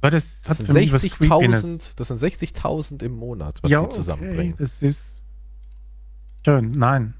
Weil 0.00 0.12
das, 0.12 0.24
Das 0.42 0.50
hat 0.50 0.56
sind 0.58 0.66
für 0.66 0.72
mich 0.74 0.92
was 0.92 1.02
Creepiness. 1.02 1.64
60.000, 1.64 1.96
das 1.96 2.08
sind 2.08 2.20
60.000 2.20 3.02
im 3.02 3.16
Monat, 3.16 3.58
was 3.62 3.70
Ja, 3.70 3.82
die 3.82 3.88
zusammenbringen. 3.88 4.54
okay, 4.54 4.62
das 4.62 4.80
ist 4.80 5.22
schön. 6.44 6.70
Nein. 6.72 7.14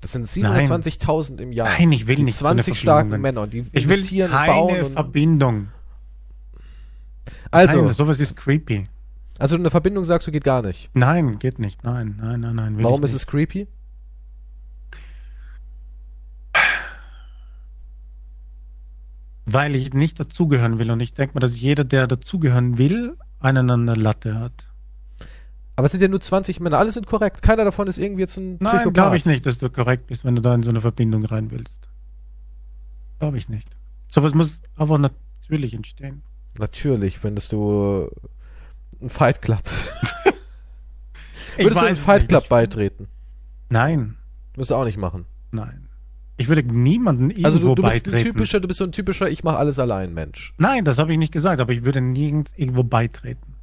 Das 0.00 0.10
sind 0.12 0.26
27.000 0.26 1.38
im 1.38 1.52
Jahr. 1.52 1.68
Nein, 1.68 1.92
ich 1.92 2.08
will 2.08 2.16
die 2.16 2.24
nicht 2.24 2.34
so 2.36 2.46
eine 2.46 2.60
20 2.60 2.76
starken 2.80 3.10
Verbindungen. 3.10 3.22
Männer, 3.22 3.46
die 3.46 3.64
Ich 3.70 3.86
will 3.88 4.00
bauen. 4.28 4.30
keine 4.68 4.84
Und, 4.86 4.92
Verbindung. 4.94 5.68
also, 7.52 7.82
Nein, 7.84 7.92
sowas 7.94 8.18
ist 8.18 8.34
creepy. 8.36 8.88
also 9.38 9.54
eine 9.54 9.70
Verbindung 9.70 10.02
sagst 10.02 10.26
du 10.26 10.32
geht 10.32 10.42
gar 10.42 10.62
nicht. 10.62 10.90
Nein, 10.94 11.38
geht 11.38 11.60
nicht. 11.60 11.84
Nein, 11.84 12.16
nein, 12.20 12.40
nein, 12.40 12.56
nein. 12.56 12.82
Warum 12.82 13.04
ist 13.04 13.14
es 13.14 13.28
creepy? 13.28 13.68
Weil 19.52 19.74
ich 19.76 19.92
nicht 19.92 20.18
dazugehören 20.18 20.78
will. 20.78 20.90
Und 20.90 21.00
ich 21.00 21.14
denke 21.14 21.34
mal, 21.34 21.40
dass 21.40 21.58
jeder, 21.60 21.84
der 21.84 22.06
dazugehören 22.06 22.78
will, 22.78 23.16
einen 23.40 23.70
an 23.70 23.86
der 23.86 23.96
Latte 23.96 24.38
hat. 24.38 24.52
Aber 25.74 25.86
es 25.86 25.92
sind 25.92 26.00
ja 26.02 26.08
nur 26.08 26.20
20 26.20 26.60
Männer, 26.60 26.78
alle 26.78 26.92
sind 26.92 27.06
korrekt. 27.06 27.42
Keiner 27.42 27.64
davon 27.64 27.86
ist 27.88 27.98
irgendwie 27.98 28.20
jetzt 28.22 28.36
ein 28.36 28.58
Nein, 28.60 28.92
glaube 28.92 29.16
ich 29.16 29.24
nicht, 29.24 29.46
dass 29.46 29.58
du 29.58 29.70
korrekt 29.70 30.06
bist, 30.06 30.24
wenn 30.24 30.36
du 30.36 30.42
da 30.42 30.54
in 30.54 30.62
so 30.62 30.70
eine 30.70 30.80
Verbindung 30.80 31.24
rein 31.24 31.50
willst. 31.50 31.88
Glaube 33.18 33.38
ich 33.38 33.48
nicht. 33.48 33.68
Sowas 34.08 34.34
muss 34.34 34.60
aber 34.76 34.98
natürlich 34.98 35.74
entstehen. 35.74 36.22
Natürlich, 36.58 37.18
findest 37.18 37.52
du 37.52 38.10
einen 39.00 39.10
Fight 39.10 39.40
Club. 39.40 39.62
Würdest 41.56 41.80
du 41.80 41.86
einem 41.86 41.96
Fight. 41.96 42.28
Club 42.28 42.48
beitreten? 42.48 43.08
Nein, 43.68 44.16
Würdest 44.54 44.70
du 44.70 44.74
auch 44.74 44.84
nicht 44.84 44.98
machen. 44.98 45.24
nein. 45.50 45.81
Ich 46.42 46.48
würde 46.48 46.64
niemanden 46.64 47.30
irgendwo 47.30 47.46
Also 47.46 47.58
du, 47.60 47.74
du 47.76 47.82
bist 47.82 47.94
ein 47.94 48.02
beitreten. 48.02 48.24
typischer, 48.24 48.58
du 48.58 48.66
bist 48.66 48.78
so 48.78 48.84
ein 48.84 48.90
typischer, 48.90 49.30
ich 49.30 49.44
mache 49.44 49.58
alles 49.58 49.78
allein 49.78 50.12
Mensch. 50.12 50.54
Nein, 50.58 50.84
das 50.84 50.98
habe 50.98 51.12
ich 51.12 51.18
nicht 51.18 51.32
gesagt, 51.32 51.60
aber 51.60 51.72
ich 51.72 51.84
würde 51.84 52.00
nirgends 52.00 52.52
irgendwo 52.56 52.82
beitreten. 52.82 53.54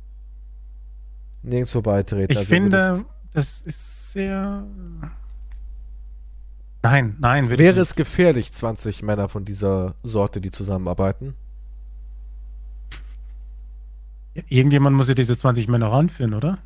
Nirgendwo 1.44 1.82
beitreten. 1.82 2.32
Ich 2.32 2.38
also 2.38 2.48
finde, 2.48 3.06
das 3.34 3.62
ist 3.64 4.14
sehr. 4.14 4.66
Nein, 6.82 7.18
nein, 7.20 7.50
wäre 7.50 7.82
es 7.82 7.96
gefährlich, 7.96 8.54
20 8.54 9.04
Männer 9.04 9.28
von 9.28 9.44
dieser 9.44 9.96
Sorte, 10.02 10.40
die 10.40 10.52
zusammenarbeiten? 10.52 11.36
Irgendjemand 14.48 14.96
muss 14.96 15.10
ja 15.10 15.16
diese 15.16 15.38
20 15.38 15.68
Männer 15.68 15.92
ranführen, 15.92 16.34
oder? 16.34 16.60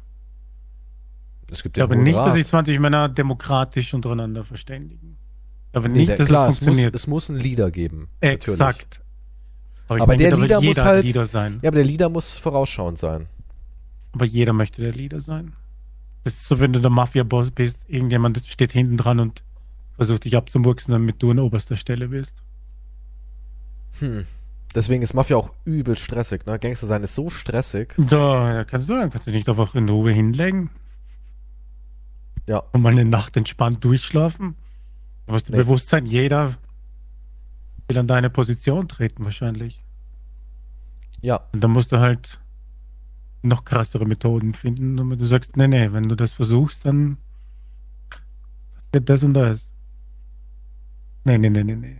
Es 1.50 1.64
gibt 1.64 1.76
Ich 1.76 1.80
glaube 1.80 1.96
nicht, 1.96 2.20
dass 2.20 2.36
sich 2.36 2.46
20 2.46 2.80
Männer 2.80 3.10
demokratisch 3.10 3.96
untereinander 3.96 4.44
verständigen. 4.44 5.18
Nee, 5.74 5.88
nicht, 5.90 6.10
der- 6.10 6.18
dass 6.18 6.28
klar, 6.28 6.48
es 6.50 6.56
es 6.56 6.62
muss, 6.62 6.66
funktioniert. 6.68 6.96
es 6.96 7.08
muss 7.08 7.30
einen 7.30 7.40
Leader 7.40 7.72
geben. 7.72 8.08
Natürlich. 8.22 8.48
Exakt. 8.60 9.02
Aber, 9.88 9.98
ich 9.98 10.04
Aber 10.04 10.18
denke, 10.18 10.24
der 10.24 10.38
da 10.38 10.60
Leader 10.60 10.62
muss 10.62 10.78
halt- 10.78 11.06
Leader 11.06 11.26
sein. 11.26 11.60
Ja, 11.62 11.70
aber 11.70 11.76
der 11.78 11.86
Leader 11.86 12.10
muss 12.10 12.38
vorausschauend 12.38 12.98
sein. 12.98 13.28
Aber 14.14 14.26
jeder 14.26 14.54
möchte 14.54 14.82
der 14.82 14.92
Leader 14.94 15.22
sein. 15.22 15.54
Das 16.24 16.34
ist 16.36 16.48
so, 16.48 16.60
wenn 16.60 16.72
du 16.72 16.80
der 16.80 16.90
Mafia-Boss 16.92 17.52
bist, 17.52 17.80
irgendjemand 17.88 18.42
steht 18.46 18.72
hinten 18.72 18.96
dran 18.98 19.20
und 19.20 19.42
versucht 19.96 20.24
dich 20.24 20.38
abzumurksen, 20.38 20.92
damit 20.92 21.22
du 21.22 21.32
an 21.32 21.40
oberster 21.40 21.76
Stelle 21.76 22.12
wirst. 22.12 22.34
Hm. 24.00 24.26
Deswegen 24.76 25.04
ist 25.04 25.14
Mafia 25.14 25.38
auch 25.38 25.52
übel 25.66 25.98
stressig, 25.98 26.46
ne? 26.46 26.58
Gangster 26.58 26.88
sein 26.88 27.04
ist 27.04 27.14
so 27.14 27.30
stressig. 27.30 27.94
Da 27.98 28.54
ja, 28.56 28.64
kannst 28.64 28.90
du, 28.90 28.94
kannst 29.10 29.28
du 29.28 29.32
nicht 29.32 29.48
einfach 29.50 29.76
in 29.76 29.88
Ruhe 29.90 30.12
hinlegen 30.12 30.70
Ja. 32.48 32.64
und 32.72 32.82
mal 32.82 32.92
eine 32.92 33.06
Nacht 33.06 33.38
entspannt 33.38 33.84
durchschlafen. 33.84 34.56
Du 35.26 35.34
musst 35.34 35.48
dir 35.48 35.54
Nee. 35.54 35.64
bewusst 35.64 35.88
sein, 35.90 36.06
jeder 36.06 36.58
will 37.88 37.98
an 37.98 38.08
deine 38.08 38.30
Position 38.30 38.88
treten 38.88 39.24
wahrscheinlich. 39.24 39.84
Ja. 41.22 41.48
Und 41.52 41.62
dann 41.64 41.72
musst 41.72 41.92
du 41.92 42.00
halt 42.00 42.40
noch 43.42 43.66
krassere 43.66 44.06
Methoden 44.06 44.54
finden, 44.54 44.98
damit 44.98 45.20
du 45.22 45.26
sagst, 45.26 45.58
nee, 45.58 45.68
nee, 45.68 45.92
wenn 45.92 46.04
du 46.04 46.16
das 46.16 46.32
versuchst, 46.34 46.86
dann 46.86 47.18
wird 48.92 49.10
das 49.10 49.24
und 49.24 49.34
das. 49.34 49.70
Nee, 51.26 51.38
nee, 51.38 51.50
nee, 51.50 51.64
nee, 51.64 51.76
nee. 51.76 51.98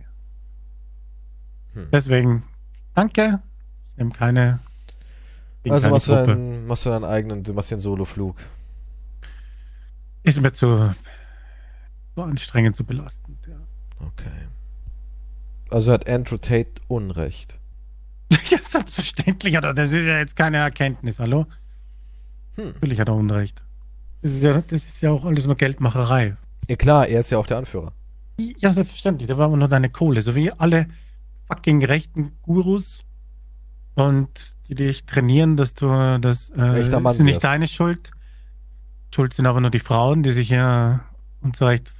Hm. 1.74 1.88
Deswegen, 1.92 2.42
danke. 2.94 3.40
Ich 3.92 3.98
nehme 3.98 4.10
keine. 4.10 4.60
Also 5.68 5.88
machst 5.90 6.08
du, 6.08 6.14
Gruppe. 6.16 6.32
einen, 6.32 6.66
machst 6.66 6.84
du 6.86 6.90
deinen 6.90 7.04
eigenen, 7.04 7.42
du 7.42 7.54
machst 7.54 7.70
den 7.70 7.78
Soloflug. 7.78 8.36
Ist 10.22 10.40
mir 10.40 10.52
zu, 10.52 10.94
zu 12.14 12.22
anstrengend, 12.22 12.76
zu 12.76 12.84
belastend. 12.84 13.38
Ja. 13.48 13.56
Okay. 14.06 14.48
Also 15.70 15.92
hat 15.92 16.08
Andrew 16.08 16.36
Tate 16.36 16.70
Unrecht. 16.88 17.58
ja, 18.50 18.58
selbstverständlich 18.62 19.56
hat 19.56 19.64
er. 19.64 19.74
Das 19.74 19.92
ist 19.92 20.04
ja 20.04 20.18
jetzt 20.18 20.36
keine 20.36 20.58
Erkenntnis, 20.58 21.18
hallo? 21.18 21.46
Hm. 22.54 22.72
Natürlich 22.74 23.00
hat 23.00 23.08
er 23.08 23.14
Unrecht. 23.14 23.62
Das 24.22 24.30
ist 24.30 24.42
ja, 24.42 24.62
das 24.62 24.86
ist 24.86 25.00
ja 25.02 25.10
auch 25.10 25.24
alles 25.24 25.46
nur 25.46 25.56
Geldmacherei. 25.56 26.36
Ja 26.68 26.76
klar, 26.76 27.06
er 27.06 27.20
ist 27.20 27.30
ja 27.30 27.38
auch 27.38 27.46
der 27.46 27.58
Anführer. 27.58 27.92
Ja, 28.38 28.72
selbstverständlich. 28.72 29.28
Da 29.28 29.36
war 29.36 29.46
aber 29.46 29.56
nur 29.56 29.68
deine 29.68 29.90
Kohle. 29.90 30.22
So 30.22 30.34
wie 30.34 30.50
alle 30.50 30.86
fucking 31.46 31.84
rechten 31.84 32.32
Gurus 32.42 33.04
und 33.94 34.28
die 34.68 34.74
dich 34.74 35.04
trainieren, 35.04 35.56
dass 35.56 35.74
du 35.74 35.86
das 36.20 36.50
äh, 36.56 36.80
ist 36.80 36.92
nicht 36.92 37.34
wirst. 37.34 37.44
deine 37.44 37.68
Schuld. 37.68 38.10
Schuld 39.14 39.34
sind 39.34 39.46
aber 39.46 39.60
nur 39.60 39.70
die 39.70 39.78
Frauen, 39.78 40.22
die 40.22 40.32
sich 40.32 40.48
ja 40.48 41.04
unzurecht, 41.42 41.92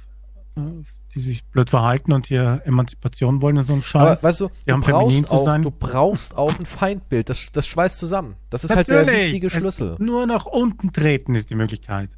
die 1.13 1.19
sich 1.21 1.45
blöd 1.45 1.69
verhalten 1.69 2.11
und 2.11 2.27
hier 2.27 2.61
Emanzipation 2.65 3.41
wollen 3.41 3.57
und 3.57 3.67
so 3.67 3.73
ein 3.73 3.81
Scheiß. 3.81 4.19
Aber 4.19 4.23
weißt 4.23 4.39
du, 4.41 4.49
Die 4.67 4.71
du 4.71 4.79
brauchst, 4.79 5.29
auch, 5.31 5.61
du 5.61 5.71
brauchst 5.71 6.35
auch 6.35 6.57
ein 6.59 6.65
Feindbild. 6.65 7.29
Das, 7.29 7.51
das 7.53 7.65
schweißt 7.67 7.97
zusammen. 7.99 8.35
Das 8.49 8.63
ist 8.65 8.75
halt 8.75 8.89
der 8.89 9.05
Natürlich. 9.05 9.25
wichtige 9.27 9.47
Es- 9.47 9.53
Schlüssel. 9.53 9.95
Nur 9.99 10.25
nach 10.27 10.45
unten 10.45 10.91
treten 10.91 11.35
ist 11.35 11.49
die 11.49 11.55
Möglichkeit. 11.55 12.09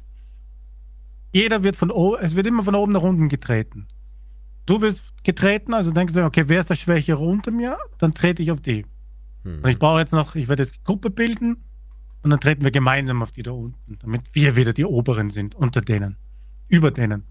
Jeder 1.32 1.62
wird 1.62 1.76
von 1.76 1.90
oben, 1.90 2.16
es 2.22 2.34
wird 2.34 2.46
immer 2.46 2.62
von 2.64 2.74
oben 2.74 2.92
nach 2.92 3.02
unten 3.02 3.28
getreten. 3.28 3.86
Du 4.66 4.80
wirst 4.80 5.00
getreten, 5.24 5.74
also 5.74 5.90
denkst 5.92 6.14
du, 6.14 6.24
okay, 6.24 6.44
wer 6.46 6.60
ist 6.60 6.70
der 6.70 6.74
Schwächere 6.74 7.18
unter 7.22 7.50
mir? 7.50 7.78
Dann 7.98 8.14
trete 8.14 8.42
ich 8.42 8.50
auf 8.50 8.60
die. 8.60 8.84
Hm. 9.44 9.60
Und 9.62 9.68
ich 9.70 9.78
brauche 9.78 10.00
jetzt 10.00 10.12
noch, 10.12 10.34
ich 10.34 10.48
werde 10.48 10.64
jetzt 10.64 10.82
Gruppe 10.84 11.10
bilden 11.10 11.58
und 12.22 12.30
dann 12.30 12.40
treten 12.40 12.64
wir 12.64 12.70
gemeinsam 12.70 13.22
auf 13.22 13.30
die 13.30 13.42
da 13.42 13.52
unten, 13.52 13.98
damit 14.00 14.22
wir 14.34 14.56
wieder 14.56 14.72
die 14.72 14.84
Oberen 14.84 15.30
sind, 15.30 15.54
unter 15.54 15.80
denen, 15.80 16.16
über 16.66 16.90
denen. 16.90 17.24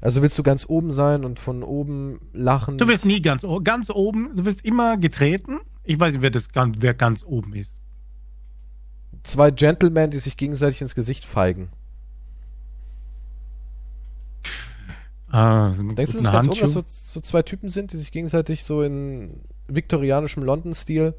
Also 0.00 0.22
willst 0.22 0.38
du 0.38 0.42
ganz 0.42 0.66
oben 0.68 0.90
sein 0.90 1.24
und 1.24 1.40
von 1.40 1.62
oben 1.62 2.20
lachen? 2.32 2.78
Du 2.78 2.86
wirst 2.88 3.04
nie 3.04 3.20
ganz, 3.22 3.44
ganz 3.64 3.90
oben, 3.90 4.36
du 4.36 4.44
wirst 4.44 4.64
immer 4.64 4.96
getreten. 4.96 5.58
Ich 5.84 5.98
weiß 5.98 6.12
nicht, 6.14 6.22
wer, 6.22 6.30
das, 6.30 6.48
ganz- 6.50 6.76
wer 6.80 6.94
ganz 6.94 7.24
oben 7.24 7.54
ist. 7.54 7.80
Zwei 9.22 9.50
Gentlemen, 9.50 10.10
die 10.10 10.18
sich 10.18 10.36
gegenseitig 10.36 10.80
ins 10.82 10.94
Gesicht 10.94 11.24
feigen. 11.24 11.70
Ah, 15.30 15.72
Denkst 15.76 15.94
du, 15.96 16.02
es 16.02 16.24
ist 16.24 16.32
ganz 16.32 16.48
oben, 16.48 16.60
dass 16.60 16.72
so, 16.72 16.82
so 16.86 17.20
zwei 17.20 17.42
Typen 17.42 17.68
sind, 17.68 17.92
die 17.92 17.98
sich 17.98 18.12
gegenseitig 18.12 18.64
so 18.64 18.82
in 18.82 19.40
viktorianischem 19.66 20.42
London-Stil. 20.42 21.14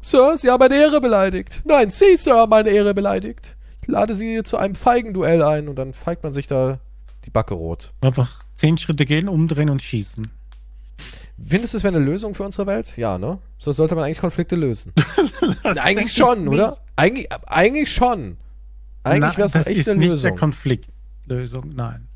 Sir, 0.00 0.36
Sie 0.36 0.50
haben 0.50 0.58
meine 0.58 0.74
Ehre 0.76 1.00
beleidigt. 1.00 1.62
Nein, 1.64 1.90
Sie, 1.90 2.16
Sir, 2.16 2.34
haben 2.36 2.50
meine 2.50 2.70
Ehre 2.70 2.92
beleidigt. 2.94 3.56
Ich 3.82 3.88
lade 3.88 4.14
Sie 4.16 4.42
zu 4.42 4.56
einem 4.56 4.74
Feigenduell 4.74 5.42
ein 5.42 5.68
und 5.68 5.76
dann 5.78 5.92
feigt 5.92 6.22
man 6.24 6.32
sich 6.32 6.46
da 6.48 6.80
die 7.24 7.30
Backe 7.30 7.54
rot. 7.54 7.92
Einfach 8.00 8.42
zehn 8.56 8.78
Schritte 8.78 9.06
gehen, 9.06 9.28
umdrehen 9.28 9.70
und 9.70 9.82
schießen. 9.82 10.30
Findest 11.46 11.72
du, 11.72 11.78
es 11.78 11.84
wäre 11.84 11.96
eine 11.96 12.04
Lösung 12.04 12.34
für 12.34 12.42
unsere 12.42 12.66
Welt? 12.66 12.96
Ja, 12.98 13.16
ne? 13.16 13.38
So 13.58 13.72
sollte 13.72 13.94
man 13.94 14.04
eigentlich 14.04 14.18
Konflikte 14.20 14.56
lösen. 14.56 14.92
Das 15.62 15.78
eigentlich 15.78 16.12
schon, 16.12 16.48
oder? 16.48 16.78
Eigentlich, 16.96 17.28
eigentlich 17.46 17.92
schon. 17.92 18.36
Eigentlich 19.02 19.36
wäre 19.36 19.46
es 19.46 19.52
das 19.52 19.66
echt 19.66 19.80
ist 19.80 19.88
eine 19.88 19.98
nicht 19.98 20.08
Lösung. 20.10 20.30
der 20.32 20.38
Konfliktlösung, 20.38 21.72
nein. 21.74 22.06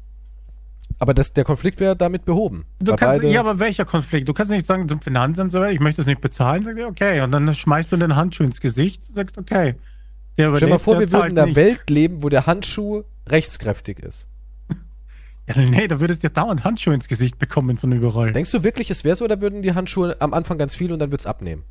Aber 0.98 1.14
das, 1.14 1.32
der 1.32 1.44
Konflikt 1.44 1.80
wäre 1.80 1.96
damit 1.96 2.24
behoben. 2.24 2.64
Du 2.78 2.94
kannst, 2.94 3.22
beide- 3.22 3.32
ja, 3.32 3.40
aber 3.40 3.58
welcher 3.58 3.84
Konflikt? 3.84 4.28
Du 4.28 4.32
kannst 4.34 4.52
nicht 4.52 4.66
sagen 4.66 4.88
zum 4.88 5.00
Finanzamt, 5.00 5.52
ich 5.54 5.80
möchte 5.80 5.98
das 6.02 6.06
nicht 6.06 6.20
bezahlen, 6.20 6.64
sagst 6.64 6.78
du, 6.78 6.86
okay, 6.86 7.20
und 7.22 7.32
dann 7.32 7.52
schmeißt 7.54 7.90
du 7.92 7.96
den 7.96 8.14
Handschuh 8.16 8.44
ins 8.44 8.60
Gesicht, 8.60 9.02
sagst, 9.14 9.36
okay. 9.38 9.74
Stell 10.34 10.52
dir 10.54 10.66
mal 10.68 10.78
vor, 10.78 10.98
wir 10.98 11.10
würden 11.10 11.30
in 11.30 11.38
einer. 11.38 11.54
Welt 11.56 11.88
leben, 11.90 12.22
wo 12.22 12.28
der 12.28 12.46
Handschuh 12.46 13.02
rechtskräftig 13.28 13.98
ist. 14.00 14.28
Ja, 15.46 15.60
nee, 15.60 15.88
da 15.88 16.00
würdest 16.00 16.22
du 16.22 16.26
ja 16.28 16.32
dauernd 16.32 16.64
Handschuhe 16.64 16.94
ins 16.94 17.06
Gesicht 17.06 17.38
bekommen 17.38 17.76
von 17.76 17.92
überall. 17.92 18.32
Denkst 18.32 18.50
du 18.50 18.62
wirklich, 18.62 18.90
es 18.90 19.04
wäre 19.04 19.14
so, 19.16 19.24
oder 19.24 19.40
würden 19.40 19.60
die 19.62 19.74
Handschuhe 19.74 20.16
am 20.20 20.32
Anfang 20.32 20.56
ganz 20.56 20.74
viel 20.74 20.90
und 20.92 20.98
dann 20.98 21.10
wird's 21.10 21.26
abnehmen? 21.26 21.64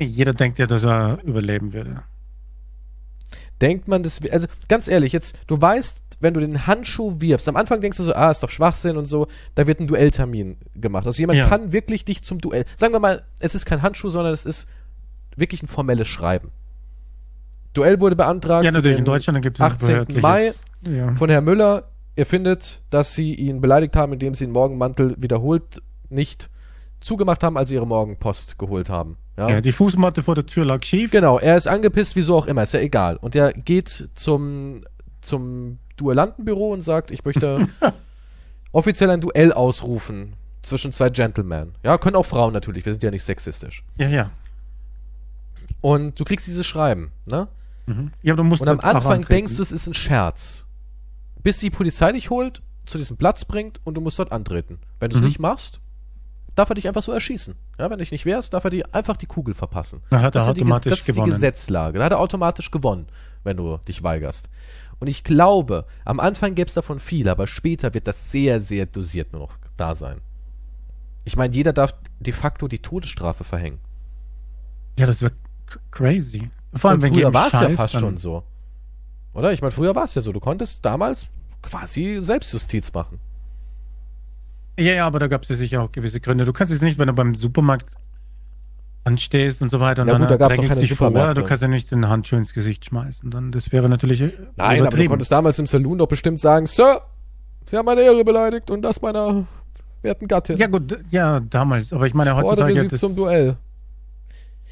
Jeder 0.00 0.34
denkt 0.34 0.58
ja, 0.58 0.66
dass 0.66 0.84
er 0.84 1.22
überleben 1.24 1.72
würde. 1.72 2.02
Denkt 3.60 3.88
man 3.88 4.02
das, 4.02 4.20
also 4.30 4.46
ganz 4.68 4.88
ehrlich, 4.88 5.12
jetzt, 5.12 5.36
du 5.46 5.60
weißt, 5.60 6.02
wenn 6.20 6.34
du 6.34 6.40
den 6.40 6.66
Handschuh 6.66 7.20
wirfst, 7.20 7.48
am 7.48 7.56
Anfang 7.56 7.80
denkst 7.80 7.98
du 7.98 8.02
so, 8.04 8.14
ah, 8.14 8.30
ist 8.30 8.42
doch 8.42 8.50
Schwachsinn 8.50 8.96
und 8.96 9.06
so, 9.06 9.28
da 9.54 9.66
wird 9.66 9.80
ein 9.80 9.86
Duelltermin 9.86 10.56
gemacht. 10.74 11.06
Also 11.06 11.20
jemand 11.20 11.38
Ja. 11.38 11.48
kann 11.48 11.72
wirklich 11.72 12.04
dich 12.04 12.22
zum 12.22 12.40
Duell, 12.40 12.64
sagen 12.76 12.92
wir 12.92 13.00
mal, 13.00 13.22
es 13.40 13.54
ist 13.54 13.66
kein 13.66 13.82
Handschuh, 13.82 14.08
sondern 14.08 14.32
es 14.32 14.44
ist 14.44 14.68
wirklich 15.36 15.62
ein 15.62 15.68
formelles 15.68 16.08
Schreiben. 16.08 16.50
Duell 17.74 18.00
wurde 18.00 18.16
beantragt 18.16 18.64
Ja, 18.64 18.70
natürlich, 18.72 18.98
in 18.98 19.04
Deutschland 19.04 19.42
gibt 19.42 19.58
es 19.58 19.60
ein 19.60 19.72
18. 19.72 19.88
behördliches- 19.88 20.22
Mai 20.22 20.52
Ja. 20.88 21.14
von 21.14 21.28
Herrn 21.28 21.44
Müller. 21.44 21.84
Er 22.16 22.26
findet, 22.26 22.80
dass 22.90 23.14
sie 23.14 23.34
ihn 23.34 23.60
beleidigt 23.60 23.96
haben, 23.96 24.12
indem 24.12 24.34
sie 24.34 24.46
den 24.46 24.52
Morgenmantel 24.52 25.14
wiederholt 25.18 25.82
nicht 26.08 26.48
zugemacht 27.00 27.42
haben, 27.42 27.56
als 27.58 27.68
sie 27.68 27.74
ihre 27.74 27.86
Morgenpost 27.86 28.58
geholt 28.58 28.88
haben. 28.88 29.16
Ja? 29.36 29.48
ja, 29.50 29.60
die 29.60 29.72
Fußmatte 29.72 30.22
vor 30.22 30.36
der 30.36 30.46
Tür 30.46 30.64
lag 30.64 30.84
schief. 30.84 31.10
Genau, 31.10 31.38
er 31.38 31.56
ist 31.56 31.66
angepisst, 31.66 32.14
wieso 32.14 32.36
auch 32.36 32.46
immer, 32.46 32.62
ist 32.62 32.72
ja 32.72 32.80
egal. 32.80 33.16
Und 33.16 33.34
er 33.34 33.52
geht 33.52 34.08
zum, 34.14 34.84
zum 35.20 35.78
Duellantenbüro 35.96 36.72
und 36.72 36.82
sagt, 36.82 37.10
ich 37.10 37.24
möchte 37.24 37.66
offiziell 38.72 39.10
ein 39.10 39.20
Duell 39.20 39.52
ausrufen 39.52 40.34
zwischen 40.62 40.92
zwei 40.92 41.10
Gentlemen. 41.10 41.72
Ja, 41.82 41.98
können 41.98 42.14
auch 42.16 42.26
Frauen 42.26 42.52
natürlich, 42.52 42.86
wir 42.86 42.92
sind 42.92 43.02
ja 43.02 43.10
nicht 43.10 43.24
sexistisch. 43.24 43.82
Ja, 43.96 44.08
ja. 44.08 44.30
Und 45.80 46.18
du 46.18 46.24
kriegst 46.24 46.46
dieses 46.46 46.66
Schreiben, 46.66 47.10
ne? 47.26 47.48
Mhm. 47.86 48.12
Ja, 48.22 48.34
du 48.34 48.44
musst 48.44 48.62
Und 48.62 48.68
am 48.68 48.78
daran 48.78 48.96
Anfang 48.96 49.22
denkst 49.26 49.56
du, 49.56 49.62
es 49.62 49.72
ist 49.72 49.86
ein 49.86 49.94
Scherz. 49.94 50.66
Bis 51.42 51.58
die 51.58 51.70
Polizei 51.70 52.12
dich 52.12 52.30
holt, 52.30 52.62
zu 52.86 52.98
diesem 52.98 53.16
Platz 53.16 53.44
bringt 53.44 53.80
und 53.84 53.94
du 53.94 54.00
musst 54.00 54.18
dort 54.18 54.32
antreten. 54.32 54.78
Wenn 55.00 55.10
du 55.10 55.16
es 55.16 55.22
Mhm. 55.22 55.28
nicht 55.28 55.38
machst, 55.38 55.80
darf 56.54 56.68
er 56.70 56.74
dich 56.76 56.86
einfach 56.88 57.02
so 57.02 57.12
erschießen. 57.12 57.54
Ja, 57.78 57.84
wenn 57.90 57.98
du 57.98 58.04
dich 58.04 58.12
nicht 58.12 58.24
wehrst, 58.26 58.54
darf 58.54 58.64
er 58.64 58.70
dir 58.70 58.94
einfach 58.94 59.16
die 59.16 59.26
Kugel 59.26 59.54
verpassen. 59.54 60.00
Dann 60.10 60.20
hat 60.20 60.26
er 60.34 60.38
das 60.38 60.46
sind 60.46 60.56
die, 60.56 60.62
automatisch 60.62 60.90
das 60.90 60.98
ist 61.00 61.08
die 61.08 61.12
gewonnen. 61.12 61.32
Gesetzlage. 61.32 61.98
Da 61.98 62.04
hat 62.06 62.12
er 62.12 62.20
automatisch 62.20 62.70
gewonnen, 62.70 63.06
wenn 63.42 63.56
du 63.56 63.78
dich 63.88 64.02
weigerst. 64.02 64.48
Und 65.00 65.08
ich 65.08 65.24
glaube, 65.24 65.86
am 66.04 66.20
Anfang 66.20 66.54
gäbe 66.54 66.68
es 66.68 66.74
davon 66.74 67.00
viel, 67.00 67.28
aber 67.28 67.46
später 67.46 67.92
wird 67.94 68.06
das 68.06 68.30
sehr, 68.30 68.60
sehr 68.60 68.86
dosiert 68.86 69.32
nur 69.32 69.42
noch 69.42 69.56
da 69.76 69.94
sein. 69.94 70.20
Ich 71.24 71.36
meine, 71.36 71.54
jeder 71.54 71.72
darf 71.72 71.94
de 72.20 72.32
facto 72.32 72.68
die 72.68 72.78
Todesstrafe 72.80 73.44
verhängen. 73.44 73.78
Ja, 74.98 75.06
das 75.06 75.18
c- 75.18 75.28
crazy. 75.90 76.50
Vor 76.76 76.90
allem, 76.90 77.02
wenn 77.02 77.14
früher 77.14 77.32
war 77.32 77.46
es 77.48 77.52
ja 77.52 77.68
fast 77.70 77.98
schon 77.98 78.16
so. 78.16 78.42
Oder? 79.32 79.52
Ich 79.52 79.60
meine, 79.60 79.72
früher 79.72 79.94
war 79.94 80.04
es 80.04 80.14
ja 80.14 80.22
so. 80.22 80.32
Du 80.32 80.40
konntest 80.40 80.84
damals 80.84 81.28
quasi 81.62 82.18
Selbstjustiz 82.20 82.92
machen. 82.92 83.18
Ja, 84.78 84.92
ja, 84.92 85.06
aber 85.06 85.18
da 85.18 85.28
gab 85.28 85.42
es 85.42 85.48
ja 85.50 85.56
sicher 85.56 85.82
auch 85.82 85.92
gewisse 85.92 86.20
Gründe. 86.20 86.44
Du 86.44 86.52
kannst 86.52 86.72
jetzt 86.72 86.82
nicht, 86.82 86.98
wenn 86.98 87.06
du 87.06 87.12
beim 87.12 87.34
Supermarkt 87.34 87.86
anstehst 89.04 89.62
und 89.62 89.68
so 89.68 89.80
weiter 89.80 90.02
und 90.02 90.08
Ja, 90.08 90.14
dann 90.14 90.22
gut, 90.22 90.30
da 90.30 90.36
gab's 90.36 90.54
drängelt 90.54 90.70
doch 90.70 90.74
keine 90.74 90.86
sich 90.86 90.96
vor, 90.96 91.08
Supermärkte. 91.08 91.42
du 91.42 91.46
kannst 91.46 91.62
ja 91.62 91.68
nicht 91.68 91.90
den 91.90 92.08
Handschuh 92.08 92.36
ins 92.36 92.54
Gesicht 92.54 92.86
schmeißen. 92.86 93.30
Dann, 93.30 93.52
das 93.52 93.70
wäre 93.70 93.88
natürlich 93.88 94.22
Nein, 94.56 94.86
aber 94.86 94.96
du 94.96 95.06
konntest 95.06 95.30
damals 95.30 95.58
im 95.58 95.66
Saloon 95.66 95.98
doch 95.98 96.08
bestimmt 96.08 96.40
sagen, 96.40 96.66
Sir, 96.66 97.02
Sie 97.66 97.76
haben 97.76 97.86
meine 97.86 98.02
Ehre 98.02 98.24
beleidigt 98.24 98.70
und 98.70 98.82
das 98.82 99.00
meiner 99.00 99.46
werten 100.02 100.28
Gattin. 100.28 100.56
Ja 100.56 100.66
gut, 100.66 100.98
ja, 101.10 101.40
damals. 101.40 101.92
Aber 101.92 102.06
ich 102.06 102.14
meine, 102.14 102.30
Fordere 102.32 102.50
heutzutage 102.50 102.80
Sie 102.80 102.88
das, 102.88 103.00
zum 103.00 103.16
Duell. 103.16 103.56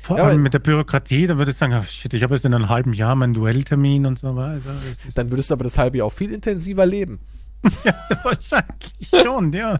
Vor 0.02 0.18
Ja, 0.18 0.24
allem 0.24 0.42
mit 0.42 0.52
der 0.52 0.58
Bürokratie, 0.58 1.26
da 1.28 1.38
würde 1.38 1.52
ich 1.52 1.56
sagen, 1.56 1.80
shit, 1.88 2.12
ich 2.12 2.22
habe 2.22 2.34
jetzt 2.34 2.44
in 2.44 2.52
einem 2.52 2.68
halben 2.68 2.92
Jahr 2.92 3.14
meinen 3.14 3.34
Duelltermin 3.34 4.04
und 4.06 4.18
so 4.18 4.34
weiter. 4.34 4.74
Dann 5.14 5.30
würdest 5.30 5.50
du 5.50 5.54
aber 5.54 5.64
das 5.64 5.78
halbe 5.78 5.98
Jahr 5.98 6.08
auch 6.08 6.12
viel 6.12 6.32
intensiver 6.32 6.84
leben. 6.84 7.20
ja, 7.84 7.94
wahrscheinlich 8.24 9.08
schon, 9.22 9.52
ja. 9.52 9.78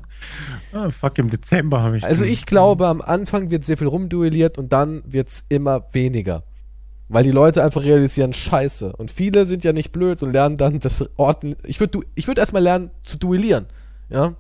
Ah, 0.72 0.90
fuck, 0.90 1.18
im 1.18 1.28
Dezember 1.28 1.82
habe 1.82 1.98
ich. 1.98 2.04
Also 2.04 2.24
ich 2.24 2.46
glaube, 2.46 2.86
am 2.86 3.00
Anfang 3.00 3.50
wird 3.50 3.64
sehr 3.64 3.76
viel 3.76 3.88
rumduelliert 3.88 4.56
und 4.58 4.72
dann 4.72 5.02
wird's 5.04 5.44
immer 5.48 5.86
weniger. 5.92 6.44
Weil 7.08 7.24
die 7.24 7.32
Leute 7.32 7.62
einfach 7.64 7.82
realisieren, 7.82 8.32
scheiße. 8.32 8.94
Und 8.96 9.10
viele 9.10 9.44
sind 9.44 9.64
ja 9.64 9.72
nicht 9.72 9.90
blöd 9.90 10.22
und 10.22 10.32
lernen 10.32 10.56
dann 10.56 10.78
das 10.78 11.04
Orten. 11.16 11.56
Ich 11.64 11.80
würde 11.80 12.00
ich 12.14 12.28
würd 12.28 12.38
erstmal 12.38 12.62
lernen 12.62 12.90
zu 13.02 13.18
duellieren. 13.18 13.66
Ja? 14.08 14.34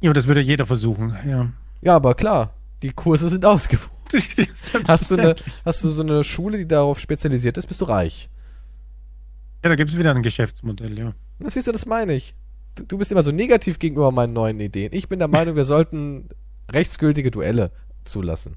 Ja, 0.00 0.10
aber 0.10 0.14
das 0.14 0.26
würde 0.26 0.40
jeder 0.40 0.66
versuchen, 0.66 1.16
ja. 1.26 1.50
Ja, 1.82 1.96
aber 1.96 2.14
klar, 2.14 2.54
die 2.82 2.90
Kurse 2.90 3.28
sind 3.28 3.44
ausgebucht. 3.44 3.90
Hast 4.88 5.10
du, 5.10 5.16
eine, 5.16 5.36
hast 5.64 5.84
du 5.84 5.90
so 5.90 6.02
eine 6.02 6.24
Schule, 6.24 6.58
die 6.58 6.66
darauf 6.66 6.98
spezialisiert 6.98 7.56
ist, 7.58 7.66
bist 7.66 7.80
du 7.80 7.84
reich. 7.84 8.28
Ja, 9.62 9.68
da 9.68 9.76
gibt 9.76 9.90
es 9.90 9.96
wieder 9.98 10.14
ein 10.14 10.22
Geschäftsmodell, 10.22 10.98
ja. 10.98 11.12
Das 11.38 11.54
siehst 11.54 11.68
du, 11.68 11.72
das 11.72 11.86
meine 11.86 12.14
ich. 12.14 12.34
Du, 12.74 12.84
du 12.84 12.98
bist 12.98 13.12
immer 13.12 13.22
so 13.22 13.30
negativ 13.30 13.78
gegenüber 13.78 14.10
meinen 14.10 14.32
neuen 14.32 14.58
Ideen. 14.60 14.92
Ich 14.92 15.08
bin 15.08 15.18
der 15.18 15.28
Meinung, 15.28 15.54
wir 15.56 15.64
sollten 15.64 16.28
rechtsgültige 16.70 17.30
Duelle 17.30 17.70
zulassen. 18.04 18.56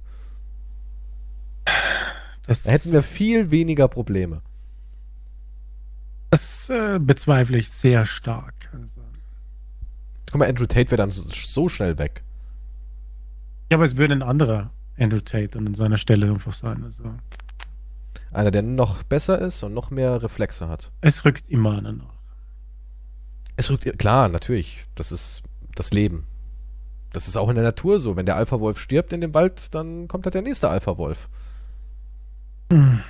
Das, 2.48 2.64
Da 2.64 2.72
hätten 2.72 2.92
wir 2.92 3.04
viel 3.04 3.52
weniger 3.52 3.88
Probleme. 3.88 4.42
das 6.30 6.70
äh, 6.70 7.00
bezweifle 7.00 7.58
ich 7.58 7.70
sehr 7.70 8.06
stark. 8.06 8.70
Also. 8.74 9.02
Guck 10.30 10.40
mal, 10.40 10.50
Andrew 10.50 10.66
Tate 10.66 10.90
wäre 10.92 10.98
dann 10.98 11.12
so, 11.12 11.24
so 11.28 11.70
schnell 11.70 11.98
weg. 11.98 12.24
Ja, 13.72 13.78
aber 13.78 13.86
es 13.86 13.98
würde 13.98 14.14
ein 14.14 14.24
anderer 14.24 14.72
Andrew 14.98 15.20
Tate 15.20 15.58
an 15.58 15.74
seiner 15.74 15.98
Stelle 15.98 16.28
einfach 16.28 16.54
sein. 16.54 16.84
Also. 16.84 17.04
Einer, 18.32 18.52
der 18.52 18.62
noch 18.62 19.04
besser 19.04 19.40
ist 19.40 19.64
und 19.64 19.74
noch 19.74 19.92
mehr 19.92 20.24
Reflexe 20.24 20.68
hat. 20.68 20.92
Es 21.02 21.26
rückt 21.26 21.50
immer 21.50 21.78
einer 21.78 21.94
nach. 21.94 22.14
Es 23.56 23.70
rückt, 23.70 23.98
klar, 24.00 24.30
natürlich. 24.30 24.86
Das 24.96 25.12
ist 25.12 25.44
das 25.76 25.92
Leben. 25.94 26.26
Das 27.12 27.28
ist 27.28 27.38
auch 27.38 27.50
in 27.50 27.56
der 27.56 27.64
Natur 27.64 28.00
so. 28.00 28.16
Wenn 28.16 28.26
der 28.26 28.36
Alpha-Wolf 28.36 28.80
stirbt 28.80 29.14
in 29.14 29.22
dem 29.22 29.34
Wald, 29.34 29.74
dann 29.76 30.08
kommt 30.08 30.26
halt 30.26 30.34
der 30.34 30.42
nächste 30.42 30.70
Alpha-Wolf. 30.70 31.30
Hm. 32.72 33.02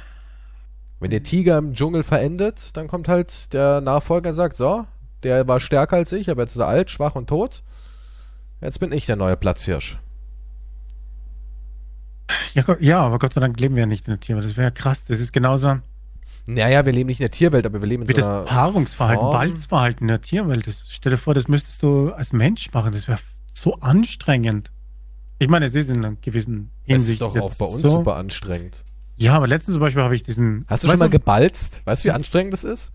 Wenn 1.00 1.10
der 1.10 1.24
Tiger 1.24 1.58
im 1.58 1.74
Dschungel 1.74 2.04
verendet, 2.04 2.76
dann 2.76 2.88
kommt 2.88 3.08
halt 3.08 3.54
der 3.54 3.82
Nachfolger 3.82 4.30
und 4.30 4.36
sagt, 4.36 4.56
so, 4.56 4.86
der 5.24 5.48
war 5.48 5.60
stärker 5.60 5.96
als 5.96 6.12
ich, 6.12 6.30
aber 6.30 6.42
jetzt 6.42 6.54
ist 6.54 6.62
er 6.62 6.68
alt, 6.68 6.90
schwach 6.90 7.16
und 7.16 7.28
tot. 7.28 7.64
Jetzt 8.62 8.80
bin 8.80 8.92
ich 8.92 9.06
der 9.06 9.16
neue 9.16 9.38
Platzhirsch. 9.38 10.00
Ja, 12.54 12.64
ja, 12.80 13.00
aber 13.00 13.20
Gott 13.20 13.34
sei 13.34 13.42
Dank 13.42 13.60
leben 13.60 13.76
wir 13.76 13.82
ja 13.82 13.88
nicht 13.88 14.08
in 14.08 14.12
der 14.12 14.20
Tierwelt. 14.20 14.46
Das 14.46 14.56
wäre 14.58 14.68
ja 14.68 14.72
krass. 14.72 15.06
Das 15.06 15.20
ist 15.20 15.32
genauso 15.34 15.80
Naja, 16.46 16.86
wir 16.86 16.94
leben 16.94 17.08
nicht 17.08 17.20
in 17.20 17.24
der 17.26 17.32
Tierwelt, 17.32 17.66
aber 17.66 17.82
wir 17.82 17.88
leben 17.88 18.04
in 18.04 18.10
wie 18.10 18.14
so 18.14 18.18
das 18.20 18.28
einer 18.28 18.44
Paarungsverhalten, 18.46 19.22
Form. 19.24 19.34
Balzverhalten 19.34 20.02
in 20.04 20.08
der 20.10 20.22
Tierwelt. 20.22 20.68
Das, 20.68 20.84
stell 20.90 21.12
dir 21.12 21.18
vor, 21.18 21.34
das 21.34 21.48
müsstest 21.48 21.82
du 21.84 22.12
als 22.12 22.34
Mensch 22.34 22.72
machen. 22.74 22.94
Das 22.94 23.08
wäre 23.08 23.20
so 23.52 23.76
anstrengend. 23.80 24.72
Ich 25.40 25.50
meine, 25.50 25.66
es 25.66 25.76
ist 25.76 25.90
in 25.90 26.06
einer 26.06 26.16
gewissen 26.22 26.70
Es 26.86 26.88
Hinsicht 26.92 27.10
ist 27.14 27.22
doch 27.22 27.36
auch 27.36 27.54
bei 27.56 27.66
uns 27.66 27.82
so. 27.82 27.92
super 27.92 28.16
anstrengend. 28.16 28.84
Ja, 29.16 29.36
aber 29.36 29.48
letztens 29.48 29.74
zum 29.76 29.82
Beispiel 29.82 30.04
habe 30.04 30.16
ich 30.16 30.24
diesen. 30.24 30.66
Hast 30.68 30.84
du 30.84 30.88
schon 30.90 31.00
mal 31.00 31.10
gebalzt? 31.10 31.82
Weißt 31.86 32.04
du, 32.04 32.10
wie 32.10 32.12
anstrengend 32.12 32.54
das 32.54 32.64
ist? 32.64 32.94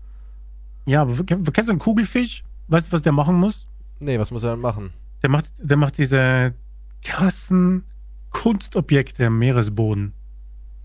Ja, 0.85 1.01
aber 1.01 1.23
kennst 1.23 1.67
du 1.67 1.71
einen 1.71 1.79
Kugelfisch? 1.79 2.43
Weißt 2.67 2.87
du, 2.87 2.91
was 2.91 3.01
der 3.01 3.11
machen 3.11 3.35
muss? 3.35 3.67
Nee, 3.99 4.19
was 4.19 4.31
muss 4.31 4.43
er 4.43 4.51
dann 4.51 4.59
machen? 4.61 4.91
Der 5.21 5.29
macht, 5.29 5.45
der 5.57 5.77
macht 5.77 5.97
diese 5.97 6.53
krassen 7.03 7.83
Kunstobjekte 8.31 9.27
am 9.27 9.39
Meeresboden. 9.39 10.13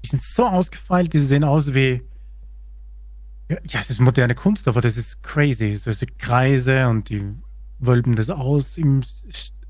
Die 0.05 0.09
sind 0.09 0.23
so 0.23 0.47
ausgefeilt, 0.47 1.13
die 1.13 1.21
sehen 1.21 1.45
aus 1.45 1.75
wie. 1.75 2.03
Ja, 3.49 3.81
es 3.81 3.91
ist 3.91 4.01
moderne 4.01 4.35
Kunst, 4.35 4.67
aber 4.69 4.81
das 4.81 4.97
ist 4.97 5.23
crazy. 5.23 5.77
So 5.77 5.91
diese 5.91 6.07
Kreise 6.07 6.89
und 6.89 7.11
die 7.11 7.23
wölben 7.79 8.17
das 8.17 8.31
aus 8.31 8.79
im, 8.79 9.03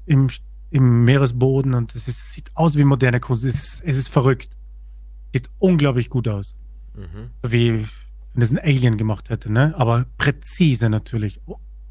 im, 0.06 0.28
im 0.70 1.04
Meeresboden 1.04 1.74
und 1.74 1.94
es 1.94 2.06
ist, 2.06 2.32
sieht 2.32 2.50
aus 2.54 2.76
wie 2.76 2.84
moderne 2.84 3.20
Kunst. 3.20 3.44
Es 3.44 3.54
ist, 3.54 3.82
es 3.84 3.96
ist 3.96 4.08
verrückt. 4.08 4.50
Sieht 5.32 5.50
unglaublich 5.58 6.08
gut 6.08 6.28
aus. 6.28 6.54
Mhm. 6.94 7.30
Wie 7.42 7.86
wenn 8.34 8.40
das 8.40 8.50
ein 8.50 8.58
Alien 8.58 8.96
gemacht 8.96 9.30
hätte, 9.30 9.50
ne? 9.50 9.74
Aber 9.76 10.06
präzise 10.18 10.90
natürlich. 10.90 11.40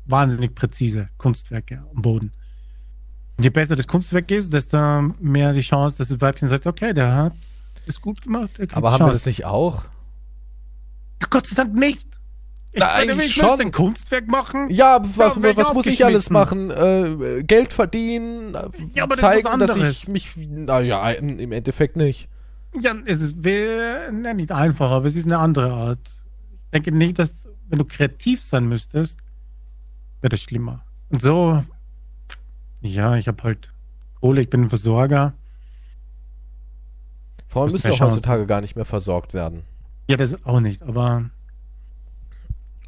Wahnsinnig 0.06 0.54
präzise 0.54 1.10
Kunstwerke 1.18 1.84
am 1.96 2.02
Boden. 2.02 2.32
Je 3.40 3.50
besser 3.50 3.76
das 3.76 3.88
Kunstwerk 3.88 4.30
ist, 4.32 4.54
desto 4.54 4.78
mehr 5.20 5.54
die 5.54 5.62
Chance, 5.62 5.98
dass 5.98 6.08
das 6.10 6.22
Weibchen 6.22 6.48
sagt, 6.48 6.68
okay, 6.68 6.94
der 6.94 7.16
hat 7.16 7.34
es 7.88 8.00
gut 8.00 8.22
gemacht. 8.22 8.52
Aber 8.74 8.92
haben 8.92 9.00
wir 9.00 9.06
Chance. 9.08 9.14
das 9.14 9.26
nicht 9.26 9.46
auch? 9.46 9.84
Ja, 11.22 11.28
Gott 11.30 11.48
sei 11.48 11.56
Dank 11.56 11.74
nicht. 11.74 12.08
Ich 12.76 12.80
Na, 12.80 12.88
meine, 12.88 13.12
eigentlich 13.14 13.34
schon. 13.36 13.62
ein 13.62 13.72
Kunstwerk 13.72 14.28
machen. 14.28 14.70
Ja, 14.72 15.00
was, 15.04 15.36
Ja, 15.36 15.56
was 15.58 15.74
muss 15.74 15.86
ich 15.86 16.04
alles 16.04 16.30
machen? 16.32 16.72
Äh, 16.72 17.44
Geld 17.44 17.72
verdienen, 17.72 18.56
Ja, 18.96 19.04
aber 19.04 19.16
das 19.16 19.18
ist 19.18 19.44
zeigen, 19.44 19.60
was 19.60 19.68
dass 19.68 19.76
ich 19.78 20.08
mich. 20.08 20.36
Naja, 20.36 21.12
im 21.12 21.52
Endeffekt 21.52 21.98
nicht. 21.98 22.30
Ja, 22.80 22.96
es 23.06 23.22
ist 23.22 23.38
ne, 23.38 24.34
nicht 24.36 24.52
einfach, 24.52 24.90
aber 24.90 25.06
es 25.06 25.16
ist 25.16 25.26
eine 25.26 25.38
andere 25.38 25.72
Art. 25.72 26.00
Ich 26.66 26.72
denke 26.72 26.92
nicht, 26.92 27.20
dass, 27.20 27.36
wenn 27.70 27.78
du 27.78 27.86
kreativ 27.86 28.44
sein 28.44 28.66
müsstest, 28.68 29.20
wäre 30.22 30.30
das 30.30 30.42
schlimmer. 30.42 30.84
Und 31.10 31.22
so, 31.22 31.64
ja, 32.84 33.16
ich 33.16 33.28
habe 33.28 33.42
halt 33.44 33.70
Kohle, 34.22 34.42
ich 34.42 34.50
bin 34.50 34.64
ein 34.64 34.70
Versorger. 34.70 35.34
Frauen 37.48 37.72
müssen 37.72 37.92
auch 37.92 38.00
heutzutage 38.00 38.46
gar 38.46 38.62
nicht 38.62 38.76
mehr 38.76 38.86
versorgt 38.86 39.34
werden. 39.34 39.64
Ja, 40.08 40.18
das 40.18 40.44
auch 40.46 40.60
nicht, 40.60 40.82
aber 40.84 41.30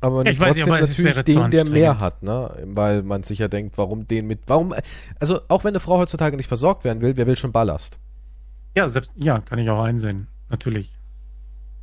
Aber 0.02 0.26
Ja, 0.26 0.32
ich 0.32 0.40
weiß, 0.40 0.56
trotzdem 0.56 0.74
aber 0.74 0.82
es 0.82 0.90
natürlich 0.90 1.22
den, 1.24 1.52
der 1.52 1.66
mehr 1.66 2.00
hat, 2.00 2.24
ne? 2.24 2.52
Weil 2.66 3.04
man 3.04 3.24
sich 3.24 3.40
ja 3.40 3.48
denkt, 3.48 3.78
warum 3.78 4.08
den 4.08 4.28
mit. 4.28 4.42
Warum. 4.48 4.74
Also, 5.20 5.42
auch 5.48 5.64
wenn 5.64 5.70
eine 5.70 5.80
Frau 5.80 5.98
heutzutage 5.98 6.36
nicht 6.36 6.48
versorgt 6.48 6.84
werden 6.84 7.02
will, 7.02 7.16
wer 7.18 7.28
will 7.28 7.38
schon 7.38 7.52
Ballast? 7.52 8.00
ja, 8.76 8.90
selbst, 8.90 9.12
ja, 9.16 9.40
kann 9.40 9.60
ich 9.60 9.70
auch 9.70 9.84
einsehen, 9.84 10.28
natürlich. 10.50 10.94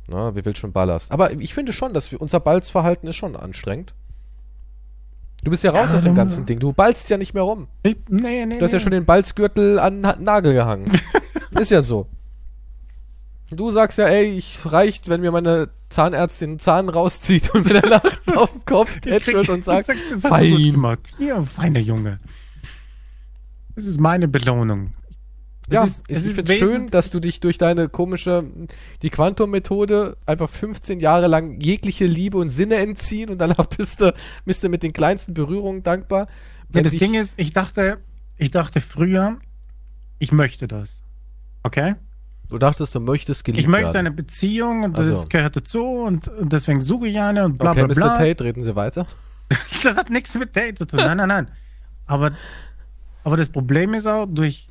Ne? 0.07 0.31
Wer 0.33 0.45
will 0.45 0.55
schon 0.55 0.73
Ballast? 0.73 1.11
Aber 1.11 1.31
ich 1.31 1.53
finde 1.53 1.73
schon, 1.73 1.93
dass 1.93 2.11
wir, 2.11 2.21
unser 2.21 2.39
Balzverhalten 2.39 3.09
ist 3.09 3.15
schon 3.15 3.35
anstrengend. 3.35 3.93
Du 5.43 5.51
bist 5.51 5.63
ja 5.63 5.71
raus 5.71 5.89
Ja, 5.89 5.95
aus 5.95 6.01
dem 6.03 6.09
dann- 6.15 6.27
ganzen 6.27 6.45
Ding. 6.45 6.59
Du 6.59 6.71
ballst 6.73 7.09
ja 7.09 7.17
nicht 7.17 7.33
mehr 7.33 7.43
rum. 7.43 7.67
Ich, 7.83 7.97
nee, 8.09 8.45
nee, 8.45 8.57
Du 8.57 8.63
hast 8.63 8.71
ja 8.71 8.77
nee. 8.77 8.83
schon 8.83 8.91
den 8.93 9.05
Balzgürtel 9.05 9.77
an 9.79 10.01
den 10.01 10.23
Nagel 10.23 10.53
gehangen. 10.53 10.91
ist 11.59 11.71
ja 11.71 11.81
so. 11.81 12.07
Du 13.51 13.69
sagst 13.69 13.97
ja, 13.97 14.05
ey, 14.07 14.25
ich 14.31 14.59
reicht, 14.65 15.09
wenn 15.09 15.21
mir 15.21 15.31
meine 15.31 15.69
Zahnärztin 15.89 16.51
einen 16.51 16.59
Zahn 16.59 16.89
rauszieht 16.89 17.53
und 17.53 17.69
wieder 17.69 17.81
lacht 17.87 18.19
auf 18.35 18.51
den 18.51 18.65
Kopf 18.65 18.99
tätschelt 18.99 19.49
und 19.49 19.63
sagt, 19.63 19.89
gut 19.89 20.21
fein. 20.21 20.97
Ja, 21.19 21.43
feiner 21.43 21.79
Junge. 21.79 22.19
Das 23.75 23.85
ist 23.85 23.99
meine 23.99 24.27
Belohnung. 24.27 24.93
Es 25.69 25.73
Ja, 25.73 25.83
ist- 25.83 26.03
es 26.07 26.19
ich 26.21 26.25
ist 26.27 26.35
finde 26.35 26.53
schön, 26.53 26.87
dass 26.87 27.09
du 27.09 27.19
dich 27.19 27.39
durch 27.39 27.57
deine 27.57 27.87
komische, 27.89 28.43
die 29.01 29.09
Quantum-Methode 29.09 30.17
einfach 30.25 30.49
15 30.49 30.99
Jahre 30.99 31.27
lang 31.27 31.59
jegliche 31.61 32.05
Liebe 32.05 32.37
und 32.37 32.49
Sinne 32.49 32.75
entziehen 32.75 33.29
und 33.29 33.37
danach 33.39 33.65
bist 33.77 34.01
du, 34.01 34.13
bist 34.45 34.63
du 34.63 34.69
mit 34.69 34.83
den 34.83 34.93
kleinsten 34.93 35.33
Berührungen 35.33 35.81
dankbar. 35.83 36.27
Ja, 36.73 36.81
das 36.81 36.91
dich- 36.91 36.99
Ding 36.99 37.13
ist, 37.13 37.33
ich 37.37 37.53
dachte, 37.53 37.99
ich 38.37 38.51
dachte 38.51 38.81
früher, 38.81 39.37
ich 40.19 40.31
möchte 40.31 40.67
das. 40.67 41.01
Okay? 41.63 41.95
du 42.49 42.59
dachtest, 42.59 42.93
du 42.93 42.99
möchtest 42.99 43.45
geliebt 43.45 43.61
Ich 43.61 43.67
möchte 43.67 43.97
eine 43.97 44.11
Beziehung 44.11 44.83
und 44.83 44.95
das 44.95 45.07
Ach 45.07 45.11
so. 45.13 45.19
ist, 45.21 45.29
gehört 45.31 45.55
dazu 45.55 45.83
und, 45.85 46.27
und 46.27 46.53
deswegen 46.53 46.81
suche 46.81 47.07
ich 47.07 47.17
eine 47.17 47.45
und 47.45 47.57
bla 47.57 47.71
okay, 47.71 47.85
bla 47.85 47.95
bla. 47.95 48.07
Mr. 48.09 48.17
Tate, 48.17 48.43
reden 48.43 48.63
Sie 48.63 48.75
weiter. 48.75 49.07
Das 49.83 49.97
hat 49.97 50.11
nichts 50.11 50.35
mit 50.35 50.55
Date 50.55 50.77
zu 50.77 50.85
tun. 50.85 50.99
Nein, 50.99 51.17
nein, 51.17 51.27
nein. 51.29 51.47
Aber, 52.05 52.31
aber 53.23 53.37
das 53.37 53.49
Problem 53.49 53.93
ist 53.95 54.05
auch 54.05 54.27
durch. 54.27 54.67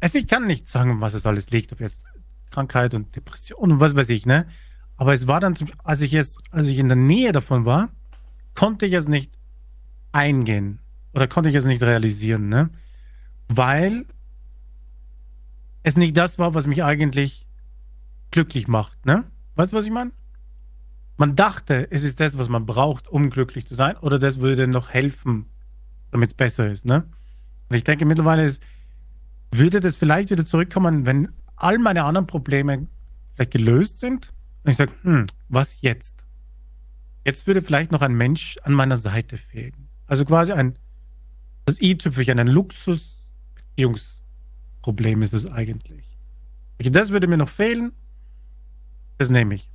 Also 0.00 0.18
ich 0.18 0.26
kann 0.26 0.46
nicht 0.46 0.66
sagen, 0.66 1.00
was 1.00 1.14
es 1.14 1.26
alles 1.26 1.50
liegt, 1.50 1.72
ob 1.72 1.80
jetzt 1.80 2.02
Krankheit 2.50 2.94
und 2.94 3.14
Depression 3.16 3.72
und 3.72 3.80
was 3.80 3.96
weiß 3.96 4.08
ich, 4.10 4.26
ne? 4.26 4.46
Aber 4.96 5.12
es 5.12 5.26
war 5.26 5.40
dann, 5.40 5.56
als 5.84 6.00
ich 6.00 6.12
jetzt, 6.12 6.38
als 6.50 6.66
ich 6.68 6.78
in 6.78 6.88
der 6.88 6.96
Nähe 6.96 7.32
davon 7.32 7.64
war, 7.64 7.90
konnte 8.54 8.86
ich 8.86 8.92
es 8.94 9.08
nicht 9.08 9.32
eingehen 10.12 10.78
oder 11.12 11.28
konnte 11.28 11.50
ich 11.50 11.54
es 11.54 11.64
nicht 11.64 11.82
realisieren, 11.82 12.48
ne? 12.48 12.70
Weil 13.48 14.06
es 15.82 15.96
nicht 15.96 16.16
das 16.16 16.38
war, 16.38 16.54
was 16.54 16.66
mich 16.66 16.82
eigentlich 16.82 17.46
glücklich 18.30 18.68
macht, 18.68 19.04
ne? 19.06 19.24
Weißt 19.54 19.72
du, 19.72 19.76
was 19.76 19.84
ich 19.84 19.92
meine? 19.92 20.12
Man 21.16 21.36
dachte, 21.36 21.90
es 21.90 22.02
ist 22.02 22.20
das, 22.20 22.36
was 22.36 22.48
man 22.48 22.66
braucht, 22.66 23.08
um 23.08 23.30
glücklich 23.30 23.66
zu 23.66 23.74
sein, 23.74 23.96
oder 23.98 24.18
das 24.18 24.40
würde 24.40 24.66
noch 24.66 24.90
helfen, 24.90 25.46
damit 26.10 26.30
es 26.30 26.34
besser 26.34 26.70
ist, 26.70 26.84
ne? 26.84 27.06
Und 27.68 27.76
ich 27.76 27.84
denke 27.84 28.04
mittlerweile 28.04 28.44
ist, 28.44 28.62
würde 29.52 29.80
das 29.80 29.96
vielleicht 29.96 30.30
wieder 30.30 30.46
zurückkommen, 30.46 31.06
wenn 31.06 31.28
all 31.56 31.78
meine 31.78 32.04
anderen 32.04 32.26
Probleme 32.26 32.86
vielleicht 33.34 33.52
gelöst 33.52 33.98
sind 33.98 34.32
und 34.64 34.70
ich 34.70 34.76
sage, 34.76 34.92
hm, 35.02 35.26
was 35.48 35.80
jetzt? 35.80 36.24
Jetzt 37.24 37.46
würde 37.46 37.62
vielleicht 37.62 37.92
noch 37.92 38.02
ein 38.02 38.14
Mensch 38.14 38.58
an 38.62 38.72
meiner 38.72 38.96
Seite 38.96 39.36
fehlen. 39.36 39.88
Also 40.06 40.24
quasi 40.24 40.52
ein, 40.52 40.78
das 41.64 41.80
i-Tüpfelchen, 41.80 42.38
ein 42.38 42.48
Luxus-Beziehungsproblem 42.48 45.22
ist 45.22 45.32
es 45.32 45.46
eigentlich. 45.46 46.04
Okay, 46.78 46.90
Das 46.90 47.10
würde 47.10 47.26
mir 47.26 47.36
noch 47.36 47.48
fehlen, 47.48 47.92
das 49.18 49.30
nehme 49.30 49.54
ich. 49.54 49.70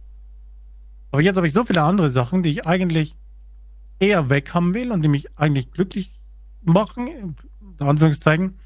Aber 1.12 1.22
jetzt 1.22 1.36
habe 1.36 1.48
ich 1.48 1.54
so 1.54 1.66
viele 1.66 1.84
andere 1.84 2.10
Sachen, 2.10 2.44
die 2.44 2.52
ich 2.52 2.66
eigentlich 2.66 3.16
eher 4.00 4.30
weg 4.30 4.54
haben 4.54 4.74
will 4.74 4.92
und 4.92 5.02
die 5.02 5.10
mich 5.10 5.38
eigentlich 5.38 5.72
glücklich 5.72 6.12
machen, 6.64 7.08
in 7.08 7.36
Anführungszeichen, 7.80 8.58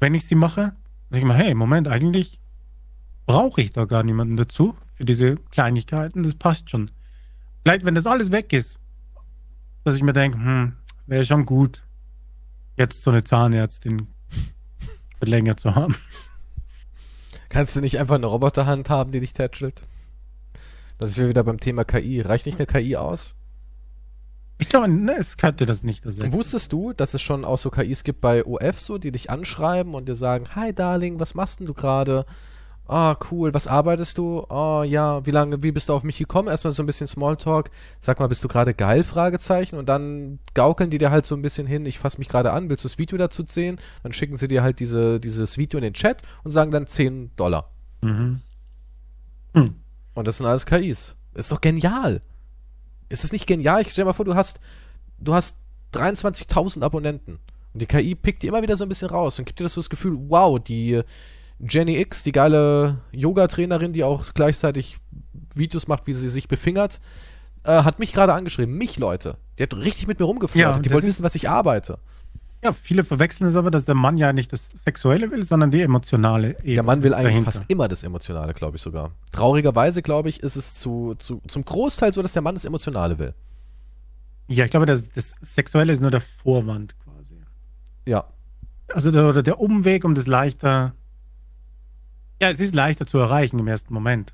wenn 0.00 0.14
ich 0.14 0.26
sie 0.26 0.34
mache. 0.34 0.74
Denke 1.10 1.18
ich 1.18 1.24
mir, 1.24 1.34
hey, 1.34 1.54
Moment, 1.54 1.88
eigentlich 1.88 2.40
brauche 3.26 3.60
ich 3.60 3.72
da 3.72 3.84
gar 3.84 4.02
niemanden 4.02 4.36
dazu 4.36 4.76
für 4.94 5.04
diese 5.04 5.36
Kleinigkeiten, 5.36 6.22
das 6.22 6.34
passt 6.34 6.70
schon. 6.70 6.90
Vielleicht, 7.62 7.84
wenn 7.84 7.94
das 7.94 8.06
alles 8.06 8.32
weg 8.32 8.52
ist, 8.52 8.80
dass 9.84 9.94
ich 9.94 10.02
mir 10.02 10.12
denke, 10.12 10.38
hm, 10.38 10.72
wäre 11.06 11.24
schon 11.24 11.44
gut, 11.44 11.82
jetzt 12.76 13.02
so 13.02 13.10
eine 13.10 13.22
Zahnärztin 13.22 14.08
länger 15.20 15.56
zu 15.56 15.74
haben. 15.74 15.96
Kannst 17.48 17.76
du 17.76 17.80
nicht 17.80 17.98
einfach 17.98 18.16
eine 18.16 18.26
Roboterhand 18.26 18.90
haben, 18.90 19.12
die 19.12 19.20
dich 19.20 19.32
tätschelt? 19.32 19.82
Das 20.98 21.10
ist 21.10 21.18
wieder 21.18 21.44
beim 21.44 21.60
Thema 21.60 21.84
KI. 21.84 22.20
Reicht 22.20 22.46
nicht 22.46 22.58
eine 22.58 22.66
KI 22.66 22.96
aus? 22.96 23.36
Ich 24.58 24.68
glaube, 24.68 24.88
ne, 24.88 25.16
es 25.18 25.36
könnte 25.36 25.66
das 25.66 25.82
nicht 25.82 26.04
ersetzen. 26.04 26.32
wusstest 26.32 26.72
du, 26.72 26.92
dass 26.92 27.12
es 27.12 27.20
schon 27.20 27.44
auch 27.44 27.58
so 27.58 27.70
KIs 27.70 28.04
gibt 28.04 28.20
bei 28.22 28.44
OF 28.44 28.80
so, 28.80 28.96
die 28.96 29.12
dich 29.12 29.30
anschreiben 29.30 29.94
und 29.94 30.08
dir 30.08 30.14
sagen, 30.14 30.46
hi 30.54 30.72
Darling, 30.72 31.20
was 31.20 31.34
machst 31.34 31.60
denn 31.60 31.66
du 31.66 31.74
gerade? 31.74 32.24
Ah, 32.88 33.16
cool, 33.30 33.52
was 33.52 33.66
arbeitest 33.66 34.16
du? 34.16 34.46
Oh, 34.48 34.84
ja, 34.86 35.26
wie 35.26 35.32
lange, 35.32 35.62
wie 35.62 35.72
bist 35.72 35.88
du 35.88 35.92
auf 35.92 36.04
mich 36.04 36.18
gekommen? 36.18 36.48
Erstmal 36.48 36.72
so 36.72 36.84
ein 36.84 36.86
bisschen 36.86 37.08
Smalltalk. 37.08 37.70
Sag 38.00 38.20
mal, 38.20 38.28
bist 38.28 38.44
du 38.44 38.48
gerade 38.48 38.74
geil? 38.74 39.02
Fragezeichen. 39.02 39.76
Und 39.76 39.88
dann 39.88 40.38
gaukeln 40.54 40.88
die 40.88 40.98
dir 40.98 41.10
halt 41.10 41.26
so 41.26 41.34
ein 41.34 41.42
bisschen 41.42 41.66
hin, 41.66 41.84
ich 41.84 41.98
fasse 41.98 42.18
mich 42.18 42.28
gerade 42.28 42.52
an, 42.52 42.70
willst 42.70 42.84
du 42.84 42.88
das 42.88 42.98
Video 42.98 43.18
dazu 43.18 43.42
sehen? 43.44 43.80
Dann 44.04 44.12
schicken 44.12 44.36
sie 44.36 44.46
dir 44.46 44.62
halt 44.62 44.78
diese, 44.78 45.18
dieses 45.18 45.58
Video 45.58 45.78
in 45.78 45.84
den 45.84 45.94
Chat 45.94 46.22
und 46.44 46.52
sagen 46.52 46.70
dann 46.70 46.86
10 46.86 47.32
Dollar. 47.34 47.70
Mhm. 48.02 48.40
Hm. 49.54 49.74
Und 50.14 50.28
das 50.28 50.38
sind 50.38 50.46
alles 50.46 50.64
KIs. 50.64 51.16
Ist 51.34 51.50
doch 51.50 51.60
genial. 51.60 52.22
Ist 53.08 53.24
es 53.24 53.32
nicht 53.32 53.46
genial? 53.46 53.80
Ich 53.80 53.90
stell 53.90 54.02
dir 54.02 54.06
mal 54.06 54.12
vor, 54.12 54.24
du 54.24 54.34
hast, 54.34 54.60
du 55.18 55.34
hast 55.34 55.58
23.000 55.94 56.82
Abonnenten. 56.82 57.38
Und 57.72 57.82
die 57.82 57.86
KI 57.86 58.14
pickt 58.14 58.42
dir 58.42 58.48
immer 58.48 58.62
wieder 58.62 58.76
so 58.76 58.84
ein 58.84 58.88
bisschen 58.88 59.08
raus 59.08 59.38
und 59.38 59.44
gibt 59.44 59.60
dir 59.60 59.64
das 59.64 59.74
so 59.74 59.80
das 59.80 59.90
Gefühl, 59.90 60.16
wow, 60.28 60.58
die 60.58 61.02
Jenny 61.60 61.98
X, 61.98 62.22
die 62.22 62.32
geile 62.32 62.98
Yoga-Trainerin, 63.12 63.92
die 63.92 64.04
auch 64.04 64.24
gleichzeitig 64.34 64.98
Videos 65.54 65.88
macht, 65.88 66.06
wie 66.06 66.14
sie 66.14 66.28
sich 66.28 66.48
befingert, 66.48 67.00
äh, 67.64 67.82
hat 67.82 67.98
mich 67.98 68.12
gerade 68.12 68.34
angeschrieben. 68.34 68.76
Mich, 68.76 68.98
Leute. 68.98 69.36
Die 69.58 69.62
hat 69.62 69.74
richtig 69.76 70.06
mit 70.06 70.18
mir 70.20 70.26
rumgeflirtet. 70.26 70.76
Ja, 70.76 70.80
die 70.80 70.90
wollte 70.92 71.06
wissen, 71.06 71.22
was 71.22 71.34
ich 71.34 71.48
arbeite. 71.48 71.98
Ja, 72.66 72.72
viele 72.72 73.04
verwechseln 73.04 73.46
es 73.46 73.54
aber, 73.54 73.70
dass 73.70 73.84
der 73.84 73.94
Mann 73.94 74.16
ja 74.16 74.32
nicht 74.32 74.52
das 74.52 74.70
Sexuelle 74.74 75.30
will, 75.30 75.44
sondern 75.44 75.70
die 75.70 75.82
emotionale 75.82 76.50
Ebene. 76.50 76.74
Der 76.74 76.82
Mann 76.82 77.04
will 77.04 77.14
eigentlich 77.14 77.34
dahinter. 77.34 77.52
fast 77.52 77.70
immer 77.70 77.86
das 77.86 78.02
Emotionale, 78.02 78.54
glaube 78.54 78.76
ich 78.76 78.82
sogar. 78.82 79.12
Traurigerweise, 79.30 80.02
glaube 80.02 80.30
ich, 80.30 80.42
ist 80.42 80.56
es 80.56 80.74
zu, 80.74 81.14
zu, 81.14 81.40
zum 81.46 81.64
Großteil 81.64 82.12
so, 82.12 82.22
dass 82.22 82.32
der 82.32 82.42
Mann 82.42 82.56
das 82.56 82.64
Emotionale 82.64 83.20
will. 83.20 83.34
Ja, 84.48 84.64
ich 84.64 84.72
glaube, 84.72 84.84
das, 84.84 85.08
das 85.10 85.36
Sexuelle 85.40 85.92
ist 85.92 86.00
nur 86.02 86.10
der 86.10 86.22
Vorwand 86.22 86.96
quasi. 87.04 87.36
Ja. 88.04 88.24
Also 88.92 89.12
der, 89.12 89.28
oder 89.28 89.44
der 89.44 89.60
Umweg, 89.60 90.04
um 90.04 90.16
das 90.16 90.26
leichter. 90.26 90.92
Ja, 92.42 92.50
es 92.50 92.58
ist 92.58 92.74
leichter 92.74 93.06
zu 93.06 93.18
erreichen 93.18 93.60
im 93.60 93.68
ersten 93.68 93.94
Moment. 93.94 94.32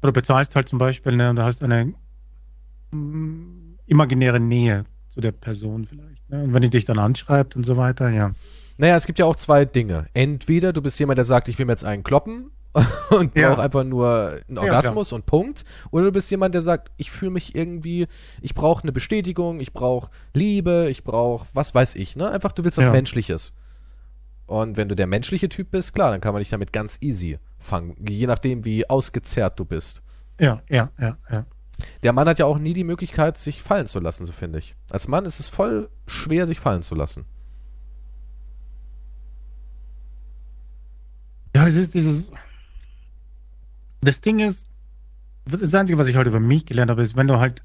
Oder 0.00 0.12
du 0.12 0.14
bezahlst 0.14 0.56
halt 0.56 0.66
zum 0.66 0.78
Beispiel, 0.78 1.14
ne, 1.14 1.28
und 1.28 1.36
du 1.36 1.42
hast 1.42 1.62
eine 1.62 1.92
mm, 2.90 3.74
imaginäre 3.84 4.40
Nähe 4.40 4.86
zu 5.10 5.20
der 5.20 5.32
Person 5.32 5.84
vielleicht. 5.84 6.09
Und 6.30 6.54
wenn 6.54 6.62
die 6.62 6.70
dich 6.70 6.84
dann 6.84 6.98
anschreibt 6.98 7.56
und 7.56 7.64
so 7.64 7.76
weiter, 7.76 8.08
ja. 8.10 8.32
Naja, 8.78 8.96
es 8.96 9.06
gibt 9.06 9.18
ja 9.18 9.26
auch 9.26 9.36
zwei 9.36 9.64
Dinge. 9.64 10.06
Entweder 10.14 10.72
du 10.72 10.80
bist 10.80 10.98
jemand, 10.98 11.18
der 11.18 11.24
sagt, 11.24 11.48
ich 11.48 11.58
will 11.58 11.66
mir 11.66 11.72
jetzt 11.72 11.84
einen 11.84 12.02
kloppen 12.02 12.50
und 13.10 13.36
Ja. 13.36 13.50
brauche 13.50 13.62
einfach 13.62 13.84
nur 13.84 14.40
einen 14.48 14.56
Ja, 14.56 14.62
Orgasmus 14.62 15.12
und 15.12 15.26
Punkt. 15.26 15.64
Oder 15.90 16.04
du 16.06 16.12
bist 16.12 16.30
jemand, 16.30 16.54
der 16.54 16.62
sagt, 16.62 16.90
ich 16.96 17.10
fühle 17.10 17.32
mich 17.32 17.54
irgendwie, 17.54 18.06
ich 18.40 18.54
brauche 18.54 18.82
eine 18.84 18.92
Bestätigung, 18.92 19.60
ich 19.60 19.72
brauche 19.72 20.10
Liebe, 20.34 20.86
ich 20.88 21.04
brauche, 21.04 21.46
was 21.52 21.74
weiß 21.74 21.96
ich, 21.96 22.16
ne? 22.16 22.30
Einfach, 22.30 22.52
du 22.52 22.64
willst 22.64 22.78
was 22.78 22.86
Ja. 22.86 22.92
Menschliches. 22.92 23.54
Und 24.46 24.76
wenn 24.76 24.88
du 24.88 24.96
der 24.96 25.06
menschliche 25.06 25.48
Typ 25.48 25.70
bist, 25.70 25.94
klar, 25.94 26.10
dann 26.10 26.20
kann 26.20 26.32
man 26.32 26.40
dich 26.40 26.50
damit 26.50 26.72
ganz 26.72 26.98
easy 27.00 27.38
fangen. 27.58 27.96
Je 28.08 28.26
nachdem, 28.26 28.64
wie 28.64 28.88
ausgezerrt 28.88 29.58
du 29.60 29.64
bist. 29.64 30.02
Ja, 30.40 30.62
ja, 30.68 30.90
ja, 30.98 31.18
ja. 31.30 31.44
Der 32.02 32.12
Mann 32.12 32.28
hat 32.28 32.38
ja 32.38 32.46
auch 32.46 32.58
nie 32.58 32.74
die 32.74 32.84
Möglichkeit, 32.84 33.38
sich 33.38 33.62
fallen 33.62 33.86
zu 33.86 34.00
lassen, 34.00 34.26
so 34.26 34.32
finde 34.32 34.58
ich. 34.58 34.74
Als 34.90 35.08
Mann 35.08 35.24
ist 35.24 35.40
es 35.40 35.48
voll 35.48 35.88
schwer, 36.06 36.46
sich 36.46 36.60
fallen 36.60 36.82
zu 36.82 36.94
lassen. 36.94 37.24
Ja, 41.54 41.66
es 41.66 41.74
ist 41.74 41.94
dieses. 41.94 42.30
Das 44.00 44.20
Ding 44.20 44.38
ist, 44.38 44.66
das 45.44 45.74
Einzige, 45.74 45.98
was 45.98 46.08
ich 46.08 46.16
heute 46.16 46.30
über 46.30 46.40
mich 46.40 46.64
gelernt 46.66 46.90
habe, 46.90 47.02
ist, 47.02 47.16
wenn 47.16 47.26
du 47.26 47.38
halt 47.38 47.62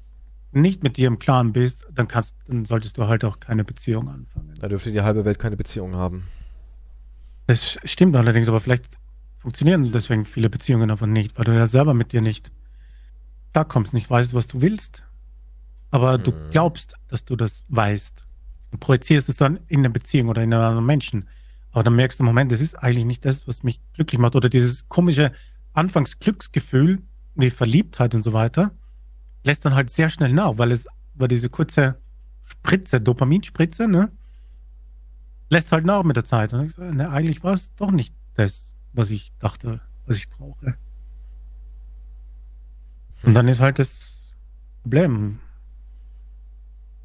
nicht 0.52 0.82
mit 0.82 0.96
dir 0.96 1.06
im 1.08 1.18
Klaren 1.18 1.52
bist, 1.52 1.86
dann 1.92 2.08
kannst, 2.08 2.34
dann 2.46 2.64
solltest 2.64 2.98
du 2.98 3.06
halt 3.06 3.24
auch 3.24 3.40
keine 3.40 3.64
Beziehung 3.64 4.08
anfangen. 4.08 4.52
Da 4.60 4.68
dürfte 4.68 4.90
die 4.90 5.02
halbe 5.02 5.24
Welt 5.24 5.38
keine 5.38 5.56
Beziehung 5.56 5.96
haben. 5.96 6.24
Das 7.46 7.78
stimmt 7.84 8.16
allerdings, 8.16 8.48
aber 8.48 8.60
vielleicht 8.60 8.98
funktionieren 9.38 9.92
deswegen 9.92 10.24
viele 10.24 10.50
Beziehungen 10.50 10.90
einfach 10.90 11.06
nicht, 11.06 11.38
weil 11.38 11.44
du 11.44 11.54
ja 11.54 11.66
selber 11.66 11.94
mit 11.94 12.12
dir 12.12 12.20
nicht 12.20 12.50
da 13.52 13.64
kommst, 13.64 13.94
nicht 13.94 14.10
weißt, 14.10 14.34
was 14.34 14.46
du 14.46 14.60
willst. 14.60 15.02
Aber 15.90 16.18
du 16.18 16.32
Hm. 16.32 16.38
glaubst, 16.50 16.94
dass 17.08 17.24
du 17.24 17.36
das 17.36 17.64
weißt. 17.68 18.24
Und 18.72 18.80
projizierst 18.80 19.28
es 19.28 19.36
dann 19.36 19.60
in 19.68 19.80
eine 19.80 19.90
Beziehung 19.90 20.28
oder 20.28 20.42
in 20.42 20.52
einen 20.52 20.62
anderen 20.62 20.86
Menschen. 20.86 21.28
Aber 21.70 21.84
dann 21.84 21.96
merkst 21.96 22.18
du, 22.20 22.24
Moment, 22.24 22.50
das 22.52 22.60
ist 22.60 22.74
eigentlich 22.74 23.04
nicht 23.04 23.24
das, 23.24 23.46
was 23.46 23.62
mich 23.62 23.80
glücklich 23.92 24.18
macht. 24.18 24.34
Oder 24.34 24.48
dieses 24.48 24.88
komische 24.88 25.32
Anfangsglücksgefühl, 25.74 27.02
wie 27.34 27.50
Verliebtheit 27.50 28.14
und 28.14 28.22
so 28.22 28.32
weiter, 28.32 28.72
lässt 29.44 29.64
dann 29.64 29.74
halt 29.74 29.90
sehr 29.90 30.10
schnell 30.10 30.32
nach, 30.32 30.58
weil 30.58 30.72
es, 30.72 30.86
weil 31.14 31.28
diese 31.28 31.48
kurze 31.50 32.00
Spritze, 32.44 33.00
Dopaminspritze, 33.00 33.86
ne, 33.88 34.10
lässt 35.50 35.70
halt 35.72 35.84
nach 35.84 36.02
mit 36.02 36.16
der 36.16 36.24
Zeit. 36.24 36.52
Und 36.52 36.66
ich 36.66 36.74
sage, 36.74 36.94
ne, 36.94 37.10
eigentlich 37.10 37.44
war 37.44 37.54
es 37.54 37.74
doch 37.76 37.90
nicht 37.90 38.14
das, 38.34 38.74
was 38.92 39.10
ich 39.10 39.32
dachte, 39.38 39.80
was 40.06 40.16
ich 40.16 40.28
brauche. 40.28 40.76
Und 43.22 43.34
dann 43.34 43.48
ist 43.48 43.60
halt 43.60 43.78
das 43.78 44.34
Problem, 44.82 45.40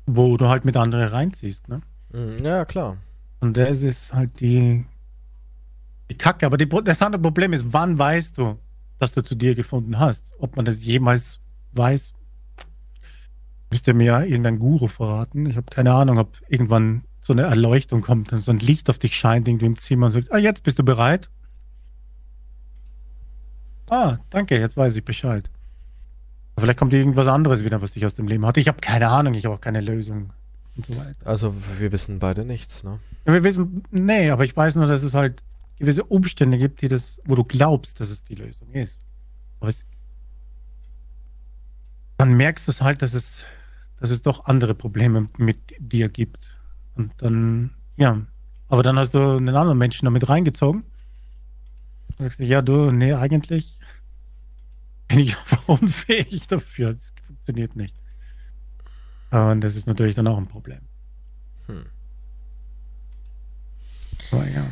wo 0.06 0.38
du 0.38 0.48
halt 0.48 0.66
mit 0.66 0.78
anderen 0.78 1.08
reinziehst, 1.10 1.68
ne? 1.70 1.82
Mhm, 2.12 2.44
Ja, 2.44 2.66
klar. 2.66 2.98
Und 3.40 3.58
das 3.58 3.82
ist 3.82 4.14
halt 4.14 4.40
die, 4.40 4.86
die 6.12 6.18
Kacke. 6.18 6.46
Aber 6.46 6.58
die, 6.58 6.68
das 6.84 7.02
andere 7.02 7.22
Problem 7.22 7.54
ist, 7.54 7.74
wann 7.74 7.98
weißt 7.98 8.38
du, 8.38 8.60
dass 9.00 9.14
du 9.14 9.24
zu 9.24 9.34
dir 9.36 9.56
gefunden 9.56 9.98
hast? 9.98 10.32
Ob 10.38 10.56
man 10.56 10.66
das 10.66 10.84
jemals 10.84 11.40
weiß, 11.72 12.14
müsste 13.72 13.94
mir 13.94 14.04
ja 14.06 14.22
irgendein 14.24 14.60
Guru 14.60 14.88
verraten. 14.88 15.48
Ich 15.48 15.56
habe 15.56 15.72
keine 15.72 15.94
Ahnung, 15.94 16.20
ob 16.20 16.38
irgendwann 16.50 17.04
so 17.22 17.34
eine 17.34 17.44
Erleuchtung 17.44 18.02
kommt 18.02 18.34
und 18.34 18.42
so 18.42 18.52
ein 18.52 18.60
Licht 18.60 18.90
auf 18.90 19.00
dich 19.00 19.16
scheint 19.16 19.48
irgendwie 19.48 19.66
im 19.68 19.78
Zimmer 19.78 20.08
und 20.08 20.12
sagt, 20.12 20.32
ah, 20.32 20.38
jetzt 20.38 20.64
bist 20.64 20.78
du 20.78 20.84
bereit. 20.84 21.30
Ah, 23.90 24.20
danke, 24.30 24.60
jetzt 24.60 24.78
weiß 24.78 24.96
ich 24.96 25.04
Bescheid. 25.06 25.50
Vielleicht 26.58 26.80
kommt 26.80 26.94
irgendwas 26.94 27.28
anderes 27.28 27.64
wieder, 27.64 27.82
was 27.82 27.94
dich 27.94 28.06
aus 28.06 28.14
dem 28.14 28.28
Leben 28.28 28.46
hat. 28.46 28.58
Ich 28.58 28.68
habe 28.68 28.82
keine 28.82 29.10
Ahnung, 29.10 29.34
ich 29.34 29.46
habe 29.46 29.56
auch 29.56 29.62
keine 29.62 29.82
Lösung 29.82 30.32
und 30.76 30.86
so 30.86 30.96
weiter. 30.98 31.26
Also, 31.26 31.56
wir 31.80 31.92
wissen 31.92 32.20
beide 32.20 32.46
nichts, 32.46 32.84
ne? 32.84 33.00
Ja, 33.26 33.34
wir 33.34 33.44
wissen, 33.44 33.84
nee, 33.92 34.30
aber 34.30 34.46
ich 34.46 34.56
weiß 34.56 34.76
nur, 34.76 34.88
dass 34.88 35.04
es 35.04 35.14
halt 35.14 35.42
gewisse 35.80 36.04
Umstände 36.04 36.58
gibt, 36.58 36.82
die 36.82 36.88
das, 36.88 37.20
wo 37.26 37.36
du 37.36 37.44
glaubst, 37.44 38.00
dass 38.00 38.10
es 38.10 38.24
die 38.24 38.36
Lösung 38.36 38.72
ist. 38.74 39.00
Aber 39.60 39.70
es, 39.70 39.86
dann 42.18 42.34
merkst 42.34 42.68
du 42.68 42.72
es 42.72 42.82
halt, 42.82 43.02
dass 43.02 43.14
es, 43.14 43.38
dass 44.00 44.12
es 44.12 44.22
doch 44.22 44.46
andere 44.46 44.76
Probleme 44.76 45.28
mit 45.38 45.58
dir 45.80 46.10
gibt. 46.10 46.40
Und 46.96 47.12
dann, 47.18 47.72
ja, 47.98 48.22
aber 48.68 48.84
dann 48.84 48.98
hast 49.00 49.14
du 49.14 49.20
einen 49.20 49.56
anderen 49.56 49.78
Menschen 49.78 50.06
damit 50.06 50.30
reingezogen. 50.30 50.84
Sagst 52.20 52.40
du, 52.40 52.44
ja, 52.44 52.62
du, 52.62 52.92
nee, 52.92 53.14
eigentlich 53.14 53.80
bin 55.12 55.20
ich 55.20 55.38
einfach 55.38 55.68
unfähig 55.68 56.48
dafür. 56.48 56.94
Das 56.94 57.14
funktioniert 57.28 57.76
nicht. 57.76 57.96
Und 59.32 59.62
das 59.62 59.76
ist 59.76 59.88
natürlich 59.88 60.16
dann 60.16 60.28
auch 60.28 60.38
ein 60.38 60.48
Problem. 60.48 60.80
Hm. 61.68 61.86
Aber 64.32 64.48
ja. 64.48 64.66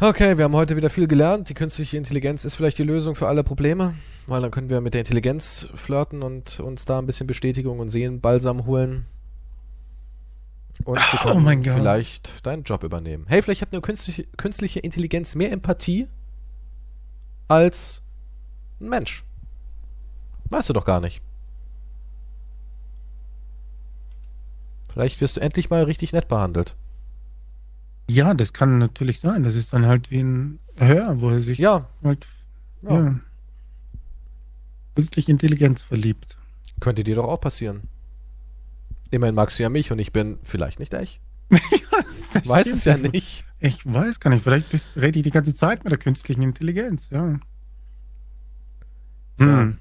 Okay, 0.00 0.36
wir 0.38 0.44
haben 0.44 0.54
heute 0.54 0.76
wieder 0.76 0.90
viel 0.90 1.08
gelernt. 1.08 1.48
Die 1.48 1.54
künstliche 1.54 1.96
Intelligenz 1.96 2.44
ist 2.44 2.54
vielleicht 2.54 2.78
die 2.78 2.84
Lösung 2.84 3.14
für 3.14 3.26
alle 3.26 3.42
Probleme, 3.42 3.94
weil 4.26 4.40
dann 4.40 4.50
können 4.50 4.68
wir 4.68 4.80
mit 4.80 4.94
der 4.94 5.00
Intelligenz 5.00 5.68
flirten 5.74 6.22
und 6.22 6.60
uns 6.60 6.84
da 6.84 6.98
ein 6.98 7.06
bisschen 7.06 7.26
Bestätigung 7.26 7.80
und 7.80 7.88
Seelenbalsam 7.88 8.66
holen. 8.66 9.06
Und 10.84 11.00
sie 11.00 11.18
Oh 11.24 11.34
Gott. 11.34 11.64
vielleicht 11.64 12.46
deinen 12.46 12.62
Job 12.62 12.84
übernehmen. 12.84 13.24
Hey, 13.26 13.42
vielleicht 13.42 13.62
hat 13.62 13.72
eine 13.72 13.80
künstliche, 13.80 14.24
künstliche 14.36 14.78
Intelligenz 14.78 15.34
mehr 15.34 15.50
Empathie 15.50 16.06
als 17.48 18.02
ein 18.80 18.88
Mensch. 18.88 19.24
Weißt 20.50 20.68
du 20.68 20.72
doch 20.72 20.84
gar 20.84 21.00
nicht. 21.00 21.22
Vielleicht 24.92 25.20
wirst 25.20 25.36
du 25.36 25.40
endlich 25.40 25.70
mal 25.70 25.84
richtig 25.84 26.12
nett 26.12 26.28
behandelt. 26.28 26.76
Ja, 28.10 28.32
das 28.34 28.52
kann 28.52 28.78
natürlich 28.78 29.20
sein. 29.20 29.44
Das 29.44 29.54
ist 29.54 29.72
dann 29.72 29.86
halt 29.86 30.10
wie 30.10 30.20
ein 30.20 30.58
Hör, 30.78 31.20
wo 31.20 31.30
er 31.30 31.40
sich 31.42 31.58
Ja, 31.58 31.86
halt 32.02 32.26
ja. 32.82 33.00
ja. 33.04 33.20
künstliche 34.94 35.30
Intelligenz 35.30 35.82
verliebt. 35.82 36.36
Könnte 36.80 37.04
dir 37.04 37.16
doch 37.16 37.24
auch 37.28 37.40
passieren. 37.40 37.82
Immerhin 39.10 39.34
magst 39.34 39.58
du 39.58 39.62
ja 39.62 39.68
mich 39.68 39.90
und 39.92 39.98
ich 39.98 40.12
bin 40.12 40.38
vielleicht 40.42 40.78
nicht 40.80 40.94
echt. 40.94 41.20
Weiß 42.44 42.66
es 42.66 42.84
ja 42.84 42.96
nicht. 42.96 43.44
Ich 43.60 43.84
weiß 43.84 44.20
gar 44.20 44.30
nicht. 44.30 44.44
Vielleicht 44.44 44.70
bist, 44.70 44.84
rede 44.96 45.18
ich 45.18 45.24
die 45.24 45.30
ganze 45.30 45.54
Zeit 45.54 45.82
mit 45.84 45.90
der 45.90 45.98
künstlichen 45.98 46.42
Intelligenz. 46.42 47.08
Ja. 47.10 47.38
So. 49.36 49.44
Hm. 49.46 49.78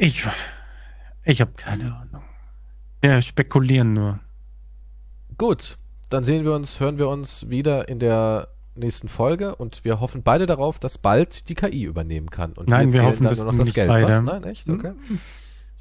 Ich, 0.00 0.26
ich 1.24 1.40
habe 1.40 1.52
keine 1.56 1.84
Ahnung. 1.94 2.22
Ja, 3.02 3.20
spekulieren 3.20 3.92
nur. 3.92 4.20
Gut, 5.36 5.76
dann 6.10 6.24
sehen 6.24 6.44
wir 6.44 6.54
uns, 6.54 6.80
hören 6.80 6.98
wir 6.98 7.08
uns 7.08 7.48
wieder 7.48 7.88
in 7.88 7.98
der 7.98 8.48
nächsten 8.76 9.08
Folge 9.08 9.54
und 9.56 9.84
wir 9.84 10.00
hoffen 10.00 10.22
beide 10.22 10.46
darauf, 10.46 10.78
dass 10.78 10.98
bald 10.98 11.48
die 11.48 11.54
KI 11.54 11.84
übernehmen 11.84 12.30
kann. 12.30 12.52
Und 12.52 12.68
Nein, 12.68 12.92
wir 12.92 13.00
zählen 13.00 13.12
hoffen 13.12 13.24
dann 13.24 13.36
nur 13.36 13.44
noch 13.52 13.58
das 13.58 13.74
Geld. 13.74 13.88
beide. 13.88 14.08
Was? 14.08 14.22
Nein, 14.22 14.44
echt? 14.44 14.68
Okay. 14.68 14.92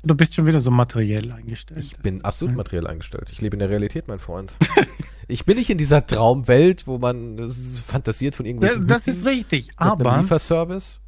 Du 0.06 0.16
bist 0.16 0.36
schon 0.36 0.46
wieder 0.46 0.60
so 0.60 0.70
materiell 0.70 1.32
eingestellt. 1.32 1.80
Ich 1.80 1.96
bin 1.98 2.24
absolut 2.24 2.58
materiell 2.58 2.88
eingestellt. 2.88 3.30
Ich 3.32 3.40
lebe 3.40 3.56
in 3.56 3.60
der 3.60 3.70
Realität, 3.70 4.10
mein 4.10 4.20
Freund. 4.20 4.58
ich 5.30 5.46
bin 5.46 5.58
nicht 5.58 5.70
in 5.70 5.78
dieser 5.78 6.06
Traumwelt, 6.06 6.88
wo 6.88 6.98
man 6.98 7.50
fantasiert 7.86 8.36
von 8.36 8.46
Ja, 8.46 8.50
irgendwelchen 8.50 8.88
das 8.88 9.08
Hütten 9.08 9.18
ist 9.18 9.26
richtig, 9.26 9.70
aber 9.78 10.18
Lieferservice. 10.18 11.00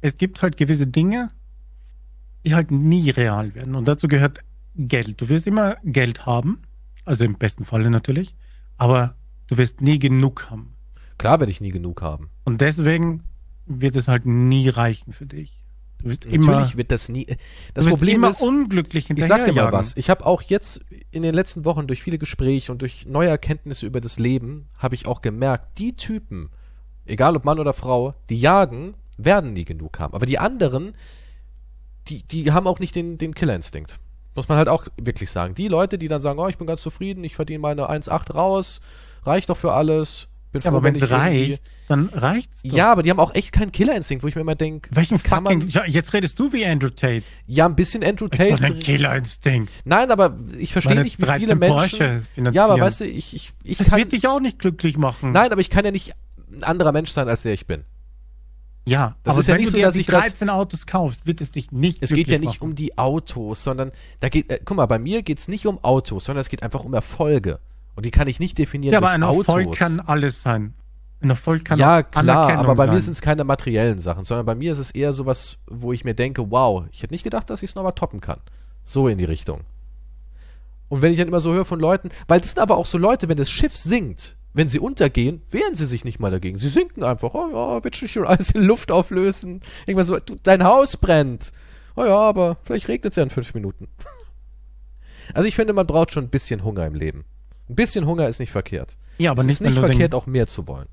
es 0.00 0.16
gibt 0.16 0.42
halt 0.42 0.56
gewisse 0.56 0.86
Dinge, 0.86 1.30
die 2.46 2.54
halt 2.54 2.70
nie 2.70 3.10
real 3.10 3.54
werden. 3.54 3.74
Und 3.74 3.86
dazu 3.86 4.06
gehört 4.06 4.38
Geld. 4.76 5.20
Du 5.20 5.28
wirst 5.28 5.46
immer 5.46 5.76
Geld 5.82 6.26
haben, 6.26 6.62
also 7.04 7.24
im 7.24 7.34
besten 7.34 7.64
Falle 7.64 7.90
natürlich, 7.90 8.34
aber 8.76 9.16
du 9.48 9.58
wirst 9.58 9.80
nie 9.80 9.98
genug 9.98 10.48
haben. 10.48 10.74
Klar 11.18 11.40
werde 11.40 11.50
ich 11.50 11.60
nie 11.60 11.72
genug 11.72 12.02
haben. 12.02 12.30
Und 12.44 12.60
deswegen 12.60 13.24
wird 13.66 13.96
es 13.96 14.06
halt 14.06 14.26
nie 14.26 14.68
reichen 14.68 15.12
für 15.12 15.26
dich. 15.26 15.64
Du 15.98 16.10
wirst 16.10 16.24
Natürlich 16.24 16.46
immer, 16.46 16.76
wird 16.76 16.92
das 16.92 17.08
nie. 17.08 17.26
Das 17.74 17.86
Problem 17.86 18.16
immer 18.16 18.28
ist, 18.28 18.42
unglücklich 18.42 19.10
Ich 19.10 19.24
sag 19.24 19.44
dir 19.46 19.52
mal 19.52 19.72
was. 19.72 19.96
Ich 19.96 20.08
habe 20.08 20.24
auch 20.24 20.42
jetzt 20.42 20.82
in 21.10 21.22
den 21.22 21.34
letzten 21.34 21.64
Wochen 21.64 21.88
durch 21.88 22.02
viele 22.02 22.18
Gespräche 22.18 22.70
und 22.70 22.82
durch 22.82 23.06
neue 23.06 23.28
Erkenntnisse 23.28 23.86
über 23.86 24.00
das 24.00 24.20
Leben 24.20 24.68
habe 24.76 24.94
ich 24.94 25.06
auch 25.06 25.20
gemerkt, 25.20 25.78
die 25.78 25.96
Typen, 25.96 26.50
egal 27.06 27.34
ob 27.34 27.44
Mann 27.44 27.58
oder 27.58 27.72
Frau, 27.72 28.14
die 28.28 28.38
jagen, 28.38 28.94
werden 29.16 29.52
nie 29.54 29.64
genug 29.64 29.98
haben. 29.98 30.14
Aber 30.14 30.26
die 30.26 30.38
anderen, 30.38 30.94
die, 32.08 32.22
die 32.22 32.52
haben 32.52 32.66
auch 32.66 32.78
nicht 32.78 32.94
den, 32.94 33.18
den 33.18 33.34
Killerinstinkt. 33.34 33.98
Muss 34.34 34.48
man 34.48 34.58
halt 34.58 34.68
auch 34.68 34.84
wirklich 35.00 35.30
sagen. 35.30 35.54
Die 35.54 35.68
Leute, 35.68 35.96
die 35.98 36.08
dann 36.08 36.20
sagen, 36.20 36.38
oh, 36.38 36.48
ich 36.48 36.58
bin 36.58 36.66
ganz 36.66 36.82
zufrieden, 36.82 37.24
ich 37.24 37.34
verdiene 37.34 37.58
meine 37.60 37.88
1,8 37.90 38.32
raus, 38.32 38.80
reicht 39.24 39.48
doch 39.48 39.56
für 39.56 39.72
alles, 39.72 40.28
bin 40.52 40.60
Ja, 40.60 40.70
aber 40.70 40.82
wenn 40.82 40.94
es 40.94 41.10
reicht, 41.10 41.62
dann 41.88 42.10
reicht's 42.12 42.62
doch. 42.62 42.76
Ja, 42.76 42.92
aber 42.92 43.02
die 43.02 43.10
haben 43.10 43.18
auch 43.18 43.34
echt 43.34 43.52
keinen 43.52 43.72
Killerinstinkt, 43.72 44.22
wo 44.22 44.28
ich 44.28 44.34
mir 44.34 44.42
immer 44.42 44.54
denke, 44.54 44.90
Welchen 44.92 45.22
kann 45.22 45.44
fucking, 45.44 45.58
man, 45.60 45.68
ja, 45.68 45.86
jetzt 45.86 46.12
redest 46.12 46.38
du 46.38 46.52
wie 46.52 46.66
Andrew 46.66 46.90
Tate. 46.90 47.22
ja, 47.46 47.64
ein 47.66 47.74
bisschen 47.76 48.04
Andrew 48.04 48.28
Tate. 48.28 48.62
Ein 48.62 48.78
Killerinstinkt. 48.78 49.72
Nein, 49.84 50.10
aber 50.10 50.36
ich 50.58 50.72
verstehe 50.72 51.02
nicht, 51.02 51.18
wie 51.18 51.24
13 51.24 51.40
viele 51.40 51.54
Menschen. 51.56 52.26
Ja, 52.52 52.66
aber 52.66 52.78
weißt 52.78 53.00
du, 53.00 53.04
ich, 53.06 53.34
ich, 53.34 53.50
ich 53.64 53.78
Das 53.78 53.88
kann. 53.88 53.98
wird 53.98 54.12
dich 54.12 54.26
auch 54.26 54.40
nicht 54.40 54.58
glücklich 54.58 54.98
machen. 54.98 55.32
Nein, 55.32 55.50
aber 55.50 55.62
ich 55.62 55.70
kann 55.70 55.84
ja 55.84 55.90
nicht 55.90 56.12
ein 56.52 56.62
anderer 56.62 56.92
Mensch 56.92 57.10
sein, 57.10 57.28
als 57.28 57.42
der 57.42 57.54
ich 57.54 57.66
bin. 57.66 57.84
Ja, 58.88 59.16
Das 59.24 59.34
aber 59.34 59.40
ist 59.40 59.46
ja 59.48 59.54
wenn 59.54 59.60
nicht 59.62 59.72
du 59.72 59.78
so, 59.78 59.82
dass 59.82 59.96
ich 59.96 60.06
das- 60.06 60.26
13 60.26 60.48
Autos 60.48 60.86
kaufst, 60.86 61.26
wird 61.26 61.40
es 61.40 61.50
dich 61.50 61.72
nicht 61.72 61.98
Es 62.02 62.10
geht 62.12 62.30
ja 62.30 62.38
nicht 62.38 62.60
machen. 62.60 62.70
um 62.70 62.74
die 62.76 62.96
Autos, 62.96 63.64
sondern 63.64 63.90
da 64.20 64.28
geht, 64.28 64.48
äh, 64.50 64.60
guck 64.64 64.76
mal, 64.76 64.86
bei 64.86 64.98
mir 65.00 65.22
geht's 65.22 65.48
nicht 65.48 65.66
um 65.66 65.82
Autos, 65.82 66.24
sondern 66.26 66.40
es 66.40 66.48
geht 66.48 66.62
einfach 66.62 66.84
um 66.84 66.94
Erfolge. 66.94 67.58
Und 67.96 68.06
die 68.06 68.10
kann 68.12 68.28
ich 68.28 68.38
nicht 68.38 68.58
definieren 68.58 68.92
Ja, 68.92 68.98
aber 68.98 69.10
ein 69.10 69.22
Autos. 69.24 69.48
Erfolg 69.56 69.76
kann 69.76 69.98
alles 70.00 70.42
sein. 70.42 70.74
Ein 71.20 71.30
Erfolg 71.30 71.64
kann 71.64 71.78
ja, 71.80 72.02
klar, 72.04 72.52
aber 72.58 72.74
bei 72.76 72.86
sein. 72.86 72.94
mir 72.94 73.00
sind 73.00 73.12
es 73.14 73.22
keine 73.22 73.42
materiellen 73.42 73.98
Sachen, 73.98 74.22
sondern 74.22 74.46
bei 74.46 74.54
mir 74.54 74.70
ist 74.72 74.78
es 74.78 74.90
eher 74.92 75.12
sowas, 75.12 75.56
wo 75.66 75.92
ich 75.92 76.04
mir 76.04 76.14
denke, 76.14 76.50
wow, 76.50 76.84
ich 76.92 77.02
hätte 77.02 77.14
nicht 77.14 77.24
gedacht, 77.24 77.48
dass 77.50 77.62
ich 77.62 77.70
es 77.70 77.74
nochmal 77.74 77.92
toppen 77.92 78.20
kann. 78.20 78.38
So 78.84 79.08
in 79.08 79.18
die 79.18 79.24
Richtung. 79.24 79.62
Und 80.88 81.02
wenn 81.02 81.10
ich 81.10 81.18
dann 81.18 81.26
immer 81.26 81.40
so 81.40 81.52
höre 81.52 81.64
von 81.64 81.80
Leuten, 81.80 82.10
weil 82.28 82.38
das 82.40 82.50
sind 82.50 82.60
aber 82.60 82.76
auch 82.76 82.86
so 82.86 82.98
Leute, 82.98 83.28
wenn 83.28 83.36
das 83.36 83.50
Schiff 83.50 83.76
sinkt, 83.76 84.35
wenn 84.56 84.68
sie 84.68 84.78
untergehen, 84.78 85.42
wehren 85.50 85.74
sie 85.74 85.84
sich 85.84 86.06
nicht 86.06 86.18
mal 86.18 86.30
dagegen. 86.30 86.56
Sie 86.56 86.70
sinken 86.70 87.04
einfach, 87.04 87.34
oh 87.34 87.50
ja, 87.52 87.84
wird 87.84 87.94
schon 87.94 88.26
alles 88.26 88.52
in 88.52 88.62
Luft 88.62 88.90
auflösen. 88.90 89.60
Irgendwas 89.86 90.06
so, 90.06 90.18
du, 90.18 90.36
dein 90.42 90.64
Haus 90.64 90.96
brennt. 90.96 91.52
Oh 91.94 92.04
ja, 92.04 92.16
aber 92.16 92.56
vielleicht 92.62 92.88
regnet 92.88 93.12
es 93.12 93.16
ja 93.16 93.22
in 93.22 93.30
fünf 93.30 93.54
Minuten. 93.54 93.88
Also 95.34 95.48
ich 95.48 95.56
finde, 95.56 95.72
man 95.72 95.88
braucht 95.88 96.12
schon 96.12 96.22
ein 96.22 96.30
bisschen 96.30 96.62
Hunger 96.62 96.86
im 96.86 96.94
Leben. 96.94 97.24
Ein 97.68 97.74
bisschen 97.74 98.06
Hunger 98.06 98.28
ist 98.28 98.38
nicht 98.38 98.52
verkehrt. 98.52 98.96
ja, 99.18 99.32
aber 99.32 99.40
es 99.40 99.46
nicht, 99.48 99.60
ist 99.60 99.66
nicht 99.66 99.78
verkehrt, 99.80 100.14
auch 100.14 100.26
mehr 100.26 100.46
zu 100.46 100.68
wollen. 100.68 100.86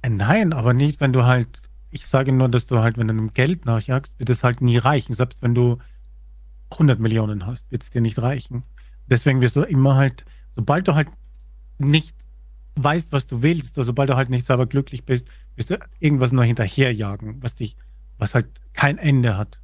Äh, 0.00 0.08
Nein, 0.08 0.54
aber 0.54 0.72
nicht, 0.72 0.98
wenn 0.98 1.12
du 1.12 1.24
halt. 1.24 1.60
Ich 1.90 2.06
sage 2.06 2.32
nur, 2.32 2.48
dass 2.48 2.66
du 2.66 2.78
halt, 2.78 2.96
wenn 2.96 3.08
du 3.08 3.12
einem 3.12 3.34
Geld 3.34 3.66
nachjagst, 3.66 4.18
wird 4.18 4.30
es 4.30 4.42
halt 4.42 4.62
nie 4.62 4.78
reichen. 4.78 5.12
Selbst 5.12 5.42
wenn 5.42 5.54
du 5.54 5.76
100 6.70 6.98
Millionen 6.98 7.44
hast, 7.44 7.70
wird 7.70 7.82
es 7.82 7.90
dir 7.90 8.00
nicht 8.00 8.18
reichen. 8.18 8.62
Deswegen 9.08 9.42
wirst 9.42 9.56
du 9.56 9.60
immer 9.60 9.96
halt, 9.96 10.24
sobald 10.48 10.88
du 10.88 10.94
halt 10.94 11.08
nicht 11.76 12.16
weißt, 12.76 13.12
was 13.12 13.26
du 13.26 13.42
willst, 13.42 13.76
oder 13.78 13.84
sobald 13.84 14.10
du 14.10 14.16
halt 14.16 14.30
nicht 14.30 14.46
selber 14.46 14.66
glücklich 14.66 15.04
bist, 15.04 15.26
wirst 15.56 15.70
du 15.70 15.78
irgendwas 15.98 16.32
nur 16.32 16.44
hinterherjagen, 16.44 17.42
was 17.42 17.54
dich, 17.54 17.76
was 18.18 18.34
halt 18.34 18.46
kein 18.74 18.98
Ende 18.98 19.36
hat. 19.36 19.58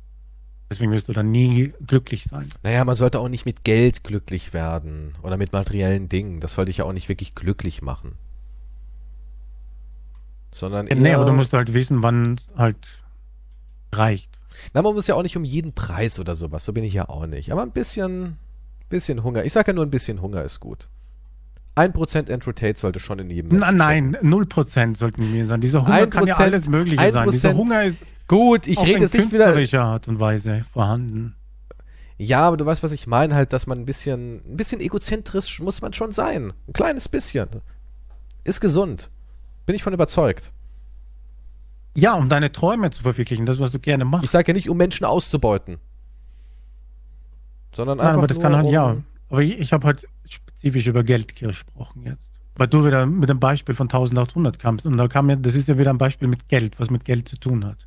Deswegen 0.70 0.90
wirst 0.90 1.08
du 1.08 1.12
dann 1.12 1.30
nie 1.30 1.74
glücklich 1.86 2.24
sein. 2.24 2.48
Naja, 2.62 2.82
man 2.86 2.94
sollte 2.94 3.20
auch 3.20 3.28
nicht 3.28 3.44
mit 3.44 3.62
Geld 3.62 4.04
glücklich 4.04 4.54
werden 4.54 5.12
oder 5.22 5.36
mit 5.36 5.52
materiellen 5.52 6.08
Dingen. 6.08 6.40
Das 6.40 6.54
sollte 6.54 6.70
dich 6.70 6.78
ja 6.78 6.86
auch 6.86 6.94
nicht 6.94 7.10
wirklich 7.10 7.34
glücklich 7.34 7.82
machen. 7.82 8.12
Sondern 10.50 10.86
ja, 10.86 10.94
nee, 10.94 11.12
aber 11.12 11.26
du 11.26 11.32
musst 11.32 11.52
halt 11.52 11.74
wissen, 11.74 12.02
wann 12.02 12.34
es 12.34 12.48
halt 12.56 12.88
reicht. 13.92 14.38
Na, 14.72 14.80
man 14.80 14.94
muss 14.94 15.06
ja 15.06 15.14
auch 15.14 15.22
nicht 15.22 15.36
um 15.36 15.44
jeden 15.44 15.74
Preis 15.74 16.18
oder 16.18 16.34
sowas. 16.34 16.64
So 16.64 16.72
bin 16.72 16.84
ich 16.84 16.94
ja 16.94 17.08
auch 17.08 17.26
nicht. 17.26 17.52
Aber 17.52 17.62
ein 17.62 17.72
bisschen, 17.72 18.38
bisschen 18.88 19.22
Hunger. 19.22 19.44
Ich 19.44 19.52
sage 19.52 19.68
ja 19.68 19.74
nur 19.74 19.84
ein 19.84 19.90
bisschen 19.90 20.22
Hunger 20.22 20.42
ist 20.42 20.60
gut. 20.60 20.88
Ein 21.74 21.92
Prozent 21.92 22.30
Andrew 22.30 22.52
Tate 22.52 22.78
sollte 22.78 23.00
schon 23.00 23.18
in 23.18 23.30
jedem 23.30 23.58
Menschen 23.58 23.76
Nein, 23.76 24.16
null 24.20 24.44
Prozent 24.46 24.98
sollten 24.98 25.22
in 25.22 25.32
mir 25.32 25.46
sein. 25.46 25.60
Dieser 25.60 25.86
Hunger 25.86 26.06
kann 26.06 26.26
ja 26.26 26.36
alles 26.36 26.68
Mögliche 26.68 27.12
sein. 27.12 27.30
Dieser 27.30 27.54
Hunger 27.54 27.84
ist 27.84 28.04
gut. 28.28 28.66
Ich 28.66 28.78
rede 28.80 29.00
jetzt 29.00 29.14
nicht 29.14 29.32
wieder 29.32 29.82
Art 29.82 30.08
und 30.08 30.20
Weise 30.20 30.64
vorhanden. 30.72 31.34
Ja, 32.18 32.40
aber 32.40 32.56
du 32.56 32.66
weißt, 32.66 32.82
was 32.82 32.92
ich 32.92 33.06
meine, 33.06 33.34
halt, 33.34 33.52
dass 33.52 33.66
man 33.66 33.80
ein 33.80 33.86
bisschen, 33.86 34.42
ein 34.46 34.56
bisschen 34.56 34.80
egozentrisch 34.80 35.60
muss 35.60 35.82
man 35.82 35.92
schon 35.92 36.12
sein. 36.12 36.52
Ein 36.68 36.72
kleines 36.72 37.08
bisschen. 37.08 37.48
Ist 38.44 38.60
gesund. 38.60 39.10
Bin 39.66 39.74
ich 39.74 39.82
von 39.82 39.92
überzeugt. 39.92 40.52
Ja, 41.94 42.14
um 42.14 42.28
deine 42.28 42.52
Träume 42.52 42.90
zu 42.90 43.02
verwirklichen, 43.02 43.46
das, 43.46 43.58
was 43.58 43.72
du 43.72 43.78
gerne 43.78 44.04
machst. 44.04 44.24
Ich 44.24 44.30
sage 44.30 44.48
ja 44.48 44.54
nicht, 44.54 44.70
um 44.70 44.76
Menschen 44.76 45.04
auszubeuten. 45.04 45.78
Sondern 47.74 47.98
Nein, 47.98 48.08
einfach. 48.08 48.18
aber 48.18 48.26
das 48.28 48.36
nur, 48.36 48.42
kann 48.42 48.56
halt, 48.56 48.66
um 48.66 48.72
ja. 48.72 48.96
Aber 49.30 49.42
ich, 49.42 49.58
ich 49.58 49.72
habe 49.72 49.86
halt 49.86 50.06
spezifisch 50.62 50.86
über 50.86 51.02
Geld 51.02 51.34
gesprochen 51.34 52.04
jetzt. 52.04 52.30
Weil 52.54 52.68
du 52.68 52.84
wieder 52.84 53.06
mit 53.06 53.28
dem 53.28 53.40
Beispiel 53.40 53.74
von 53.74 53.86
1800 53.86 54.58
kamst. 54.58 54.86
Und 54.86 54.96
da 54.96 55.08
kam 55.08 55.28
ja, 55.28 55.36
das 55.36 55.54
ist 55.54 55.68
ja 55.68 55.78
wieder 55.78 55.90
ein 55.90 55.98
Beispiel 55.98 56.28
mit 56.28 56.48
Geld, 56.48 56.78
was 56.78 56.90
mit 56.90 57.04
Geld 57.04 57.28
zu 57.28 57.36
tun 57.36 57.64
hat. 57.64 57.78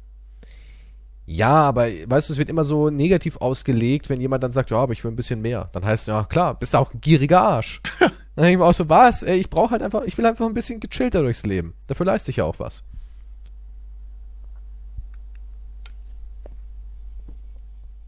Ja, 1.27 1.53
aber 1.53 1.87
weißt 1.87 2.29
du, 2.29 2.33
es 2.33 2.39
wird 2.39 2.49
immer 2.49 2.63
so 2.63 2.89
negativ 2.89 3.37
ausgelegt, 3.37 4.09
wenn 4.09 4.21
jemand 4.21 4.43
dann 4.43 4.51
sagt, 4.51 4.71
ja, 4.71 4.77
aber 4.77 4.93
ich 4.93 5.03
will 5.03 5.11
ein 5.11 5.15
bisschen 5.15 5.41
mehr. 5.41 5.69
Dann 5.71 5.85
heißt 5.85 6.03
es, 6.03 6.07
ja, 6.07 6.23
klar, 6.23 6.59
bist 6.59 6.73
du 6.73 6.79
auch 6.79 6.93
ein 6.93 7.01
gieriger 7.01 7.41
Arsch. 7.41 7.81
dann 7.99 8.11
denke 8.35 8.51
ich 8.51 8.57
mir 8.57 8.65
auch 8.65 8.73
so, 8.73 8.89
was? 8.89 9.23
Ey, 9.23 9.37
ich 9.37 9.49
brauche 9.49 9.71
halt 9.71 9.81
einfach, 9.81 10.03
ich 10.03 10.17
will 10.17 10.25
einfach 10.25 10.45
ein 10.45 10.53
bisschen 10.53 10.79
gechillter 10.79 11.21
durchs 11.21 11.45
Leben. 11.45 11.73
Dafür 11.87 12.05
leiste 12.05 12.31
ich 12.31 12.37
ja 12.37 12.43
auch 12.43 12.59
was. 12.59 12.83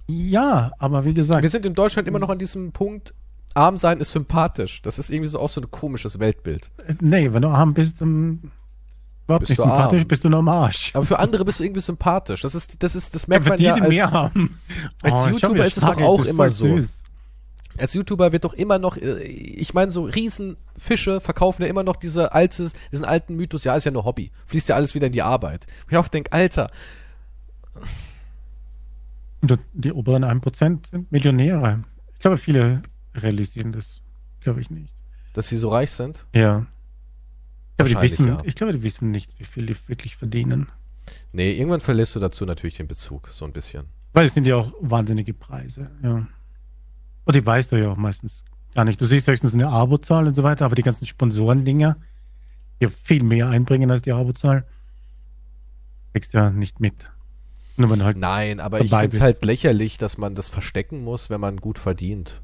Ja, 0.07 0.71
aber 0.77 1.05
wie 1.05 1.13
gesagt. 1.13 1.41
Wir 1.41 1.49
sind 1.49 1.65
in 1.65 1.73
Deutschland 1.73 2.07
immer 2.07 2.19
noch 2.19 2.29
an 2.29 2.39
diesem 2.39 2.71
Punkt, 2.71 3.13
arm 3.57 3.75
sein 3.77 3.99
ist 3.99 4.11
sympathisch. 4.11 4.81
Das 4.81 4.99
ist 4.99 5.09
irgendwie 5.09 5.29
so 5.29 5.39
auch 5.39 5.49
so 5.49 5.59
ein 5.59 5.71
komisches 5.71 6.19
Weltbild. 6.19 6.69
Äh, 6.87 6.93
nee, 7.01 7.33
wenn 7.33 7.41
du 7.41 7.49
arm 7.49 7.73
bist, 7.73 7.99
dann 7.99 8.51
überhaupt 9.25 9.41
bist 9.41 9.49
nicht 9.49 9.61
sympathisch, 9.61 10.01
arm. 10.01 10.07
bist 10.07 10.23
du 10.23 10.29
nur 10.29 10.39
am 10.39 10.47
Arsch. 10.47 10.91
Aber 10.93 11.05
für 11.05 11.19
andere 11.19 11.43
bist 11.43 11.59
du 11.59 11.63
irgendwie 11.63 11.81
sympathisch. 11.81 12.41
Das 12.41 12.55
ist, 12.55 12.81
das 12.81 12.95
ist, 12.95 13.15
das 13.15 13.27
merkt 13.27 13.45
ja, 13.45 13.51
man 13.51 13.61
ja 13.61 13.73
als, 13.73 13.89
mehr 13.89 14.11
haben. 14.11 14.59
als 15.01 15.25
oh, 15.25 15.29
YouTuber 15.29 15.65
ist 15.65 15.77
es 15.77 15.83
doch 15.83 15.99
auch 16.01 16.23
immer 16.25 16.49
so. 16.49 16.77
Süß. 16.77 17.03
Als 17.79 17.93
YouTuber 17.93 18.31
wird 18.31 18.43
doch 18.43 18.53
immer 18.53 18.79
noch, 18.79 18.97
äh, 18.97 19.21
ich 19.23 19.73
meine, 19.73 19.91
so 19.91 20.03
Riesenfische 20.03 21.19
verkaufen 21.19 21.63
ja 21.63 21.67
immer 21.67 21.83
noch 21.83 21.95
diese 21.95 22.33
altes, 22.33 22.73
diesen 22.91 23.05
alten 23.05 23.35
Mythos, 23.35 23.63
ja, 23.63 23.75
ist 23.75 23.83
ja 23.83 23.91
nur 23.91 24.05
Hobby. 24.05 24.31
Fließt 24.45 24.69
ja 24.69 24.75
alles 24.75 24.95
wieder 24.95 25.07
in 25.07 25.13
die 25.13 25.21
Arbeit. 25.21 25.67
Und 25.85 25.91
ich 25.91 25.97
auch 25.97 26.07
denke, 26.07 26.31
Alter. 26.31 26.71
Die 29.73 29.91
oberen 29.91 30.25
1% 30.25 30.89
sind 30.91 31.11
Millionäre. 31.11 31.83
Ich 32.15 32.19
glaube, 32.19 32.37
viele 32.37 32.81
realisieren 33.17 33.71
das, 33.71 34.01
glaube 34.41 34.61
ich 34.61 34.69
nicht. 34.69 34.93
Dass 35.33 35.47
sie 35.49 35.57
so 35.57 35.69
reich 35.69 35.91
sind? 35.91 36.25
Ja. 36.33 36.65
Aber 37.77 37.89
die 37.89 38.01
wissen, 38.01 38.27
ja. 38.27 38.41
Ich 38.43 38.55
glaube, 38.55 38.73
die 38.73 38.83
wissen 38.83 39.11
nicht, 39.11 39.31
wie 39.37 39.43
viel 39.43 39.65
die 39.67 39.75
wirklich 39.87 40.17
verdienen. 40.17 40.67
Nee, 41.31 41.53
irgendwann 41.53 41.79
verlässt 41.79 42.15
du 42.15 42.19
dazu 42.19 42.45
natürlich 42.45 42.77
den 42.77 42.87
Bezug, 42.87 43.27
so 43.29 43.45
ein 43.45 43.53
bisschen. 43.53 43.85
Weil 44.13 44.25
es 44.25 44.33
sind 44.33 44.45
ja 44.45 44.55
auch 44.55 44.73
wahnsinnige 44.79 45.33
Preise, 45.33 45.91
ja. 46.01 46.27
Und 47.25 47.35
die 47.35 47.45
weißt 47.45 47.71
du 47.71 47.75
ja 47.75 47.91
auch 47.91 47.97
meistens 47.97 48.43
gar 48.73 48.83
nicht. 48.85 48.99
Du 48.99 49.05
siehst 49.05 49.27
höchstens 49.27 49.53
eine 49.53 49.67
Abozahl 49.67 50.27
und 50.27 50.35
so 50.35 50.43
weiter, 50.43 50.65
aber 50.65 50.75
die 50.75 50.81
ganzen 50.81 51.05
Sponsoren-Dinger, 51.05 51.97
die 52.81 52.87
viel 52.87 53.23
mehr 53.23 53.49
einbringen 53.49 53.91
als 53.91 54.01
die 54.01 54.13
Abozahl, 54.13 54.65
kriegst 56.13 56.33
du 56.33 56.39
ja 56.39 56.49
nicht 56.49 56.79
mit. 56.79 56.95
Nur 57.75 57.91
wenn 57.91 58.03
halt 58.03 58.17
Nein, 58.17 58.59
aber 58.59 58.81
ich 58.81 58.89
finde 58.89 59.15
es 59.15 59.21
halt 59.21 59.45
lächerlich, 59.45 59.99
dass 59.99 60.17
man 60.17 60.33
das 60.33 60.49
verstecken 60.49 61.03
muss, 61.03 61.29
wenn 61.29 61.39
man 61.39 61.57
gut 61.57 61.77
verdient 61.77 62.41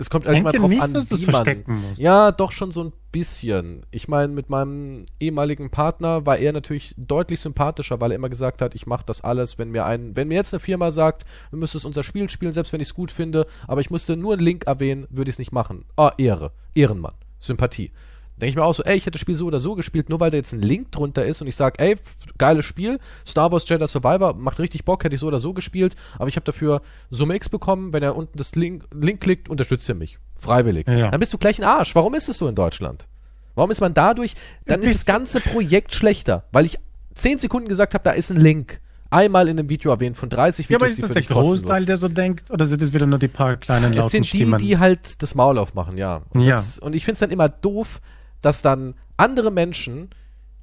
es 0.00 0.08
kommt 0.08 0.26
halt 0.26 0.38
immer 0.38 0.52
drauf 0.52 0.70
nicht, 0.70 0.80
an, 0.80 0.94
wie 0.94 1.26
man. 1.26 1.64
Musst. 1.66 1.98
Ja, 1.98 2.32
doch 2.32 2.52
schon 2.52 2.70
so 2.70 2.82
ein 2.82 2.92
bisschen. 3.12 3.84
Ich 3.90 4.08
meine, 4.08 4.32
mit 4.32 4.48
meinem 4.48 5.04
ehemaligen 5.20 5.70
Partner 5.70 6.24
war 6.24 6.38
er 6.38 6.52
natürlich 6.52 6.94
deutlich 6.96 7.40
sympathischer, 7.40 8.00
weil 8.00 8.12
er 8.12 8.16
immer 8.16 8.30
gesagt 8.30 8.62
hat, 8.62 8.74
ich 8.74 8.86
mache 8.86 9.04
das 9.04 9.20
alles, 9.20 9.58
wenn 9.58 9.70
mir 9.70 9.84
ein, 9.84 10.16
wenn 10.16 10.28
mir 10.28 10.36
jetzt 10.36 10.54
eine 10.54 10.60
Firma 10.60 10.90
sagt, 10.90 11.26
du 11.50 11.58
müsstest 11.58 11.84
unser 11.84 12.02
Spiel 12.02 12.30
spielen, 12.30 12.54
selbst 12.54 12.72
wenn 12.72 12.80
ich 12.80 12.88
es 12.88 12.94
gut 12.94 13.12
finde, 13.12 13.46
aber 13.68 13.82
ich 13.82 13.90
musste 13.90 14.16
nur 14.16 14.32
einen 14.32 14.42
Link 14.42 14.64
erwähnen, 14.66 15.06
würde 15.10 15.28
ich 15.28 15.34
es 15.34 15.38
nicht 15.38 15.52
machen. 15.52 15.84
Ah, 15.96 16.12
Ehre, 16.16 16.52
Ehrenmann, 16.74 17.14
Sympathie 17.38 17.92
denke 18.40 18.50
ich 18.50 18.56
mir 18.56 18.64
auch 18.64 18.74
so, 18.74 18.82
ey, 18.82 18.96
ich 18.96 19.02
hätte 19.02 19.12
das 19.12 19.20
Spiel 19.20 19.34
so 19.34 19.46
oder 19.46 19.60
so 19.60 19.74
gespielt, 19.74 20.08
nur 20.08 20.20
weil 20.20 20.30
da 20.30 20.36
jetzt 20.36 20.52
ein 20.52 20.60
Link 20.60 20.90
drunter 20.92 21.24
ist 21.24 21.40
und 21.40 21.48
ich 21.48 21.56
sage, 21.56 21.78
ey, 21.78 21.96
geiles 22.38 22.64
Spiel, 22.64 22.98
Star 23.26 23.52
Wars 23.52 23.68
Jedi 23.68 23.86
Survivor, 23.86 24.34
macht 24.34 24.58
richtig 24.58 24.84
Bock, 24.84 25.04
hätte 25.04 25.14
ich 25.14 25.20
so 25.20 25.26
oder 25.26 25.38
so 25.38 25.52
gespielt, 25.52 25.94
aber 26.18 26.28
ich 26.28 26.36
habe 26.36 26.44
dafür 26.44 26.82
Summe 27.10 27.34
X 27.36 27.48
bekommen, 27.48 27.92
wenn 27.92 28.02
er 28.02 28.16
unten 28.16 28.36
das 28.36 28.54
Link, 28.54 28.84
Link 28.92 29.20
klickt, 29.20 29.48
unterstützt 29.48 29.88
er 29.88 29.94
mich. 29.94 30.18
Freiwillig. 30.36 30.86
Ja. 30.88 31.10
Dann 31.10 31.20
bist 31.20 31.32
du 31.32 31.38
gleich 31.38 31.58
ein 31.58 31.64
Arsch. 31.64 31.94
Warum 31.94 32.14
ist 32.14 32.28
es 32.28 32.38
so 32.38 32.48
in 32.48 32.54
Deutschland? 32.54 33.06
Warum 33.54 33.70
ist 33.70 33.80
man 33.80 33.94
dadurch, 33.94 34.34
dann 34.66 34.82
ist 34.82 34.94
das 34.94 35.04
ganze 35.04 35.40
Projekt 35.40 35.94
schlechter, 35.94 36.44
weil 36.52 36.64
ich 36.64 36.78
zehn 37.14 37.38
Sekunden 37.38 37.68
gesagt 37.68 37.94
habe, 37.94 38.04
da 38.04 38.12
ist 38.12 38.30
ein 38.30 38.38
Link 38.38 38.80
einmal 39.10 39.48
in 39.48 39.58
einem 39.58 39.68
Video 39.68 39.90
erwähnt 39.90 40.16
von 40.16 40.28
30 40.28 40.68
Videos, 40.68 40.80
ja, 40.80 40.86
aber 40.86 40.86
ist 40.86 41.02
das 41.02 41.10
der 41.10 41.22
Großteil, 41.22 41.84
der 41.84 41.96
so 41.96 42.08
denkt, 42.08 42.50
oder 42.50 42.64
sind 42.64 42.80
es 42.80 42.92
wieder 42.92 43.06
nur 43.06 43.18
die 43.18 43.28
paar 43.28 43.56
kleinen 43.56 43.92
lauten 43.92 44.06
Es 44.06 44.12
sind 44.12 44.32
die, 44.32 44.38
Stimmen? 44.38 44.58
die 44.58 44.78
halt 44.78 45.20
das 45.22 45.34
Maul 45.34 45.58
aufmachen, 45.58 45.98
ja. 45.98 46.22
Und, 46.30 46.42
ja. 46.42 46.56
Das, 46.56 46.78
und 46.78 46.94
ich 46.94 47.04
finde 47.04 47.14
es 47.14 47.18
dann 47.20 47.30
immer 47.30 47.48
doof, 47.48 48.00
dass 48.40 48.62
dann 48.62 48.94
andere 49.16 49.50
Menschen, 49.50 50.10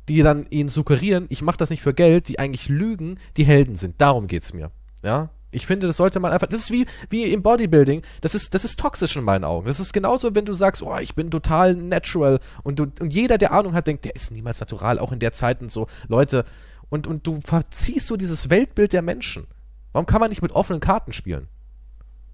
die 0.09 0.21
dann 0.21 0.45
ihn 0.49 0.69
suggerieren, 0.69 1.25
ich 1.29 1.41
mache 1.41 1.57
das 1.57 1.69
nicht 1.69 1.81
für 1.81 1.93
Geld, 1.93 2.27
die 2.27 2.39
eigentlich 2.39 2.69
lügen, 2.69 3.19
die 3.35 3.45
Helden 3.45 3.75
sind. 3.75 3.99
Darum 3.99 4.27
geht's 4.27 4.53
mir. 4.53 4.71
Ja? 5.03 5.29
Ich 5.51 5.65
finde, 5.65 5.87
das 5.87 5.97
sollte 5.97 6.19
man 6.19 6.31
einfach. 6.31 6.47
Das 6.47 6.59
ist 6.59 6.71
wie, 6.71 6.85
wie 7.09 7.23
im 7.23 7.41
Bodybuilding. 7.41 8.03
Das 8.21 8.35
ist, 8.35 8.53
das 8.53 8.65
ist 8.65 8.79
toxisch 8.79 9.15
in 9.15 9.23
meinen 9.23 9.43
Augen. 9.43 9.67
Das 9.67 9.79
ist 9.79 9.93
genauso, 9.93 10.35
wenn 10.35 10.45
du 10.45 10.53
sagst, 10.53 10.81
oh, 10.81 10.97
ich 10.97 11.15
bin 11.15 11.31
total 11.31 11.75
natural. 11.75 12.39
Und, 12.63 12.79
du, 12.79 12.91
und 12.99 13.13
jeder, 13.13 13.37
der 13.37 13.53
Ahnung 13.53 13.73
hat, 13.73 13.87
denkt, 13.87 14.05
der 14.05 14.15
ist 14.15 14.31
niemals 14.31 14.59
natural, 14.59 14.99
auch 14.99 15.11
in 15.11 15.19
der 15.19 15.31
Zeit 15.31 15.61
und 15.61 15.71
so. 15.71 15.87
Leute, 16.07 16.45
und, 16.89 17.07
und 17.07 17.25
du 17.25 17.39
verziehst 17.41 18.07
so 18.07 18.17
dieses 18.17 18.49
Weltbild 18.49 18.93
der 18.93 19.01
Menschen. 19.01 19.47
Warum 19.93 20.05
kann 20.05 20.19
man 20.19 20.29
nicht 20.29 20.41
mit 20.41 20.51
offenen 20.51 20.79
Karten 20.79 21.13
spielen? 21.13 21.47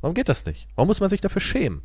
Warum 0.01 0.15
geht 0.15 0.29
das 0.29 0.45
nicht? 0.45 0.67
Warum 0.75 0.87
muss 0.87 0.99
man 0.99 1.09
sich 1.09 1.21
dafür 1.21 1.41
schämen? 1.41 1.83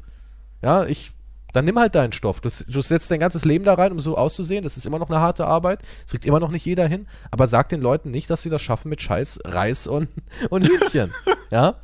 Ja, 0.63 0.87
ich 0.87 1.13
dann 1.59 1.65
nimm 1.65 1.79
halt 1.79 1.97
deinen 1.97 2.13
Stoff. 2.13 2.41
Du, 2.41 2.49
du, 2.49 2.81
setzt 2.81 3.11
dein 3.11 3.19
ganzes 3.19 3.45
Leben 3.45 3.65
da 3.65 3.75
rein, 3.75 3.91
um 3.91 3.99
so 3.99 4.17
auszusehen. 4.17 4.63
Das 4.63 4.77
ist 4.77 4.87
immer 4.87 5.01
noch 5.01 5.11
eine 5.11 5.19
harte 5.19 5.45
Arbeit. 5.45 5.83
Das 6.03 6.13
kriegt 6.13 6.25
immer 6.25 6.39
noch 6.39 6.53
nicht 6.53 6.65
jeder 6.65 6.87
hin. 6.87 7.09
Aber 7.33 7.49
sag 7.49 7.69
den 7.69 7.81
Leuten 7.81 8.13
nicht, 8.13 8.31
dass 8.31 8.43
sie 8.43 8.49
das 8.49 8.63
schaffen 8.63 8.91
mit 8.91 9.03
Scheiß 9.03 9.41
Reis 9.45 9.89
und, 9.89 10.09
und 10.51 10.69
Hühnchen. 10.69 11.13
ja? 11.51 11.75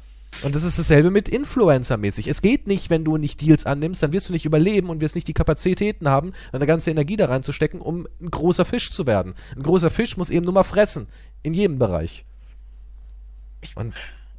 Und 0.42 0.54
das 0.54 0.62
ist 0.62 0.78
dasselbe 0.78 1.10
mit 1.10 1.28
Influencer-mäßig. 1.28 2.28
Es 2.28 2.40
geht 2.40 2.68
nicht, 2.68 2.88
wenn 2.88 3.04
du 3.04 3.16
nicht 3.16 3.40
Deals 3.40 3.66
annimmst, 3.66 4.00
dann 4.00 4.12
wirst 4.12 4.28
du 4.28 4.32
nicht 4.32 4.46
überleben 4.46 4.90
und 4.90 5.00
wirst 5.00 5.16
nicht 5.16 5.26
die 5.26 5.34
Kapazitäten 5.34 6.08
haben, 6.08 6.34
deine 6.52 6.66
ganze 6.66 6.92
Energie 6.92 7.16
da 7.16 7.26
reinzustecken, 7.26 7.80
um 7.80 8.06
ein 8.20 8.30
großer 8.30 8.64
Fisch 8.64 8.92
zu 8.92 9.08
werden. 9.08 9.34
Ein 9.56 9.64
großer 9.64 9.90
Fisch 9.90 10.16
muss 10.16 10.30
eben 10.30 10.44
nur 10.44 10.54
mal 10.54 10.62
fressen. 10.62 11.08
In 11.42 11.52
jedem 11.52 11.80
Bereich. 11.80 12.24
Und 13.74 13.94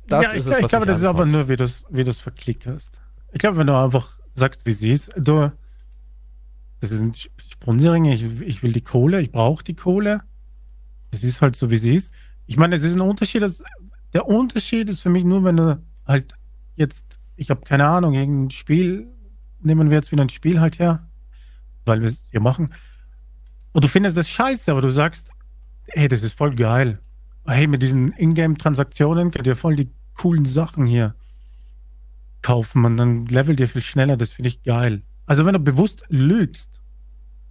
das 0.07 0.23
ja, 0.23 0.29
ist 0.29 0.35
ich, 0.35 0.39
es, 0.39 0.47
was 0.47 0.59
Ich 0.59 0.67
glaube, 0.67 0.85
das 0.85 0.99
ist 0.99 1.03
aber 1.03 1.25
nur, 1.25 1.49
wie 1.49 1.57
du 1.57 1.65
es 1.65 1.83
wie 1.89 2.09
verklickerst. 2.09 3.01
Ich 3.33 3.39
glaube, 3.39 3.57
wenn 3.57 3.67
du 3.67 3.75
einfach 3.75 4.14
sagst, 4.35 4.65
wie 4.65 4.73
sie 4.73 4.91
ist, 4.91 5.11
du, 5.17 5.51
das 6.79 6.91
ein 6.91 7.13
Sponsoring, 7.13 8.05
ich, 8.05 8.23
ich 8.41 8.63
will 8.63 8.73
die 8.73 8.81
Kohle, 8.81 9.21
ich 9.21 9.31
brauche 9.31 9.63
die 9.63 9.75
Kohle. 9.75 10.21
Es 11.11 11.23
ist 11.23 11.41
halt 11.41 11.55
so, 11.55 11.71
wie 11.71 11.77
sie 11.77 11.95
ist. 11.95 12.13
Ich 12.45 12.57
meine, 12.57 12.75
es 12.75 12.83
ist 12.83 12.95
ein 12.95 13.01
Unterschied. 13.01 13.41
Das, 13.41 13.63
der 14.13 14.27
Unterschied 14.27 14.89
ist 14.89 15.01
für 15.01 15.09
mich 15.09 15.23
nur, 15.23 15.43
wenn 15.43 15.57
du 15.57 15.81
halt 16.05 16.33
jetzt, 16.75 17.17
ich 17.37 17.49
habe 17.49 17.61
keine 17.61 17.85
Ahnung, 17.85 18.13
irgendein 18.13 18.51
Spiel, 18.51 19.07
nehmen 19.61 19.89
wir 19.89 19.97
jetzt 19.97 20.11
wieder 20.11 20.23
ein 20.23 20.29
Spiel 20.29 20.59
halt 20.59 20.77
her, 20.77 21.07
weil 21.85 22.01
wir 22.01 22.09
es 22.09 22.23
hier 22.29 22.41
machen. 22.41 22.73
Und 23.71 23.83
du 23.83 23.87
findest 23.87 24.17
das 24.17 24.29
scheiße, 24.29 24.71
aber 24.71 24.81
du 24.81 24.91
sagst, 24.91 25.31
hey, 25.87 26.07
das 26.07 26.23
ist 26.23 26.37
voll 26.37 26.55
geil. 26.55 26.99
Hey, 27.45 27.67
mit 27.67 27.81
diesen 27.81 28.11
Ingame-Transaktionen 28.13 29.31
könnt 29.31 29.47
ihr 29.47 29.55
voll 29.55 29.75
die 29.75 29.89
coolen 30.15 30.45
Sachen 30.45 30.85
hier 30.85 31.15
kaufen 32.45 32.85
und 32.85 32.97
dann 32.97 33.25
levelt 33.25 33.59
ihr 33.59 33.69
viel 33.69 33.81
schneller. 33.81 34.17
Das 34.17 34.31
finde 34.31 34.49
ich 34.49 34.63
geil. 34.63 35.01
Also 35.25 35.45
wenn 35.45 35.53
du 35.53 35.59
bewusst 35.59 36.03
lügst, 36.09 36.79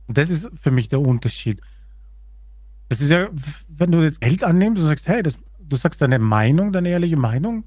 das 0.09 0.31
ist 0.31 0.51
für 0.61 0.71
mich 0.71 0.89
der 0.89 1.01
Unterschied. 1.01 1.61
Das 2.89 3.01
ist 3.01 3.11
ja, 3.11 3.29
wenn 3.69 3.91
du 3.91 4.03
jetzt 4.03 4.21
Geld 4.21 4.45
annimmst 4.45 4.81
und 4.81 4.89
sagst, 4.89 5.09
hey, 5.09 5.23
das, 5.23 5.39
du 5.59 5.77
sagst 5.77 6.01
deine 6.01 6.19
Meinung, 6.19 6.73
deine 6.73 6.91
ehrliche 6.91 7.17
Meinung, 7.17 7.65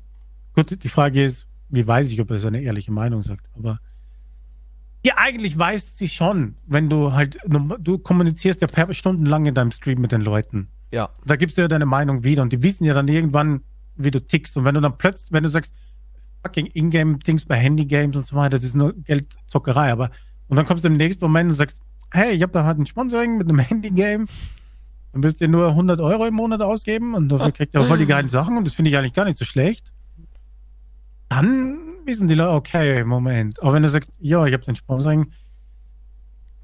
Gut, 0.58 0.84
die 0.84 0.90
Frage 0.90 1.24
ist, 1.24 1.46
wie 1.70 1.86
weiß 1.86 2.10
ich, 2.10 2.20
ob 2.20 2.32
er 2.32 2.40
seine 2.40 2.60
ehrliche 2.64 2.92
Meinung 2.92 3.22
sagt, 3.22 3.48
aber 3.56 3.80
ja, 5.06 5.14
eigentlich 5.18 5.56
weißt 5.56 5.88
du 5.88 5.98
sie 5.98 6.10
schon, 6.10 6.56
wenn 6.66 6.90
du 6.90 7.14
halt, 7.14 7.38
du 7.46 8.00
kommunizierst 8.00 8.62
ja 8.62 8.68
per 8.68 8.92
stundenlang 8.92 9.46
in 9.46 9.54
deinem 9.54 9.70
Stream 9.70 10.02
mit 10.02 10.12
den 10.12 10.22
Leuten. 10.22 10.70
Ja. 10.92 11.12
Da 11.26 11.36
gibst 11.36 11.58
du 11.58 11.62
ja 11.62 11.68
deine 11.68 11.86
Meinung 11.86 12.24
wieder 12.24 12.42
und 12.42 12.52
die 12.52 12.64
wissen 12.64 12.86
ja 12.86 12.96
dann 12.96 13.08
irgendwann, 13.08 13.62
wie 13.98 14.10
du 14.10 14.20
tickst. 14.20 14.58
Und 14.58 14.66
wenn 14.66 14.74
du 14.74 14.82
dann 14.82 14.98
plötzlich, 14.98 15.32
wenn 15.32 15.44
du 15.44 15.50
sagst, 15.50 15.76
fucking 16.48 16.68
Ingame-Dings 16.74 17.46
bei 17.46 17.56
Handy-Games 17.58 18.16
und 18.16 18.26
so 18.26 18.36
weiter, 18.36 18.52
das 18.52 18.64
ist 18.64 18.76
nur 18.76 18.94
Geldzockerei, 18.94 19.92
aber 19.92 20.12
und 20.48 20.56
dann 20.56 20.66
kommst 20.66 20.86
du 20.86 20.88
im 20.88 20.96
nächsten 20.96 21.24
Moment 21.26 21.52
und 21.52 21.58
sagst, 21.58 21.78
hey, 22.12 22.32
ich 22.32 22.42
habe 22.42 22.54
da 22.54 22.64
halt 22.64 22.78
ein 22.80 22.86
Sponsoring 22.86 23.38
mit 23.38 23.50
einem 23.50 23.60
Handy-Game, 23.60 24.28
dann 25.12 25.22
müsst 25.22 25.42
ihr 25.42 25.50
nur 25.50 25.70
100 25.70 26.00
Euro 26.00 26.26
im 26.26 26.36
Monat 26.36 26.62
ausgeben 26.62 27.16
und 27.16 27.30
dafür 27.30 27.52
kriegt 27.52 27.74
ihr 27.74 27.84
voll 27.84 27.98
die 27.98 28.06
geilen 28.06 28.30
Sachen 28.30 28.58
und 28.58 28.66
das 28.66 28.74
finde 28.74 28.90
ich 28.90 28.98
eigentlich 28.98 29.14
gar 29.14 29.26
nicht 29.26 29.38
so 29.38 29.46
schlecht. 29.46 29.92
Dann 31.28 31.80
wissen 32.06 32.30
die 32.30 32.36
Leute, 32.36 32.54
okay, 32.54 33.04
Moment. 33.04 33.62
Aber 33.62 33.74
wenn 33.74 33.84
du 33.84 33.90
sagst, 33.90 34.10
ja, 34.20 34.46
ich 34.46 34.54
habe 34.54 34.64
den 34.64 34.78
Sponsoring, 34.78 35.34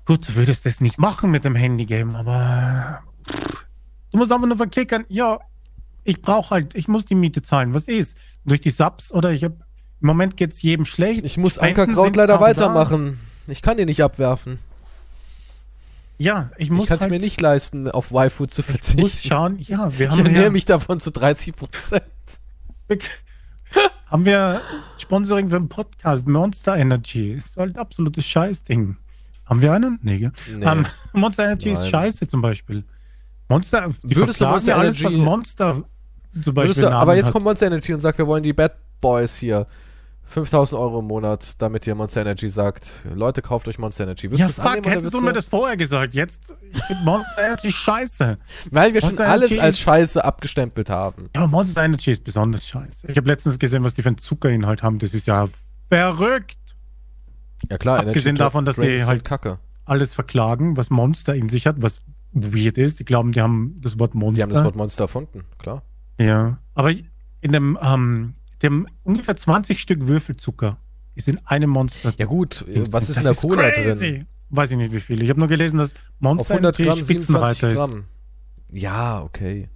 gut, 0.05 0.30
du 0.30 0.35
würdest 0.35 0.65
das 0.65 0.80
nicht 0.80 0.97
machen 0.97 1.30
mit 1.30 1.43
dem 1.43 1.55
Handy-Game, 1.55 2.15
aber 2.15 3.03
du 4.11 4.18
musst 4.18 4.31
einfach 4.31 4.47
nur 4.47 4.57
verklickern, 4.57 5.03
ja, 5.10 5.39
ich 6.05 6.22
brauche 6.22 6.51
halt, 6.51 6.76
ich 6.76 6.88
muss 6.88 7.03
die 7.03 7.15
Miete 7.15 7.41
zahlen. 7.41 7.73
Was 7.73 7.89
ist? 7.89 8.18
Durch 8.45 8.61
die 8.61 8.69
Subs 8.69 9.11
oder 9.14 9.31
ich 9.31 9.43
habe 9.43 9.57
im 10.03 10.07
Moment 10.07 10.38
geht's 10.38 10.61
jedem 10.61 10.85
schlecht. 10.85 11.23
Ich 11.25 11.38
muss 11.38 11.55
Spenden 11.55 11.80
Ankerkraut 11.81 12.15
leider 12.15 12.39
weitermachen. 12.41 13.19
Ich 13.47 13.61
kann 13.61 13.77
die 13.77 13.85
nicht 13.85 14.03
abwerfen. 14.03 14.59
Da. 14.59 14.73
Ja, 16.19 16.51
ich 16.57 16.69
muss 16.69 16.84
Ich 16.84 16.89
kann 16.89 16.97
es 16.97 17.01
halt, 17.01 17.11
mir 17.11 17.19
nicht 17.19 17.41
leisten, 17.41 17.89
auf 17.89 18.11
Waifu 18.13 18.45
zu 18.45 18.61
ich 18.61 18.67
muss 18.67 18.75
verzichten. 18.75 19.27
schauen. 19.27 19.59
Ja, 19.59 19.97
wir 19.97 20.07
Ich 20.07 20.11
haben 20.11 20.25
ernähre 20.25 20.43
ja, 20.45 20.49
mich 20.51 20.65
davon 20.65 20.99
zu 20.99 21.11
30 21.11 21.55
Prozent. 21.55 22.03
haben 24.07 24.25
wir 24.25 24.61
Sponsoring 24.97 25.49
für 25.49 25.55
einen 25.55 25.69
Podcast 25.69 26.27
Monster 26.27 26.75
Energy. 26.77 27.41
Ist 27.45 27.57
halt 27.57 27.77
absolutes 27.77 28.25
Scheißding. 28.25 28.97
Haben 29.45 29.61
wir 29.61 29.73
einen? 29.73 29.99
Nee, 30.03 30.19
gell? 30.19 30.31
Nee. 30.53 30.65
Ähm, 30.65 30.85
Monster 31.13 31.45
Energy 31.45 31.71
ist 31.71 31.80
Nein. 31.80 31.89
scheiße 31.89 32.27
zum 32.27 32.41
Beispiel. 32.41 32.84
Monster, 33.49 33.89
die 34.03 34.15
Würdest 34.15 34.39
du 34.41 34.45
Monster 34.45 34.71
ja 34.71 34.77
alles, 34.77 34.95
Energy- 34.99 35.05
was 35.17 35.25
Monster 35.25 35.84
zum 36.41 36.53
Beispiel 36.53 36.84
du, 36.84 36.91
aber 36.91 37.15
jetzt 37.15 37.27
hat. 37.27 37.34
kommt 37.34 37.45
Monster 37.45 37.67
Energy 37.67 37.93
und 37.93 37.99
sagt, 37.99 38.17
wir 38.17 38.27
wollen 38.27 38.43
die 38.43 38.53
Bad 38.53 38.75
Boys 39.01 39.35
hier. 39.38 39.67
5000 40.34 40.81
Euro 40.81 40.99
im 40.99 41.05
Monat, 41.05 41.53
damit 41.60 41.85
dir 41.85 41.93
Monster 41.93 42.22
Energy 42.22 42.49
sagt, 42.49 43.03
Leute, 43.14 43.41
kauft 43.43 43.68
euch 43.68 43.77
Monster 43.77 44.05
Energy. 44.05 44.31
Würdest 44.31 44.57
Ja, 44.57 44.64
fuck, 44.64 44.85
hättest 44.85 45.14
du 45.14 45.22
mir 45.22 45.31
das 45.34 45.45
vorher 45.45 45.77
gesagt. 45.77 46.15
Jetzt, 46.15 46.51
ich 46.72 46.84
finde 46.84 47.03
Monster 47.03 47.45
Energy 47.45 47.72
scheiße. 47.72 48.38
Weil 48.72 48.93
wir 48.95 49.01
schon 49.01 49.11
Monster 49.11 49.27
alles 49.27 49.51
Energy 49.51 49.64
als 49.64 49.80
Scheiße 49.80 50.26
abgestempelt 50.26 50.89
haben. 50.89 51.30
Ja, 51.35 51.45
Monster 51.45 51.84
Energy 51.84 52.11
ist 52.11 52.23
besonders 52.23 52.68
scheiße. 52.68 53.07
Ich 53.11 53.18
habe 53.18 53.27
letztens 53.27 53.60
gesehen, 53.60 53.84
was 53.84 53.93
die 53.93 54.01
für 54.01 54.10
einen 54.10 54.18
Zuckerinhalt 54.18 54.81
haben. 54.81 54.97
Das 54.97 55.14
ist 55.14 55.27
ja 55.27 55.47
verrückt. 55.89 56.57
Ja 57.69 57.77
klar, 57.77 57.99
Abgesehen 57.99 58.35
davon, 58.35 58.65
dass 58.65 58.77
die 58.77 59.03
halt- 59.05 59.23
Kacke. 59.23 59.60
Alles 59.85 60.14
verklagen, 60.14 60.77
was 60.77 60.89
Monster 60.89 61.35
in 61.35 61.49
sich 61.49 61.68
hat, 61.68 61.76
was 61.81 62.01
weird 62.31 62.77
ist. 62.77 62.99
Die 62.99 63.05
glauben, 63.05 63.34
die 63.34 63.41
haben 63.41 63.80
das 63.81 63.99
Wort 63.99 64.15
Monster. 64.15 64.35
Die 64.35 64.43
haben 64.43 64.53
das 64.53 64.64
Wort 64.64 64.76
Monster 64.76 65.03
erfunden, 65.03 65.43
klar. 65.60 65.84
Ja, 66.18 66.57
aber 66.73 66.91
in 66.91 67.51
dem, 67.51 67.77
ähm, 67.81 68.34
dem 68.64 68.88
ungefähr 69.03 69.35
20 69.35 69.80
Stück 69.80 70.07
Würfelzucker 70.07 70.77
ist 71.15 71.27
in 71.27 71.40
einem 71.45 71.69
Monster. 71.69 72.14
Ja 72.18 72.26
gut, 72.26 72.65
äh, 72.68 72.91
was 72.91 73.10
ist 73.10 73.18
Das 73.18 73.18
in 73.18 73.23
der 73.23 73.35
Cola 73.35 73.69
drin? 73.72 74.27
Weiß 74.49 74.72
ich 74.72 74.77
nicht, 74.77 74.91
wie 74.91 74.99
viel. 74.99 75.22
Ich 75.22 75.30
habe 75.30 75.40
nur 75.40 75.49
gelesen, 75.49 75.77
dass 75.77 75.94
Auf 75.94 75.99
Monster 76.19 76.53
100 76.56 76.80
Energy 76.80 76.95
Gramm 76.95 77.03
27 77.03 77.57
Spitzenreiter 77.57 77.69
ist. 77.72 77.77
Gramm. 77.77 78.06
Ja, 78.72 79.22
okay. 79.22 79.69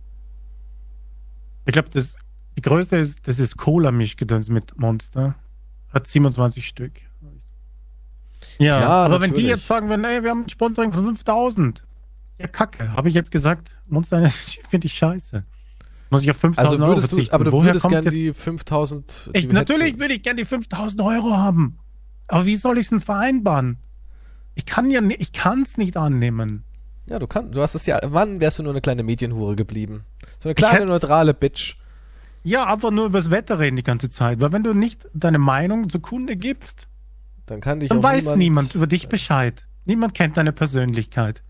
Ich 1.66 1.74
glaube, 1.74 1.90
das 1.90 2.18
die 2.58 2.62
größte 2.62 2.98
ist, 2.98 3.28
das 3.28 3.38
ist 3.38 3.56
Cola-Mischgedöns 3.58 4.50
mit 4.50 4.78
Monster. 4.80 5.36
Hat 5.94 6.08
27 6.08 6.68
Stück. 6.68 6.94
Ja, 8.58 8.80
Klar, 8.80 9.06
aber 9.06 9.22
wenn 9.22 9.30
die 9.30 9.42
natürlich. 9.44 9.50
jetzt 9.50 9.68
sagen 9.68 9.90
würden, 9.90 10.04
ey, 10.04 10.24
wir 10.24 10.32
haben 10.32 10.44
ein 10.44 10.50
Sponsoring 10.50 10.92
von 10.92 11.06
5000. 11.06 11.84
Ja, 12.40 12.48
kacke. 12.48 12.92
Habe 12.94 13.10
ich 13.10 13.16
jetzt 13.16 13.30
gesagt, 13.32 13.78
Monster 13.88 14.30
finde 14.70 14.88
ich 14.88 14.94
scheiße. 14.94 15.44
Muss 16.10 16.22
ich 16.24 16.32
auf 16.32 16.38
5000 16.38 16.72
Also 16.72 16.84
Euro 16.84 16.96
würdest 16.96 17.12
du, 17.12 17.16
verzichten. 17.16 17.36
aber 17.36 17.44
du 17.46 17.52
Woher 17.52 17.70
würdest 17.70 17.90
gerne 17.90 18.10
die 18.10 18.34
5000. 18.34 19.30
Ich, 19.34 19.48
die 19.48 19.54
natürlich 19.54 20.00
würde 20.00 20.14
ich 20.14 20.24
gerne 20.24 20.40
die 20.40 20.46
5000 20.46 21.02
Euro 21.02 21.36
haben. 21.36 21.80
Aber 22.28 22.46
wie 22.46 22.56
soll 22.56 22.78
ich 22.78 22.86
es 22.86 22.90
denn 22.90 23.00
vereinbaren? 23.00 23.78
Ich 24.56 24.66
kann 24.66 24.90
ja, 24.90 25.02
ich 25.04 25.32
kann 25.34 25.62
es 25.62 25.78
nicht 25.78 25.98
annehmen. 25.98 26.64
Ja, 27.06 27.20
du 27.20 27.28
kannst, 27.28 27.56
du 27.56 27.62
hast 27.62 27.76
es 27.76 27.86
ja, 27.86 28.00
wann 28.04 28.40
wärst 28.42 28.60
du 28.60 28.64
nur 28.64 28.74
eine 28.74 28.82
kleine 28.82 29.04
Medienhure 29.04 29.56
geblieben? 29.56 30.04
So 30.40 30.50
eine 30.50 30.56
kleine, 30.56 30.76
hätte- 30.80 30.86
neutrale 30.88 31.34
Bitch. 31.34 31.76
Ja, 32.44 32.72
einfach 32.72 32.92
nur 32.92 33.08
übers 33.08 33.30
Wetter 33.30 33.60
reden 33.60 33.76
die 33.76 33.84
ganze 33.84 34.10
Zeit. 34.10 34.40
Weil 34.40 34.52
wenn 34.54 34.64
du 34.64 34.74
nicht 34.74 35.08
deine 35.14 35.38
Meinung 35.40 35.90
zur 35.90 36.02
Kunde 36.02 36.36
gibst, 36.38 36.88
Dann 37.46 37.60
kann 37.62 37.80
dich 37.82 37.90
dann 37.90 38.02
weiß 38.04 38.36
niemand, 38.36 38.76
über 38.76 38.88
dich 38.88 39.10
Bescheid. 39.10 39.66
Niemand 39.86 40.14
kennt 40.14 40.38
deine 40.38 40.52
Persönlichkeit. 40.54 41.44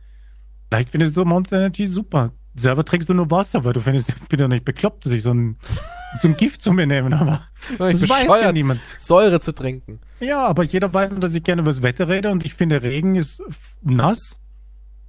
Vielleicht 0.70 0.90
findest 0.90 1.16
du 1.16 1.24
Monster 1.26 1.58
Energy 1.58 1.86
super. 1.88 2.32
Selber 2.58 2.84
trinkst 2.84 3.08
du 3.10 3.14
nur 3.14 3.30
Wasser, 3.30 3.64
weil 3.64 3.74
du 3.74 3.82
findest, 3.82 4.10
ich 4.10 4.16
bin 4.28 4.40
ja 4.40 4.48
nicht 4.48 4.66
bekloppt, 4.66 5.06
dass 5.06 5.14
ich 5.14 5.22
so 5.22 5.32
ein, 5.34 5.58
so 6.22 6.28
ein 6.28 6.38
Gift 6.38 6.62
zu 6.62 6.74
mir 6.74 6.88
nehme. 6.88 7.16
Aber 7.18 7.90
Ich 7.90 8.00
das 8.00 8.10
weiß 8.10 8.42
ja 8.42 8.52
niemand. 8.52 8.82
Säure 8.98 9.40
zu 9.40 9.54
trinken. 9.54 10.00
Ja, 10.20 10.46
aber 10.46 10.64
jeder 10.64 10.94
weiß 10.94 11.12
nur, 11.12 11.20
dass 11.20 11.34
ich 11.36 11.44
gerne 11.44 11.62
über 11.62 11.72
das 11.72 11.82
Wetter 11.82 12.08
rede 12.08 12.32
und 12.32 12.46
ich 12.46 12.54
finde, 12.56 12.82
Regen 12.82 13.16
ist 13.16 13.42
nass. 13.84 14.40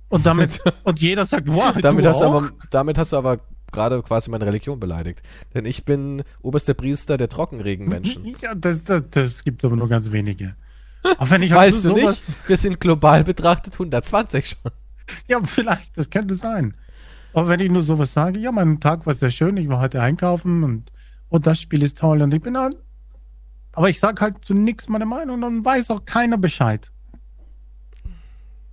Und 0.08 0.26
damit, 0.26 0.60
und 0.84 1.00
jeder 1.00 1.26
sagt, 1.26 1.48
wow, 1.48 1.74
Damit 1.80 2.04
du 2.04 2.08
hast, 2.08 2.20
du 2.20 2.26
auch? 2.26 2.34
aber, 2.34 2.50
damit 2.70 2.98
hast 2.98 3.12
du 3.12 3.16
aber 3.16 3.40
gerade 3.72 4.02
quasi 4.02 4.30
meine 4.30 4.46
Religion 4.46 4.80
beleidigt. 4.80 5.22
Denn 5.54 5.66
ich 5.66 5.84
bin 5.84 6.22
oberster 6.42 6.74
Priester 6.74 7.16
der 7.16 7.28
Trockenregenmenschen. 7.28 8.24
Ja, 8.40 8.54
das, 8.54 8.84
das, 8.84 9.02
das 9.10 9.44
gibt 9.44 9.64
aber 9.64 9.76
nur 9.76 9.88
ganz 9.88 10.10
wenige. 10.10 10.54
Aber 11.02 11.30
wenn 11.30 11.42
ich 11.42 11.52
Weißt 11.52 11.84
du 11.84 11.94
nicht? 11.94 12.22
Wir 12.46 12.56
sind 12.56 12.80
global 12.80 13.24
betrachtet 13.24 13.74
120 13.74 14.48
schon. 14.48 14.72
Ja, 15.26 15.42
vielleicht, 15.42 15.96
das 15.96 16.10
könnte 16.10 16.34
sein. 16.34 16.74
Aber 17.34 17.48
wenn 17.48 17.60
ich 17.60 17.70
nur 17.70 17.82
sowas 17.82 18.12
sage, 18.12 18.38
ja, 18.38 18.50
mein 18.52 18.80
Tag 18.80 19.06
war 19.06 19.14
sehr 19.14 19.30
schön, 19.30 19.56
ich 19.56 19.68
war 19.68 19.80
heute 19.80 20.00
einkaufen 20.02 20.64
und, 20.64 20.90
und 21.28 21.46
das 21.46 21.60
Spiel 21.60 21.82
ist 21.82 21.98
toll 21.98 22.22
und 22.22 22.32
ich 22.34 22.40
bin 22.40 22.56
halt. 22.56 22.76
Aber 23.72 23.88
ich 23.88 24.00
sage 24.00 24.20
halt 24.20 24.44
zu 24.44 24.55
nichts 24.55 24.88
meine 24.88 25.06
Meinung, 25.06 25.40
dann 25.40 25.64
weiß 25.64 25.90
auch 25.90 26.05
keiner 26.05 26.38
Bescheid. 26.38 26.90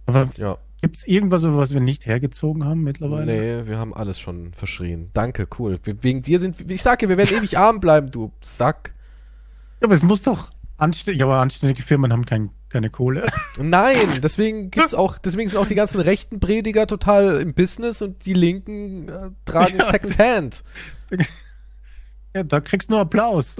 Aber 0.05 0.29
Ja. 0.37 0.57
gibt 0.81 0.97
es 0.97 1.07
irgendwas, 1.07 1.43
über 1.43 1.57
was 1.57 1.71
wir 1.73 1.81
nicht 1.81 2.05
hergezogen 2.05 2.63
haben 2.65 2.83
mittlerweile? 2.83 3.25
Nee, 3.61 3.67
wir 3.67 3.77
haben 3.77 3.93
alles 3.93 4.19
schon 4.19 4.53
verschrien. 4.53 5.09
Danke, 5.13 5.47
cool. 5.59 5.79
Wir, 5.83 6.01
wegen 6.03 6.21
dir 6.21 6.39
sind, 6.39 6.69
ich 6.71 6.81
sag 6.81 6.99
dir, 6.99 7.09
wir 7.09 7.17
werden 7.17 7.37
ewig 7.37 7.57
arm 7.57 7.79
bleiben, 7.79 8.11
du 8.11 8.31
Sack. 8.41 8.93
Ja, 9.81 9.87
aber 9.87 9.93
es 9.95 10.03
muss 10.03 10.23
doch 10.23 10.51
anständig, 10.77 11.19
ja, 11.19 11.25
aber 11.25 11.37
anständige 11.39 11.83
Firmen 11.83 12.11
haben 12.13 12.25
kein, 12.25 12.49
keine 12.75 12.89
Kohle. 12.89 13.25
Nein, 13.57 14.09
deswegen 14.21 14.69
gibt's 14.69 14.93
auch, 14.93 15.17
deswegen 15.17 15.47
sind 15.47 15.57
auch 15.57 15.67
die 15.67 15.75
ganzen 15.75 16.01
rechten 16.01 16.41
Prediger 16.41 16.87
total 16.87 17.39
im 17.39 17.53
Business 17.53 18.01
und 18.01 18.25
die 18.25 18.33
Linken 18.33 19.07
äh, 19.07 19.29
tragen 19.45 19.77
Ja. 19.79 19.85
Secondhand. 19.85 20.65
ja, 22.33 22.43
da 22.43 22.59
kriegst 22.59 22.89
du 22.89 22.93
nur 22.93 23.01
Applaus. 23.01 23.55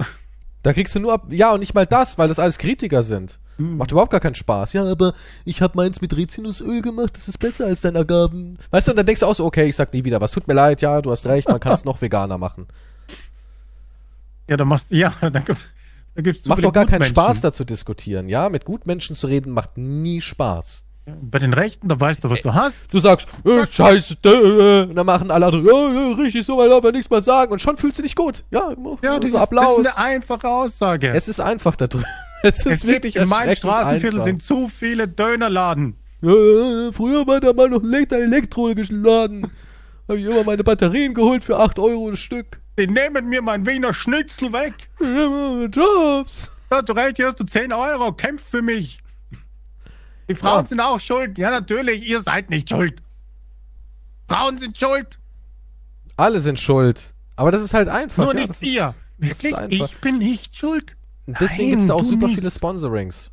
Da 0.62 0.74
kriegst 0.74 0.94
du 0.94 1.00
nur 1.00 1.14
ab, 1.14 1.28
ja 1.30 1.52
und 1.52 1.60
nicht 1.60 1.72
mal 1.72 1.86
das, 1.86 2.18
weil 2.18 2.28
das 2.28 2.38
alles 2.38 2.58
Kritiker 2.58 3.02
sind. 3.02 3.40
Hm. 3.56 3.78
Macht 3.78 3.90
überhaupt 3.90 4.10
gar 4.10 4.20
keinen 4.20 4.34
Spaß. 4.34 4.74
Ja, 4.74 4.84
aber 4.84 5.14
ich 5.46 5.62
habe 5.62 5.78
meins 5.78 6.02
mit 6.02 6.14
Rizinusöl 6.14 6.82
gemacht, 6.82 7.16
das 7.16 7.26
ist 7.26 7.38
besser 7.38 7.64
als 7.64 7.80
dein 7.80 7.96
Agaven. 7.96 8.58
Weißt 8.70 8.88
du, 8.88 8.92
dann 8.92 9.06
denkst 9.06 9.20
du 9.20 9.26
auch 9.26 9.34
so, 9.34 9.46
okay, 9.46 9.64
ich 9.66 9.76
sag 9.76 9.94
nie 9.94 10.04
wieder 10.04 10.20
was. 10.20 10.32
Tut 10.32 10.46
mir 10.46 10.52
leid, 10.54 10.82
ja, 10.82 11.00
du 11.00 11.10
hast 11.10 11.24
recht, 11.24 11.48
man 11.48 11.60
kann 11.60 11.72
es 11.72 11.84
noch 11.86 12.02
veganer 12.02 12.36
machen. 12.36 12.66
Ja, 14.46 14.58
da 14.58 14.66
machst 14.66 14.90
ja, 14.90 15.14
da 15.22 15.42
Macht 16.46 16.64
doch 16.64 16.72
gar 16.72 16.86
keinen. 16.86 17.04
Spaß, 17.04 17.40
da 17.40 17.52
zu 17.52 17.64
diskutieren, 17.64 18.28
ja? 18.28 18.48
Mit 18.48 18.64
Gutmenschen 18.64 19.14
zu 19.16 19.26
reden 19.26 19.52
macht 19.52 19.76
nie 19.78 20.20
Spaß. 20.20 20.84
Bei 21.22 21.38
den 21.38 21.52
Rechten, 21.54 21.86
da 21.86 22.00
weißt 22.00 22.24
du, 22.24 22.30
was 22.30 22.42
du 22.42 22.52
hast. 22.52 22.82
Du 22.92 22.98
sagst, 22.98 23.28
äh, 23.44 23.64
scheiße, 23.64 24.16
äh, 24.24 24.82
und 24.88 24.96
dann 24.96 25.06
machen 25.06 25.30
alle 25.30 25.46
andere, 25.46 25.62
ja, 25.62 25.92
ja, 26.10 26.14
richtig, 26.16 26.44
so, 26.44 26.56
man 26.56 26.68
darf 26.68 26.82
ja 26.82 26.90
nichts 26.90 27.08
mehr 27.08 27.22
sagen. 27.22 27.52
Und 27.52 27.60
schon 27.60 27.76
fühlst 27.76 28.00
du 28.00 28.02
dich 28.02 28.16
gut. 28.16 28.42
Ja, 28.50 28.74
Ja, 29.02 29.20
das, 29.20 29.30
so 29.30 29.38
Applaus. 29.38 29.76
das 29.76 29.86
ist 29.92 29.98
eine 29.98 30.06
einfache 30.14 30.48
Aussage. 30.48 31.08
es 31.10 31.28
ist 31.28 31.38
einfach 31.38 31.76
da 31.76 31.86
drüben. 31.86 32.04
Es 32.42 32.58
ist 32.58 32.66
Es 32.66 32.86
wirklich 32.86 33.16
in 33.16 33.28
meinem 33.28 33.56
Straßenviertel 33.56 34.20
einfach. 34.20 34.26
sind 34.26 34.42
zu 34.42 34.68
viele 34.68 35.08
Dönerladen. 35.08 35.96
Ja, 36.20 36.32
früher 36.92 37.26
war 37.26 37.40
da 37.40 37.52
mal 37.52 37.68
noch 37.68 37.82
Elektro 37.82 38.68
Laden. 38.68 39.46
Habe 40.08 40.20
ich 40.20 40.26
immer 40.26 40.44
meine 40.44 40.62
Batterien 40.62 41.14
geholt 41.14 41.44
für 41.44 41.58
8 41.58 41.78
Euro 41.78 42.08
ein 42.08 42.16
Stück. 42.16 42.60
Die 42.78 42.86
nehmen 42.86 43.28
mir 43.28 43.40
mein 43.42 43.66
Wiener 43.66 43.94
Schnitzel 43.94 44.52
weg. 44.52 44.74
Jobs. 45.74 46.50
Ja, 46.70 46.82
du 46.82 46.92
recht, 46.92 47.16
hier 47.16 47.28
hast 47.28 47.40
du 47.40 47.44
10 47.44 47.72
Euro, 47.72 48.12
kämpf 48.12 48.42
für 48.42 48.60
mich. 48.62 48.98
Die 50.28 50.34
Frauen 50.34 50.62
Ja. 50.64 50.66
sind 50.66 50.80
auch 50.80 50.98
schuld. 51.00 51.38
Ja, 51.38 51.50
natürlich, 51.50 52.04
ihr 52.06 52.20
seid 52.20 52.50
nicht 52.50 52.68
schuld. 52.68 53.00
Frauen 54.28 54.58
sind 54.58 54.76
schuld, 54.76 55.18
Alle 56.16 56.40
sind 56.40 56.58
schuld. 56.58 57.14
Aber 57.36 57.50
das 57.52 57.62
ist 57.62 57.74
halt 57.74 57.88
einfach. 57.88 58.24
nur 58.24 58.34
ja, 58.34 58.40
nicht 58.46 58.62
ihr. 58.62 58.94
ist 59.18 59.42
Wirklich, 59.44 59.80
ich 59.82 59.96
bin 60.00 60.18
nicht 60.18 60.56
schuld. 60.56 60.96
Deswegen 61.26 61.70
gibt 61.70 61.82
es 61.82 61.90
auch 61.90 62.02
super 62.02 62.26
nicht. 62.26 62.36
viele 62.36 62.50
Sponsorings. 62.50 63.30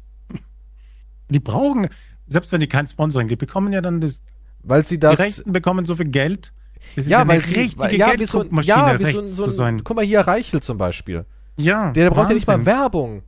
Die 1.30 1.40
brauchen, 1.40 1.90
selbst 2.28 2.52
wenn 2.52 2.60
die 2.60 2.68
kein 2.68 2.86
Sponsoring, 2.88 3.28
die 3.28 3.36
bekommen 3.36 3.74
ja 3.74 3.82
dann 3.82 4.02
das, 4.02 4.22
Weil 4.62 4.86
sie 4.86 4.96
die 4.96 5.00
das. 5.00 5.20
Rechten 5.20 5.52
bekommen 5.54 5.86
so 5.86 5.96
viel 5.96 6.08
Geld. 6.10 6.52
Das 6.96 7.06
ist 7.06 7.12
Ja, 7.12 7.20
eine 7.22 7.30
weil 7.30 7.42
sie, 7.42 7.72
weil, 7.78 7.96
ja, 7.96 8.14
wie 8.18 8.26
so, 8.26 8.42
ein- 8.42 8.50
ja, 8.62 9.00
wie 9.00 9.04
so, 9.06 9.20
ein- 9.22 9.28
so 9.28 9.64
ein, 9.64 9.84
guck 9.84 9.96
mal 9.96 10.06
hier, 10.06 10.22
Reichel 10.22 10.62
zum 10.62 10.78
Beispiel. 10.78 11.26
Ja. 11.58 11.92
Der, 11.92 12.06
der 12.06 12.12
braucht 12.12 12.30
ja 12.30 12.36
nicht 12.36 12.48
mal. 12.48 12.66
Werbung. 12.66 13.24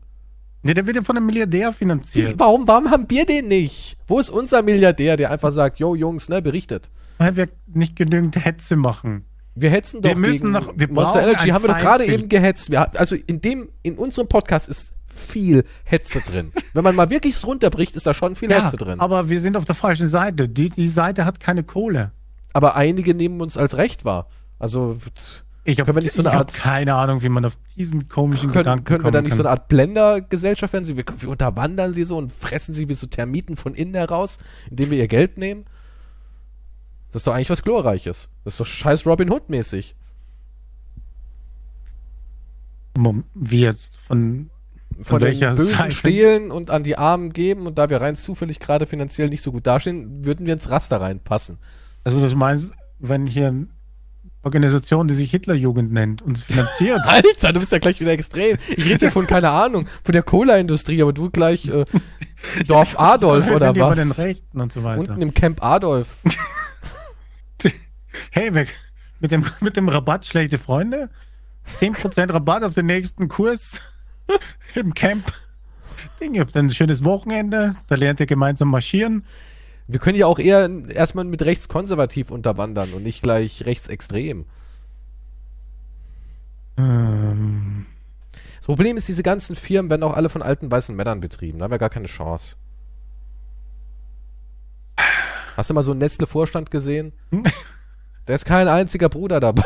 Nee, 0.64 0.73
der 0.73 0.86
wird 0.88 0.95
ja 0.95 1.03
von 1.03 1.15
einem 1.15 1.27
Milliardär 1.27 1.73
finanziert. 1.73 2.36
warum, 2.38 2.68
warum 2.68 2.90
haben 2.90 3.06
wir 3.10 3.26
den 3.26 3.48
nicht? 3.48 3.98
Wo 4.07 4.19
ist 4.19 4.30
unser 4.32 4.64
Milliardär, 4.64 5.15
der 5.15 5.30
einfach 5.32 5.52
sagt, 5.52 5.77
yo 5.80 5.94
Jungs, 5.95 6.27
ne, 6.30 6.41
berichtet. 6.41 6.90
Weil 7.19 7.36
wir 7.36 7.49
nicht 7.68 7.95
genügend 7.95 8.36
Hetze 8.44 8.76
machen. 8.76 9.26
Wir 9.53 9.69
hetzen 9.69 10.02
doch 10.02 10.10
Wir 10.10 10.18
müssen 10.18 10.52
noch- 10.52 10.73
wir 10.76 10.91
Monster 10.91 11.22
Energy, 11.23 11.49
haben 11.49 11.64
wir 11.64 11.69
doch 11.69 11.77
gerade 11.80 12.06
eben 12.06 12.27
gehetzt. 12.30 12.72
Wir, 12.72 12.94
also 12.99 13.15
in 13.15 13.41
dem, 13.41 13.69
in 13.84 13.98
unserem 13.98 14.27
Podcast 14.27 14.68
ist 14.68 14.94
viel 15.07 15.64
Hetze 15.86 16.19
drin. 16.19 16.52
Wenn 16.73 16.84
man 16.84 16.95
mal 16.95 17.10
wirklich 17.10 17.41
runterbricht, 17.45 17.95
ist 17.95 18.06
da 18.06 18.14
schon 18.14 18.36
viel 18.36 18.52
Hetze 18.52 18.76
drin. 18.76 18.99
Aber 18.99 19.30
wir 19.30 19.40
sind 19.40 19.56
auf 19.56 19.64
der 19.65 19.76
falschen 19.76 20.07
Seite. 20.07 20.49
Die, 20.49 20.69
die 20.69 20.88
Seite 20.90 21.23
hat 21.26 21.40
keine 21.40 21.64
Kohle. 21.64 22.11
Einige 22.64 23.14
nehmen 23.14 23.41
uns 23.41 23.57
als 23.57 23.76
recht 23.77 24.06
wahr. 24.06 24.27
Also 24.60 24.98
Ich 25.65 25.80
habe 25.80 25.86
Können 25.88 25.98
wir 25.98 26.03
nicht 26.03 26.14
so 26.14 26.22
eine 26.22 26.32
hab 26.32 26.40
Art- 26.41 26.53
keine 26.53 26.95
Ahnung, 26.95 27.22
wie 27.22 27.30
man 27.30 27.44
auf 27.44 27.57
diesen 27.76 28.07
komischen 28.07 28.49
können, 28.52 28.64
Gedanken 28.64 28.86
können 28.86 29.03
wir 29.03 29.11
da 29.11 29.22
nicht 29.22 29.32
kann. 29.32 29.38
so 29.38 29.44
eine 29.44 29.49
Art 29.49 29.68
Blender-Gesellschaft 29.68 30.72
werden? 30.73 30.86
Sie, 30.86 30.95
wir, 30.95 31.03
wir 31.19 31.30
unterwandern 31.30 31.94
sie 31.94 32.03
so 32.03 32.18
und 32.18 32.32
fressen 32.32 32.73
sie 32.73 32.88
wie 32.88 32.94
so 32.94 33.07
Termiten 33.07 33.56
von 33.57 33.73
innen 33.73 33.95
heraus, 33.95 34.38
indem 34.69 34.91
wir 34.91 34.98
ihr 34.99 35.07
Geld 35.07 35.38
nehmen? 35.38 35.65
Das 37.11 37.22
ist 37.22 37.27
doch 37.27 37.34
eigentlich 37.34 37.49
was 37.49 37.64
Glorreiches. 37.64 38.30
Das 38.44 38.53
ist 38.53 38.60
doch 38.60 38.65
scheiß 38.65 39.06
Robin 39.06 39.32
Hood-mäßig. 39.32 39.95
Wie 43.34 43.61
jetzt 43.61 43.98
von 44.07 44.49
von 45.02 45.19
den 45.19 45.27
welcher 45.27 45.56
Bösen 45.56 45.76
Seite? 45.76 45.91
stehlen 45.91 46.52
und 46.52 46.69
an 46.69 46.84
die 46.84 46.98
Armen 46.98 47.34
geben 47.34 47.68
und 47.68 47.77
da 47.77 47.90
wir 47.90 47.99
rein 47.99 48.15
zufällig 48.15 48.60
gerade 48.60 48.86
finanziell 48.86 49.27
nicht 49.27 49.41
so 49.41 49.52
gut 49.52 49.68
dastehen, 49.68 50.23
würden 50.23 50.45
wir 50.45 50.53
ins 50.53 50.69
Raster 50.69 51.02
reinpassen. 51.02 51.57
Also 52.06 52.19
das 52.19 52.34
meinst, 52.36 52.72
wenn 52.99 53.26
hier 53.26 53.48
eine 53.48 53.68
Organisation, 54.44 55.07
die 55.07 55.15
sich 55.15 55.32
Hitlerjugend 55.32 55.91
nennt, 55.91 56.22
uns 56.22 56.44
finanziert. 56.44 57.02
Alter, 57.06 57.52
du 57.52 57.60
bist 57.60 57.72
ja 57.72 57.80
gleich 57.80 57.99
wieder 57.99 58.11
extrem. 58.11 58.57
Ich 58.69 58.86
rede 58.86 58.99
hier 58.99 59.11
von, 59.11 59.26
keine 59.26 59.49
Ahnung, 59.49 59.88
von 60.03 60.14
der 60.14 60.22
Cola-Industrie, 60.22 61.02
aber 61.02 61.14
du 61.14 61.32
gleich 61.32 61.68
äh, 61.68 61.84
Dorf 62.68 62.98
Adolf 62.99 63.49
oder 63.49 63.73
die 63.73 63.80
bei 63.80 63.95
den 63.95 64.11
was? 64.11 64.18
Rechten 64.19 64.61
und 64.61 64.72
so 64.72 64.84
weiter. 64.84 64.99
Unten 64.99 65.22
im 65.22 65.34
Camp 65.34 65.61
Adolf. 65.61 66.22
Hey, 68.32 68.49
mit, 69.19 69.32
dem, 69.32 69.45
mit 69.60 69.76
dem 69.76 69.90
Rabatt 69.90 70.26
schlechte 70.26 70.57
Freunde? 70.57 71.10
10% 71.77 72.32
Rabatt 72.32 72.64
auf 72.64 72.73
den 72.73 72.86
nächsten 72.86 73.27
Kurs 73.27 73.82
im 74.73 74.94
Camp. 74.94 75.34
Ding, 76.22 76.34
ihr 76.34 76.41
habt 76.41 76.56
ein 76.56 76.69
schönes 76.69 77.03
Wochenende, 77.03 77.76
da 77.88 77.95
lernt 77.95 78.22
ihr 78.22 78.26
gemeinsam 78.26 78.69
marschieren. 78.69 79.26
Wir 79.88 79.99
können 79.99 80.18
ja 80.18 80.26
auch 80.26 80.40
eher 80.40 80.70
erstmal 80.90 81.26
mit 81.26 81.44
rechtskonservativ 81.44 82.32
unterwandern 82.32 82.94
und 82.94 83.03
nicht 83.03 83.22
gleich 83.22 83.66
rechtsextrem. 83.66 84.45
Ähm, 86.78 87.86
Das 88.57 88.66
Problem 88.66 88.98
ist, 88.98 89.07
diese 89.07 89.24
ganzen 89.24 89.56
Firmen 89.56 89.90
werden 89.90 90.03
auch 90.03 90.14
alle 90.14 90.30
von 90.30 90.41
alten 90.41 90.72
weißen 90.72 90.95
Männern 90.95 91.20
betrieben. 91.22 91.60
Da 91.60 91.66
haben 91.66 91.72
wir 91.72 91.78
gar 91.78 91.90
keine 91.91 92.07
Chance. 92.07 92.56
Hast 95.56 95.70
du 95.70 95.74
mal 95.74 95.84
so 95.84 95.91
einen 95.91 95.99
Nestle-Vorstand 95.99 96.70
gesehen? 96.72 97.14
Da 98.26 98.34
ist 98.34 98.45
kein 98.45 98.68
einziger 98.68 99.07
Bruder 99.07 99.40
dabei. 99.40 99.64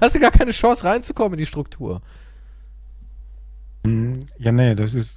Hast 0.00 0.14
du 0.14 0.20
gar 0.20 0.30
keine 0.30 0.52
Chance 0.52 0.84
reinzukommen 0.84 1.32
in 1.32 1.38
die 1.38 1.46
Struktur. 1.46 2.02
hm, 3.84 4.24
ja, 4.38 4.52
nee, 4.52 4.74
das 4.74 4.94
ist. 4.94 5.10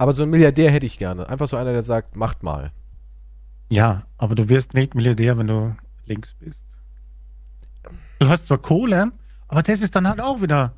Aber 0.00 0.14
so 0.14 0.22
einen 0.22 0.30
Milliardär 0.30 0.70
hätte 0.70 0.86
ich 0.86 0.96
gerne. 0.98 1.28
Einfach 1.28 1.46
so 1.46 1.58
einer, 1.58 1.72
der 1.72 1.82
sagt, 1.82 2.16
macht 2.16 2.42
mal. 2.42 2.70
Ja, 3.68 4.04
aber 4.16 4.34
du 4.34 4.48
wirst 4.48 4.72
nicht 4.72 4.94
Milliardär, 4.94 5.36
wenn 5.36 5.46
du 5.46 5.76
links 6.06 6.32
bist. 6.40 6.62
Du 8.18 8.26
hast 8.26 8.46
zwar 8.46 8.56
Kohle, 8.56 9.12
aber 9.46 9.62
das 9.62 9.82
ist 9.82 9.94
dann 9.94 10.08
halt 10.08 10.18
auch 10.18 10.40
wieder 10.40 10.72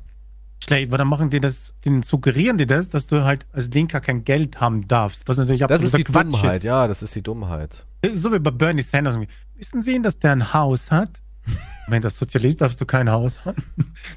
schlecht, 0.61 0.91
weil 0.91 0.97
dann 0.97 1.07
machen 1.07 1.29
die 1.29 1.39
das, 1.39 1.73
denen 1.85 2.03
suggerieren 2.03 2.57
die 2.57 2.65
das, 2.67 2.89
dass 2.89 3.07
du 3.07 3.23
halt 3.23 3.45
als 3.53 3.69
Linker 3.69 4.01
kein 4.01 4.25
Geld 4.25 4.59
haben 4.59 4.89
darfst, 4.89 5.25
was 5.29 5.37
natürlich 5.37 5.61
Das 5.61 5.83
ist 5.83 5.97
die 5.97 6.03
Quatsch 6.03 6.25
Dummheit, 6.25 6.57
ist. 6.57 6.63
ja, 6.63 6.85
das 6.89 7.01
ist 7.01 7.15
die 7.15 7.23
Dummheit. 7.23 7.85
Das 8.01 8.11
ist 8.11 8.23
So 8.23 8.33
wie 8.33 8.39
bei 8.39 8.51
Bernie 8.51 8.81
Sanders. 8.81 9.17
Wissen 9.55 9.81
Sie, 9.81 10.01
dass 10.01 10.19
der 10.19 10.33
ein 10.33 10.53
Haus 10.53 10.91
hat? 10.91 11.21
Wenn 11.87 12.01
das 12.01 12.17
Sozialist 12.17 12.59
darfst 12.59 12.81
du 12.81 12.85
kein 12.85 13.09
Haus 13.09 13.45
haben. 13.45 13.63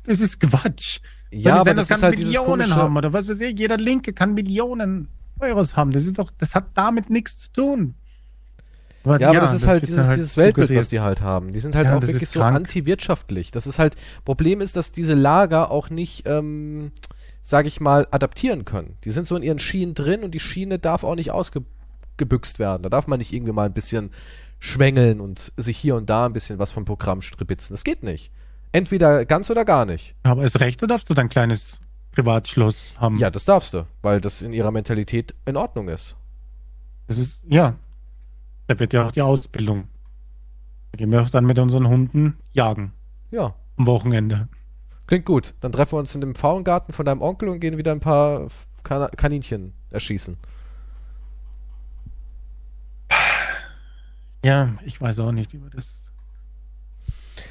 Das 0.02 0.18
ist 0.18 0.40
Quatsch. 0.40 0.98
Ja, 1.38 1.56
aber 1.60 1.74
das 1.74 1.84
ist 1.84 1.96
kann 1.96 2.02
halt 2.02 2.18
dieses 2.18 2.32
Millionen 2.32 2.62
komische, 2.62 2.76
haben 2.76 2.96
oder 2.96 3.12
was 3.12 3.28
weiß 3.28 3.40
ich. 3.40 3.58
Jeder 3.58 3.76
Linke 3.76 4.12
kann 4.12 4.34
Millionen 4.34 5.08
Euros 5.40 5.76
haben. 5.76 5.92
Das 5.92 6.04
ist 6.04 6.18
doch, 6.18 6.30
das 6.38 6.54
hat 6.54 6.66
damit 6.74 7.10
nichts 7.10 7.36
zu 7.38 7.52
tun. 7.52 7.94
Aber 9.04 9.20
Ja, 9.20 9.30
aber 9.30 9.40
das 9.40 9.52
ist 9.54 9.66
halt 9.66 9.86
dieses, 9.86 10.06
dann 10.06 10.16
dieses 10.16 10.36
Weltbild, 10.36 10.66
suggeriert. 10.68 10.80
was 10.84 10.88
die 10.88 11.00
halt 11.00 11.20
haben. 11.20 11.52
Die 11.52 11.60
sind 11.60 11.76
halt 11.76 11.86
Ja, 11.86 11.96
auch 11.96 12.02
wirklich 12.02 12.22
ist 12.22 12.32
so 12.32 12.42
antiwirtschaftlich. 12.42 13.52
Das 13.52 13.66
ist 13.66 13.78
halt, 13.78 13.94
Problem 14.24 14.60
ist, 14.60 14.76
dass 14.76 14.90
diese 14.90 15.14
Lager 15.14 15.70
auch 15.70 15.90
nicht, 15.90 16.24
ähm, 16.26 16.90
sag 17.40 17.66
ich 17.66 17.80
mal, 17.80 18.08
adaptieren 18.10 18.64
können. 18.64 18.96
Die 19.04 19.10
sind 19.10 19.26
so 19.26 19.36
in 19.36 19.42
ihren 19.42 19.60
Schienen 19.60 19.94
drin 19.94 20.24
und 20.24 20.32
die 20.32 20.40
Schiene 20.40 20.80
darf 20.80 21.04
auch 21.04 21.14
nicht 21.14 21.30
ausgebüxt 21.30 22.58
werden. 22.58 22.82
Da 22.82 22.88
darf 22.88 23.06
man 23.06 23.18
nicht 23.18 23.32
irgendwie 23.32 23.52
mal 23.52 23.66
ein 23.66 23.74
bisschen 23.74 24.10
schwängeln 24.58 25.20
und 25.20 25.52
sich 25.56 25.76
hier 25.76 25.94
und 25.94 26.10
da 26.10 26.26
ein 26.26 26.32
bisschen 26.32 26.58
was 26.58 26.72
vom 26.72 26.84
Programm 26.84 27.22
stribitzen. 27.22 27.74
Das 27.74 27.84
geht 27.84 28.02
nicht. 28.02 28.32
Entweder 28.72 29.24
ganz 29.24 29.50
oder 29.50 29.64
gar 29.64 29.86
nicht. 29.86 30.14
Aber 30.22 30.42
als 30.42 30.60
Rechter 30.60 30.86
darfst 30.86 31.08
du 31.08 31.14
dein 31.14 31.28
kleines 31.28 31.80
Privatschloss 32.12 32.94
haben. 32.98 33.16
Ja, 33.18 33.30
das 33.30 33.44
darfst 33.44 33.74
du, 33.74 33.86
weil 34.02 34.20
das 34.20 34.42
in 34.42 34.52
ihrer 34.52 34.70
Mentalität 34.70 35.34
in 35.44 35.56
Ordnung 35.56 35.88
ist. 35.88 36.16
Das 37.06 37.18
ist, 37.18 37.42
ja. 37.48 37.76
Da 38.66 38.78
wird 38.78 38.92
ja 38.92 39.06
auch 39.06 39.12
die 39.12 39.22
Ausbildung. 39.22 39.88
Da 40.92 40.96
gehen 40.98 41.10
wir 41.12 41.22
auch 41.22 41.30
dann 41.30 41.44
mit 41.46 41.58
unseren 41.58 41.88
Hunden 41.88 42.36
jagen. 42.52 42.92
Ja, 43.30 43.54
Am 43.76 43.86
Wochenende. 43.86 44.48
klingt 45.06 45.24
gut. 45.26 45.54
Dann 45.60 45.72
treffen 45.72 45.92
wir 45.92 45.98
uns 45.98 46.14
in 46.14 46.20
dem 46.20 46.34
Pfauengarten 46.34 46.92
von 46.94 47.04
deinem 47.06 47.22
Onkel 47.22 47.48
und 47.48 47.60
gehen 47.60 47.76
wieder 47.76 47.92
ein 47.92 48.00
paar 48.00 48.48
Kan 48.82 49.10
Kaninchen 49.16 49.72
erschießen. 49.90 50.36
Ja, 54.44 54.74
ich 54.84 55.00
weiß 55.00 55.18
auch 55.20 55.32
nicht, 55.32 55.52
wie 55.52 55.62
wir 55.62 55.70
das. 55.70 56.05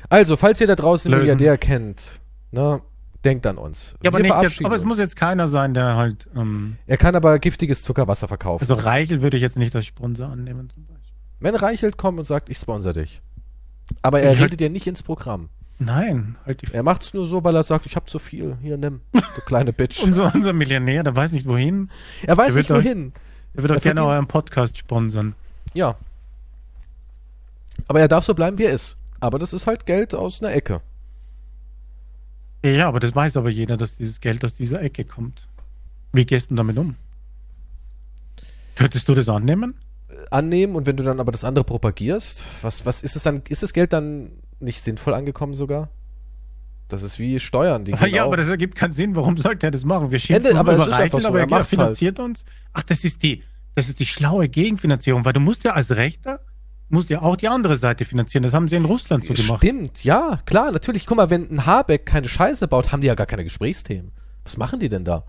Also, 0.09 0.37
falls 0.37 0.59
ihr 0.61 0.67
da 0.67 0.75
draußen 0.75 1.11
einen. 1.11 1.21
Milliardär 1.21 1.57
kennt, 1.57 2.19
ne, 2.51 2.81
denkt 3.23 3.45
an 3.47 3.57
uns. 3.57 3.95
Ja, 4.03 4.09
aber, 4.11 4.23
jetzt, 4.23 4.63
aber 4.63 4.75
es 4.75 4.83
muss 4.83 4.97
jetzt 4.99 5.15
keiner 5.15 5.47
sein, 5.47 5.73
der 5.73 5.95
halt. 5.95 6.27
Ähm, 6.35 6.77
Er 6.87 6.97
kann 6.97 7.15
aber 7.15 7.39
giftiges 7.39 7.83
Zuckerwasser 7.83 8.27
verkaufen. 8.27 8.61
also 8.61 8.73
Reichel 8.75 9.21
würde 9.21 9.37
ich 9.37 9.41
jetzt 9.43 9.57
nicht 9.57 9.75
als 9.75 9.85
Sponsor 9.85 10.27
annehmen 10.29 10.69
zum 10.69 10.85
Beispiel. 10.85 11.01
Wenn 11.39 11.55
Reichelt 11.55 11.97
kommt 11.97 12.17
und 12.19 12.23
sagt, 12.25 12.49
ich 12.49 12.57
sponsor 12.57 12.93
dich. 12.93 13.21
Aber 14.01 14.21
er 14.21 14.33
Ich- 14.33 14.39
redet 14.41 14.59
dir 14.59 14.69
nicht 14.69 14.87
ins 14.87 15.03
Programm. 15.03 15.49
Nein, 15.77 16.37
halt 16.45 16.61
die 16.61 16.73
Er 16.73 16.83
macht's 16.83 17.13
nur 17.13 17.27
so, 17.27 17.43
weil 17.43 17.53
er 17.55 17.63
sagt, 17.63 17.85
ich 17.85 17.95
hab 17.97 18.09
zu 18.09 18.17
viel. 18.17 18.57
Hier, 18.61 18.77
nimm, 18.77 19.01
du 19.11 19.21
kleine 19.45 19.73
Bitch. 19.73 20.01
unser, 20.03 20.33
unser 20.33 20.53
Millionär, 20.53 21.03
der 21.03 21.15
weiß 21.15 21.33
nicht 21.33 21.45
wohin. 21.47 21.89
er 22.25 22.37
weiß 22.37 22.53
der 22.53 22.61
nicht 22.61 22.69
doch- 22.69 22.77
wohin. 22.77 23.11
Der 23.53 23.63
wird 23.63 23.71
auch 23.73 23.75
Er 23.75 23.81
gerne 23.81 24.05
euren 24.05 24.27
Podcast 24.27 24.77
sponsern. 24.77 25.35
Ja. 25.73 25.95
Aber 27.87 27.99
er 27.99 28.07
darf 28.07 28.23
so 28.23 28.33
bleiben, 28.33 28.57
wie 28.57 28.63
er 28.63 28.71
ist. 28.73 28.97
Aber 29.25 29.39
das 29.39 29.53
ist 29.53 29.65
halt 29.65 29.87
Geld 29.87 30.13
aus 30.13 30.43
einer 30.43 30.53
Ecke. 30.53 30.81
Ja, 32.63 32.87
aber 32.87 32.99
das 32.99 33.15
weiß 33.15 33.37
aber 33.37 33.49
jeder, 33.49 33.75
dass 33.75 33.95
dieses 33.95 34.21
Geld 34.21 34.45
aus 34.45 34.53
dieser 34.53 34.81
Ecke 34.83 35.03
kommt. 35.03 35.47
Wie 36.13 36.25
gehst 36.25 36.51
du 36.51 36.55
damit 36.55 36.77
um? 36.77 36.95
Könntest 38.75 39.09
du 39.09 39.15
das 39.15 39.27
annehmen? 39.27 39.73
Annehmen 40.29 40.75
und 40.75 40.85
wenn 40.85 40.95
du 40.95 41.03
dann 41.03 41.19
aber 41.19 41.31
das 41.31 41.43
andere 41.43 41.65
propagierst, 41.65 42.43
was, 42.61 42.85
was 42.85 43.01
ist 43.01 43.15
es 43.15 43.23
dann, 43.23 43.41
ist 43.49 43.63
das 43.63 43.73
Geld 43.73 43.93
dann 43.93 44.31
nicht 44.59 44.83
sinnvoll 44.83 45.15
angekommen 45.15 45.55
sogar? 45.55 45.89
Das 46.87 47.01
ist 47.01 47.17
wie 47.17 47.39
Steuern, 47.39 47.83
die 47.83 47.93
ja, 47.93 48.23
auch. 48.23 48.27
aber 48.27 48.37
das 48.37 48.47
ergibt 48.47 48.75
keinen 48.75 48.93
Sinn. 48.93 49.15
Warum 49.15 49.37
sollte 49.37 49.65
er 49.65 49.71
das 49.71 49.83
machen? 49.83 50.11
Wir 50.11 50.19
schimpfen 50.19 50.45
Ende, 50.45 50.59
aber 50.59 50.73
es 50.77 50.85
ist 50.85 50.93
einfach 50.93 51.19
so, 51.19 51.29
aber 51.29 51.39
er 51.39 51.49
er, 51.49 51.57
halt. 51.57 51.67
finanziert 51.67 52.19
uns. 52.19 52.45
Ach, 52.73 52.83
das 52.83 53.03
ist 53.03 53.23
die, 53.23 53.41
das 53.73 53.89
ist 53.89 53.99
die 53.99 54.05
schlaue 54.05 54.47
Gegenfinanzierung, 54.49 55.25
weil 55.25 55.33
du 55.33 55.39
musst 55.39 55.63
ja 55.63 55.73
als 55.73 55.95
Rechter, 55.95 56.41
musst 56.89 57.09
ja 57.09 57.21
auch 57.21 57.35
die 57.35 57.47
andere 57.47 57.77
Seite 57.77 58.05
finanzieren. 58.05 58.43
Das 58.43 58.53
haben 58.53 58.67
sie 58.67 58.75
in 58.75 58.85
Russland 58.85 59.25
so 59.25 59.33
gemacht. 59.33 59.59
Stimmt, 59.63 60.03
ja, 60.03 60.39
klar, 60.45 60.71
natürlich. 60.71 61.05
Guck 61.05 61.17
mal, 61.17 61.29
wenn 61.29 61.49
ein 61.51 61.65
Habeck 61.65 62.05
keine 62.05 62.27
Scheiße 62.27 62.67
baut, 62.67 62.91
haben 62.91 63.01
die 63.01 63.07
ja 63.07 63.15
gar 63.15 63.25
keine 63.27 63.43
Gesprächsthemen. 63.43 64.11
Was 64.43 64.57
machen 64.57 64.79
die 64.79 64.89
denn 64.89 65.03
da? 65.05 65.23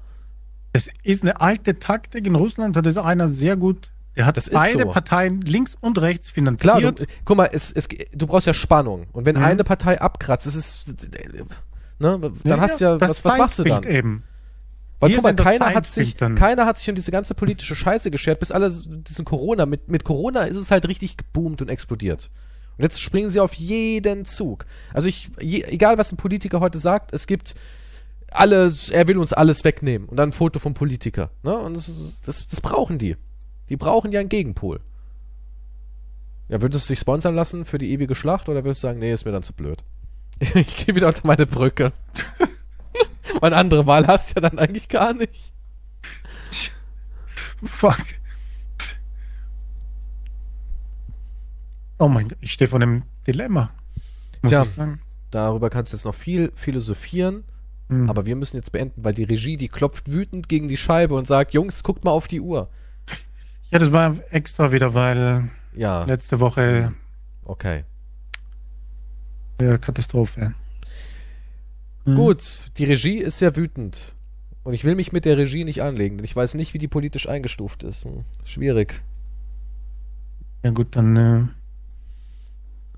Das 0.73 0.89
ist 1.03 1.23
eine 1.23 1.41
alte 1.41 1.79
Taktik. 1.79 2.27
In 2.27 2.35
Russland 2.35 2.77
hat 2.77 2.87
es 2.87 2.99
einer 2.99 3.29
sehr 3.29 3.57
gut, 3.57 3.91
der 4.15 4.27
hat 4.27 4.37
Das 4.37 4.51
beide 4.51 4.83
so. 4.83 4.91
Parteien 4.91 5.41
links 5.41 5.77
und 5.81 5.99
rechts 5.99 6.33
Klar, 6.33 6.57
finanziert. 6.57 7.01
du, 7.01 7.05
guck 7.25 7.37
mal, 7.39 7.49
es, 7.51 7.73
es, 7.73 7.89
du 8.15 8.27
brauchst 8.27 8.47
ja 8.47 8.53
Spannung. 8.55 9.07
Und 9.13 9.25
wenn 9.25 9.37
Mhm. 9.37 9.45
eine 9.45 9.65
Partei 9.65 10.01
abkratzt, 10.01 10.47
das 10.47 10.55
ist, 10.55 10.87
ne, 11.99 12.19
dann 12.21 12.33
Ja, 12.45 12.61
hast 12.61 12.81
du 12.81 12.85
ja, 12.85 13.01
was, 13.01 13.25
was 13.25 13.39
machst 13.39 13.59
du 13.59 13.65
dann? 13.65 13.85
Eben. 13.85 14.25
Weil 14.99 15.11
Wir 15.11 15.17
guck 15.17 15.25
mal, 15.25 15.35
keiner 15.35 15.75
hat 15.75 15.87
sich, 15.87 16.17
keiner 16.17 16.65
hat 16.65 16.79
sich 16.79 16.89
um 16.89 16.95
diese 16.95 17.11
ganze 17.11 17.35
politische 17.35 17.77
Scheiße 17.77 18.11
geschert, 18.11 18.41
bis 18.41 18.51
alle 18.51 18.71
diesen 18.71 19.25
Corona, 19.25 19.67
mit, 19.67 19.89
mit 19.89 20.05
Corona 20.05 20.45
ist 20.45 20.57
es 20.57 20.71
halt 20.71 20.89
richtig 20.89 21.17
geboomt 21.19 21.61
und 21.61 21.69
explodiert. 21.69 22.31
Und 22.79 22.83
jetzt 22.83 23.01
springen 23.01 23.31
sie 23.31 23.41
auf 23.41 23.55
jeden 23.55 24.25
Zug. 24.25 24.67
Also 24.93 25.09
ich, 25.09 25.31
je, 25.41 25.63
egal 25.65 25.99
was 25.99 26.13
ein 26.13 26.17
Politiker 26.17 26.61
heute 26.61 26.79
sagt, 26.79 27.13
es 27.13 27.27
gibt 27.27 27.55
alles, 28.31 28.89
er 28.89 29.07
will 29.09 29.19
uns 29.19 29.33
alles 29.33 29.65
wegnehmen. 29.65 30.09
Und 30.09 30.17
dann 30.17 30.31
ein 30.31 30.33
Foto 30.33 30.59
vom 30.59 30.75
Politiker. 30.75 31.31
Ne? 31.43 31.57
Und 31.57 31.77
das, 31.77 32.23
das, 32.25 32.49
das 32.49 32.61
brauchen 32.61 32.99
die. 32.99 33.17
Die 33.69 33.77
brauchen 33.77 34.13
ja 34.13 34.21
einen 34.21 34.29
Gegenpol. 34.29 34.81
Ja, 36.49 36.61
würdest 36.61 36.89
du 36.89 36.93
dich 36.93 37.01
sponsern 37.01 37.35
lassen 37.35 37.65
für 37.65 37.79
die 37.79 37.91
ewige 37.91 38.15
Schlacht 38.15 38.49
oder 38.49 38.63
würdest 38.65 38.83
du 38.83 38.89
sagen, 38.89 38.99
nee, 38.99 39.13
ist 39.13 39.25
mir 39.25 39.33
dann 39.33 39.43
zu 39.43 39.53
blöd? 39.53 39.83
Ich 40.55 40.85
gehe 40.85 40.95
wieder 40.95 41.09
unter 41.09 41.27
meine 41.27 41.47
Brücke. 41.47 41.93
Meine 43.41 43.57
andere 43.57 43.87
Wahl 43.87 44.07
hast 44.07 44.31
du 44.31 44.41
ja 44.41 44.49
dann 44.49 44.59
eigentlich 44.59 44.89
gar 44.89 45.13
nicht. 45.15 45.53
Fuck. 47.65 47.97
Oh 51.99 52.09
mein 52.09 52.29
Gott, 52.29 52.39
ich 52.41 52.53
stehe 52.53 52.69
vor 52.69 52.81
einem 52.81 53.05
Dilemma. 53.27 53.71
Tja. 54.45 54.67
Darüber 55.31 55.71
kannst 55.71 55.93
du 55.93 55.97
jetzt 55.97 56.05
noch 56.05 56.15
viel 56.15 56.53
philosophieren, 56.55 57.45
Hm. 57.89 58.11
aber 58.11 58.27
wir 58.27 58.37
müssen 58.37 58.57
jetzt 58.57 58.73
beenden, 58.73 59.05
weil 59.05 59.15
die 59.15 59.25
Regie, 59.25 59.57
die 59.57 59.69
klopft 59.69 60.11
wütend 60.11 60.49
gegen 60.49 60.67
die 60.69 60.77
Scheibe 60.77 61.15
und 61.15 61.27
sagt, 61.27 61.53
Jungs, 61.55 61.83
guckt 61.83 62.05
mal 62.05 62.11
auf 62.11 62.27
die 62.29 62.41
Uhr. 62.41 62.69
Ja, 63.71 63.79
das 63.79 63.93
war 63.93 64.17
extra 64.31 64.73
wieder, 64.73 64.95
weil 64.95 65.51
Ja, 65.75 66.05
letzte 66.05 66.41
Woche 66.41 66.93
okay. 67.45 67.85
Katastrophe. 69.59 70.55
Hm. 72.07 72.15
Gut, 72.15 72.71
die 72.79 72.85
Regie 72.85 73.19
ist 73.19 73.39
sehr 73.39 73.57
wütend. 73.57 74.15
Und 74.63 74.75
ich 74.75 74.85
will 74.85 74.95
mich 74.95 75.13
mit 75.13 75.25
der 75.25 75.37
Regie 75.37 75.65
nicht 75.65 75.83
anlegen, 75.83 76.17
denn 76.17 76.25
ich 76.25 76.35
weiß 76.35 76.55
nicht, 76.55 76.75
wie 76.75 76.79
die 76.79 76.89
politisch 76.89 77.29
eingestuft 77.29 77.83
ist. 77.85 78.05
Hm, 78.05 78.25
schwierig. 78.45 79.03
Ja 80.65 80.71
gut, 80.71 80.97
dann 80.97 81.17
äh, 81.17 81.45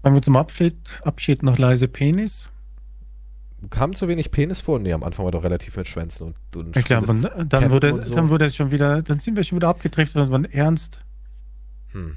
sagen 0.02 0.14
wir 0.14 0.22
zum 0.22 0.36
Abschied, 0.36 0.76
Abschied 1.02 1.42
noch 1.42 1.58
leise 1.58 1.88
Penis. 1.88 2.48
Kam 3.70 3.94
zu 3.94 4.08
wenig 4.08 4.30
Penis 4.30 4.60
vor? 4.60 4.78
Nee, 4.78 4.92
am 4.92 5.02
Anfang 5.02 5.24
war 5.24 5.32
doch 5.32 5.42
relativ 5.42 5.76
mit 5.76 5.88
Schwänzen 5.88 6.28
und, 6.28 6.56
und 6.56 6.76
Ich 6.76 6.84
glaube, 6.84 7.06
schwules 7.06 7.28
dann, 7.48 7.70
wurde, 7.70 7.92
und 7.92 8.04
so. 8.04 8.14
dann 8.14 8.28
wurde 8.30 8.46
es 8.46 8.56
schon 8.56 8.70
wieder, 8.70 9.02
dann 9.02 9.18
sind 9.18 9.36
wir 9.36 9.42
schon 9.42 9.56
wieder 9.56 9.68
abgetrifft 9.68 10.14
und 10.16 10.30
waren 10.30 10.44
ernst. 10.44 11.00
Hm. 11.88 12.16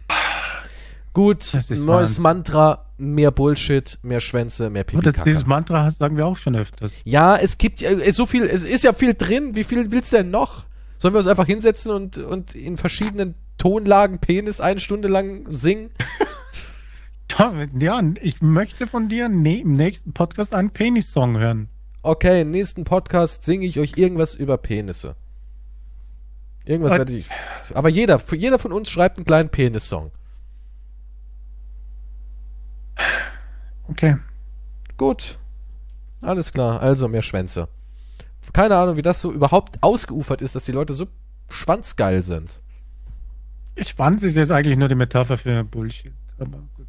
Gut, 1.13 1.53
neues 1.53 1.87
Wahnsinn. 1.87 2.23
Mantra, 2.23 2.85
mehr 3.01 3.31
Bullshit, 3.31 3.97
mehr 4.03 4.19
Schwänze, 4.19 4.69
mehr 4.69 4.85
Und 4.93 5.05
das, 5.05 5.13
Pipi 5.13 5.29
dieses 5.29 5.45
Mantra 5.45 5.91
sagen 5.91 6.17
wir 6.17 6.25
auch 6.25 6.37
schon 6.37 6.55
öfters. 6.55 6.93
Ja, 7.03 7.35
es 7.35 7.57
gibt 7.57 7.81
äh, 7.81 8.11
so 8.13 8.25
viel, 8.25 8.43
es 8.43 8.63
ist 8.63 8.83
ja 8.83 8.93
viel 8.93 9.13
drin. 9.13 9.55
Wie 9.55 9.63
viel 9.63 9.91
willst 9.91 10.13
du 10.13 10.17
denn 10.17 10.29
noch? 10.29 10.65
Sollen 10.97 11.13
wir 11.13 11.19
uns 11.19 11.27
einfach 11.27 11.47
hinsetzen 11.47 11.91
und, 11.91 12.19
und 12.19 12.53
in 12.53 12.77
verschiedenen 12.77 13.35
Tonlagen 13.57 14.19
Penis 14.19 14.61
eine 14.61 14.79
Stunde 14.79 15.07
lang 15.07 15.45
singen? 15.49 15.89
Ja, 17.79 18.03
ich 18.21 18.41
möchte 18.41 18.87
von 18.87 19.07
dir 19.07 19.29
ne, 19.29 19.61
im 19.61 19.73
nächsten 19.73 20.11
Podcast 20.11 20.53
einen 20.53 20.71
Penis-Song 20.71 21.37
hören. 21.37 21.69
Okay, 22.03 22.41
im 22.41 22.51
nächsten 22.51 22.83
Podcast 22.83 23.45
singe 23.45 23.65
ich 23.65 23.79
euch 23.79 23.97
irgendwas 23.97 24.35
über 24.35 24.57
Penisse. 24.57 25.15
Irgendwas 26.65 26.93
Äh. 26.93 26.97
werde 26.97 27.17
ich. 27.17 27.27
Aber 27.73 27.89
jeder, 27.89 28.21
jeder 28.35 28.59
von 28.59 28.73
uns 28.73 28.89
schreibt 28.89 29.17
einen 29.17 29.25
kleinen 29.25 29.49
Penis-Song. 29.49 30.11
Okay. 33.87 34.17
Gut. 34.97 35.37
Alles 36.21 36.51
klar, 36.53 36.81
also 36.81 37.07
mehr 37.07 37.21
Schwänze. 37.21 37.67
Keine 38.53 38.75
Ahnung, 38.77 38.97
wie 38.97 39.01
das 39.01 39.21
so 39.21 39.31
überhaupt 39.31 39.81
ausgeufert 39.81 40.41
ist, 40.41 40.55
dass 40.55 40.65
die 40.65 40.71
Leute 40.71 40.93
so 40.93 41.07
schwanzgeil 41.49 42.23
sind. 42.23 42.61
Schwanz 43.77 44.23
ist 44.23 44.35
jetzt 44.35 44.51
eigentlich 44.51 44.77
nur 44.77 44.89
die 44.89 44.95
Metapher 44.95 45.37
für 45.37 45.63
Bullshit. 45.63 46.13
Aber 46.37 46.59
gut. 46.75 46.87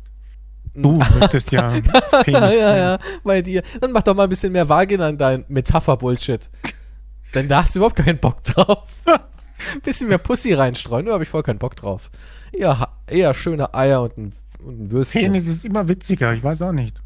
Du 0.75 0.93
möchtest 0.93 1.51
ja 1.53 1.69
Penis. 2.23 2.41
ja, 2.41 2.53
ja, 2.53 2.77
ja, 2.77 2.99
bei 3.23 3.43
dir. 3.43 3.63
Dann 3.81 3.93
mach 3.93 4.03
doch 4.03 4.15
mal 4.15 4.25
ein 4.25 4.29
bisschen 4.31 4.53
mehr 4.53 4.69
Vagina 4.69 5.09
in 5.09 5.19
dein 5.19 5.45
Metapher-Bullshit. 5.49 6.51
Denn 7.35 7.49
da 7.49 7.63
hast 7.63 7.75
du 7.75 7.79
überhaupt 7.79 7.97
keinen 7.97 8.19
Bock 8.19 8.43
drauf. 8.43 8.85
Ein 9.07 9.81
bisschen 9.83 10.09
mehr 10.09 10.19
Pussy 10.19 10.55
reinstreuen, 10.55 11.07
da 11.07 11.13
habe 11.13 11.23
ich 11.23 11.29
voll 11.29 11.43
keinen 11.43 11.59
Bock 11.59 11.77
drauf. 11.77 12.11
Eher, 12.53 12.89
eher 13.07 13.33
schöne 13.35 13.73
Eier 13.75 14.03
und 14.03 14.19
ein, 14.19 14.35
und 14.65 14.81
ein 14.81 14.91
Würstchen. 14.91 15.23
Penis 15.23 15.47
ist 15.49 15.65
immer 15.65 15.89
witziger, 15.89 16.33
ich 16.35 16.43
weiß 16.43 16.63
auch 16.63 16.73
nicht. 16.73 17.01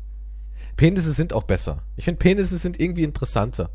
Penisse 0.76 1.12
sind 1.12 1.32
auch 1.32 1.44
besser. 1.44 1.78
Ich 1.96 2.04
finde, 2.04 2.18
Penisse 2.18 2.58
sind 2.58 2.78
irgendwie 2.78 3.04
interessanter. 3.04 3.70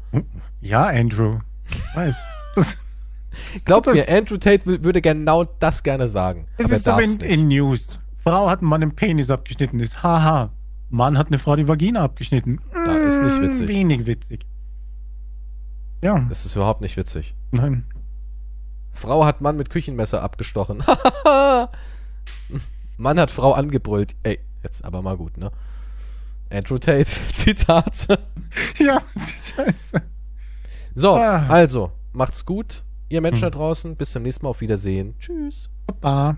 Ja, 0.62 0.86
Andrew. 0.88 1.40
Ich 1.68 1.96
weiß. 1.96 2.16
Das, 2.56 2.78
Glaub 3.66 3.86
Das- 3.86 3.94
mir, 3.96 4.08
Andrew 4.10 4.38
Tate 4.38 4.84
würde 4.84 5.02
genau 5.02 5.44
das 5.46 5.82
gerne 5.84 6.08
sagen. 6.08 6.48
es 6.58 6.70
ist 6.70 6.84
so 6.86 6.98
in, 7.00 7.20
in 7.22 7.48
News. 7.48 8.00
Frau 8.24 8.50
hat 8.50 8.60
einen 8.60 8.70
Mann 8.70 8.82
im 8.84 8.94
Penis 8.96 9.30
abgeschnitten 9.32 9.80
ist. 9.80 10.04
Haha. 10.04 10.52
Mann 10.90 11.18
hat 11.18 11.28
eine 11.28 11.40
Frau 11.40 11.56
die 11.56 11.68
Vagina 11.68 12.02
abgeschnitten. 12.04 12.60
Da 12.86 12.96
ist 12.98 13.22
nicht 13.24 13.40
Mm, 13.40 13.42
witzig. 13.44 13.68
Wenig 13.70 14.06
witzig. 14.06 14.46
Ja, 16.04 16.20
Das 16.30 16.46
ist 16.46 16.56
überhaupt 16.56 16.82
nicht 16.82 16.98
witzig. 16.98 17.34
nein. 17.52 17.86
Frau 18.94 19.24
hat 19.26 19.40
Mann 19.42 19.56
mit 19.58 19.70
Küchenmesser 19.70 20.22
abgestochen. 20.22 20.84
Mann 22.98 23.20
hat 23.20 23.32
Frau 23.32 23.54
angebrüllt. 23.54 24.16
Ey, 24.24 24.40
jetzt 24.64 24.84
aber 24.86 25.02
mal 25.02 25.18
gut, 25.18 25.38
ne? 25.38 25.52
Andrew 26.50 26.78
Tate, 26.78 27.06
Zitat. 27.36 28.08
Ja, 28.78 29.02
scheiße. 29.56 30.02
So, 30.96 31.16
Ah. 31.16 31.48
also, 31.48 31.92
macht's 32.12 32.46
gut, 32.46 32.84
ihr 33.10 33.22
Menschen 33.22 33.44
Hm. 33.44 33.52
da 33.52 33.58
draußen. 33.58 33.96
Bis 33.96 34.12
zum 34.12 34.24
nächsten 34.24 34.46
Mal, 34.46 34.50
auf 34.50 34.62
Wiedersehen. 34.62 35.16
Tschüss. 35.20 35.70
Baba. 35.88 36.38